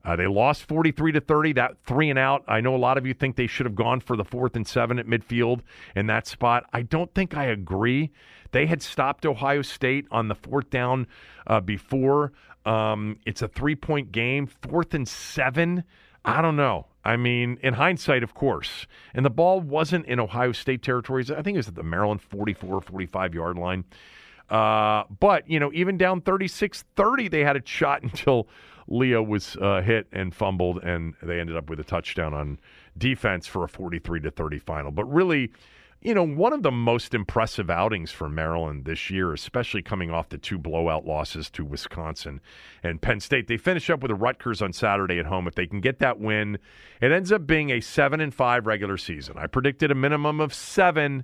Uh, 0.06 0.16
they 0.16 0.28
lost 0.28 0.64
43 0.66 1.14
to 1.14 1.22
30. 1.22 1.54
That 1.54 1.78
three 1.86 2.10
and 2.10 2.20
out. 2.20 2.44
I 2.48 2.62
know 2.62 2.76
a 2.76 2.78
lot 2.78 2.98
of 2.98 3.06
you 3.06 3.14
think 3.14 3.36
they 3.36 3.48
should 3.48 3.66
have 3.66 3.76
gone 3.76 4.00
for 4.00 4.16
the 4.16 4.24
fourth 4.24 4.56
and 4.56 4.68
seven 4.68 5.00
at 5.00 5.08
midfield 5.08 5.62
in 5.96 6.08
that 6.08 6.28
spot. 6.28 6.66
I 6.72 6.84
don't 6.84 7.14
think 7.14 7.36
I 7.36 7.46
agree. 7.46 8.12
They 8.52 8.68
had 8.68 8.82
stopped 8.82 9.26
Ohio 9.26 9.64
State 9.64 10.06
on 10.12 10.28
the 10.28 10.36
fourth 10.36 10.70
down 10.70 11.08
uh, 11.48 11.60
before. 11.60 12.34
Um, 12.66 13.18
it's 13.26 13.42
a 13.42 13.48
three 13.48 13.76
point 13.76 14.12
game. 14.12 14.48
Fourth 14.48 14.94
and 14.94 15.08
seven. 15.08 15.84
I 16.24 16.42
don't 16.42 16.56
know. 16.56 16.88
I 17.04 17.18
mean, 17.18 17.60
in 17.62 17.76
hindsight, 17.76 18.24
of 18.24 18.34
course. 18.34 18.88
And 19.14 19.26
the 19.26 19.30
ball 19.30 19.62
wasn't 19.62 20.08
in 20.08 20.20
Ohio 20.20 20.52
State 20.52 20.82
territories. 20.82 21.30
I 21.30 21.42
think 21.44 21.56
it 21.56 21.58
was 21.58 21.68
at 21.68 21.76
the 21.76 21.84
Maryland 21.84 22.22
44, 22.22 22.82
45 22.82 23.36
yard 23.36 23.58
line. 23.58 23.86
Uh, 24.50 25.04
but, 25.20 25.50
you 25.50 25.60
know, 25.60 25.72
even 25.74 25.98
down 25.98 26.22
36 26.22 26.84
30, 26.96 27.28
they 27.30 27.44
had 27.44 27.56
a 27.56 27.62
shot 27.66 28.04
until 28.04 28.48
Leo 28.88 29.22
was 29.22 29.56
uh, 29.58 29.82
hit 29.82 30.08
and 30.12 30.34
fumbled, 30.34 30.84
and 30.84 31.16
they 31.24 31.40
ended 31.40 31.56
up 31.56 31.70
with 31.70 31.80
a 31.80 31.84
touchdown 31.84 32.34
on 32.34 32.60
defense 32.98 33.48
for 33.48 33.64
a 33.64 33.70
43 33.70 34.22
to 34.22 34.32
30 34.32 34.60
final. 34.60 34.92
But 34.92 35.06
really, 35.06 35.52
you 36.02 36.14
know, 36.14 36.26
one 36.26 36.54
of 36.54 36.62
the 36.62 36.72
most 36.72 37.16
impressive 37.16 37.70
outings 37.72 38.12
for 38.12 38.30
Maryland 38.30 38.86
this 38.86 39.10
year, 39.10 39.34
especially 39.34 39.82
coming 39.82 40.12
off 40.12 40.30
the 40.30 40.38
two 40.38 40.60
blowout 40.60 41.06
losses 41.06 41.50
to 41.50 41.66
Wisconsin 41.66 42.42
and 42.84 43.02
Penn 43.02 43.20
State. 43.20 43.48
They 43.48 43.58
finish 43.58 43.90
up 43.90 44.02
with 44.02 44.10
the 44.10 44.16
Rutgers 44.16 44.62
on 44.62 44.72
Saturday 44.72 45.18
at 45.18 45.26
home. 45.26 45.48
If 45.48 45.56
they 45.56 45.66
can 45.66 45.82
get 45.82 45.98
that 46.00 46.20
win, 46.20 46.60
it 47.02 47.12
ends 47.12 47.32
up 47.32 47.48
being 47.48 47.72
a 47.72 47.82
seven 47.82 48.22
and 48.22 48.34
five 48.34 48.68
regular 48.68 48.98
season. 48.98 49.38
I 49.40 49.48
predicted 49.48 49.90
a 49.90 49.96
minimum 49.96 50.40
of 50.40 50.54
seven. 50.54 51.24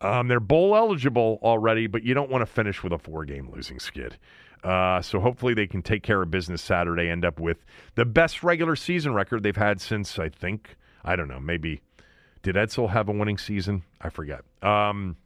Um, 0.00 0.28
they're 0.28 0.40
bowl 0.40 0.74
eligible 0.76 1.38
already, 1.42 1.86
but 1.86 2.02
you 2.02 2.14
don't 2.14 2.30
want 2.30 2.42
to 2.42 2.46
finish 2.46 2.82
with 2.82 2.92
a 2.92 2.98
four 2.98 3.24
game 3.24 3.50
losing 3.50 3.78
skid. 3.78 4.16
Uh, 4.64 5.00
so 5.00 5.20
hopefully 5.20 5.54
they 5.54 5.66
can 5.66 5.82
take 5.82 6.02
care 6.02 6.20
of 6.22 6.30
business 6.30 6.62
Saturday, 6.62 7.08
end 7.08 7.24
up 7.24 7.40
with 7.40 7.64
the 7.94 8.04
best 8.04 8.42
regular 8.42 8.76
season 8.76 9.14
record 9.14 9.42
they've 9.42 9.56
had 9.56 9.80
since, 9.80 10.18
I 10.18 10.28
think, 10.28 10.76
I 11.04 11.16
don't 11.16 11.28
know, 11.28 11.40
maybe. 11.40 11.80
Did 12.42 12.56
Edsall 12.56 12.90
have 12.90 13.08
a 13.08 13.12
winning 13.12 13.38
season? 13.38 13.82
I 14.00 14.08
forget. 14.10 14.42
Um, 14.62 15.16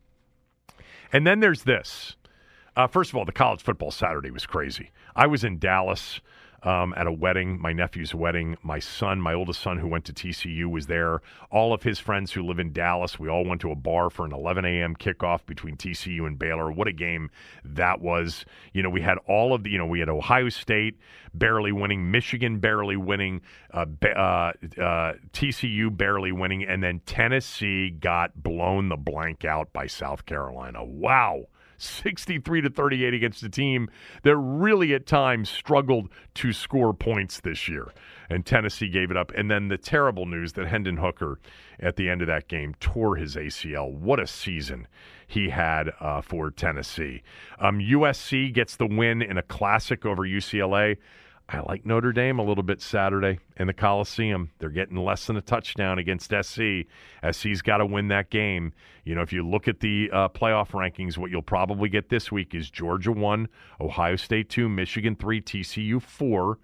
and 1.12 1.26
then 1.26 1.40
there's 1.40 1.62
this. 1.62 2.16
Uh, 2.76 2.88
first 2.88 3.10
of 3.10 3.16
all, 3.16 3.24
the 3.24 3.32
college 3.32 3.62
football 3.62 3.92
Saturday 3.92 4.30
was 4.30 4.46
crazy. 4.46 4.90
I 5.14 5.26
was 5.26 5.44
in 5.44 5.58
Dallas 5.58 6.20
um, 6.64 6.94
at 6.96 7.06
a 7.06 7.12
wedding, 7.12 7.60
my 7.60 7.72
nephew's 7.72 8.14
wedding. 8.14 8.56
My 8.62 8.78
son, 8.78 9.20
my 9.20 9.34
oldest 9.34 9.60
son, 9.60 9.78
who 9.78 9.86
went 9.86 10.06
to 10.06 10.12
TCU, 10.12 10.70
was 10.70 10.86
there. 10.86 11.20
All 11.50 11.74
of 11.74 11.82
his 11.82 11.98
friends 11.98 12.32
who 12.32 12.42
live 12.42 12.58
in 12.58 12.72
Dallas, 12.72 13.18
we 13.18 13.28
all 13.28 13.44
went 13.44 13.60
to 13.60 13.70
a 13.70 13.74
bar 13.74 14.08
for 14.08 14.24
an 14.24 14.32
11 14.32 14.64
a.m. 14.64 14.96
kickoff 14.96 15.44
between 15.44 15.76
TCU 15.76 16.26
and 16.26 16.38
Baylor. 16.38 16.72
What 16.72 16.88
a 16.88 16.92
game 16.92 17.30
that 17.64 18.00
was! 18.00 18.46
You 18.72 18.82
know, 18.82 18.90
we 18.90 19.02
had 19.02 19.18
all 19.28 19.54
of 19.54 19.64
the, 19.64 19.70
you 19.70 19.78
know, 19.78 19.86
we 19.86 20.00
had 20.00 20.08
Ohio 20.08 20.48
State 20.48 20.98
barely 21.34 21.72
winning, 21.72 22.10
Michigan 22.10 22.60
barely 22.60 22.96
winning, 22.96 23.42
uh, 23.72 23.84
uh, 24.02 24.52
uh, 24.80 25.12
TCU 25.32 25.94
barely 25.94 26.32
winning, 26.32 26.64
and 26.64 26.82
then 26.82 27.00
Tennessee 27.04 27.90
got 27.90 28.42
blown 28.42 28.88
the 28.88 28.96
blank 28.96 29.44
out 29.44 29.72
by 29.72 29.86
South 29.86 30.24
Carolina. 30.24 30.82
Wow! 30.82 31.46
63 31.84 32.62
to 32.62 32.70
38 32.70 33.14
against 33.14 33.42
a 33.42 33.48
team 33.48 33.88
that 34.22 34.36
really 34.36 34.94
at 34.94 35.06
times 35.06 35.50
struggled 35.50 36.08
to 36.34 36.52
score 36.52 36.92
points 36.92 37.40
this 37.40 37.68
year. 37.68 37.92
And 38.30 38.44
Tennessee 38.44 38.88
gave 38.88 39.10
it 39.10 39.16
up. 39.16 39.32
And 39.36 39.50
then 39.50 39.68
the 39.68 39.78
terrible 39.78 40.26
news 40.26 40.54
that 40.54 40.66
Hendon 40.66 40.96
Hooker 40.96 41.38
at 41.78 41.96
the 41.96 42.08
end 42.08 42.22
of 42.22 42.28
that 42.28 42.48
game 42.48 42.74
tore 42.80 43.16
his 43.16 43.36
ACL. 43.36 43.92
What 43.92 44.20
a 44.20 44.26
season 44.26 44.86
he 45.26 45.50
had 45.50 45.90
uh, 46.00 46.20
for 46.20 46.50
Tennessee. 46.50 47.22
Um, 47.58 47.78
USC 47.78 48.52
gets 48.52 48.76
the 48.76 48.86
win 48.86 49.22
in 49.22 49.38
a 49.38 49.42
classic 49.42 50.06
over 50.06 50.22
UCLA. 50.22 50.96
I 51.48 51.60
like 51.60 51.84
Notre 51.84 52.12
Dame 52.12 52.38
a 52.38 52.42
little 52.42 52.62
bit 52.62 52.80
Saturday 52.80 53.38
in 53.58 53.66
the 53.66 53.74
Coliseum. 53.74 54.50
They're 54.58 54.70
getting 54.70 54.96
less 54.96 55.26
than 55.26 55.36
a 55.36 55.42
touchdown 55.42 55.98
against 55.98 56.30
SC. 56.30 56.86
SC's 57.30 57.60
got 57.60 57.78
to 57.78 57.86
win 57.86 58.08
that 58.08 58.30
game. 58.30 58.72
You 59.04 59.14
know, 59.14 59.20
if 59.20 59.32
you 59.32 59.46
look 59.46 59.68
at 59.68 59.80
the 59.80 60.10
uh, 60.10 60.28
playoff 60.30 60.70
rankings, 60.70 61.18
what 61.18 61.30
you'll 61.30 61.42
probably 61.42 61.90
get 61.90 62.08
this 62.08 62.32
week 62.32 62.54
is 62.54 62.70
Georgia 62.70 63.12
1, 63.12 63.48
Ohio 63.80 64.16
State 64.16 64.48
2, 64.48 64.70
Michigan 64.70 65.16
3, 65.16 65.42
TCU 65.42 66.00
4. 66.00 66.58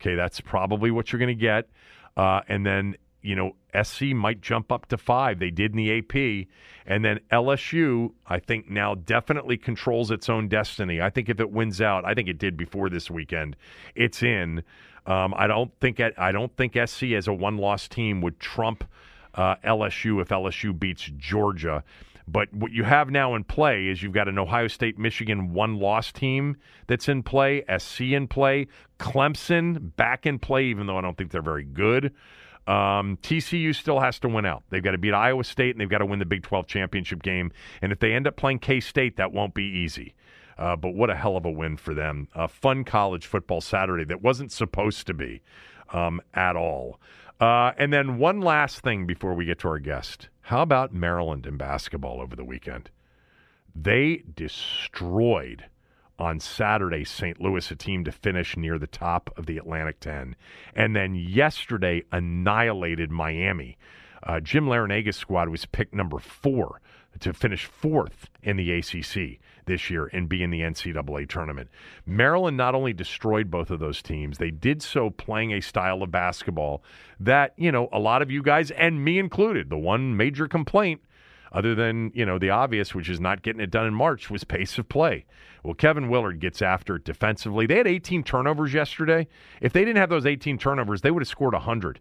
Okay, 0.00 0.16
that's 0.16 0.40
probably 0.40 0.90
what 0.90 1.12
you're 1.12 1.20
going 1.20 1.28
to 1.28 1.34
get. 1.34 1.68
Uh, 2.16 2.40
and 2.48 2.66
then 2.66 2.96
you 3.24 3.34
know, 3.34 3.56
SC 3.82 4.02
might 4.14 4.42
jump 4.42 4.70
up 4.70 4.86
to 4.86 4.98
five. 4.98 5.38
They 5.38 5.50
did 5.50 5.72
in 5.72 5.78
the 5.78 5.98
AP. 5.98 6.46
And 6.86 7.04
then 7.04 7.20
LSU, 7.32 8.12
I 8.26 8.38
think 8.38 8.68
now 8.68 8.94
definitely 8.94 9.56
controls 9.56 10.10
its 10.10 10.28
own 10.28 10.48
destiny. 10.48 11.00
I 11.00 11.08
think 11.08 11.30
if 11.30 11.40
it 11.40 11.50
wins 11.50 11.80
out, 11.80 12.04
I 12.04 12.12
think 12.12 12.28
it 12.28 12.38
did 12.38 12.56
before 12.56 12.90
this 12.90 13.10
weekend, 13.10 13.56
it's 13.94 14.22
in. 14.22 14.62
Um, 15.06 15.34
I 15.36 15.46
don't 15.46 15.72
think 15.80 16.00
I 16.00 16.32
don't 16.32 16.54
think 16.56 16.76
SC 16.86 17.04
as 17.12 17.26
a 17.26 17.32
one 17.32 17.56
loss 17.56 17.88
team 17.88 18.20
would 18.20 18.40
trump 18.40 18.84
uh, 19.34 19.56
LSU 19.64 20.20
if 20.20 20.28
LSU 20.28 20.78
beats 20.78 21.10
Georgia. 21.16 21.82
But 22.26 22.52
what 22.54 22.72
you 22.72 22.84
have 22.84 23.10
now 23.10 23.34
in 23.34 23.44
play 23.44 23.88
is 23.88 24.02
you've 24.02 24.12
got 24.12 24.28
an 24.28 24.38
Ohio 24.38 24.66
State 24.68 24.98
Michigan 24.98 25.52
one 25.52 25.78
loss 25.78 26.10
team 26.10 26.56
that's 26.86 27.08
in 27.08 27.22
play, 27.22 27.64
SC 27.78 28.00
in 28.00 28.28
play, 28.28 28.66
Clemson 28.98 29.94
back 29.96 30.24
in 30.24 30.38
play, 30.38 30.64
even 30.64 30.86
though 30.86 30.96
I 30.96 31.02
don't 31.02 31.18
think 31.18 31.30
they're 31.30 31.42
very 31.42 31.64
good. 31.64 32.14
Um, 32.66 33.18
TCU 33.22 33.74
still 33.74 34.00
has 34.00 34.18
to 34.20 34.28
win 34.28 34.46
out. 34.46 34.62
They've 34.70 34.82
got 34.82 34.92
to 34.92 34.98
beat 34.98 35.12
Iowa 35.12 35.44
State 35.44 35.74
and 35.74 35.80
they've 35.80 35.88
got 35.88 35.98
to 35.98 36.06
win 36.06 36.18
the 36.18 36.24
Big 36.24 36.42
12 36.42 36.66
championship 36.66 37.22
game. 37.22 37.52
And 37.82 37.92
if 37.92 37.98
they 37.98 38.12
end 38.12 38.26
up 38.26 38.36
playing 38.36 38.60
K 38.60 38.80
State, 38.80 39.16
that 39.16 39.32
won't 39.32 39.54
be 39.54 39.64
easy. 39.64 40.14
Uh, 40.56 40.76
but 40.76 40.94
what 40.94 41.10
a 41.10 41.16
hell 41.16 41.36
of 41.36 41.44
a 41.44 41.50
win 41.50 41.76
for 41.76 41.94
them. 41.94 42.28
A 42.34 42.48
fun 42.48 42.84
college 42.84 43.26
football 43.26 43.60
Saturday 43.60 44.04
that 44.04 44.22
wasn't 44.22 44.52
supposed 44.52 45.06
to 45.08 45.14
be 45.14 45.42
um, 45.92 46.20
at 46.32 46.56
all. 46.56 47.00
Uh, 47.40 47.72
and 47.76 47.92
then 47.92 48.18
one 48.18 48.40
last 48.40 48.80
thing 48.80 49.06
before 49.06 49.34
we 49.34 49.44
get 49.44 49.58
to 49.60 49.68
our 49.68 49.78
guest. 49.78 50.28
How 50.42 50.62
about 50.62 50.94
Maryland 50.94 51.46
in 51.46 51.56
basketball 51.56 52.20
over 52.20 52.36
the 52.36 52.44
weekend? 52.44 52.90
They 53.74 54.22
destroyed 54.34 55.64
on 56.18 56.40
Saturday 56.40 57.04
St. 57.04 57.40
Louis, 57.40 57.70
a 57.70 57.76
team 57.76 58.04
to 58.04 58.12
finish 58.12 58.56
near 58.56 58.78
the 58.78 58.86
top 58.86 59.30
of 59.36 59.46
the 59.46 59.58
Atlantic 59.58 60.00
10. 60.00 60.36
And 60.74 60.94
then 60.94 61.14
yesterday 61.14 62.02
annihilated 62.12 63.10
Miami. 63.10 63.76
Uh, 64.22 64.40
Jim 64.40 64.66
Larranaga's 64.66 65.16
squad 65.16 65.48
was 65.48 65.66
picked 65.66 65.94
number 65.94 66.18
four 66.18 66.80
to 67.20 67.32
finish 67.32 67.66
fourth 67.66 68.28
in 68.42 68.56
the 68.56 68.72
ACC 68.72 69.38
this 69.66 69.88
year 69.90 70.10
and 70.12 70.28
be 70.28 70.42
in 70.42 70.50
the 70.50 70.60
NCAA 70.60 71.28
tournament. 71.28 71.70
Maryland 72.06 72.56
not 72.56 72.74
only 72.74 72.92
destroyed 72.92 73.50
both 73.50 73.70
of 73.70 73.80
those 73.80 74.02
teams, 74.02 74.38
they 74.38 74.50
did 74.50 74.82
so 74.82 75.10
playing 75.10 75.52
a 75.52 75.60
style 75.60 76.02
of 76.02 76.10
basketball 76.10 76.82
that, 77.20 77.52
you 77.56 77.70
know, 77.70 77.88
a 77.92 77.98
lot 77.98 78.22
of 78.22 78.30
you 78.30 78.42
guys, 78.42 78.70
and 78.72 79.04
me 79.04 79.18
included, 79.18 79.70
the 79.70 79.78
one 79.78 80.16
major 80.16 80.48
complaint 80.48 81.00
other 81.54 81.74
than, 81.74 82.10
you 82.14 82.26
know, 82.26 82.38
the 82.38 82.50
obvious, 82.50 82.94
which 82.94 83.08
is 83.08 83.20
not 83.20 83.42
getting 83.42 83.60
it 83.60 83.70
done 83.70 83.86
in 83.86 83.94
March, 83.94 84.28
was 84.28 84.42
pace 84.44 84.76
of 84.76 84.88
play. 84.88 85.24
Well, 85.62 85.74
Kevin 85.74 86.08
Willard 86.10 86.40
gets 86.40 86.60
after 86.60 86.96
it 86.96 87.04
defensively. 87.04 87.66
They 87.66 87.78
had 87.78 87.86
18 87.86 88.24
turnovers 88.24 88.74
yesterday. 88.74 89.28
If 89.62 89.72
they 89.72 89.84
didn't 89.84 89.98
have 89.98 90.10
those 90.10 90.26
18 90.26 90.58
turnovers, 90.58 91.00
they 91.00 91.12
would 91.12 91.22
have 91.22 91.28
scored 91.28 91.54
100. 91.54 92.00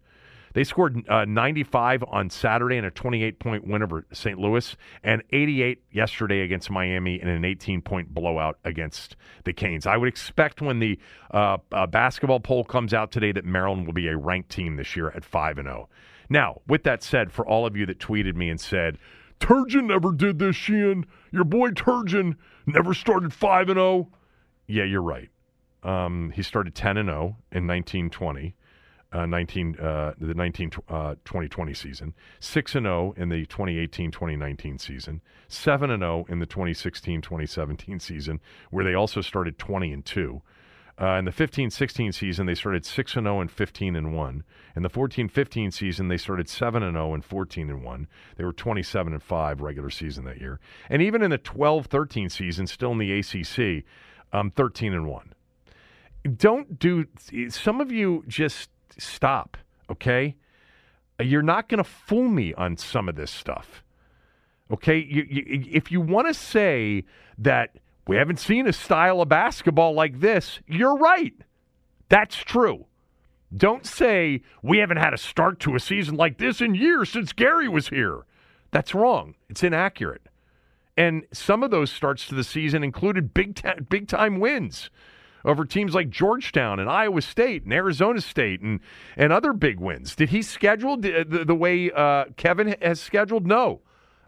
They 0.53 0.63
scored 0.63 1.07
uh, 1.09 1.25
95 1.25 2.03
on 2.07 2.29
Saturday 2.29 2.77
in 2.77 2.85
a 2.85 2.91
28 2.91 3.39
point 3.39 3.67
win 3.67 3.81
over 3.81 4.05
St. 4.11 4.37
Louis 4.37 4.75
and 5.03 5.23
88 5.31 5.83
yesterday 5.91 6.41
against 6.41 6.69
Miami 6.69 7.21
in 7.21 7.27
an 7.27 7.45
18 7.45 7.81
point 7.81 8.13
blowout 8.13 8.57
against 8.63 9.15
the 9.45 9.53
Canes. 9.53 9.87
I 9.87 9.97
would 9.97 10.09
expect 10.09 10.61
when 10.61 10.79
the 10.79 10.99
uh, 11.31 11.57
uh, 11.71 11.87
basketball 11.87 12.39
poll 12.39 12.63
comes 12.63 12.93
out 12.93 13.11
today 13.11 13.31
that 13.31 13.45
Maryland 13.45 13.85
will 13.85 13.93
be 13.93 14.07
a 14.07 14.17
ranked 14.17 14.49
team 14.49 14.75
this 14.75 14.95
year 14.95 15.09
at 15.09 15.25
5 15.25 15.57
and 15.57 15.67
0. 15.67 15.89
Now, 16.29 16.61
with 16.67 16.83
that 16.83 17.03
said, 17.03 17.31
for 17.31 17.45
all 17.45 17.65
of 17.65 17.75
you 17.75 17.85
that 17.87 17.99
tweeted 17.99 18.35
me 18.35 18.49
and 18.49 18.59
said, 18.59 18.97
Turgeon 19.39 19.85
never 19.85 20.11
did 20.11 20.39
this, 20.39 20.55
Sheehan. 20.55 21.05
Your 21.31 21.43
boy 21.43 21.69
Turgeon 21.69 22.35
never 22.65 22.93
started 22.93 23.33
5 23.33 23.69
and 23.69 23.77
0. 23.77 24.09
Yeah, 24.67 24.83
you're 24.83 25.01
right. 25.01 25.29
Um, 25.83 26.31
he 26.33 26.43
started 26.43 26.75
10 26.75 26.97
and 26.97 27.09
0 27.09 27.37
in 27.51 27.67
1920 27.67 28.55
uh, 29.13 29.25
19 29.25 29.79
uh, 29.79 30.13
the 30.17 30.33
19 30.33 30.71
uh, 30.89 31.15
2020 31.23 31.73
season, 31.73 32.13
6 32.39 32.75
and 32.75 32.85
0 32.85 33.13
in 33.15 33.29
the 33.29 33.45
2018-2019 33.45 34.81
season, 34.81 35.21
7 35.47 35.91
and 35.91 36.01
0 36.01 36.25
in 36.29 36.39
the 36.39 36.47
2016-2017 36.47 38.01
season 38.01 38.41
where 38.71 38.83
they 38.83 38.95
also 38.95 39.21
started 39.21 39.57
20 39.57 39.93
and 39.93 40.05
2. 40.05 40.41
Uh, 41.01 41.15
in 41.15 41.25
the 41.25 41.31
15-16 41.31 42.13
season, 42.13 42.45
they 42.45 42.53
started 42.53 42.85
6 42.85 43.15
and 43.15 43.25
0 43.25 43.41
and 43.41 43.51
15 43.51 43.95
and 43.95 44.15
1. 44.15 44.43
In 44.75 44.83
the 44.83 44.89
14-15 44.89 45.73
season, 45.73 46.07
they 46.07 46.17
started 46.17 46.47
7 46.47 46.83
and 46.83 46.95
0 46.95 47.15
and 47.15 47.25
14 47.25 47.69
and 47.69 47.83
1. 47.83 48.07
They 48.37 48.43
were 48.43 48.53
27 48.53 49.13
and 49.13 49.23
5 49.23 49.61
regular 49.61 49.89
season 49.89 50.25
that 50.25 50.39
year. 50.39 50.59
And 50.89 51.01
even 51.01 51.23
in 51.23 51.31
the 51.31 51.39
12-13 51.39 52.31
season, 52.31 52.67
still 52.67 52.91
in 52.91 52.99
the 52.99 53.19
ACC, 53.19 53.85
um, 54.31 54.51
13 54.51 54.93
and 54.93 55.07
1. 55.07 55.33
Don't 56.37 56.79
do 56.79 57.05
some 57.49 57.81
of 57.81 57.91
you 57.91 58.23
just 58.27 58.69
stop, 58.97 59.57
okay? 59.89 60.35
You're 61.19 61.41
not 61.41 61.69
going 61.69 61.79
to 61.79 61.89
fool 61.89 62.27
me 62.27 62.53
on 62.53 62.77
some 62.77 63.09
of 63.09 63.15
this 63.15 63.31
stuff. 63.31 63.83
Okay? 64.71 64.97
You, 64.97 65.25
you, 65.29 65.63
if 65.71 65.91
you 65.91 66.01
want 66.01 66.27
to 66.27 66.33
say 66.33 67.03
that 67.37 67.77
we 68.07 68.17
haven't 68.17 68.39
seen 68.39 68.67
a 68.67 68.73
style 68.73 69.21
of 69.21 69.29
basketball 69.29 69.93
like 69.93 70.19
this, 70.19 70.59
you're 70.67 70.97
right. 70.97 71.33
That's 72.09 72.35
true. 72.37 72.85
Don't 73.55 73.85
say 73.85 74.41
we 74.61 74.79
haven't 74.79 74.97
had 74.97 75.13
a 75.13 75.17
start 75.17 75.59
to 75.61 75.75
a 75.75 75.79
season 75.79 76.15
like 76.15 76.37
this 76.37 76.59
in 76.59 76.75
years 76.75 77.09
since 77.09 77.33
Gary 77.33 77.69
was 77.69 77.89
here. 77.89 78.25
That's 78.71 78.95
wrong. 78.95 79.35
It's 79.49 79.63
inaccurate. 79.63 80.27
And 80.97 81.23
some 81.31 81.63
of 81.63 81.71
those 81.71 81.91
starts 81.91 82.27
to 82.27 82.35
the 82.35 82.43
season 82.43 82.83
included 82.83 83.33
big, 83.33 83.55
ta- 83.55 83.75
big 83.89 84.07
time 84.07 84.39
wins 84.39 84.89
over 85.45 85.65
teams 85.65 85.93
like 85.93 86.09
Georgetown 86.09 86.79
and 86.79 86.89
Iowa 86.89 87.21
State 87.21 87.63
and 87.63 87.73
Arizona 87.73 88.21
State 88.21 88.61
and, 88.61 88.79
and 89.17 89.33
other 89.33 89.53
big 89.53 89.79
wins. 89.79 90.15
Did 90.15 90.29
he 90.29 90.41
schedule 90.41 90.97
the, 90.97 91.25
the, 91.27 91.45
the 91.45 91.55
way 91.55 91.91
uh, 91.91 92.25
Kevin 92.37 92.75
has 92.81 92.99
scheduled? 92.99 93.45
No. 93.45 93.81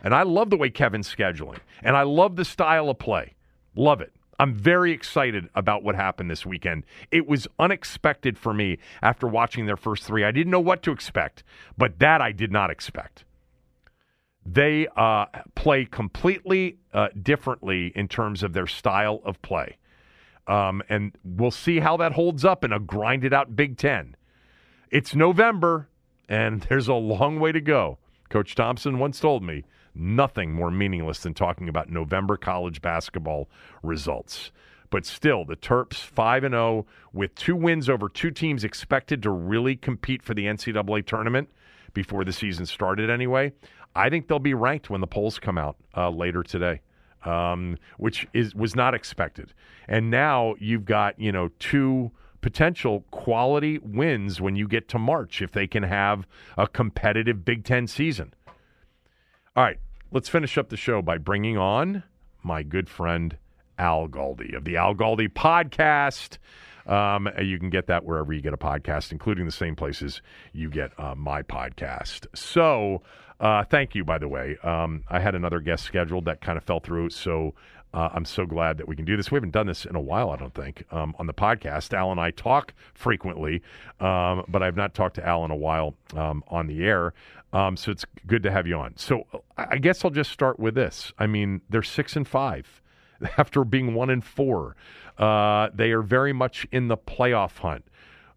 And 0.04 0.14
I 0.14 0.24
love 0.24 0.50
the 0.50 0.58
way 0.58 0.70
Kevin's 0.70 1.14
scheduling. 1.14 1.60
And 1.82 1.96
I 1.96 2.04
love 2.04 2.36
the 2.36 2.46
style 2.46 2.90
of 2.90 3.00
play. 3.00 3.35
Love 3.76 4.02
it. 4.02 4.14
I'm 4.40 4.54
very 4.54 4.92
excited 4.92 5.50
about 5.56 5.84
what 5.84 5.96
happened 5.96 6.30
this 6.30 6.46
weekend. 6.46 6.86
It 7.12 7.26
was 7.28 7.48
unexpected 7.58 8.38
for 8.38 8.54
me 8.54 8.80
after 9.02 9.28
watching 9.28 9.66
their 9.66 9.78
first 9.78 10.04
three. 10.04 10.24
I 10.26 10.32
didn't 10.32 10.52
know 10.52 10.60
what 10.60 10.84
to 10.84 10.92
expect, 10.92 11.44
but 11.78 12.00
that 12.00 12.22
I 12.22 12.32
did 12.32 12.52
not 12.52 12.70
expect. 12.70 13.24
They 14.46 14.88
uh, 14.96 15.26
play 15.56 15.86
completely 15.86 16.78
uh, 16.94 17.08
differently 17.22 17.92
in 17.96 18.08
terms 18.08 18.44
of 18.44 18.54
their 18.54 18.68
style 18.68 19.22
of 19.24 19.42
play. 19.42 19.78
Um, 20.48 20.84
and 20.90 21.14
we'll 21.24 21.50
see 21.50 21.80
how 21.80 21.98
that 21.98 22.12
holds 22.12 22.46
up 22.46 22.64
in 22.64 22.72
a 22.72 22.80
grinded 22.80 23.34
out 23.34 23.56
Big 23.56 23.78
Ten. 23.78 24.16
It's 24.92 25.16
November, 25.16 25.90
and 26.30 26.62
there's 26.70 26.88
a 26.88 26.94
long 26.94 27.40
way 27.40 27.52
to 27.52 27.62
go. 27.62 27.98
Coach 28.30 28.56
Thompson 28.56 29.00
once 29.00 29.20
told 29.20 29.44
me 29.44 29.64
nothing 29.94 30.54
more 30.54 30.72
meaningless 30.72 31.20
than 31.20 31.34
talking 31.34 31.70
about 31.70 31.90
November 31.90 32.38
college 32.38 32.82
basketball 32.82 33.50
results. 33.84 34.52
But 34.90 35.06
still, 35.06 35.46
the 35.46 35.56
Terps 35.56 35.96
5 35.96 36.44
and 36.44 36.54
0 36.54 36.86
with 37.14 37.36
two 37.36 37.56
wins 37.56 37.90
over 37.90 38.08
two 38.10 38.32
teams 38.32 38.64
expected 38.64 39.24
to 39.24 39.32
really 39.32 39.76
compete 39.76 40.22
for 40.22 40.34
the 40.34 40.46
NCAA 40.46 41.06
tournament 41.06 41.50
before 41.94 42.24
the 42.24 42.34
season 42.34 42.66
started 42.66 43.10
anyway. 43.10 43.54
I 43.96 44.10
think 44.10 44.28
they'll 44.28 44.40
be 44.40 44.54
ranked 44.54 44.90
when 44.90 45.02
the 45.02 45.08
polls 45.08 45.40
come 45.40 45.58
out 45.58 45.78
uh, 45.96 46.10
later 46.10 46.44
today 46.44 46.82
um, 47.26 47.78
which 47.98 48.28
is 48.34 48.56
was 48.56 48.76
not 48.76 48.94
expected. 48.94 49.54
And 49.88 50.10
now 50.10 50.56
you've 50.60 50.86
got 50.86 51.20
you 51.20 51.32
know 51.32 51.50
two 51.60 52.12
potential 52.46 53.04
quality 53.10 53.80
wins 53.80 54.40
when 54.40 54.56
you 54.56 54.68
get 54.68 54.88
to 54.88 55.00
March 55.00 55.42
if 55.42 55.52
they 55.52 55.66
can 55.66 55.82
have 55.82 56.28
a 56.60 56.68
competitive 56.68 57.44
Big 57.44 57.64
Ten 57.64 57.88
season. 57.88 58.32
All 59.56 59.64
right, 59.64 59.80
let's 60.12 60.30
finish 60.30 60.56
up 60.56 60.70
the 60.70 60.78
show 60.78 61.02
by 61.02 61.18
bringing 61.18 61.58
on 61.58 62.04
my 62.44 62.62
good 62.62 62.88
friend 62.88 63.36
Al 63.80 64.08
Galdi 64.08 64.56
of 64.56 64.64
the 64.64 64.78
Al 64.78 64.94
Galdi 64.94 65.28
podcast. 65.28 66.38
Um, 66.88 67.28
you 67.42 67.58
can 67.58 67.72
get 67.72 67.88
that 67.88 68.06
wherever 68.06 68.32
you 68.32 68.42
get 68.42 68.54
a 68.54 68.58
podcast, 68.58 69.12
including 69.12 69.48
the 69.48 69.52
same 69.52 69.76
places 69.76 70.22
you 70.54 70.70
get 70.70 70.92
uh, 71.00 71.16
my 71.16 71.42
podcast. 71.42 72.28
So, 72.36 73.02
uh, 73.40 73.64
thank 73.64 73.96
you, 73.96 74.06
by 74.06 74.20
the 74.20 74.28
way. 74.28 74.56
Um, 74.62 75.04
I 75.10 75.20
had 75.20 75.34
another 75.34 75.62
guest 75.62 75.84
scheduled 75.84 76.26
that 76.26 76.42
kind 76.42 76.60
of 76.60 76.64
fell 76.64 76.80
through, 76.80 77.10
so 77.10 77.56
uh, 77.96 78.10
I'm 78.14 78.26
so 78.26 78.46
glad 78.46 78.78
that 78.78 78.90
we 78.90 78.96
can 78.98 79.06
do 79.06 79.16
this. 79.16 79.32
We 79.32 79.38
haven't 79.38 79.54
done 79.54 79.68
this 79.68 79.86
in 79.86 79.96
a 79.96 80.02
while, 80.02 80.30
I 80.30 80.36
don't 80.36 80.54
think, 80.54 80.84
um, 80.92 81.16
on 81.18 81.28
the 81.28 81.34
podcast. 81.34 81.94
Al 81.94 82.12
and 82.12 82.20
I 82.20 82.32
talk 82.32 82.74
frequently, 82.94 83.62
um, 84.02 84.44
but 84.50 84.62
I've 84.62 84.76
not 84.76 84.94
talked 84.94 85.16
to 85.16 85.26
Al 85.26 85.46
in 85.46 85.52
a 85.52 85.56
while 85.56 85.96
um, 86.14 86.44
on 86.50 86.68
the 86.68 86.84
air. 86.84 87.14
Um, 87.54 87.78
so 87.78 87.92
it's 87.92 88.04
good 88.28 88.44
to 88.44 88.52
have 88.52 88.68
you 88.68 88.76
on. 88.76 88.98
So 88.98 89.26
I 89.58 89.78
guess 89.78 90.04
I'll 90.04 90.12
just 90.12 90.30
start 90.30 90.60
with 90.60 90.76
this. 90.76 91.14
I 91.18 91.26
mean, 91.26 91.62
they're 91.70 91.84
six 91.84 92.18
and 92.18 92.28
five 92.28 92.82
after 93.38 93.64
being 93.64 93.94
one 93.94 94.10
and 94.10 94.24
four. 94.24 94.76
Uh, 95.18 95.70
they 95.74 95.92
are 95.92 96.02
very 96.02 96.34
much 96.34 96.68
in 96.74 96.90
the 96.90 96.98
playoff 96.98 97.60
hunt. 97.60 97.86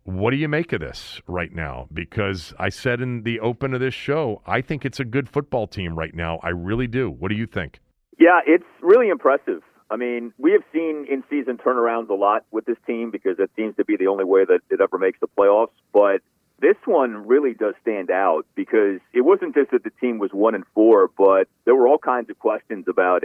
What 0.05 0.30
do 0.30 0.36
you 0.36 0.48
make 0.48 0.72
of 0.72 0.80
this 0.80 1.20
right 1.26 1.52
now? 1.52 1.89
Because 1.93 2.55
I 2.60 2.68
said 2.68 3.01
in 3.01 3.24
the 3.24 3.40
open 3.40 3.74
of 3.74 3.80
this 3.80 3.93
show, 3.93 4.40
I 4.47 4.60
think 4.60 4.85
it's 4.85 5.01
a 5.01 5.05
good 5.05 5.28
football 5.28 5.66
team 5.66 5.98
right 5.98 6.14
now. 6.14 6.39
I 6.44 6.51
really 6.51 6.86
do. 6.86 7.10
What 7.10 7.30
do 7.30 7.35
you 7.35 7.47
think? 7.47 7.80
Yeah, 8.19 8.40
it's 8.47 8.65
really 8.81 9.09
impressive. 9.09 9.62
I 9.90 9.97
mean, 9.97 10.35
we 10.39 10.53
have 10.53 10.62
seen 10.73 11.07
in 11.11 11.24
season 11.31 11.57
turnarounds 11.57 12.11
a 12.11 12.15
lot 12.15 12.45
with 12.51 12.66
this 12.66 12.77
team 12.86 13.11
because 13.11 13.39
it 13.39 13.51
seems 13.57 13.77
to 13.77 13.85
be 13.85 13.97
the 13.97 14.09
only 14.09 14.24
way 14.24 14.45
that 14.45 14.61
it 14.70 14.81
ever 14.81 14.99
makes 14.99 15.19
the 15.20 15.28
playoffs. 15.28 15.70
But 15.93 16.20
this 16.61 16.77
one 16.85 17.27
really 17.27 17.55
does 17.55 17.74
stand 17.81 18.11
out 18.11 18.45
because 18.55 19.01
it 19.15 19.23
wasn't 19.23 19.55
just 19.55 19.70
that 19.70 19.85
the 19.85 19.93
team 20.01 20.19
was 20.19 20.31
one 20.32 20.55
and 20.55 20.65
four, 20.74 21.09
but 21.16 21.49
there 21.65 21.74
were 21.74 21.86
all 21.86 21.99
kinds 21.99 22.28
of 22.28 22.39
questions 22.39 22.86
about 22.89 23.24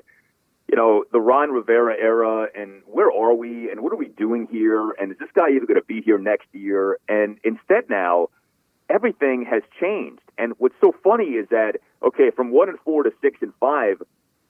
you 0.70 0.78
know, 0.78 1.04
the 1.12 1.20
Ron 1.20 1.52
Rivera 1.52 1.96
era 2.00 2.48
and 2.56 2.82
where 2.86 3.12
are 3.12 3.34
we 3.34 3.70
and 3.70 3.82
what 3.82 3.92
are 3.94 3.98
we 3.98 4.08
doing 4.08 4.48
here? 4.50 4.92
And 5.00 5.12
is 5.12 5.18
this 5.20 5.30
guy 5.36 5.50
even 5.50 5.66
going 5.66 5.80
to 5.80 5.86
be 5.86 6.02
here 6.02 6.18
next 6.18 6.48
year? 6.54 6.98
And 7.08 7.38
instead 7.44 7.90
now, 7.90 8.30
everything 8.90 9.46
has 9.50 9.62
changed. 9.80 10.22
And 10.38 10.54
what's 10.58 10.76
so 10.82 10.96
funny 11.04 11.32
is 11.32 11.48
that, 11.50 11.74
okay, 12.02 12.32
from 12.36 12.52
one 12.52 12.70
and 12.70 12.80
four 12.80 13.04
to 13.04 13.12
six 13.22 13.38
and 13.42 13.54
five, 13.60 14.02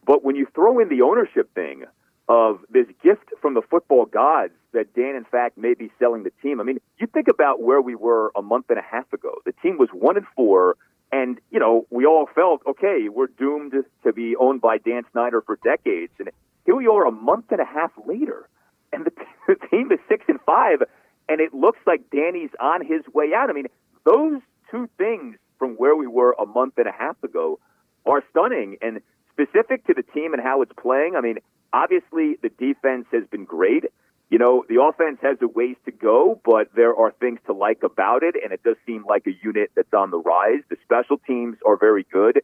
but 0.06 0.24
when 0.24 0.36
you 0.36 0.48
throw 0.54 0.80
in 0.80 0.90
the 0.90 1.02
ownership 1.02 1.54
thing, 1.54 1.86
of 2.30 2.60
this 2.70 2.88
gift 3.04 3.30
from 3.42 3.54
the 3.54 3.62
football 3.62 4.06
gods 4.06 4.54
that 4.72 4.94
Dan, 4.96 5.16
in 5.16 5.26
fact, 5.26 5.58
may 5.58 5.74
be 5.74 5.92
selling 6.00 6.24
the 6.24 6.32
team. 6.42 6.60
I 6.60 6.64
mean, 6.64 6.80
you 6.98 7.08
think 7.08 7.28
about 7.28 7.62
where 7.62 7.82
we 7.82 7.96
were 7.96 8.32
a 8.36 8.42
month 8.42 8.68
and 8.70 8.80
a 8.80 8.82
half 8.82 9.12
ago. 9.12 9.36
The 9.46 9.54
team 9.62 9.78
was 9.78 9.90
one 9.92 10.18
and 10.18 10.26
four, 10.36 10.78
and 11.12 11.40
you 11.52 11.60
know 11.60 11.86
we 11.90 12.06
all 12.06 12.28
felt 12.34 12.62
okay. 12.66 13.08
We're 13.10 13.28
doomed 13.28 13.74
to 14.04 14.14
be 14.14 14.36
owned 14.36 14.62
by 14.62 14.78
Dan 14.78 15.04
Snyder 15.12 15.42
for 15.42 15.60
decades, 15.64 16.14
and 16.20 16.30
here 16.66 16.76
we 16.76 16.88
are 16.88 17.06
a 17.06 17.12
month 17.12 17.46
and 17.52 17.60
a 17.60 17.66
half 17.66 17.92
later, 18.08 18.48
and 18.94 19.06
the, 19.06 19.12
the 19.48 19.56
team 19.68 19.92
is 19.92 20.00
six 20.08 20.24
and 20.28 20.40
five, 20.46 20.80
and 21.28 21.42
it 21.42 21.54
looks 21.54 21.80
like 21.86 22.10
Danny's 22.10 22.52
on 22.60 22.86
his 22.86 23.02
way 23.14 23.34
out. 23.36 23.50
I 23.50 23.54
mean, 23.54 23.68
those 24.06 24.42
two 24.72 24.90
things 24.98 25.36
from 25.60 25.72
where 25.76 25.96
we 25.96 26.08
were 26.08 26.36
a 26.40 26.46
month 26.46 26.78
and 26.78 26.88
a 26.88 26.92
half 26.92 27.22
ago 27.22 27.60
are 28.06 28.24
stunning, 28.32 28.78
and 28.82 29.02
specific 29.34 29.86
to 29.88 29.94
the 29.94 30.04
team 30.04 30.34
and 30.34 30.42
how 30.42 30.62
it's 30.62 30.72
playing. 30.80 31.16
I 31.16 31.22
mean, 31.22 31.38
obviously 31.72 32.38
the 32.42 32.50
defense 32.50 33.06
has 33.12 33.24
been 33.30 33.46
great. 33.46 33.86
You 34.30 34.40
know, 34.40 34.64
the 34.68 34.82
offense 34.82 35.20
has 35.22 35.38
a 35.42 35.48
ways 35.48 35.76
to 35.86 35.92
go, 35.92 36.40
but 36.44 36.70
there 36.76 36.96
are 36.96 37.12
things 37.20 37.40
to 37.46 37.54
like 37.54 37.84
about 37.84 38.24
it, 38.24 38.36
and 38.42 38.52
it 38.52 38.64
does 38.64 38.78
seem 38.86 39.06
like 39.08 39.28
a 39.28 39.34
unit 39.44 39.72
that's 39.76 39.94
on 39.94 40.10
the 40.10 40.18
rise. 40.18 40.62
The 40.70 40.78
special 40.84 41.18
teams 41.18 41.58
are 41.66 41.78
very 41.78 42.06
good. 42.12 42.42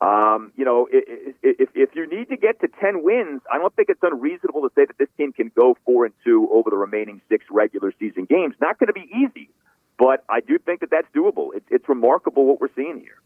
Um, 0.00 0.52
you 0.56 0.64
know, 0.64 0.86
if, 0.92 1.34
if, 1.42 1.68
if 1.74 1.90
you 1.96 2.06
need 2.06 2.28
to 2.28 2.36
get 2.36 2.60
to 2.60 2.68
10 2.68 3.02
wins, 3.02 3.40
I 3.52 3.58
don't 3.58 3.74
think 3.74 3.88
it's 3.88 4.02
unreasonable 4.02 4.62
to 4.62 4.70
say 4.76 4.84
that 4.84 4.96
this 4.96 5.08
team 5.16 5.32
can 5.32 5.50
go 5.56 5.76
4 5.86 6.04
and 6.04 6.14
2 6.24 6.50
over 6.52 6.70
the 6.70 6.76
remaining 6.76 7.20
six 7.28 7.44
regular 7.50 7.92
season 7.98 8.24
games. 8.24 8.54
Not 8.60 8.78
going 8.78 8.86
to 8.86 8.92
be 8.92 9.10
easy, 9.12 9.50
but 9.98 10.22
I 10.28 10.38
do 10.38 10.58
think 10.58 10.80
that 10.80 10.90
that's 10.90 11.08
doable. 11.12 11.48
It's, 11.52 11.66
it's 11.68 11.88
remarkable 11.88 12.46
what 12.46 12.60
we're 12.60 12.72
seeing 12.76 13.00
here. 13.00 13.20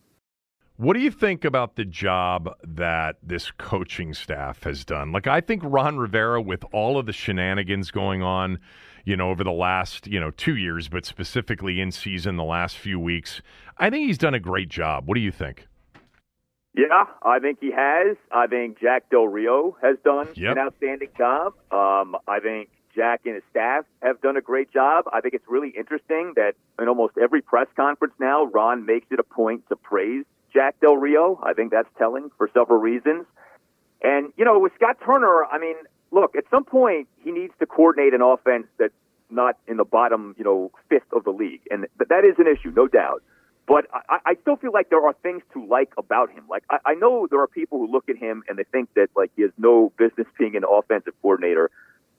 What 0.82 0.94
do 0.94 1.00
you 1.00 1.12
think 1.12 1.44
about 1.44 1.76
the 1.76 1.84
job 1.84 2.56
that 2.64 3.14
this 3.22 3.52
coaching 3.52 4.14
staff 4.14 4.64
has 4.64 4.84
done? 4.84 5.12
Like, 5.12 5.28
I 5.28 5.40
think 5.40 5.62
Ron 5.64 5.96
Rivera, 5.96 6.42
with 6.42 6.64
all 6.72 6.98
of 6.98 7.06
the 7.06 7.12
shenanigans 7.12 7.92
going 7.92 8.20
on, 8.20 8.58
you 9.04 9.16
know, 9.16 9.30
over 9.30 9.44
the 9.44 9.52
last, 9.52 10.08
you 10.08 10.18
know, 10.18 10.32
two 10.32 10.56
years, 10.56 10.88
but 10.88 11.06
specifically 11.06 11.80
in 11.80 11.92
season, 11.92 12.34
the 12.34 12.42
last 12.42 12.76
few 12.76 12.98
weeks, 12.98 13.42
I 13.78 13.90
think 13.90 14.08
he's 14.08 14.18
done 14.18 14.34
a 14.34 14.40
great 14.40 14.68
job. 14.68 15.06
What 15.06 15.14
do 15.14 15.20
you 15.20 15.30
think? 15.30 15.68
Yeah, 16.74 17.04
I 17.22 17.38
think 17.38 17.58
he 17.60 17.70
has. 17.70 18.16
I 18.32 18.48
think 18.48 18.80
Jack 18.80 19.08
Del 19.08 19.28
Rio 19.28 19.76
has 19.80 19.98
done 20.04 20.30
yep. 20.34 20.56
an 20.56 20.58
outstanding 20.58 21.10
job. 21.16 21.52
Um, 21.70 22.16
I 22.26 22.40
think 22.42 22.70
Jack 22.92 23.20
and 23.24 23.36
his 23.36 23.44
staff 23.50 23.84
have 24.02 24.20
done 24.20 24.36
a 24.36 24.42
great 24.42 24.72
job. 24.72 25.04
I 25.12 25.20
think 25.20 25.34
it's 25.34 25.46
really 25.46 25.72
interesting 25.78 26.32
that 26.34 26.54
in 26.80 26.88
almost 26.88 27.14
every 27.22 27.40
press 27.40 27.68
conference 27.76 28.14
now, 28.18 28.46
Ron 28.46 28.84
makes 28.84 29.06
it 29.12 29.20
a 29.20 29.22
point 29.22 29.62
to 29.68 29.76
praise 29.76 30.24
Jack 30.52 30.80
Del 30.80 30.96
Rio. 30.96 31.40
I 31.42 31.54
think 31.54 31.70
that's 31.70 31.88
telling 31.98 32.30
for 32.36 32.48
several 32.52 32.78
reasons. 32.78 33.24
And, 34.02 34.32
you 34.36 34.44
know, 34.44 34.58
with 34.58 34.72
Scott 34.74 34.98
Turner, 35.04 35.44
I 35.44 35.58
mean, 35.58 35.76
look, 36.10 36.34
at 36.36 36.44
some 36.50 36.64
point, 36.64 37.08
he 37.24 37.30
needs 37.30 37.52
to 37.60 37.66
coordinate 37.66 38.14
an 38.14 38.22
offense 38.22 38.66
that's 38.78 38.92
not 39.30 39.56
in 39.66 39.76
the 39.76 39.84
bottom, 39.84 40.34
you 40.36 40.44
know, 40.44 40.70
fifth 40.88 41.10
of 41.12 41.24
the 41.24 41.30
league. 41.30 41.62
And 41.70 41.86
that 41.98 42.24
is 42.24 42.34
an 42.38 42.46
issue, 42.46 42.72
no 42.74 42.86
doubt. 42.86 43.22
But 43.66 43.86
I, 43.92 44.18
I 44.26 44.34
still 44.42 44.56
feel 44.56 44.72
like 44.72 44.90
there 44.90 45.04
are 45.06 45.14
things 45.22 45.42
to 45.54 45.64
like 45.64 45.92
about 45.96 46.30
him. 46.30 46.44
Like, 46.50 46.64
I, 46.68 46.78
I 46.84 46.94
know 46.94 47.28
there 47.30 47.40
are 47.40 47.46
people 47.46 47.78
who 47.78 47.86
look 47.90 48.08
at 48.08 48.16
him 48.16 48.42
and 48.48 48.58
they 48.58 48.64
think 48.64 48.92
that, 48.94 49.08
like, 49.16 49.30
he 49.36 49.42
has 49.42 49.52
no 49.56 49.92
business 49.96 50.26
being 50.36 50.56
an 50.56 50.64
offensive 50.68 51.14
coordinator. 51.22 51.70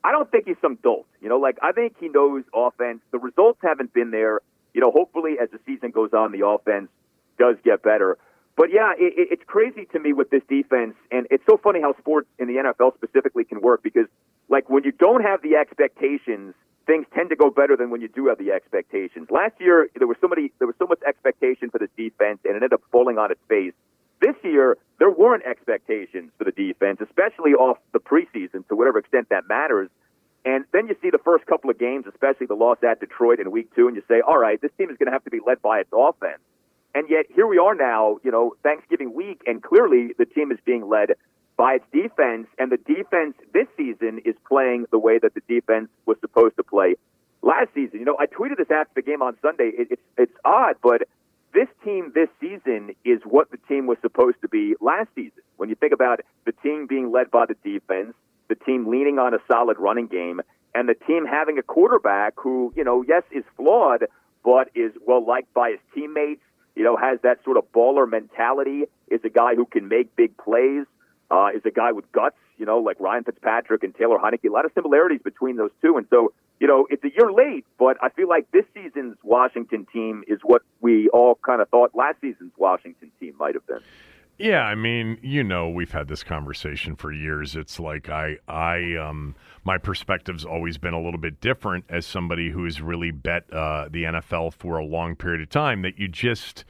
I 0.06 0.12
don't 0.12 0.32
think 0.32 0.46
he's 0.48 0.56
some 0.62 0.78
dolt. 0.82 1.06
You 1.22 1.30
know, 1.30 1.38
like, 1.38 1.58
I 1.62 1.74
think 1.74 1.96
he 2.00 2.08
knows 2.08 2.44
offense. 2.56 3.02
The 3.12 3.20
results 3.20 3.60
haven't 3.62 3.94
been 3.94 4.12
there. 4.12 4.40
You 4.74 4.82
know, 4.82 4.90
hopefully 4.90 5.36
as 5.42 5.50
the 5.52 5.60
season 5.66 5.92
goes 5.92 6.14
on, 6.14 6.32
the 6.32 6.48
offense 6.48 6.90
does 7.44 7.57
get 7.64 7.84
better. 7.84 8.18
But 8.56 8.72
yeah, 8.72 8.94
it, 8.98 9.28
it's 9.34 9.44
crazy 9.45 9.86
to 9.91 9.99
me 9.99 10.14
with 10.14 10.30
this 10.30 10.44
defense, 10.48 10.95
and 11.11 11.28
it's 11.30 11.44
so 11.49 11.57
funny 11.57 11.82
how 11.82 11.98
sports 11.98 12.30
in 12.40 12.48
the 12.48 12.56
NFL 12.56 12.95
specifically 12.95 13.44
can 13.44 13.60
work 13.61 13.84
because, 13.84 14.07
like, 14.48 14.70
when 14.70 14.84
you 14.84 14.94
don't 14.94 15.24
have 15.24 15.41
the 15.41 15.56
expectations, 15.56 16.53
things 16.86 17.06
tend 17.14 17.30
to 17.32 17.36
go 17.36 17.49
better 17.49 17.76
than 17.76 17.90
when 17.90 17.99
you 17.99 18.07
do 18.07 18.28
have 18.28 18.38
the 18.38 18.52
expectations. 18.52 19.28
Last 19.30 19.56
year, 19.60 19.90
there 19.98 20.07
was 20.07 20.18
so 20.22 20.28
many, 20.28 20.52
there 20.60 20.68
was 20.68 20.76
so 20.80 20.86
much 20.86 20.99
expectation 21.06 21.70
for 21.70 21.80
this 21.80 21.90
defense, 21.98 22.40
and 22.45 22.53
it 22.53 22.64
ended 22.64 22.74
up 22.74 22.82
falling 22.91 23.18
on 23.18 23.32
its 23.32 23.41
face. 23.49 23.74
This 24.22 24.36
year, 24.44 24.78
there 24.99 25.11
weren't 25.11 25.44
expectations 25.44 26.32
for 26.38 26.45
the 26.45 26.52
defense, 26.52 27.02
especially 27.02 27.53
off 27.53 27.80
the 27.91 27.99
preseason, 27.99 28.65
to 28.70 28.76
whatever 28.76 28.99
extent 28.99 29.28
that 29.30 29.49
matters. 29.49 29.90
And 30.45 30.64
then 30.72 30.88
you 30.88 30.95
see 31.02 31.10
the 31.10 31.24
first 31.26 31.45
couple 31.48 31.70
of 31.70 31.80
games, 31.80 32.06
especially 32.07 32.48
the 32.48 32.56
loss 32.56 32.78
at 32.88 32.99
Detroit 32.99 33.40
in 33.40 33.49
week 33.52 33.74
two, 33.76 33.88
and 33.88 33.95
you 33.95 34.03
say, 34.07 34.22
all 34.22 34.38
right, 34.38 34.61
this 34.61 34.72
team 34.78 34.90
is 34.90 34.98
going 34.98 35.07
to 35.07 35.11
have 35.11 35.24
to 35.24 35.32
be 35.32 35.40
led 35.45 35.61
by 35.61 35.80
its 35.80 35.90
offense. 35.91 36.40
And 36.95 37.10
yet 37.10 37.26
here 37.34 37.48
we 37.48 37.57
are 37.57 37.74
now, 37.74 38.18
you 38.24 38.32
know, 38.32 38.56
Thanksgiving 38.61 39.14
week, 39.14 39.41
and 39.48 39.64
clearly 39.64 40.14
the 40.18 40.26
team 40.26 40.52
is 40.52 40.60
being 40.65 40.88
led 40.88 41.14
by 41.57 41.76
its 41.76 41.86
defense, 41.91 42.48
and 42.57 42.72
the 42.72 42.78
defense 42.78 43.36
this 43.53 43.68
season 43.78 44.20
is 44.26 44.36
playing 44.48 44.86
the 44.91 44.99
way 44.99 45.20
that 45.20 45.34
the 45.34 45.41
defense 45.48 45.90
was 46.06 46.18
supposed 46.22 46.56
to 46.57 46.64
play 46.64 46.95
last 47.41 47.70
season. 47.76 47.99
You 47.99 48.06
know, 48.06 48.18
I 48.20 48.26
tweeted 48.26 48.57
this 48.57 48.72
after 48.72 48.94
the 48.95 49.02
game 49.02 49.22
on 49.22 49.38
Sunday. 49.41 49.72
It, 49.78 49.88
it's 49.91 50.02
it's 50.18 50.34
odd, 50.45 50.76
but 50.82 51.03
this 51.53 51.68
team 51.84 52.11
this 52.15 52.30
season 52.40 52.95
is 53.06 53.22
what 53.24 53.52
the 53.52 53.57
team 53.70 53.86
was 53.86 53.98
supposed 54.02 54.38
to 54.41 54.48
be 54.48 54.76
last 54.82 55.10
season. 55.15 55.44
When 55.57 55.70
you 55.70 55.76
think 55.76 55.94
about 55.94 56.22
the 56.45 56.53
team 56.64 56.88
being 56.88 57.11
led 57.11 57.30
by 57.30 57.45
the 57.45 57.56
defense, 57.64 58.14
the 58.49 58.56
team 58.56 58.88
leaning 58.88 59.20
on 59.20 59.34
a 59.34 59.40
solid 59.48 59.78
running 59.78 60.07
game, 60.07 60.41
and 60.74 60.90
the 60.90 60.95
team 60.95 61.26
having 61.26 61.57
a 61.60 61.64
quarterback 61.64 62.34
who, 62.38 62.74
you 62.76 62.84
know, 62.84 63.03
yes, 63.07 63.24
is 63.32 63.44
flawed, 63.56 64.06
but 64.44 64.70
is 64.74 64.91
well 65.06 65.24
liked 65.26 65.53
by 65.53 65.72
his 65.72 65.80
teammates 65.94 66.41
you 66.76 66.84
know, 66.84 66.98
has 66.98 67.20
that 67.24 67.44
sort 67.44 67.58
of 67.58 67.72
baller 67.72 68.10
mentality, 68.10 68.86
is 69.08 69.22
a 69.24 69.30
guy 69.30 69.56
who 69.56 69.66
can 69.66 69.88
make 69.88 70.16
big 70.16 70.36
plays, 70.38 70.86
uh, 71.30 71.50
is 71.56 71.62
a 71.66 71.72
guy 71.72 71.91
with 71.91 72.12
guts, 72.12 72.36
you 72.58 72.66
know, 72.66 72.80
like 72.80 73.00
Ryan 73.00 73.24
Fitzpatrick 73.24 73.84
and 73.84 73.95
Taylor 73.95 74.18
Heinicke. 74.18 74.50
A 74.50 74.52
lot 74.52 74.66
of 74.66 74.72
similarities 74.74 75.22
between 75.24 75.56
those 75.56 75.72
two. 75.82 75.98
And 75.98 76.06
so, 76.10 76.34
you 76.60 76.68
know, 76.68 76.88
it's 76.90 77.04
a 77.04 77.10
year 77.10 77.32
late, 77.32 77.66
but 77.78 77.98
I 78.02 78.10
feel 78.10 78.30
like 78.30 78.50
this 78.52 78.66
season's 78.74 79.18
Washington 79.24 79.88
team 79.91 80.24
is 80.28 80.40
what 80.44 80.62
we 80.82 81.10
all 81.10 81.38
kind 81.45 81.62
of 81.62 81.70
thought 81.70 81.91
last 81.94 82.22
season's 82.22 82.54
Washington 82.58 83.12
team 83.20 83.36
might 83.38 83.56
have 83.56 83.66
been. 83.66 83.82
Yeah, 84.38 84.64
I 84.64 84.74
mean, 84.74 85.20
you 85.22 85.44
know, 85.44 85.70
we've 85.70 85.92
had 85.92 86.08
this 86.08 86.24
conversation 86.24 86.96
for 86.96 87.12
years. 87.12 87.56
It's 87.56 87.80
like 87.80 88.10
I, 88.10 88.38
I, 88.48 88.96
um, 88.96 89.36
my 89.64 89.78
perspective's 89.78 90.44
always 90.44 90.78
been 90.80 90.94
a 90.94 91.02
little 91.02 91.20
bit 91.20 91.40
different 91.40 91.86
as 91.88 92.06
somebody 92.06 92.50
who's 92.50 92.82
really 92.82 93.12
bet 93.12 93.52
uh, 93.54 93.88
the 93.92 94.04
NFL 94.04 94.54
for 94.54 94.78
a 94.78 94.84
long 94.86 95.16
period 95.16 95.42
of 95.42 95.50
time. 95.50 95.84
That 95.84 96.00
you 96.00 96.08
just, 96.08 96.66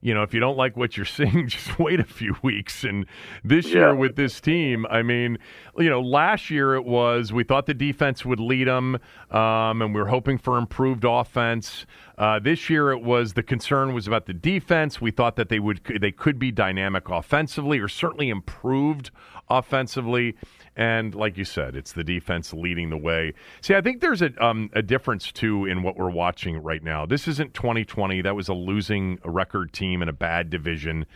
you 0.00 0.14
know, 0.14 0.22
if 0.22 0.34
you 0.34 0.40
don't 0.40 0.56
like 0.56 0.76
what 0.76 0.96
you're 0.96 1.06
seeing, 1.06 1.48
just 1.48 1.78
wait 1.78 2.00
a 2.00 2.04
few 2.04 2.36
weeks. 2.42 2.84
And 2.84 3.06
this 3.44 3.66
yeah. 3.66 3.74
year 3.74 3.94
with 3.94 4.16
this 4.16 4.40
team, 4.40 4.86
I 4.90 5.02
mean, 5.02 5.38
you 5.78 5.90
know, 5.90 6.00
last 6.00 6.50
year 6.50 6.74
it 6.74 6.84
was 6.84 7.32
we 7.32 7.44
thought 7.44 7.66
the 7.66 7.74
defense 7.74 8.24
would 8.24 8.40
lead 8.40 8.68
them, 8.68 8.98
um, 9.30 9.82
and 9.82 9.94
we 9.94 10.00
were 10.00 10.08
hoping 10.08 10.38
for 10.38 10.58
improved 10.58 11.04
offense. 11.04 11.86
Uh, 12.18 12.38
this 12.38 12.70
year 12.70 12.90
it 12.92 13.02
was 13.02 13.34
the 13.34 13.42
concern 13.42 13.92
was 13.92 14.06
about 14.06 14.26
the 14.26 14.34
defense. 14.34 15.00
We 15.00 15.10
thought 15.10 15.36
that 15.36 15.48
they 15.48 15.58
would 15.58 15.80
they 16.00 16.12
could 16.12 16.38
be 16.38 16.50
dynamic 16.50 17.08
offensively 17.08 17.78
or 17.78 17.88
certainly 17.88 18.30
improved 18.30 19.10
offensively. 19.48 20.34
And 20.76 21.14
like 21.14 21.38
you 21.38 21.44
said, 21.44 21.74
it's 21.74 21.92
the 21.92 22.04
defense 22.04 22.52
leading 22.52 22.90
the 22.90 22.98
way. 22.98 23.32
See, 23.62 23.74
I 23.74 23.80
think 23.80 24.02
there's 24.02 24.20
a, 24.20 24.30
um, 24.44 24.68
a 24.74 24.82
difference 24.82 25.32
too 25.32 25.64
in 25.64 25.82
what 25.82 25.96
we're 25.96 26.10
watching 26.10 26.62
right 26.62 26.82
now. 26.82 27.06
This 27.06 27.26
isn't 27.26 27.54
2020. 27.54 28.20
That 28.20 28.36
was 28.36 28.48
a 28.48 28.54
losing 28.54 29.18
record 29.24 29.72
team 29.72 30.02
in 30.02 30.08
a 30.10 30.12
bad 30.12 30.50
division. 30.50 31.06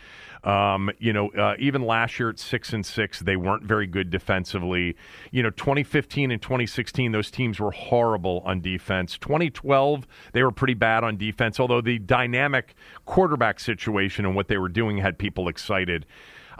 Um, 0.43 0.89
you 0.97 1.13
know, 1.13 1.29
uh, 1.29 1.53
even 1.59 1.83
last 1.83 2.19
year 2.19 2.31
at 2.31 2.39
six 2.39 2.73
and 2.73 2.83
six, 2.83 3.19
they 3.19 3.35
weren't 3.35 3.63
very 3.63 3.85
good 3.85 4.09
defensively. 4.09 4.95
You 5.29 5.43
know, 5.43 5.51
2015 5.51 6.31
and 6.31 6.41
2016, 6.41 7.11
those 7.11 7.29
teams 7.29 7.59
were 7.59 7.71
horrible 7.71 8.41
on 8.43 8.61
defense. 8.61 9.19
2012, 9.19 10.07
they 10.33 10.41
were 10.41 10.51
pretty 10.51 10.73
bad 10.73 11.03
on 11.03 11.17
defense, 11.17 11.59
although 11.59 11.81
the 11.81 11.99
dynamic 11.99 12.73
quarterback 13.05 13.59
situation 13.59 14.25
and 14.25 14.35
what 14.35 14.47
they 14.47 14.57
were 14.57 14.69
doing 14.69 14.97
had 14.97 15.19
people 15.19 15.47
excited. 15.47 16.07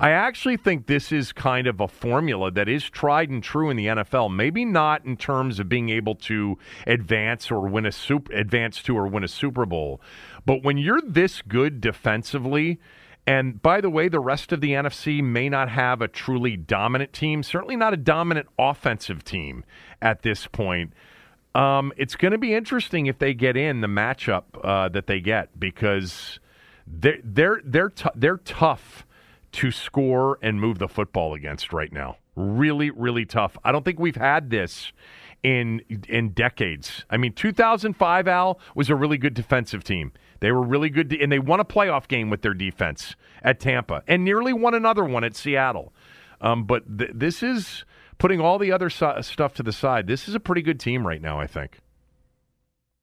I 0.01 0.09
actually 0.09 0.57
think 0.57 0.87
this 0.87 1.11
is 1.11 1.31
kind 1.31 1.67
of 1.67 1.79
a 1.79 1.87
formula 1.87 2.49
that 2.49 2.67
is 2.67 2.89
tried 2.89 3.29
and 3.29 3.43
true 3.43 3.69
in 3.69 3.77
the 3.77 3.85
NFL. 3.85 4.35
Maybe 4.35 4.65
not 4.65 5.05
in 5.05 5.15
terms 5.15 5.59
of 5.59 5.69
being 5.69 5.89
able 5.89 6.15
to 6.15 6.57
advance 6.87 7.51
or 7.51 7.67
win 7.67 7.85
a 7.85 7.91
super, 7.91 8.33
advance 8.33 8.81
to 8.81 8.97
or 8.97 9.05
win 9.05 9.23
a 9.23 9.27
Super 9.27 9.63
Bowl, 9.67 10.01
but 10.43 10.63
when 10.63 10.79
you're 10.79 11.01
this 11.01 11.43
good 11.43 11.79
defensively. 11.79 12.79
And 13.27 13.61
by 13.61 13.81
the 13.81 13.89
way, 13.91 14.09
the 14.09 14.19
rest 14.19 14.51
of 14.51 14.61
the 14.61 14.71
NFC 14.71 15.23
may 15.23 15.47
not 15.47 15.69
have 15.69 16.01
a 16.01 16.07
truly 16.07 16.57
dominant 16.57 17.13
team, 17.13 17.43
certainly 17.43 17.75
not 17.75 17.93
a 17.93 17.97
dominant 17.97 18.47
offensive 18.57 19.23
team 19.23 19.63
at 20.01 20.23
this 20.23 20.47
point. 20.47 20.93
Um, 21.53 21.93
it's 21.97 22.15
going 22.15 22.31
to 22.31 22.39
be 22.39 22.55
interesting 22.55 23.05
if 23.05 23.19
they 23.19 23.35
get 23.35 23.55
in 23.55 23.81
the 23.81 23.87
matchup 23.87 24.45
uh, 24.63 24.89
that 24.89 25.05
they 25.05 25.19
get 25.19 25.59
because 25.59 26.39
they're 26.87 27.19
they're 27.23 27.61
they're 27.63 27.89
t- 27.89 28.09
they're 28.15 28.37
tough 28.37 29.05
to 29.53 29.71
score 29.71 30.39
and 30.41 30.59
move 30.59 30.79
the 30.79 30.87
football 30.87 31.33
against 31.33 31.73
right 31.73 31.91
now. 31.91 32.17
Really, 32.35 32.89
really 32.89 33.25
tough. 33.25 33.57
I 33.63 33.71
don't 33.71 33.83
think 33.83 33.99
we've 33.99 34.15
had 34.15 34.49
this 34.49 34.91
in 35.43 35.81
in 36.07 36.29
decades. 36.29 37.05
I 37.09 37.17
mean, 37.17 37.33
2005 37.33 38.27
Al 38.27 38.59
was 38.75 38.89
a 38.89 38.95
really 38.95 39.17
good 39.17 39.33
defensive 39.33 39.83
team. 39.83 40.13
They 40.39 40.51
were 40.51 40.61
really 40.61 40.89
good, 40.89 41.13
and 41.13 41.31
they 41.31 41.39
won 41.39 41.59
a 41.59 41.65
playoff 41.65 42.07
game 42.07 42.29
with 42.29 42.41
their 42.41 42.53
defense 42.53 43.15
at 43.43 43.59
Tampa, 43.59 44.03
and 44.07 44.23
nearly 44.23 44.53
won 44.53 44.73
another 44.73 45.03
one 45.03 45.23
at 45.23 45.35
Seattle. 45.35 45.93
Um, 46.39 46.63
but 46.63 46.97
th- 46.97 47.11
this 47.13 47.43
is 47.43 47.85
putting 48.17 48.39
all 48.39 48.57
the 48.57 48.71
other 48.71 48.89
stuff 48.89 49.53
to 49.55 49.63
the 49.63 49.71
side, 49.71 50.07
this 50.07 50.27
is 50.27 50.35
a 50.35 50.39
pretty 50.39 50.61
good 50.61 50.79
team 50.79 51.05
right 51.05 51.21
now. 51.21 51.39
I 51.39 51.47
think. 51.47 51.79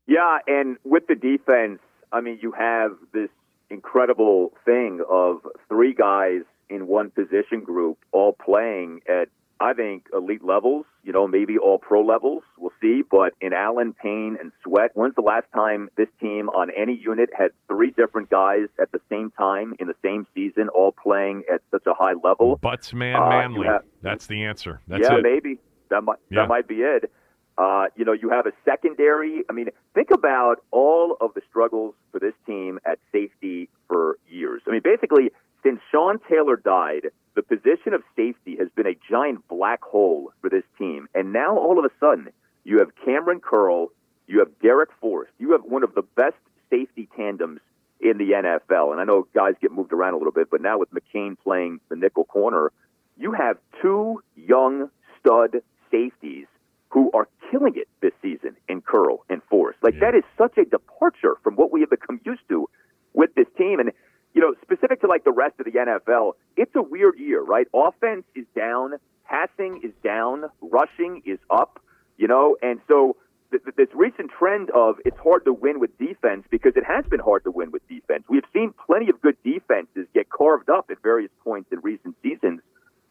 Yeah, 0.06 0.38
and 0.46 0.78
with 0.84 1.06
the 1.06 1.14
defense, 1.14 1.80
I 2.10 2.22
mean, 2.22 2.38
you 2.40 2.52
have 2.52 2.92
this 3.12 3.28
incredible 3.70 4.52
thing 4.64 5.00
of 5.08 5.38
three 5.68 5.94
guys 5.94 6.42
in 6.70 6.86
one 6.86 7.10
position 7.10 7.60
group 7.64 7.98
all 8.12 8.32
playing 8.32 9.00
at 9.08 9.28
I 9.60 9.72
think 9.72 10.06
elite 10.14 10.44
levels, 10.44 10.86
you 11.02 11.12
know, 11.12 11.26
maybe 11.26 11.58
all 11.58 11.78
pro 11.78 12.00
levels. 12.02 12.44
We'll 12.58 12.70
see. 12.80 13.02
But 13.10 13.32
in 13.40 13.52
Allen, 13.52 13.92
Payne, 13.92 14.36
and 14.40 14.52
Sweat, 14.62 14.92
when's 14.94 15.16
the 15.16 15.20
last 15.20 15.46
time 15.52 15.88
this 15.96 16.06
team 16.20 16.48
on 16.50 16.70
any 16.76 16.94
unit 16.94 17.30
had 17.36 17.50
three 17.66 17.90
different 17.90 18.30
guys 18.30 18.68
at 18.80 18.92
the 18.92 19.00
same 19.10 19.32
time 19.32 19.74
in 19.80 19.88
the 19.88 19.96
same 20.00 20.28
season, 20.32 20.68
all 20.68 20.92
playing 20.92 21.42
at 21.52 21.60
such 21.72 21.82
a 21.88 21.92
high 21.94 22.12
level? 22.22 22.56
Butz 22.62 22.92
Mann 22.94 23.16
Uh, 23.20 23.28
Manley. 23.30 23.66
That's 24.00 24.28
the 24.28 24.44
answer. 24.44 24.80
That's 24.86 25.02
yeah, 25.02 25.16
it. 25.16 25.22
maybe 25.24 25.58
that 25.90 26.04
might 26.04 26.18
Yeah. 26.30 26.42
that 26.42 26.48
might 26.48 26.68
be 26.68 26.82
it. 26.82 27.10
Uh, 27.58 27.86
you 27.96 28.04
know, 28.04 28.12
you 28.12 28.30
have 28.30 28.46
a 28.46 28.52
secondary. 28.64 29.42
I 29.50 29.52
mean, 29.52 29.68
think 29.92 30.12
about 30.12 30.62
all 30.70 31.16
of 31.20 31.34
the 31.34 31.42
struggles 31.50 31.94
for 32.12 32.20
this 32.20 32.34
team 32.46 32.78
at 32.86 33.00
safety 33.10 33.68
for 33.88 34.16
years. 34.28 34.62
I 34.68 34.70
mean, 34.70 34.82
basically, 34.82 35.32
since 35.64 35.80
Sean 35.90 36.20
Taylor 36.30 36.56
died, 36.56 37.08
the 37.34 37.42
position 37.42 37.94
of 37.94 38.02
safety 38.14 38.56
has 38.60 38.68
been 38.76 38.86
a 38.86 38.96
giant 39.10 39.46
black 39.48 39.82
hole 39.82 40.32
for 40.40 40.48
this 40.48 40.62
team. 40.78 41.08
And 41.16 41.32
now, 41.32 41.58
all 41.58 41.80
of 41.80 41.84
a 41.84 41.90
sudden, 41.98 42.28
you 42.62 42.78
have 42.78 42.90
Kamren 43.04 43.42
Curl, 43.42 43.88
you 44.28 44.38
have 44.38 44.50
Darrick 44.62 44.92
Forrest, 45.00 45.32
you 45.38 45.52
have 45.52 45.62
one 45.64 45.82
of 45.82 45.94
the 45.94 46.02
best 46.02 46.36
safety 46.70 47.08
tandems 47.16 47.60
in 48.00 48.18
the 48.18 48.30
NFL. 48.30 48.92
And 48.92 49.00
I 49.00 49.04
know 49.04 49.26
guys 49.34 49.54
get 49.60 49.72
moved 49.72 49.92
around 49.92 50.14
a 50.14 50.18
little 50.18 50.32
bit, 50.32 50.48
but 50.48 50.60
now 50.60 50.78
with 50.78 50.90
McCain 50.92 51.36
playing 51.42 51.80
the 51.88 51.96
nickel 51.96 52.24
corner, 52.24 52.70
you 53.16 53.32
have 53.32 53.56
two 53.82 54.22
young 54.36 54.90
stud 55.18 55.56
safeties 55.90 56.46
who 56.88 57.10
are 57.12 57.28
killing 57.50 57.74
it 57.76 57.88
this 58.00 58.12
season 58.22 58.56
in 58.68 58.80
Curl 58.80 59.24
and 59.28 59.42
Forrest. 59.50 59.78
Like 59.82 60.00
that 60.00 60.14
is 60.14 60.24
such 60.36 60.56
a 60.58 60.64
departure 60.64 61.36
from 61.42 61.54
what 61.54 61.70
we 61.70 61.80
have 61.80 61.90
become 61.90 62.20
used 62.24 62.42
to 62.48 62.68
with 63.12 63.34
this 63.34 63.46
team. 63.56 63.78
And 63.80 63.92
you 64.34 64.40
know, 64.40 64.54
specific 64.62 65.00
to 65.02 65.06
like 65.06 65.24
the 65.24 65.32
rest 65.32 65.54
of 65.58 65.66
the 65.66 65.72
NFL, 65.72 66.32
it's 66.56 66.74
a 66.74 66.82
weird 66.82 67.18
year, 67.18 67.42
right? 67.42 67.66
Offense 67.74 68.24
is 68.34 68.46
down, 68.54 68.94
passing 69.24 69.80
is 69.82 69.92
down, 70.02 70.44
rushing 70.60 71.22
is 71.24 71.38
up. 71.50 71.82
You 72.16 72.26
know, 72.26 72.56
and 72.62 72.80
so 72.88 73.16
th- 73.50 73.62
th- 73.62 73.76
this 73.76 73.88
recent 73.94 74.30
trend 74.36 74.70
of 74.70 74.96
it's 75.04 75.18
hard 75.18 75.44
to 75.44 75.52
win 75.52 75.78
with 75.80 75.96
defense 75.98 76.44
because 76.50 76.72
it 76.76 76.84
has 76.84 77.04
been 77.06 77.20
hard 77.20 77.44
to 77.44 77.50
win 77.50 77.70
with 77.70 77.86
defense. 77.88 78.24
We've 78.28 78.46
seen 78.52 78.74
plenty 78.86 79.08
of 79.08 79.20
good 79.20 79.36
defenses 79.44 80.06
get 80.14 80.28
carved 80.30 80.68
up 80.68 80.86
at 80.90 81.02
various 81.02 81.30
points 81.44 81.70
in 81.70 81.80
recent 81.80 82.16
seasons 82.22 82.60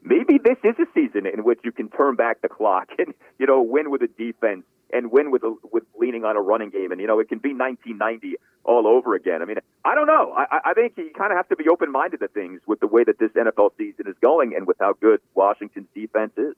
maybe 0.04 0.40
this 0.44 0.58
is 0.64 0.76
a 0.80 0.86
season 0.94 1.26
in 1.26 1.44
which 1.44 1.60
you 1.64 1.72
can 1.72 1.90
turn 1.90 2.16
back 2.16 2.42
the 2.42 2.50
clock 2.50 2.90
and 2.98 3.14
you 3.40 3.46
know 3.46 3.62
win 3.62 3.90
with 3.90 4.02
a 4.02 4.08
defense 4.08 4.64
and 4.92 5.12
win 5.12 5.32
with 5.32 5.44
a, 5.44 5.54
with 5.72 5.84
leaning 6.00 6.24
on 6.24 6.38
a 6.38 6.42
running 6.42 6.70
game 6.70 6.92
and 6.92 7.02
you 7.02 7.08
know 7.08 7.20
it 7.20 7.30
can 7.30 7.40
be 7.40 7.50
1990 7.50 8.36
all 8.68 8.86
over 8.86 9.16
again. 9.16 9.42
I 9.42 9.46
mean, 9.46 9.58
I 9.86 9.96
don't 9.96 10.08
know. 10.08 10.34
I, 10.36 10.60
I 10.66 10.74
think 10.74 10.94
you 10.98 11.10
kind 11.18 11.32
of 11.32 11.38
have 11.38 11.48
to 11.50 11.56
be 11.56 11.70
open 11.70 11.92
minded 11.92 12.20
to 12.20 12.28
things 12.28 12.62
with 12.68 12.82
the 12.82 12.88
way 12.88 13.04
that 13.06 13.18
this 13.18 13.32
NFL 13.32 13.72
season 13.78 14.08
is 14.08 14.16
going 14.22 14.54
and 14.56 14.68
with 14.68 14.78
how 14.80 14.94
good 15.02 15.22
Washington's 15.34 15.88
defense 15.96 16.34
is. 16.38 16.54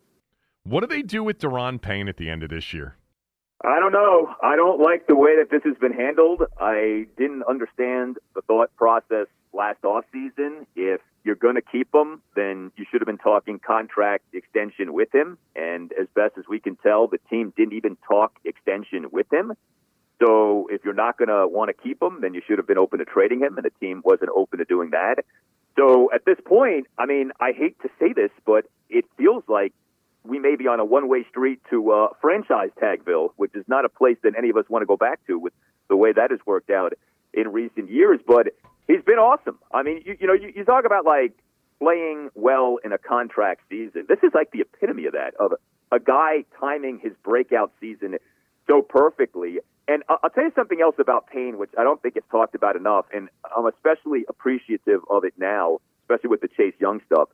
What 0.63 0.81
do 0.81 0.87
they 0.87 1.03
do 1.03 1.23
with 1.23 1.39
Daron 1.39 1.79
Payne 1.79 2.09
at 2.09 2.17
the 2.17 2.29
end 2.29 2.43
of 2.43 2.49
this 2.49 2.73
year? 2.73 2.95
I 3.63 3.79
don't 3.79 3.91
know. 3.91 4.33
I 4.41 4.55
don't 4.55 4.81
like 4.81 5.07
the 5.07 5.15
way 5.15 5.35
that 5.37 5.51
this 5.51 5.61
has 5.65 5.77
been 5.77 5.93
handled. 5.93 6.43
I 6.59 7.07
didn't 7.17 7.43
understand 7.43 8.17
the 8.33 8.41
thought 8.41 8.75
process 8.75 9.27
last 9.53 9.83
off 9.83 10.05
season. 10.11 10.65
If 10.75 11.01
you're 11.23 11.35
going 11.35 11.55
to 11.55 11.61
keep 11.61 11.93
him, 11.93 12.21
then 12.35 12.71
you 12.77 12.85
should 12.89 13.01
have 13.01 13.07
been 13.07 13.17
talking 13.17 13.59
contract 13.59 14.25
extension 14.33 14.93
with 14.93 15.13
him. 15.13 15.37
And 15.55 15.91
as 15.93 16.07
best 16.15 16.37
as 16.37 16.45
we 16.47 16.59
can 16.59 16.75
tell, 16.77 17.07
the 17.07 17.19
team 17.29 17.53
didn't 17.55 17.73
even 17.73 17.97
talk 18.07 18.33
extension 18.45 19.07
with 19.11 19.31
him. 19.31 19.53
So 20.21 20.67
if 20.69 20.83
you're 20.83 20.93
not 20.93 21.17
going 21.17 21.29
to 21.29 21.47
want 21.47 21.69
to 21.69 21.83
keep 21.83 22.01
him, 22.01 22.19
then 22.21 22.33
you 22.33 22.41
should 22.45 22.57
have 22.57 22.67
been 22.67 22.77
open 22.77 22.99
to 22.99 23.05
trading 23.05 23.39
him, 23.39 23.57
and 23.57 23.65
the 23.65 23.71
team 23.79 24.01
wasn't 24.03 24.31
open 24.35 24.59
to 24.59 24.65
doing 24.65 24.89
that. 24.91 25.23
So 25.77 26.11
at 26.13 26.25
this 26.25 26.37
point, 26.43 26.87
I 26.97 27.05
mean, 27.05 27.31
I 27.39 27.53
hate 27.53 27.79
to 27.81 27.89
say 27.99 28.11
this, 28.13 28.31
but 28.45 28.65
it 28.89 29.05
feels 29.17 29.43
like 29.47 29.73
we 30.25 30.37
may 30.39 30.57
be 30.57 30.67
on 30.67 30.81
a 30.81 30.85
one-way 30.85 31.25
street 31.29 31.61
to 31.69 31.91
uh, 31.91 32.07
franchise 32.19 32.71
tagville, 32.81 33.29
which 33.37 33.55
is 33.55 33.63
not 33.67 33.85
a 33.85 33.89
place 33.89 34.17
that 34.23 34.33
any 34.37 34.49
of 34.49 34.57
us 34.57 34.65
want 34.67 34.81
to 34.81 34.85
go 34.85 34.97
back 34.97 35.25
to 35.27 35.39
with 35.39 35.53
the 35.87 35.95
way 35.95 36.11
that 36.11 36.31
has 36.31 36.39
worked 36.45 36.69
out 36.69 36.93
in 37.33 37.47
recent 37.47 37.89
years. 37.89 38.19
But 38.27 38.47
he's 38.89 39.03
been 39.05 39.19
awesome. 39.19 39.57
I 39.71 39.83
mean, 39.83 40.01
you, 40.05 40.17
you 40.19 40.27
know, 40.27 40.33
you, 40.33 40.51
you 40.53 40.65
talk 40.65 40.83
about 40.85 41.05
like 41.05 41.33
playing 41.79 42.29
well 42.35 42.77
in 42.83 42.91
a 42.91 42.97
contract 42.97 43.61
season. 43.69 44.05
This 44.09 44.19
is 44.23 44.31
like 44.33 44.51
the 44.51 44.61
epitome 44.61 45.05
of 45.05 45.13
that 45.13 45.35
of 45.39 45.53
a 45.91 45.99
guy 45.99 46.43
timing 46.59 46.99
his 47.01 47.13
breakout 47.23 47.71
season 47.79 48.17
so 48.67 48.81
perfectly. 48.81 49.59
And 49.87 50.03
I'll, 50.09 50.29
tell 50.29 50.43
you 50.43 50.51
something 50.55 50.81
else 50.81 50.95
about 50.99 51.27
Payne, 51.27 51.57
which 51.57 51.71
I 51.77 51.83
don't 51.83 51.99
think 52.01 52.15
it's 52.15 52.27
talked 52.29 52.53
about 52.53 52.75
enough, 52.75 53.05
and 53.11 53.29
I'm 53.57 53.65
especially 53.65 54.25
appreciative 54.29 55.01
of 55.09 55.23
it 55.23 55.33
now, 55.37 55.79
especially 56.03 56.29
with 56.29 56.41
the 56.41 56.47
Chase 56.47 56.75
Young 56.79 57.01
stuff. 57.07 57.29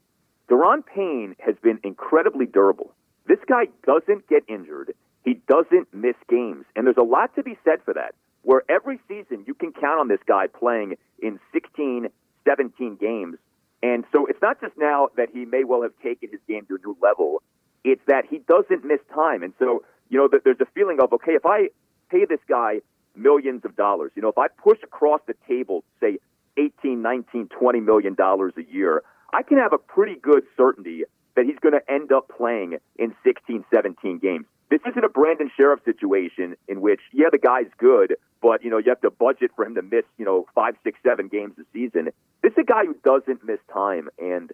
Daron 0.50 0.86
Payne 0.86 1.36
has 1.40 1.56
been 1.62 1.80
incredibly 1.84 2.46
durable. 2.46 2.94
This 3.28 3.40
guy 3.50 3.66
doesn't 3.86 4.30
get 4.30 4.44
injured. 4.48 4.94
He 5.26 5.42
doesn't 5.50 5.94
miss 5.94 6.16
games. 6.30 6.66
And 6.76 6.86
there's 6.86 6.98
a 6.98 7.04
lot 7.04 7.36
to 7.36 7.44
be 7.44 7.58
said 7.66 7.80
for 7.84 7.94
that, 7.96 8.14
where 8.46 8.62
every 8.70 9.00
season 9.08 9.44
you 9.48 9.56
can 9.56 9.74
count 9.74 10.00
on 10.00 10.08
this 10.08 10.20
guy 10.28 10.46
playing 10.48 10.96
in 11.20 11.40
16, 11.52 12.08
17 12.48 12.96
games. 12.96 13.38
And 13.82 14.06
so 14.14 14.28
it's 14.28 14.42
not 14.42 14.62
just 14.62 14.78
now 14.78 15.10
that 15.18 15.30
he 15.34 15.46
may 15.46 15.64
well 15.64 15.82
have 15.82 15.98
taken 16.02 16.30
his 16.30 16.40
game 16.48 16.66
to 16.68 16.76
a 16.76 16.78
new 16.78 16.96
level, 17.02 17.42
it's 17.84 18.02
that 18.08 18.26
he 18.30 18.40
doesn't 18.48 18.86
miss 18.86 19.00
time. 19.14 19.44
And 19.44 19.54
so, 19.60 19.84
you 20.10 20.20
know, 20.20 20.30
there's 20.44 20.62
a 20.62 20.68
feeling 20.74 21.00
of, 21.02 21.12
okay, 21.14 21.34
if 21.34 21.46
I 21.46 21.70
pay 22.10 22.26
this 22.26 22.40
guy 22.48 22.82
millions 23.16 23.66
of 23.66 23.76
dollars, 23.76 24.12
you 24.16 24.22
know, 24.22 24.30
if 24.30 24.38
I 24.38 24.48
push 24.48 24.78
across 24.84 25.22
the 25.28 25.36
table, 25.48 25.84
say 26.00 26.20
18, 26.58 27.02
19, 27.02 27.50
20 27.50 27.80
million 27.80 28.14
dollars 28.14 28.54
a 28.58 28.64
year, 28.72 29.04
I 29.34 29.42
can 29.42 29.58
have 29.58 29.74
a 29.74 29.78
pretty 29.78 30.16
good 30.16 30.44
certainty 30.56 31.04
that 31.36 31.46
he's 31.46 31.58
going 31.60 31.74
to 31.74 31.92
end 31.92 32.12
up 32.12 32.30
playing 32.30 32.78
in 32.98 33.14
16, 33.24 33.66
17 33.74 34.20
games. 34.20 34.46
This 34.70 34.82
isn't 34.90 35.04
a 35.04 35.10
Brandon 35.10 35.52
Scherff 35.58 35.84
situation 35.86 36.56
in 36.68 36.82
which, 36.82 37.02
yeah, 37.14 37.28
the 37.32 37.38
guy's 37.38 37.70
good, 37.78 38.16
but, 38.42 38.64
you 38.64 38.70
know, 38.70 38.78
you 38.78 38.90
have 38.90 39.02
to 39.02 39.12
budget 39.12 39.52
for 39.56 39.66
him 39.66 39.76
to 39.76 39.82
miss, 39.82 40.06
you 40.18 40.26
know, 40.26 40.48
five, 40.56 40.76
six, 40.84 40.98
seven 41.04 41.28
games 41.28 41.54
a 41.60 41.64
season. 41.72 42.10
This 42.42 42.52
is 42.54 42.58
a 42.60 42.64
guy 42.64 42.86
who 42.86 42.96
doesn't 43.04 43.46
miss 43.46 43.60
time. 43.72 44.10
And, 44.18 44.52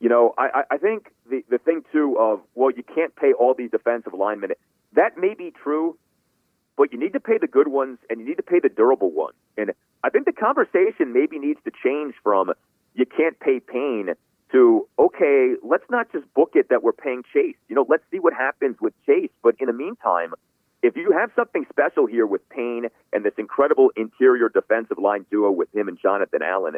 you 0.00 0.08
know, 0.08 0.34
I, 0.36 0.64
I 0.70 0.76
think 0.76 1.12
the, 1.28 1.42
the 1.48 1.58
thing, 1.58 1.82
too, 1.92 2.16
of, 2.18 2.40
well, 2.54 2.70
you 2.70 2.82
can't 2.82 3.14
pay 3.16 3.32
all 3.32 3.54
these 3.54 3.70
defensive 3.70 4.12
linemen, 4.12 4.52
that 4.94 5.16
may 5.16 5.34
be 5.34 5.52
true, 5.62 5.96
but 6.76 6.92
you 6.92 6.98
need 6.98 7.14
to 7.14 7.20
pay 7.20 7.38
the 7.38 7.46
good 7.46 7.68
ones 7.68 7.98
and 8.08 8.20
you 8.20 8.26
need 8.26 8.36
to 8.36 8.42
pay 8.42 8.60
the 8.60 8.68
durable 8.68 9.10
ones. 9.10 9.36
And 9.56 9.72
I 10.04 10.10
think 10.10 10.26
the 10.26 10.32
conversation 10.32 11.12
maybe 11.12 11.38
needs 11.38 11.60
to 11.64 11.72
change 11.82 12.14
from 12.22 12.52
you 12.94 13.06
can't 13.06 13.38
pay 13.38 13.60
Payne 13.60 14.14
to 14.52 14.86
okay, 14.98 15.54
let's 15.62 15.84
not 15.90 16.10
just 16.12 16.32
book 16.34 16.52
it 16.54 16.68
that 16.70 16.82
we're 16.82 16.92
paying 16.92 17.22
Chase. 17.32 17.56
You 17.68 17.76
know, 17.76 17.86
let's 17.88 18.04
see 18.10 18.18
what 18.18 18.32
happens 18.32 18.76
with 18.80 18.94
Chase. 19.06 19.30
But 19.42 19.54
in 19.60 19.66
the 19.66 19.72
meantime, 19.72 20.32
if 20.82 20.96
you 20.96 21.12
have 21.12 21.30
something 21.34 21.66
special 21.70 22.06
here 22.06 22.26
with 22.26 22.48
Payne 22.50 22.86
and 23.12 23.24
this 23.24 23.34
incredible 23.36 23.90
interior 23.96 24.48
defensive 24.48 24.98
line 24.98 25.26
duo 25.30 25.50
with 25.50 25.68
him 25.74 25.88
and 25.88 25.98
Jonathan 26.00 26.40
Allen, 26.42 26.76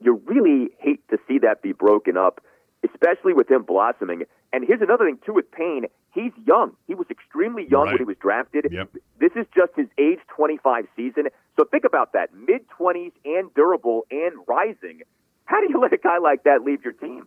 you 0.00 0.20
really 0.26 0.70
hate 0.78 1.06
to 1.10 1.18
see 1.28 1.38
that 1.40 1.62
be 1.62 1.72
broken 1.72 2.16
up, 2.16 2.40
especially 2.82 3.34
with 3.34 3.50
him 3.50 3.62
blossoming. 3.62 4.24
And 4.52 4.64
here's 4.66 4.80
another 4.82 5.04
thing 5.04 5.18
too 5.24 5.34
with 5.34 5.50
Payne. 5.52 5.84
He's 6.12 6.32
young. 6.46 6.72
He 6.86 6.94
was 6.94 7.06
extremely 7.10 7.66
young 7.70 7.84
Right. 7.84 7.92
when 7.92 7.98
he 8.00 8.04
was 8.04 8.16
drafted. 8.18 8.68
Yep. 8.70 8.88
This 9.18 9.32
is 9.36 9.46
just 9.54 9.72
his 9.76 9.86
age 9.98 10.18
25 10.28 10.86
season. 10.96 11.28
So 11.58 11.64
think 11.64 11.84
about 11.84 12.12
that. 12.14 12.34
Mid 12.34 12.62
20s 12.78 13.12
and 13.24 13.52
durable 13.54 14.06
and 14.10 14.32
rising. 14.46 15.02
How 15.44 15.60
do 15.60 15.66
you 15.68 15.80
let 15.80 15.92
a 15.92 15.98
guy 15.98 16.18
like 16.18 16.44
that 16.44 16.62
leave 16.64 16.82
your 16.84 16.92
team? 16.94 17.26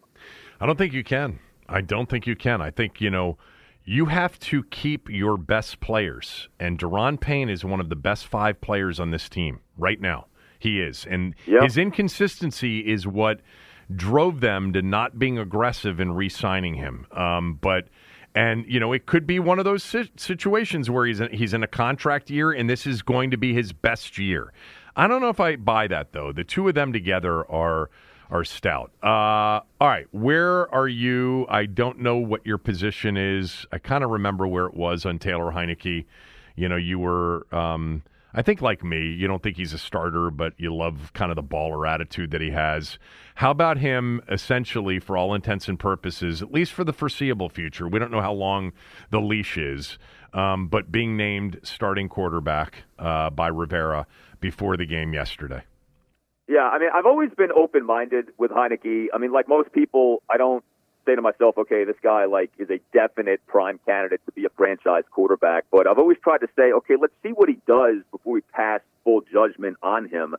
I 0.59 0.65
don't 0.65 0.77
think 0.77 0.93
you 0.93 1.03
can. 1.03 1.39
I 1.67 1.81
don't 1.81 2.09
think 2.09 2.27
you 2.27 2.35
can. 2.35 2.61
I 2.61 2.71
think, 2.71 3.01
you 3.01 3.09
know, 3.09 3.37
you 3.83 4.05
have 4.05 4.39
to 4.39 4.63
keep 4.63 5.09
your 5.09 5.37
best 5.37 5.79
players. 5.79 6.49
And 6.59 6.79
Daron 6.79 7.19
Payne 7.19 7.49
is 7.49 7.63
one 7.63 7.79
of 7.79 7.89
the 7.89 7.95
best 7.95 8.25
five 8.27 8.61
players 8.61 8.99
on 8.99 9.11
this 9.11 9.29
team 9.29 9.59
right 9.77 9.99
now. 9.99 10.27
He 10.59 10.81
is. 10.81 11.05
And 11.09 11.35
Yep. 11.45 11.63
his 11.63 11.77
inconsistency 11.77 12.79
is 12.79 13.05
what 13.05 13.41
drove 13.95 14.41
them 14.41 14.73
to 14.73 14.81
not 14.81 15.19
being 15.19 15.37
aggressive 15.37 15.99
in 15.99 16.13
re 16.13 16.29
signing 16.29 16.75
him. 16.75 17.05
Um, 17.11 17.59
but. 17.61 17.87
And 18.37 18.65
you 18.67 18.81
know 18.81 18.91
it 18.91 19.05
could 19.05 19.25
be 19.25 19.39
one 19.39 19.59
of 19.59 19.65
those 19.65 19.81
situations 20.17 20.89
where 20.89 21.05
he's 21.05 21.21
in, 21.21 21.31
he's 21.31 21.53
in 21.53 21.63
a 21.63 21.67
contract 21.67 22.29
year, 22.29 22.51
and 22.51 22.69
this 22.69 22.85
is 22.85 23.01
going 23.01 23.31
to 23.31 23.37
be 23.37 23.53
his 23.53 23.71
best 23.71 24.17
year. 24.17 24.51
I 24.95 25.07
don't 25.07 25.22
know 25.22 25.30
if 25.30 25.39
I 25.39 25.55
buy 25.55 25.88
that 25.88 26.13
though. 26.13 26.31
The 26.31 26.43
two 26.43 26.67
of 26.67 26.76
them 26.76 26.93
together 26.93 27.49
are 27.51 27.89
are 28.30 28.43
stout. 28.43 28.91
Uh, 29.03 29.61
all 29.80 29.88
right, 29.88 30.07
where 30.11 30.73
are 30.73 30.88
you? 30.88 31.45
I 31.49 31.65
don't 31.65 31.99
know 31.99 32.17
what 32.17 32.45
your 32.45 32.57
position 32.57 33.17
is. 33.17 33.65
I 33.72 33.77
kind 33.77 34.03
of 34.03 34.09
remember 34.09 34.47
where 34.47 34.65
it 34.65 34.73
was 34.73 35.05
on 35.05 35.19
Taylor 35.19 35.51
Heinicke. 35.51 36.05
You 36.55 36.69
know, 36.69 36.77
you 36.77 36.99
were. 36.99 37.45
Um, 37.53 38.03
I 38.38 38.41
think, 38.41 38.61
like 38.61 38.84
me, 38.84 39.11
you 39.11 39.27
don't 39.27 39.41
think 39.41 39.55
he's 39.55 39.72
a 39.72 39.77
starter, 39.77 40.30
but 40.30 40.53
you 40.57 40.76
love 40.76 41.13
kind 41.13 41.31
of 41.31 41.38
the 41.38 41.43
baller 41.43 41.88
attitude 41.88 42.31
that 42.31 42.41
he 42.41 42.51
has. 42.51 42.99
How 43.35 43.49
about 43.49 43.77
him, 43.77 44.22
essentially, 44.30 44.99
for 44.99 45.15
all 45.15 45.34
intents 45.34 45.69
and 45.69 45.80
purposes, 45.80 46.41
at 46.41 46.51
least 46.51 46.73
for 46.73 46.84
the 46.84 46.91
foreseeable 46.91 47.47
future? 47.47 47.88
We 47.88 47.97
don't 47.97 48.11
know 48.11 48.19
how 48.19 48.34
long 48.34 48.73
the 49.09 49.22
leash 49.22 49.57
is, 49.57 49.97
um, 50.34 50.67
but 50.67 50.91
being 50.91 51.15
named 51.15 51.61
starting 51.63 52.09
quarterback 52.09 52.84
uh, 52.99 53.30
by 53.30 53.47
Rivera 53.47 54.05
before 54.45 54.77
the 54.77 54.85
game 54.85 55.11
yesterday. 55.11 55.63
Yeah, 56.47 56.69
I 56.73 56.77
mean, 56.77 56.89
I've 56.93 57.07
always 57.07 57.31
been 57.35 57.51
open 57.51 57.84
minded 57.84 58.26
with 58.38 58.51
Heinicke. 58.51 59.07
I 59.11 59.17
mean, 59.17 59.31
like 59.31 59.47
most 59.49 59.72
people, 59.72 60.22
I 60.30 60.38
don't 60.38 60.63
say 61.07 61.15
to 61.15 61.22
myself, 61.23 61.57
okay, 61.57 61.84
this 61.84 61.95
guy 62.03 62.26
like 62.26 62.51
is 62.59 62.69
a 62.69 62.80
definite 62.93 63.41
prime 63.47 63.80
candidate 63.88 64.22
to 64.27 64.31
be 64.34 64.45
a 64.45 64.49
franchise 64.49 65.03
quarterback. 65.09 65.65
But 65.72 65.88
I've 65.88 65.97
always 65.97 66.19
tried 66.23 66.41
to 66.41 66.47
say, 66.55 66.72
okay, 66.73 66.93
let's 67.01 67.15
see 67.23 67.30
what 67.30 67.49
he 67.49 67.57
does 67.65 68.03
before 68.11 68.34
we 68.34 68.41
pass 68.53 68.81
full 69.03 69.22
judgment 69.34 69.77
on 69.81 70.07
him. 70.07 70.35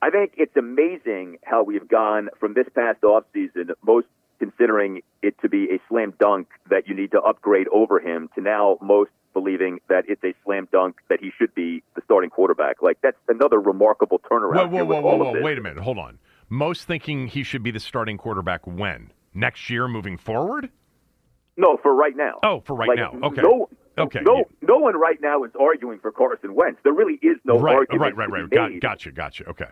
I 0.00 0.08
think 0.08 0.32
it's 0.38 0.56
amazing 0.56 1.36
how 1.44 1.62
we've 1.62 1.86
gone 1.86 2.30
from 2.38 2.54
this 2.54 2.66
past 2.74 3.02
offseason, 3.02 3.72
most 3.84 4.06
considering 4.40 5.02
it 5.22 5.36
to 5.42 5.48
be 5.48 5.66
a 5.66 5.78
slam 5.88 6.12
dunk 6.18 6.48
that 6.68 6.88
you 6.88 6.94
need 6.96 7.12
to 7.12 7.20
upgrade 7.20 7.68
over 7.68 8.00
him, 8.00 8.28
to 8.34 8.40
now 8.40 8.78
most 8.82 9.10
believing 9.32 9.78
that 9.88 10.02
it's 10.08 10.24
a 10.24 10.34
slam 10.44 10.66
dunk 10.72 10.96
that 11.08 11.20
he 11.20 11.30
should 11.38 11.54
be 11.54 11.84
the 11.94 12.02
starting 12.04 12.30
quarterback. 12.30 12.82
Like 12.82 12.98
that's 13.02 13.16
another 13.28 13.60
remarkable 13.60 14.18
turnaround. 14.18 14.70
Whoa, 14.70 14.84
whoa, 14.84 15.00
whoa, 15.00 15.16
whoa, 15.16 15.32
whoa! 15.32 15.42
Wait 15.42 15.58
a 15.58 15.60
minute, 15.60 15.82
hold 15.84 15.98
on. 15.98 16.18
Most 16.48 16.84
thinking 16.88 17.28
he 17.28 17.44
should 17.44 17.62
be 17.62 17.70
the 17.70 17.78
starting 17.78 18.18
quarterback 18.18 18.66
when 18.66 19.12
next 19.32 19.70
year, 19.70 19.86
moving 19.86 20.18
forward. 20.18 20.70
No, 21.56 21.76
for 21.82 21.94
right 21.94 22.16
now. 22.16 22.40
Oh, 22.42 22.62
for 22.66 22.74
right 22.74 22.88
like, 22.88 22.98
now. 22.98 23.12
Okay. 23.28 23.42
No, 23.42 23.68
okay. 23.98 24.20
No, 24.22 24.44
no 24.62 24.78
one 24.78 24.96
right 24.96 25.20
now 25.20 25.44
is 25.44 25.50
arguing 25.60 25.98
for 26.00 26.10
Carson 26.10 26.54
Wentz. 26.54 26.80
There 26.82 26.92
really 26.92 27.18
is 27.22 27.36
no 27.44 27.58
right, 27.58 27.76
argument. 27.76 28.16
Right, 28.16 28.30
right, 28.30 28.42
right. 28.42 28.50
Got, 28.50 28.80
gotcha, 28.80 29.12
gotcha. 29.12 29.44
Okay. 29.50 29.66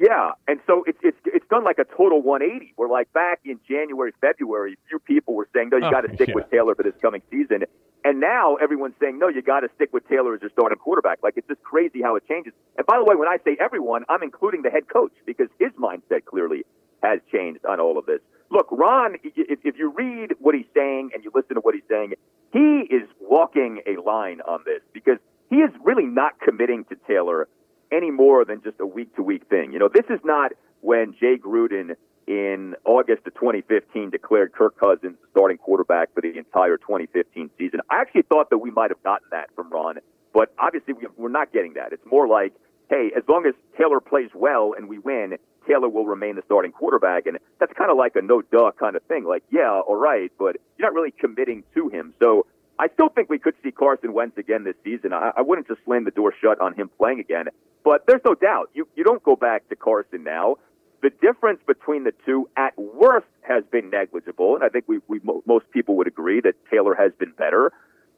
Yeah, 0.00 0.32
and 0.48 0.60
so 0.66 0.82
it's 0.86 0.98
it's 1.02 1.18
it's 1.26 1.46
done 1.50 1.62
like 1.62 1.78
a 1.78 1.84
total 1.84 2.22
180. 2.22 2.72
Where 2.76 2.88
like 2.88 3.12
back 3.12 3.40
in 3.44 3.60
January, 3.68 4.12
February, 4.22 4.78
few 4.88 4.98
people 4.98 5.34
were 5.34 5.46
saying, 5.54 5.68
"No, 5.70 5.76
you 5.76 5.84
Oh, 5.86 5.90
got 5.90 6.00
to 6.08 6.14
stick 6.14 6.28
yeah. 6.28 6.36
with 6.36 6.50
Taylor 6.50 6.74
for 6.74 6.82
this 6.82 6.94
coming 7.02 7.20
season," 7.30 7.64
and 8.02 8.18
now 8.18 8.56
everyone's 8.56 8.94
saying, 8.98 9.18
"No, 9.18 9.28
you 9.28 9.42
got 9.42 9.60
to 9.60 9.68
stick 9.76 9.90
with 9.92 10.08
Taylor 10.08 10.34
as 10.34 10.40
your 10.40 10.48
starting 10.52 10.78
quarterback." 10.78 11.18
Like 11.22 11.34
it's 11.36 11.46
just 11.48 11.62
crazy 11.62 12.00
how 12.00 12.16
it 12.16 12.26
changes. 12.26 12.54
And 12.78 12.86
by 12.86 12.96
the 12.96 13.04
way, 13.04 13.14
when 13.14 13.28
I 13.28 13.36
say 13.44 13.58
everyone, 13.60 14.04
I'm 14.08 14.22
including 14.22 14.62
the 14.62 14.70
head 14.70 14.88
coach 14.88 15.12
because 15.26 15.48
his 15.58 15.70
mindset 15.72 16.24
clearly 16.24 16.64
has 17.02 17.20
changed 17.30 17.66
on 17.66 17.78
all 17.78 17.98
of 17.98 18.06
this. 18.06 18.20
Look, 18.50 18.68
Ron, 18.70 19.16
if, 19.22 19.58
if 19.64 19.78
you 19.78 19.92
read 19.94 20.32
what 20.40 20.54
he's 20.54 20.66
saying 20.74 21.10
and 21.14 21.22
you 21.24 21.30
listen 21.34 21.56
to 21.56 21.60
what 21.60 21.74
he's 21.74 21.84
saying, 21.90 22.14
he 22.54 22.86
is 22.90 23.06
walking 23.20 23.82
a 23.86 24.00
line 24.00 24.40
on 24.48 24.60
this 24.64 24.80
because 24.94 25.18
he 25.50 25.56
is 25.56 25.70
really 25.84 26.06
not 26.06 26.40
committing 26.40 26.84
to 26.86 26.96
Taylor 27.06 27.48
any 27.92 28.10
more 28.10 28.44
than 28.44 28.62
just 28.62 28.78
a 28.80 28.86
week 28.86 29.14
to 29.16 29.22
week 29.22 29.48
thing. 29.48 29.72
You 29.72 29.78
know, 29.78 29.88
this 29.92 30.06
is 30.08 30.20
not 30.24 30.52
when 30.80 31.14
Jay 31.18 31.36
Gruden 31.36 31.96
in 32.26 32.74
August 32.84 33.26
of 33.26 33.34
2015 33.34 34.10
declared 34.10 34.52
Kirk 34.52 34.78
Cousins 34.78 35.16
starting 35.32 35.58
quarterback 35.58 36.14
for 36.14 36.20
the 36.20 36.36
entire 36.36 36.76
2015 36.76 37.50
season. 37.58 37.80
I 37.90 38.00
actually 38.00 38.22
thought 38.22 38.50
that 38.50 38.58
we 38.58 38.70
might 38.70 38.90
have 38.90 39.02
gotten 39.02 39.26
that 39.32 39.50
from 39.56 39.70
Ron, 39.70 39.96
but 40.32 40.52
obviously 40.58 40.94
we're 41.16 41.28
not 41.28 41.52
getting 41.52 41.74
that. 41.74 41.92
It's 41.92 42.06
more 42.06 42.28
like, 42.28 42.52
hey, 42.88 43.10
as 43.16 43.24
long 43.28 43.46
as 43.46 43.54
Taylor 43.76 44.00
plays 44.00 44.30
well 44.34 44.74
and 44.76 44.88
we 44.88 44.98
win, 44.98 45.38
Taylor 45.66 45.88
will 45.88 46.06
remain 46.06 46.36
the 46.36 46.42
starting 46.46 46.72
quarterback. 46.72 47.26
And 47.26 47.38
that's 47.58 47.72
kind 47.72 47.90
of 47.90 47.96
like 47.96 48.14
a 48.16 48.22
no 48.22 48.42
duh 48.42 48.70
kind 48.78 48.96
of 48.96 49.02
thing. 49.04 49.24
Like, 49.24 49.42
yeah, 49.50 49.80
all 49.80 49.96
right, 49.96 50.30
but 50.38 50.56
you're 50.78 50.88
not 50.88 50.94
really 50.94 51.12
committing 51.12 51.64
to 51.74 51.88
him. 51.88 52.14
So 52.20 52.46
I 52.80 52.88
still 52.94 53.10
think 53.10 53.28
we 53.28 53.38
could 53.38 53.54
see 53.62 53.70
Carson 53.70 54.14
Wentz 54.14 54.38
again 54.38 54.64
this 54.64 54.74
season. 54.82 55.12
I, 55.12 55.32
I 55.36 55.42
wouldn't 55.42 55.68
just 55.68 55.84
slam 55.84 56.04
the 56.04 56.10
door 56.10 56.32
shut 56.40 56.58
on 56.62 56.74
him 56.74 56.90
playing 56.96 57.20
again. 57.20 57.48
But 57.84 58.06
there's 58.06 58.22
no 58.24 58.34
doubt 58.34 58.70
you 58.72 58.88
you 58.96 59.04
don't 59.04 59.22
go 59.22 59.36
back 59.36 59.68
to 59.68 59.76
Carson 59.76 60.24
now. 60.24 60.56
The 61.02 61.10
difference 61.10 61.60
between 61.66 62.04
the 62.04 62.12
two, 62.24 62.48
at 62.56 62.78
worst, 62.78 63.26
has 63.42 63.64
been 63.70 63.90
negligible, 63.90 64.54
and 64.54 64.64
I 64.64 64.68
think 64.68 64.84
we, 64.86 65.00
we 65.08 65.20
most 65.46 65.70
people 65.70 65.96
would 65.96 66.06
agree 66.06 66.40
that 66.40 66.54
Taylor 66.70 66.94
has 66.94 67.12
been 67.18 67.32
better. 67.32 67.72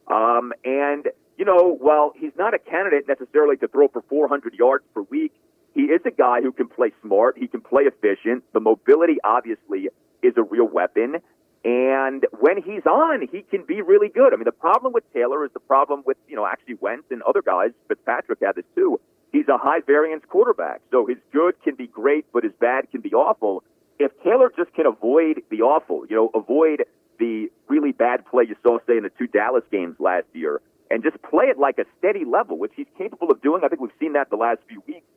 Um, 0.07 0.53
and 0.63 1.07
you 1.37 1.43
know, 1.43 1.77
while 1.79 2.13
he's 2.15 2.33
not 2.37 2.53
a 2.53 2.59
candidate 2.59 3.05
necessarily 3.05 3.57
to 3.57 3.67
throw 3.67 3.89
for 3.89 4.01
400 4.07 4.53
yards 4.53 4.85
per 4.93 5.01
week, 5.01 5.33
he 5.73 5.81
is 5.83 6.01
a 6.05 6.11
guy 6.11 6.41
who 6.41 6.53
can 6.53 6.69
play 6.69 6.93
smart. 7.01 7.37
He 7.37 7.47
can 7.47 7.59
play 7.59 7.83
efficient. 7.83 8.45
The 8.53 8.61
mobility, 8.61 9.17
obviously, 9.25 9.89
is 10.21 10.33
a 10.37 10.43
real 10.43 10.67
weapon. 10.67 11.17
And 11.65 12.25
when 12.39 12.61
he's 12.61 12.85
on, 12.85 13.27
he 13.31 13.41
can 13.43 13.63
be 13.65 13.81
really 13.81 14.09
good. 14.09 14.33
I 14.33 14.35
mean, 14.35 14.43
the 14.43 14.51
problem 14.51 14.91
with 14.91 15.03
Taylor 15.13 15.45
is 15.45 15.51
the 15.53 15.61
problem 15.61 16.03
with, 16.05 16.17
you 16.27 16.35
know, 16.35 16.45
actually 16.45 16.75
Wentz 16.75 17.05
and 17.09 17.21
other 17.23 17.41
guys. 17.41 17.71
Fitzpatrick 17.87 18.39
had 18.41 18.55
this 18.55 18.65
too. 18.75 18.99
He's 19.31 19.47
a 19.47 19.57
high 19.57 19.79
variance 19.79 20.23
quarterback. 20.29 20.81
So 20.91 21.05
his 21.05 21.17
good 21.31 21.55
can 21.63 21.75
be 21.75 21.87
great, 21.87 22.25
but 22.33 22.43
his 22.43 22.53
bad 22.59 22.91
can 22.91 23.01
be 23.01 23.13
awful. 23.13 23.63
If 23.97 24.11
Taylor 24.23 24.51
just 24.55 24.73
can 24.73 24.85
avoid 24.85 25.41
the 25.49 25.61
awful, 25.61 26.05
you 26.09 26.15
know, 26.15 26.31
avoid 26.33 26.83
the 27.17 27.49
really 27.69 27.93
bad 27.93 28.25
play 28.25 28.43
you 28.47 28.55
saw, 28.61 28.79
say, 28.85 28.97
in 28.97 29.03
the 29.03 29.11
two 29.17 29.27
Dallas 29.27 29.63
games 29.71 29.95
last 29.99 30.25
year, 30.33 30.59
and 30.91 31.01
just 31.01 31.21
play 31.23 31.45
it 31.45 31.57
like 31.57 31.77
a 31.79 31.85
steady 31.97 32.25
level, 32.25 32.57
which 32.57 32.73
he's 32.75 32.87
capable 32.97 33.31
of 33.31 33.41
doing. 33.41 33.61
I 33.63 33.69
think 33.69 33.81
we've 33.81 33.91
seen 33.99 34.13
that 34.13 34.29
the 34.29 34.35
last 34.35 34.59
few 34.67 34.83
weeks. 34.85 35.07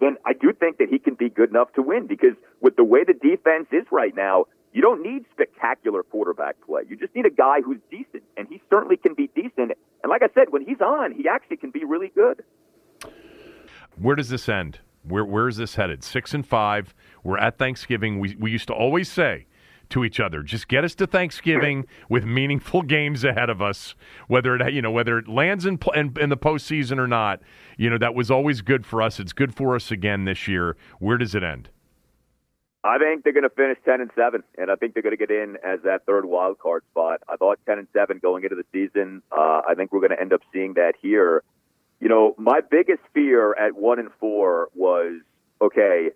Then 0.00 0.16
I 0.24 0.32
do 0.32 0.52
think 0.52 0.78
that 0.78 0.88
he 0.88 0.98
can 0.98 1.14
be 1.14 1.28
good 1.28 1.50
enough 1.50 1.72
to 1.74 1.82
win 1.82 2.06
because 2.06 2.34
with 2.60 2.76
the 2.76 2.84
way 2.84 3.04
the 3.04 3.12
defense 3.12 3.66
is 3.70 3.84
right 3.92 4.16
now, 4.16 4.46
you 4.72 4.82
don't 4.82 5.02
need 5.02 5.24
spectacular 5.32 6.02
quarterback 6.02 6.56
play. 6.64 6.82
You 6.88 6.96
just 6.96 7.14
need 7.14 7.26
a 7.26 7.30
guy 7.30 7.60
who's 7.60 7.78
decent, 7.90 8.22
and 8.36 8.46
he 8.48 8.62
certainly 8.70 8.96
can 8.96 9.14
be 9.14 9.28
decent. 9.34 9.72
And 10.02 10.10
like 10.10 10.22
I 10.22 10.28
said, 10.34 10.50
when 10.50 10.64
he's 10.64 10.80
on, 10.80 11.12
he 11.12 11.28
actually 11.28 11.56
can 11.56 11.70
be 11.70 11.84
really 11.84 12.12
good. 12.14 12.44
Where 13.96 14.16
does 14.16 14.28
this 14.28 14.48
end? 14.48 14.80
Where 15.02 15.24
where 15.24 15.48
is 15.48 15.56
this 15.56 15.74
headed? 15.74 16.04
Six 16.04 16.34
and 16.34 16.46
five. 16.46 16.94
We're 17.24 17.38
at 17.38 17.58
Thanksgiving. 17.58 18.20
We 18.20 18.36
we 18.38 18.50
used 18.50 18.68
to 18.68 18.74
always 18.74 19.10
say 19.10 19.46
to 19.90 20.04
each 20.04 20.20
other, 20.20 20.42
just 20.42 20.68
get 20.68 20.84
us 20.84 20.94
to 20.94 21.06
Thanksgiving 21.06 21.84
with 22.08 22.24
meaningful 22.24 22.82
games 22.82 23.24
ahead 23.24 23.50
of 23.50 23.60
us. 23.60 23.96
Whether 24.28 24.54
it 24.56 24.72
you 24.72 24.82
know 24.82 24.90
whether 24.90 25.18
it 25.18 25.28
lands 25.28 25.66
in 25.66 25.78
in, 25.94 26.16
in 26.20 26.28
the 26.28 26.36
postseason 26.36 26.98
or 26.98 27.08
not, 27.08 27.40
you 27.76 27.90
know 27.90 27.98
that 27.98 28.14
was 28.14 28.30
always 28.30 28.62
good 28.62 28.86
for 28.86 29.02
us. 29.02 29.18
It's 29.18 29.32
good 29.32 29.54
for 29.54 29.74
us 29.74 29.90
again 29.90 30.24
this 30.24 30.46
year. 30.46 30.76
Where 30.98 31.18
does 31.18 31.34
it 31.34 31.42
end? 31.42 31.70
I 32.82 32.96
think 32.98 33.24
they're 33.24 33.34
going 33.34 33.42
to 33.42 33.50
finish 33.50 33.76
ten 33.84 34.00
and 34.00 34.10
seven, 34.14 34.42
and 34.56 34.70
I 34.70 34.74
think 34.74 34.94
they're 34.94 35.02
going 35.02 35.16
to 35.16 35.26
get 35.26 35.30
in 35.30 35.56
as 35.62 35.80
that 35.84 36.06
third 36.06 36.24
wild 36.24 36.58
card 36.58 36.82
spot. 36.90 37.20
I 37.28 37.36
thought 37.36 37.58
ten 37.66 37.78
and 37.78 37.88
seven 37.92 38.18
going 38.18 38.42
into 38.42 38.56
the 38.56 38.64
season. 38.72 39.22
Uh, 39.30 39.60
I 39.68 39.74
think 39.74 39.92
we're 39.92 40.00
going 40.00 40.16
to 40.16 40.20
end 40.20 40.32
up 40.32 40.40
seeing 40.52 40.74
that 40.74 40.94
here. 41.00 41.42
You 42.00 42.08
know, 42.08 42.34
my 42.38 42.60
biggest 42.60 43.02
fear 43.12 43.52
at 43.54 43.74
one 43.74 43.98
and 43.98 44.08
four 44.18 44.68
was 44.74 45.20
okay. 45.60 46.10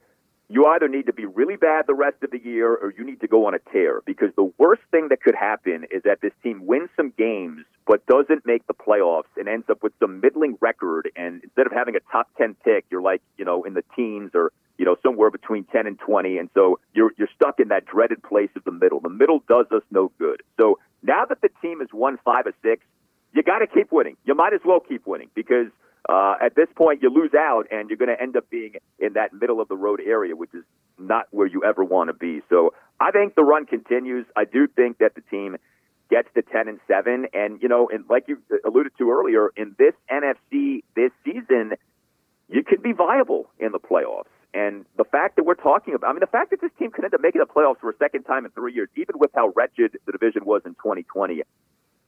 You 0.48 0.66
either 0.66 0.88
need 0.88 1.06
to 1.06 1.12
be 1.12 1.26
really 1.26 1.56
bad 1.56 1.86
the 1.86 1.94
rest 1.94 2.22
of 2.22 2.30
the 2.30 2.40
year, 2.42 2.74
or 2.74 2.94
you 2.96 3.04
need 3.04 3.20
to 3.20 3.28
go 3.28 3.46
on 3.46 3.54
a 3.54 3.58
tear. 3.70 4.00
Because 4.06 4.30
the 4.34 4.50
worst 4.56 4.82
thing 4.90 5.08
that 5.08 5.22
could 5.22 5.34
happen 5.34 5.84
is 5.90 6.02
that 6.04 6.22
this 6.22 6.32
team 6.42 6.64
wins 6.64 6.88
some 6.96 7.12
games, 7.18 7.64
but 7.86 8.06
doesn't 8.06 8.46
make 8.46 8.66
the 8.66 8.74
playoffs 8.74 9.32
and 9.36 9.48
ends 9.48 9.68
up 9.68 9.82
with 9.82 9.92
some 10.00 10.20
middling 10.20 10.56
record. 10.62 11.10
And 11.14 11.42
instead 11.44 11.66
of 11.66 11.72
having 11.72 11.96
a 11.96 12.00
top 12.10 12.28
ten 12.38 12.54
pick, 12.64 12.86
you're 12.90 13.02
like, 13.02 13.20
you 13.36 13.44
know, 13.44 13.64
in 13.64 13.74
the 13.74 13.84
teens 13.94 14.30
or 14.32 14.50
you 14.78 14.84
know, 14.84 14.96
somewhere 15.02 15.30
between 15.30 15.64
10 15.64 15.86
and 15.86 15.98
20. 15.98 16.38
And 16.38 16.50
so 16.54 16.80
you're, 16.94 17.12
you're 17.16 17.28
stuck 17.34 17.60
in 17.60 17.68
that 17.68 17.86
dreaded 17.86 18.22
place 18.22 18.50
of 18.56 18.64
the 18.64 18.72
middle. 18.72 19.00
The 19.00 19.08
middle 19.08 19.42
does 19.48 19.66
us 19.70 19.82
no 19.90 20.10
good. 20.18 20.42
So 20.60 20.78
now 21.02 21.24
that 21.28 21.40
the 21.40 21.50
team 21.62 21.80
has 21.80 21.88
won 21.92 22.18
five 22.24 22.46
or 22.46 22.54
six, 22.62 22.84
you 23.32 23.42
got 23.42 23.58
to 23.58 23.66
keep 23.66 23.92
winning. 23.92 24.16
You 24.24 24.34
might 24.34 24.52
as 24.52 24.60
well 24.64 24.80
keep 24.80 25.06
winning 25.06 25.30
because 25.34 25.68
uh, 26.08 26.34
at 26.40 26.54
this 26.54 26.68
point 26.76 27.02
you 27.02 27.10
lose 27.10 27.32
out 27.34 27.66
and 27.70 27.88
you're 27.88 27.96
going 27.96 28.14
to 28.14 28.20
end 28.20 28.36
up 28.36 28.48
being 28.50 28.74
in 28.98 29.14
that 29.14 29.32
middle 29.32 29.60
of 29.60 29.68
the 29.68 29.76
road 29.76 30.00
area, 30.04 30.36
which 30.36 30.52
is 30.54 30.64
not 30.98 31.26
where 31.30 31.46
you 31.46 31.64
ever 31.64 31.84
want 31.84 32.08
to 32.08 32.14
be. 32.14 32.42
So 32.48 32.74
I 33.00 33.10
think 33.10 33.34
the 33.34 33.44
run 33.44 33.66
continues. 33.66 34.26
I 34.36 34.44
do 34.44 34.66
think 34.66 34.98
that 34.98 35.14
the 35.14 35.22
team 35.22 35.56
gets 36.10 36.28
to 36.34 36.42
10 36.42 36.68
and 36.68 36.78
7. 36.86 37.26
And, 37.32 37.62
you 37.62 37.68
know, 37.68 37.88
and 37.92 38.04
like 38.08 38.24
you 38.28 38.38
alluded 38.64 38.92
to 38.98 39.10
earlier, 39.10 39.50
in 39.56 39.74
this 39.78 39.94
NFC 40.10 40.82
this 40.94 41.10
season, 41.24 41.72
you 42.48 42.62
could 42.62 42.82
be 42.82 42.92
viable 42.92 43.48
in 43.58 43.72
the 43.72 43.80
playoffs. 43.80 44.33
And 44.54 44.86
the 44.96 45.04
fact 45.04 45.34
that 45.36 45.44
we're 45.44 45.54
talking 45.54 45.94
about, 45.94 46.08
I 46.08 46.12
mean, 46.12 46.20
the 46.20 46.26
fact 46.26 46.50
that 46.50 46.60
this 46.60 46.70
team 46.78 46.92
could 46.92 47.04
end 47.04 47.12
up 47.12 47.20
making 47.20 47.40
the 47.40 47.46
playoffs 47.46 47.80
for 47.80 47.90
a 47.90 47.96
second 47.98 48.22
time 48.22 48.44
in 48.44 48.52
three 48.52 48.72
years, 48.72 48.88
even 48.96 49.18
with 49.18 49.32
how 49.34 49.52
wretched 49.56 49.98
the 50.06 50.12
division 50.12 50.44
was 50.44 50.62
in 50.64 50.74
2020, 50.74 51.42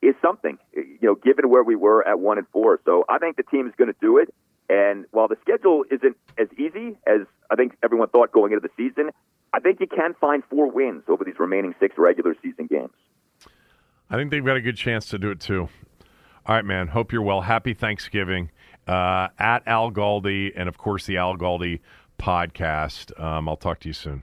is 0.01 0.14
something, 0.23 0.56
you 0.73 0.98
know, 1.02 1.16
given 1.16 1.51
where 1.51 1.64
we 1.64 1.74
were 1.74 2.06
at 2.06 2.20
one 2.20 2.39
and 2.39 2.47
four. 2.52 2.81
So 2.85 3.05
I 3.09 3.18
think 3.18 3.36
the 3.36 3.43
team 3.43 3.66
is 3.66 3.74
going 3.77 3.93
to 3.93 3.98
do 4.01 4.18
it. 4.18 4.32
And 4.68 5.06
while 5.10 5.27
the 5.27 5.36
schedule 5.43 5.85
isn't 5.90 6.16
as 6.39 6.47
easy 6.56 6.97
as 7.05 7.27
I 7.51 7.56
think 7.56 7.77
everyone 7.82 8.09
thought 8.09 8.31
going 8.31 8.52
into 8.52 8.66
the 8.66 8.73
season, 8.77 9.10
I 9.52 9.59
think 9.59 9.81
you 9.81 9.89
can 9.89 10.14
find 10.20 10.44
four 10.48 10.70
wins 10.70 11.02
over 11.09 11.24
these 11.24 11.39
remaining 11.40 11.74
six 11.81 11.97
regular 11.98 12.36
season 12.43 12.66
games. 12.66 12.93
I 14.09 14.16
think 14.16 14.31
they've 14.31 14.44
got 14.44 14.56
a 14.56 14.60
good 14.60 14.77
chance 14.77 15.06
to 15.06 15.18
do 15.18 15.31
it 15.31 15.40
too. 15.40 15.68
All 16.47 16.55
right, 16.55 16.64
man. 16.64 16.89
Hope 16.89 17.12
you're 17.12 17.23
well. 17.23 17.40
Happy 17.40 17.74
Thanksgiving. 17.74 18.51
Uh, 18.86 19.27
at 19.36 19.66
Al 19.66 19.90
Galdi, 19.90 20.52
and 20.55 20.68
of 20.68 20.78
course 20.78 21.06
the 21.06 21.16
Al 21.16 21.36
Galdi 21.36 21.81
podcast. 22.18 23.18
Um, 23.20 23.48
I'll 23.48 23.56
talk 23.56 23.80
to 23.80 23.88
you 23.88 23.93
soon. 23.93 24.22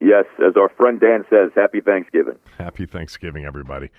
Yes, 0.00 0.26
as 0.46 0.56
our 0.56 0.68
friend 0.76 1.00
Dan 1.00 1.24
says, 1.30 1.50
happy 1.54 1.80
Thanksgiving. 1.80 2.38
Happy 2.58 2.86
Thanksgiving, 2.86 3.44
everybody. 3.44 3.90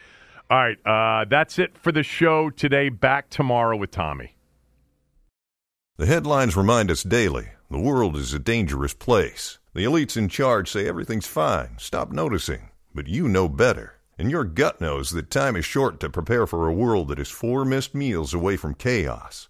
All 0.49 0.58
right, 0.58 0.78
uh, 0.86 1.26
that's 1.30 1.60
it 1.60 1.78
for 1.78 1.91
the 1.91 2.04
show 2.04 2.49
today. 2.49 2.90
Back 2.90 3.30
tomorrow 3.30 3.76
with 3.76 3.91
Tommy. 3.91 4.36
The 5.98 6.06
headlines 6.06 6.56
remind 6.56 6.91
us 6.91 7.04
daily 7.04 7.48
the 7.70 7.80
world 7.80 8.16
is 8.16 8.34
a 8.34 8.40
dangerous 8.40 8.94
place. 8.94 9.58
The 9.74 9.84
elites 9.84 10.16
in 10.16 10.30
charge 10.30 10.72
say 10.72 10.88
everything's 10.88 11.28
fine, 11.28 11.78
stop 11.78 12.12
noticing. 12.12 12.70
But 12.94 13.08
you 13.08 13.28
know 13.28 13.49
better. 13.49 13.95
And 14.18 14.32
your 14.32 14.44
gut 14.44 14.80
knows 14.80 15.12
that 15.12 15.30
time 15.30 15.56
is 15.56 15.66
short 15.66 15.99
to 15.99 16.10
prepare 16.10 16.48
for 16.48 16.68
a 16.68 16.74
world 16.74 17.10
that 17.10 17.20
is 17.20 17.30
four 17.30 17.66
missed 17.66 17.94
meals 17.94 18.34
away 18.34 18.58
from 18.58 18.74
chaos. 18.74 19.49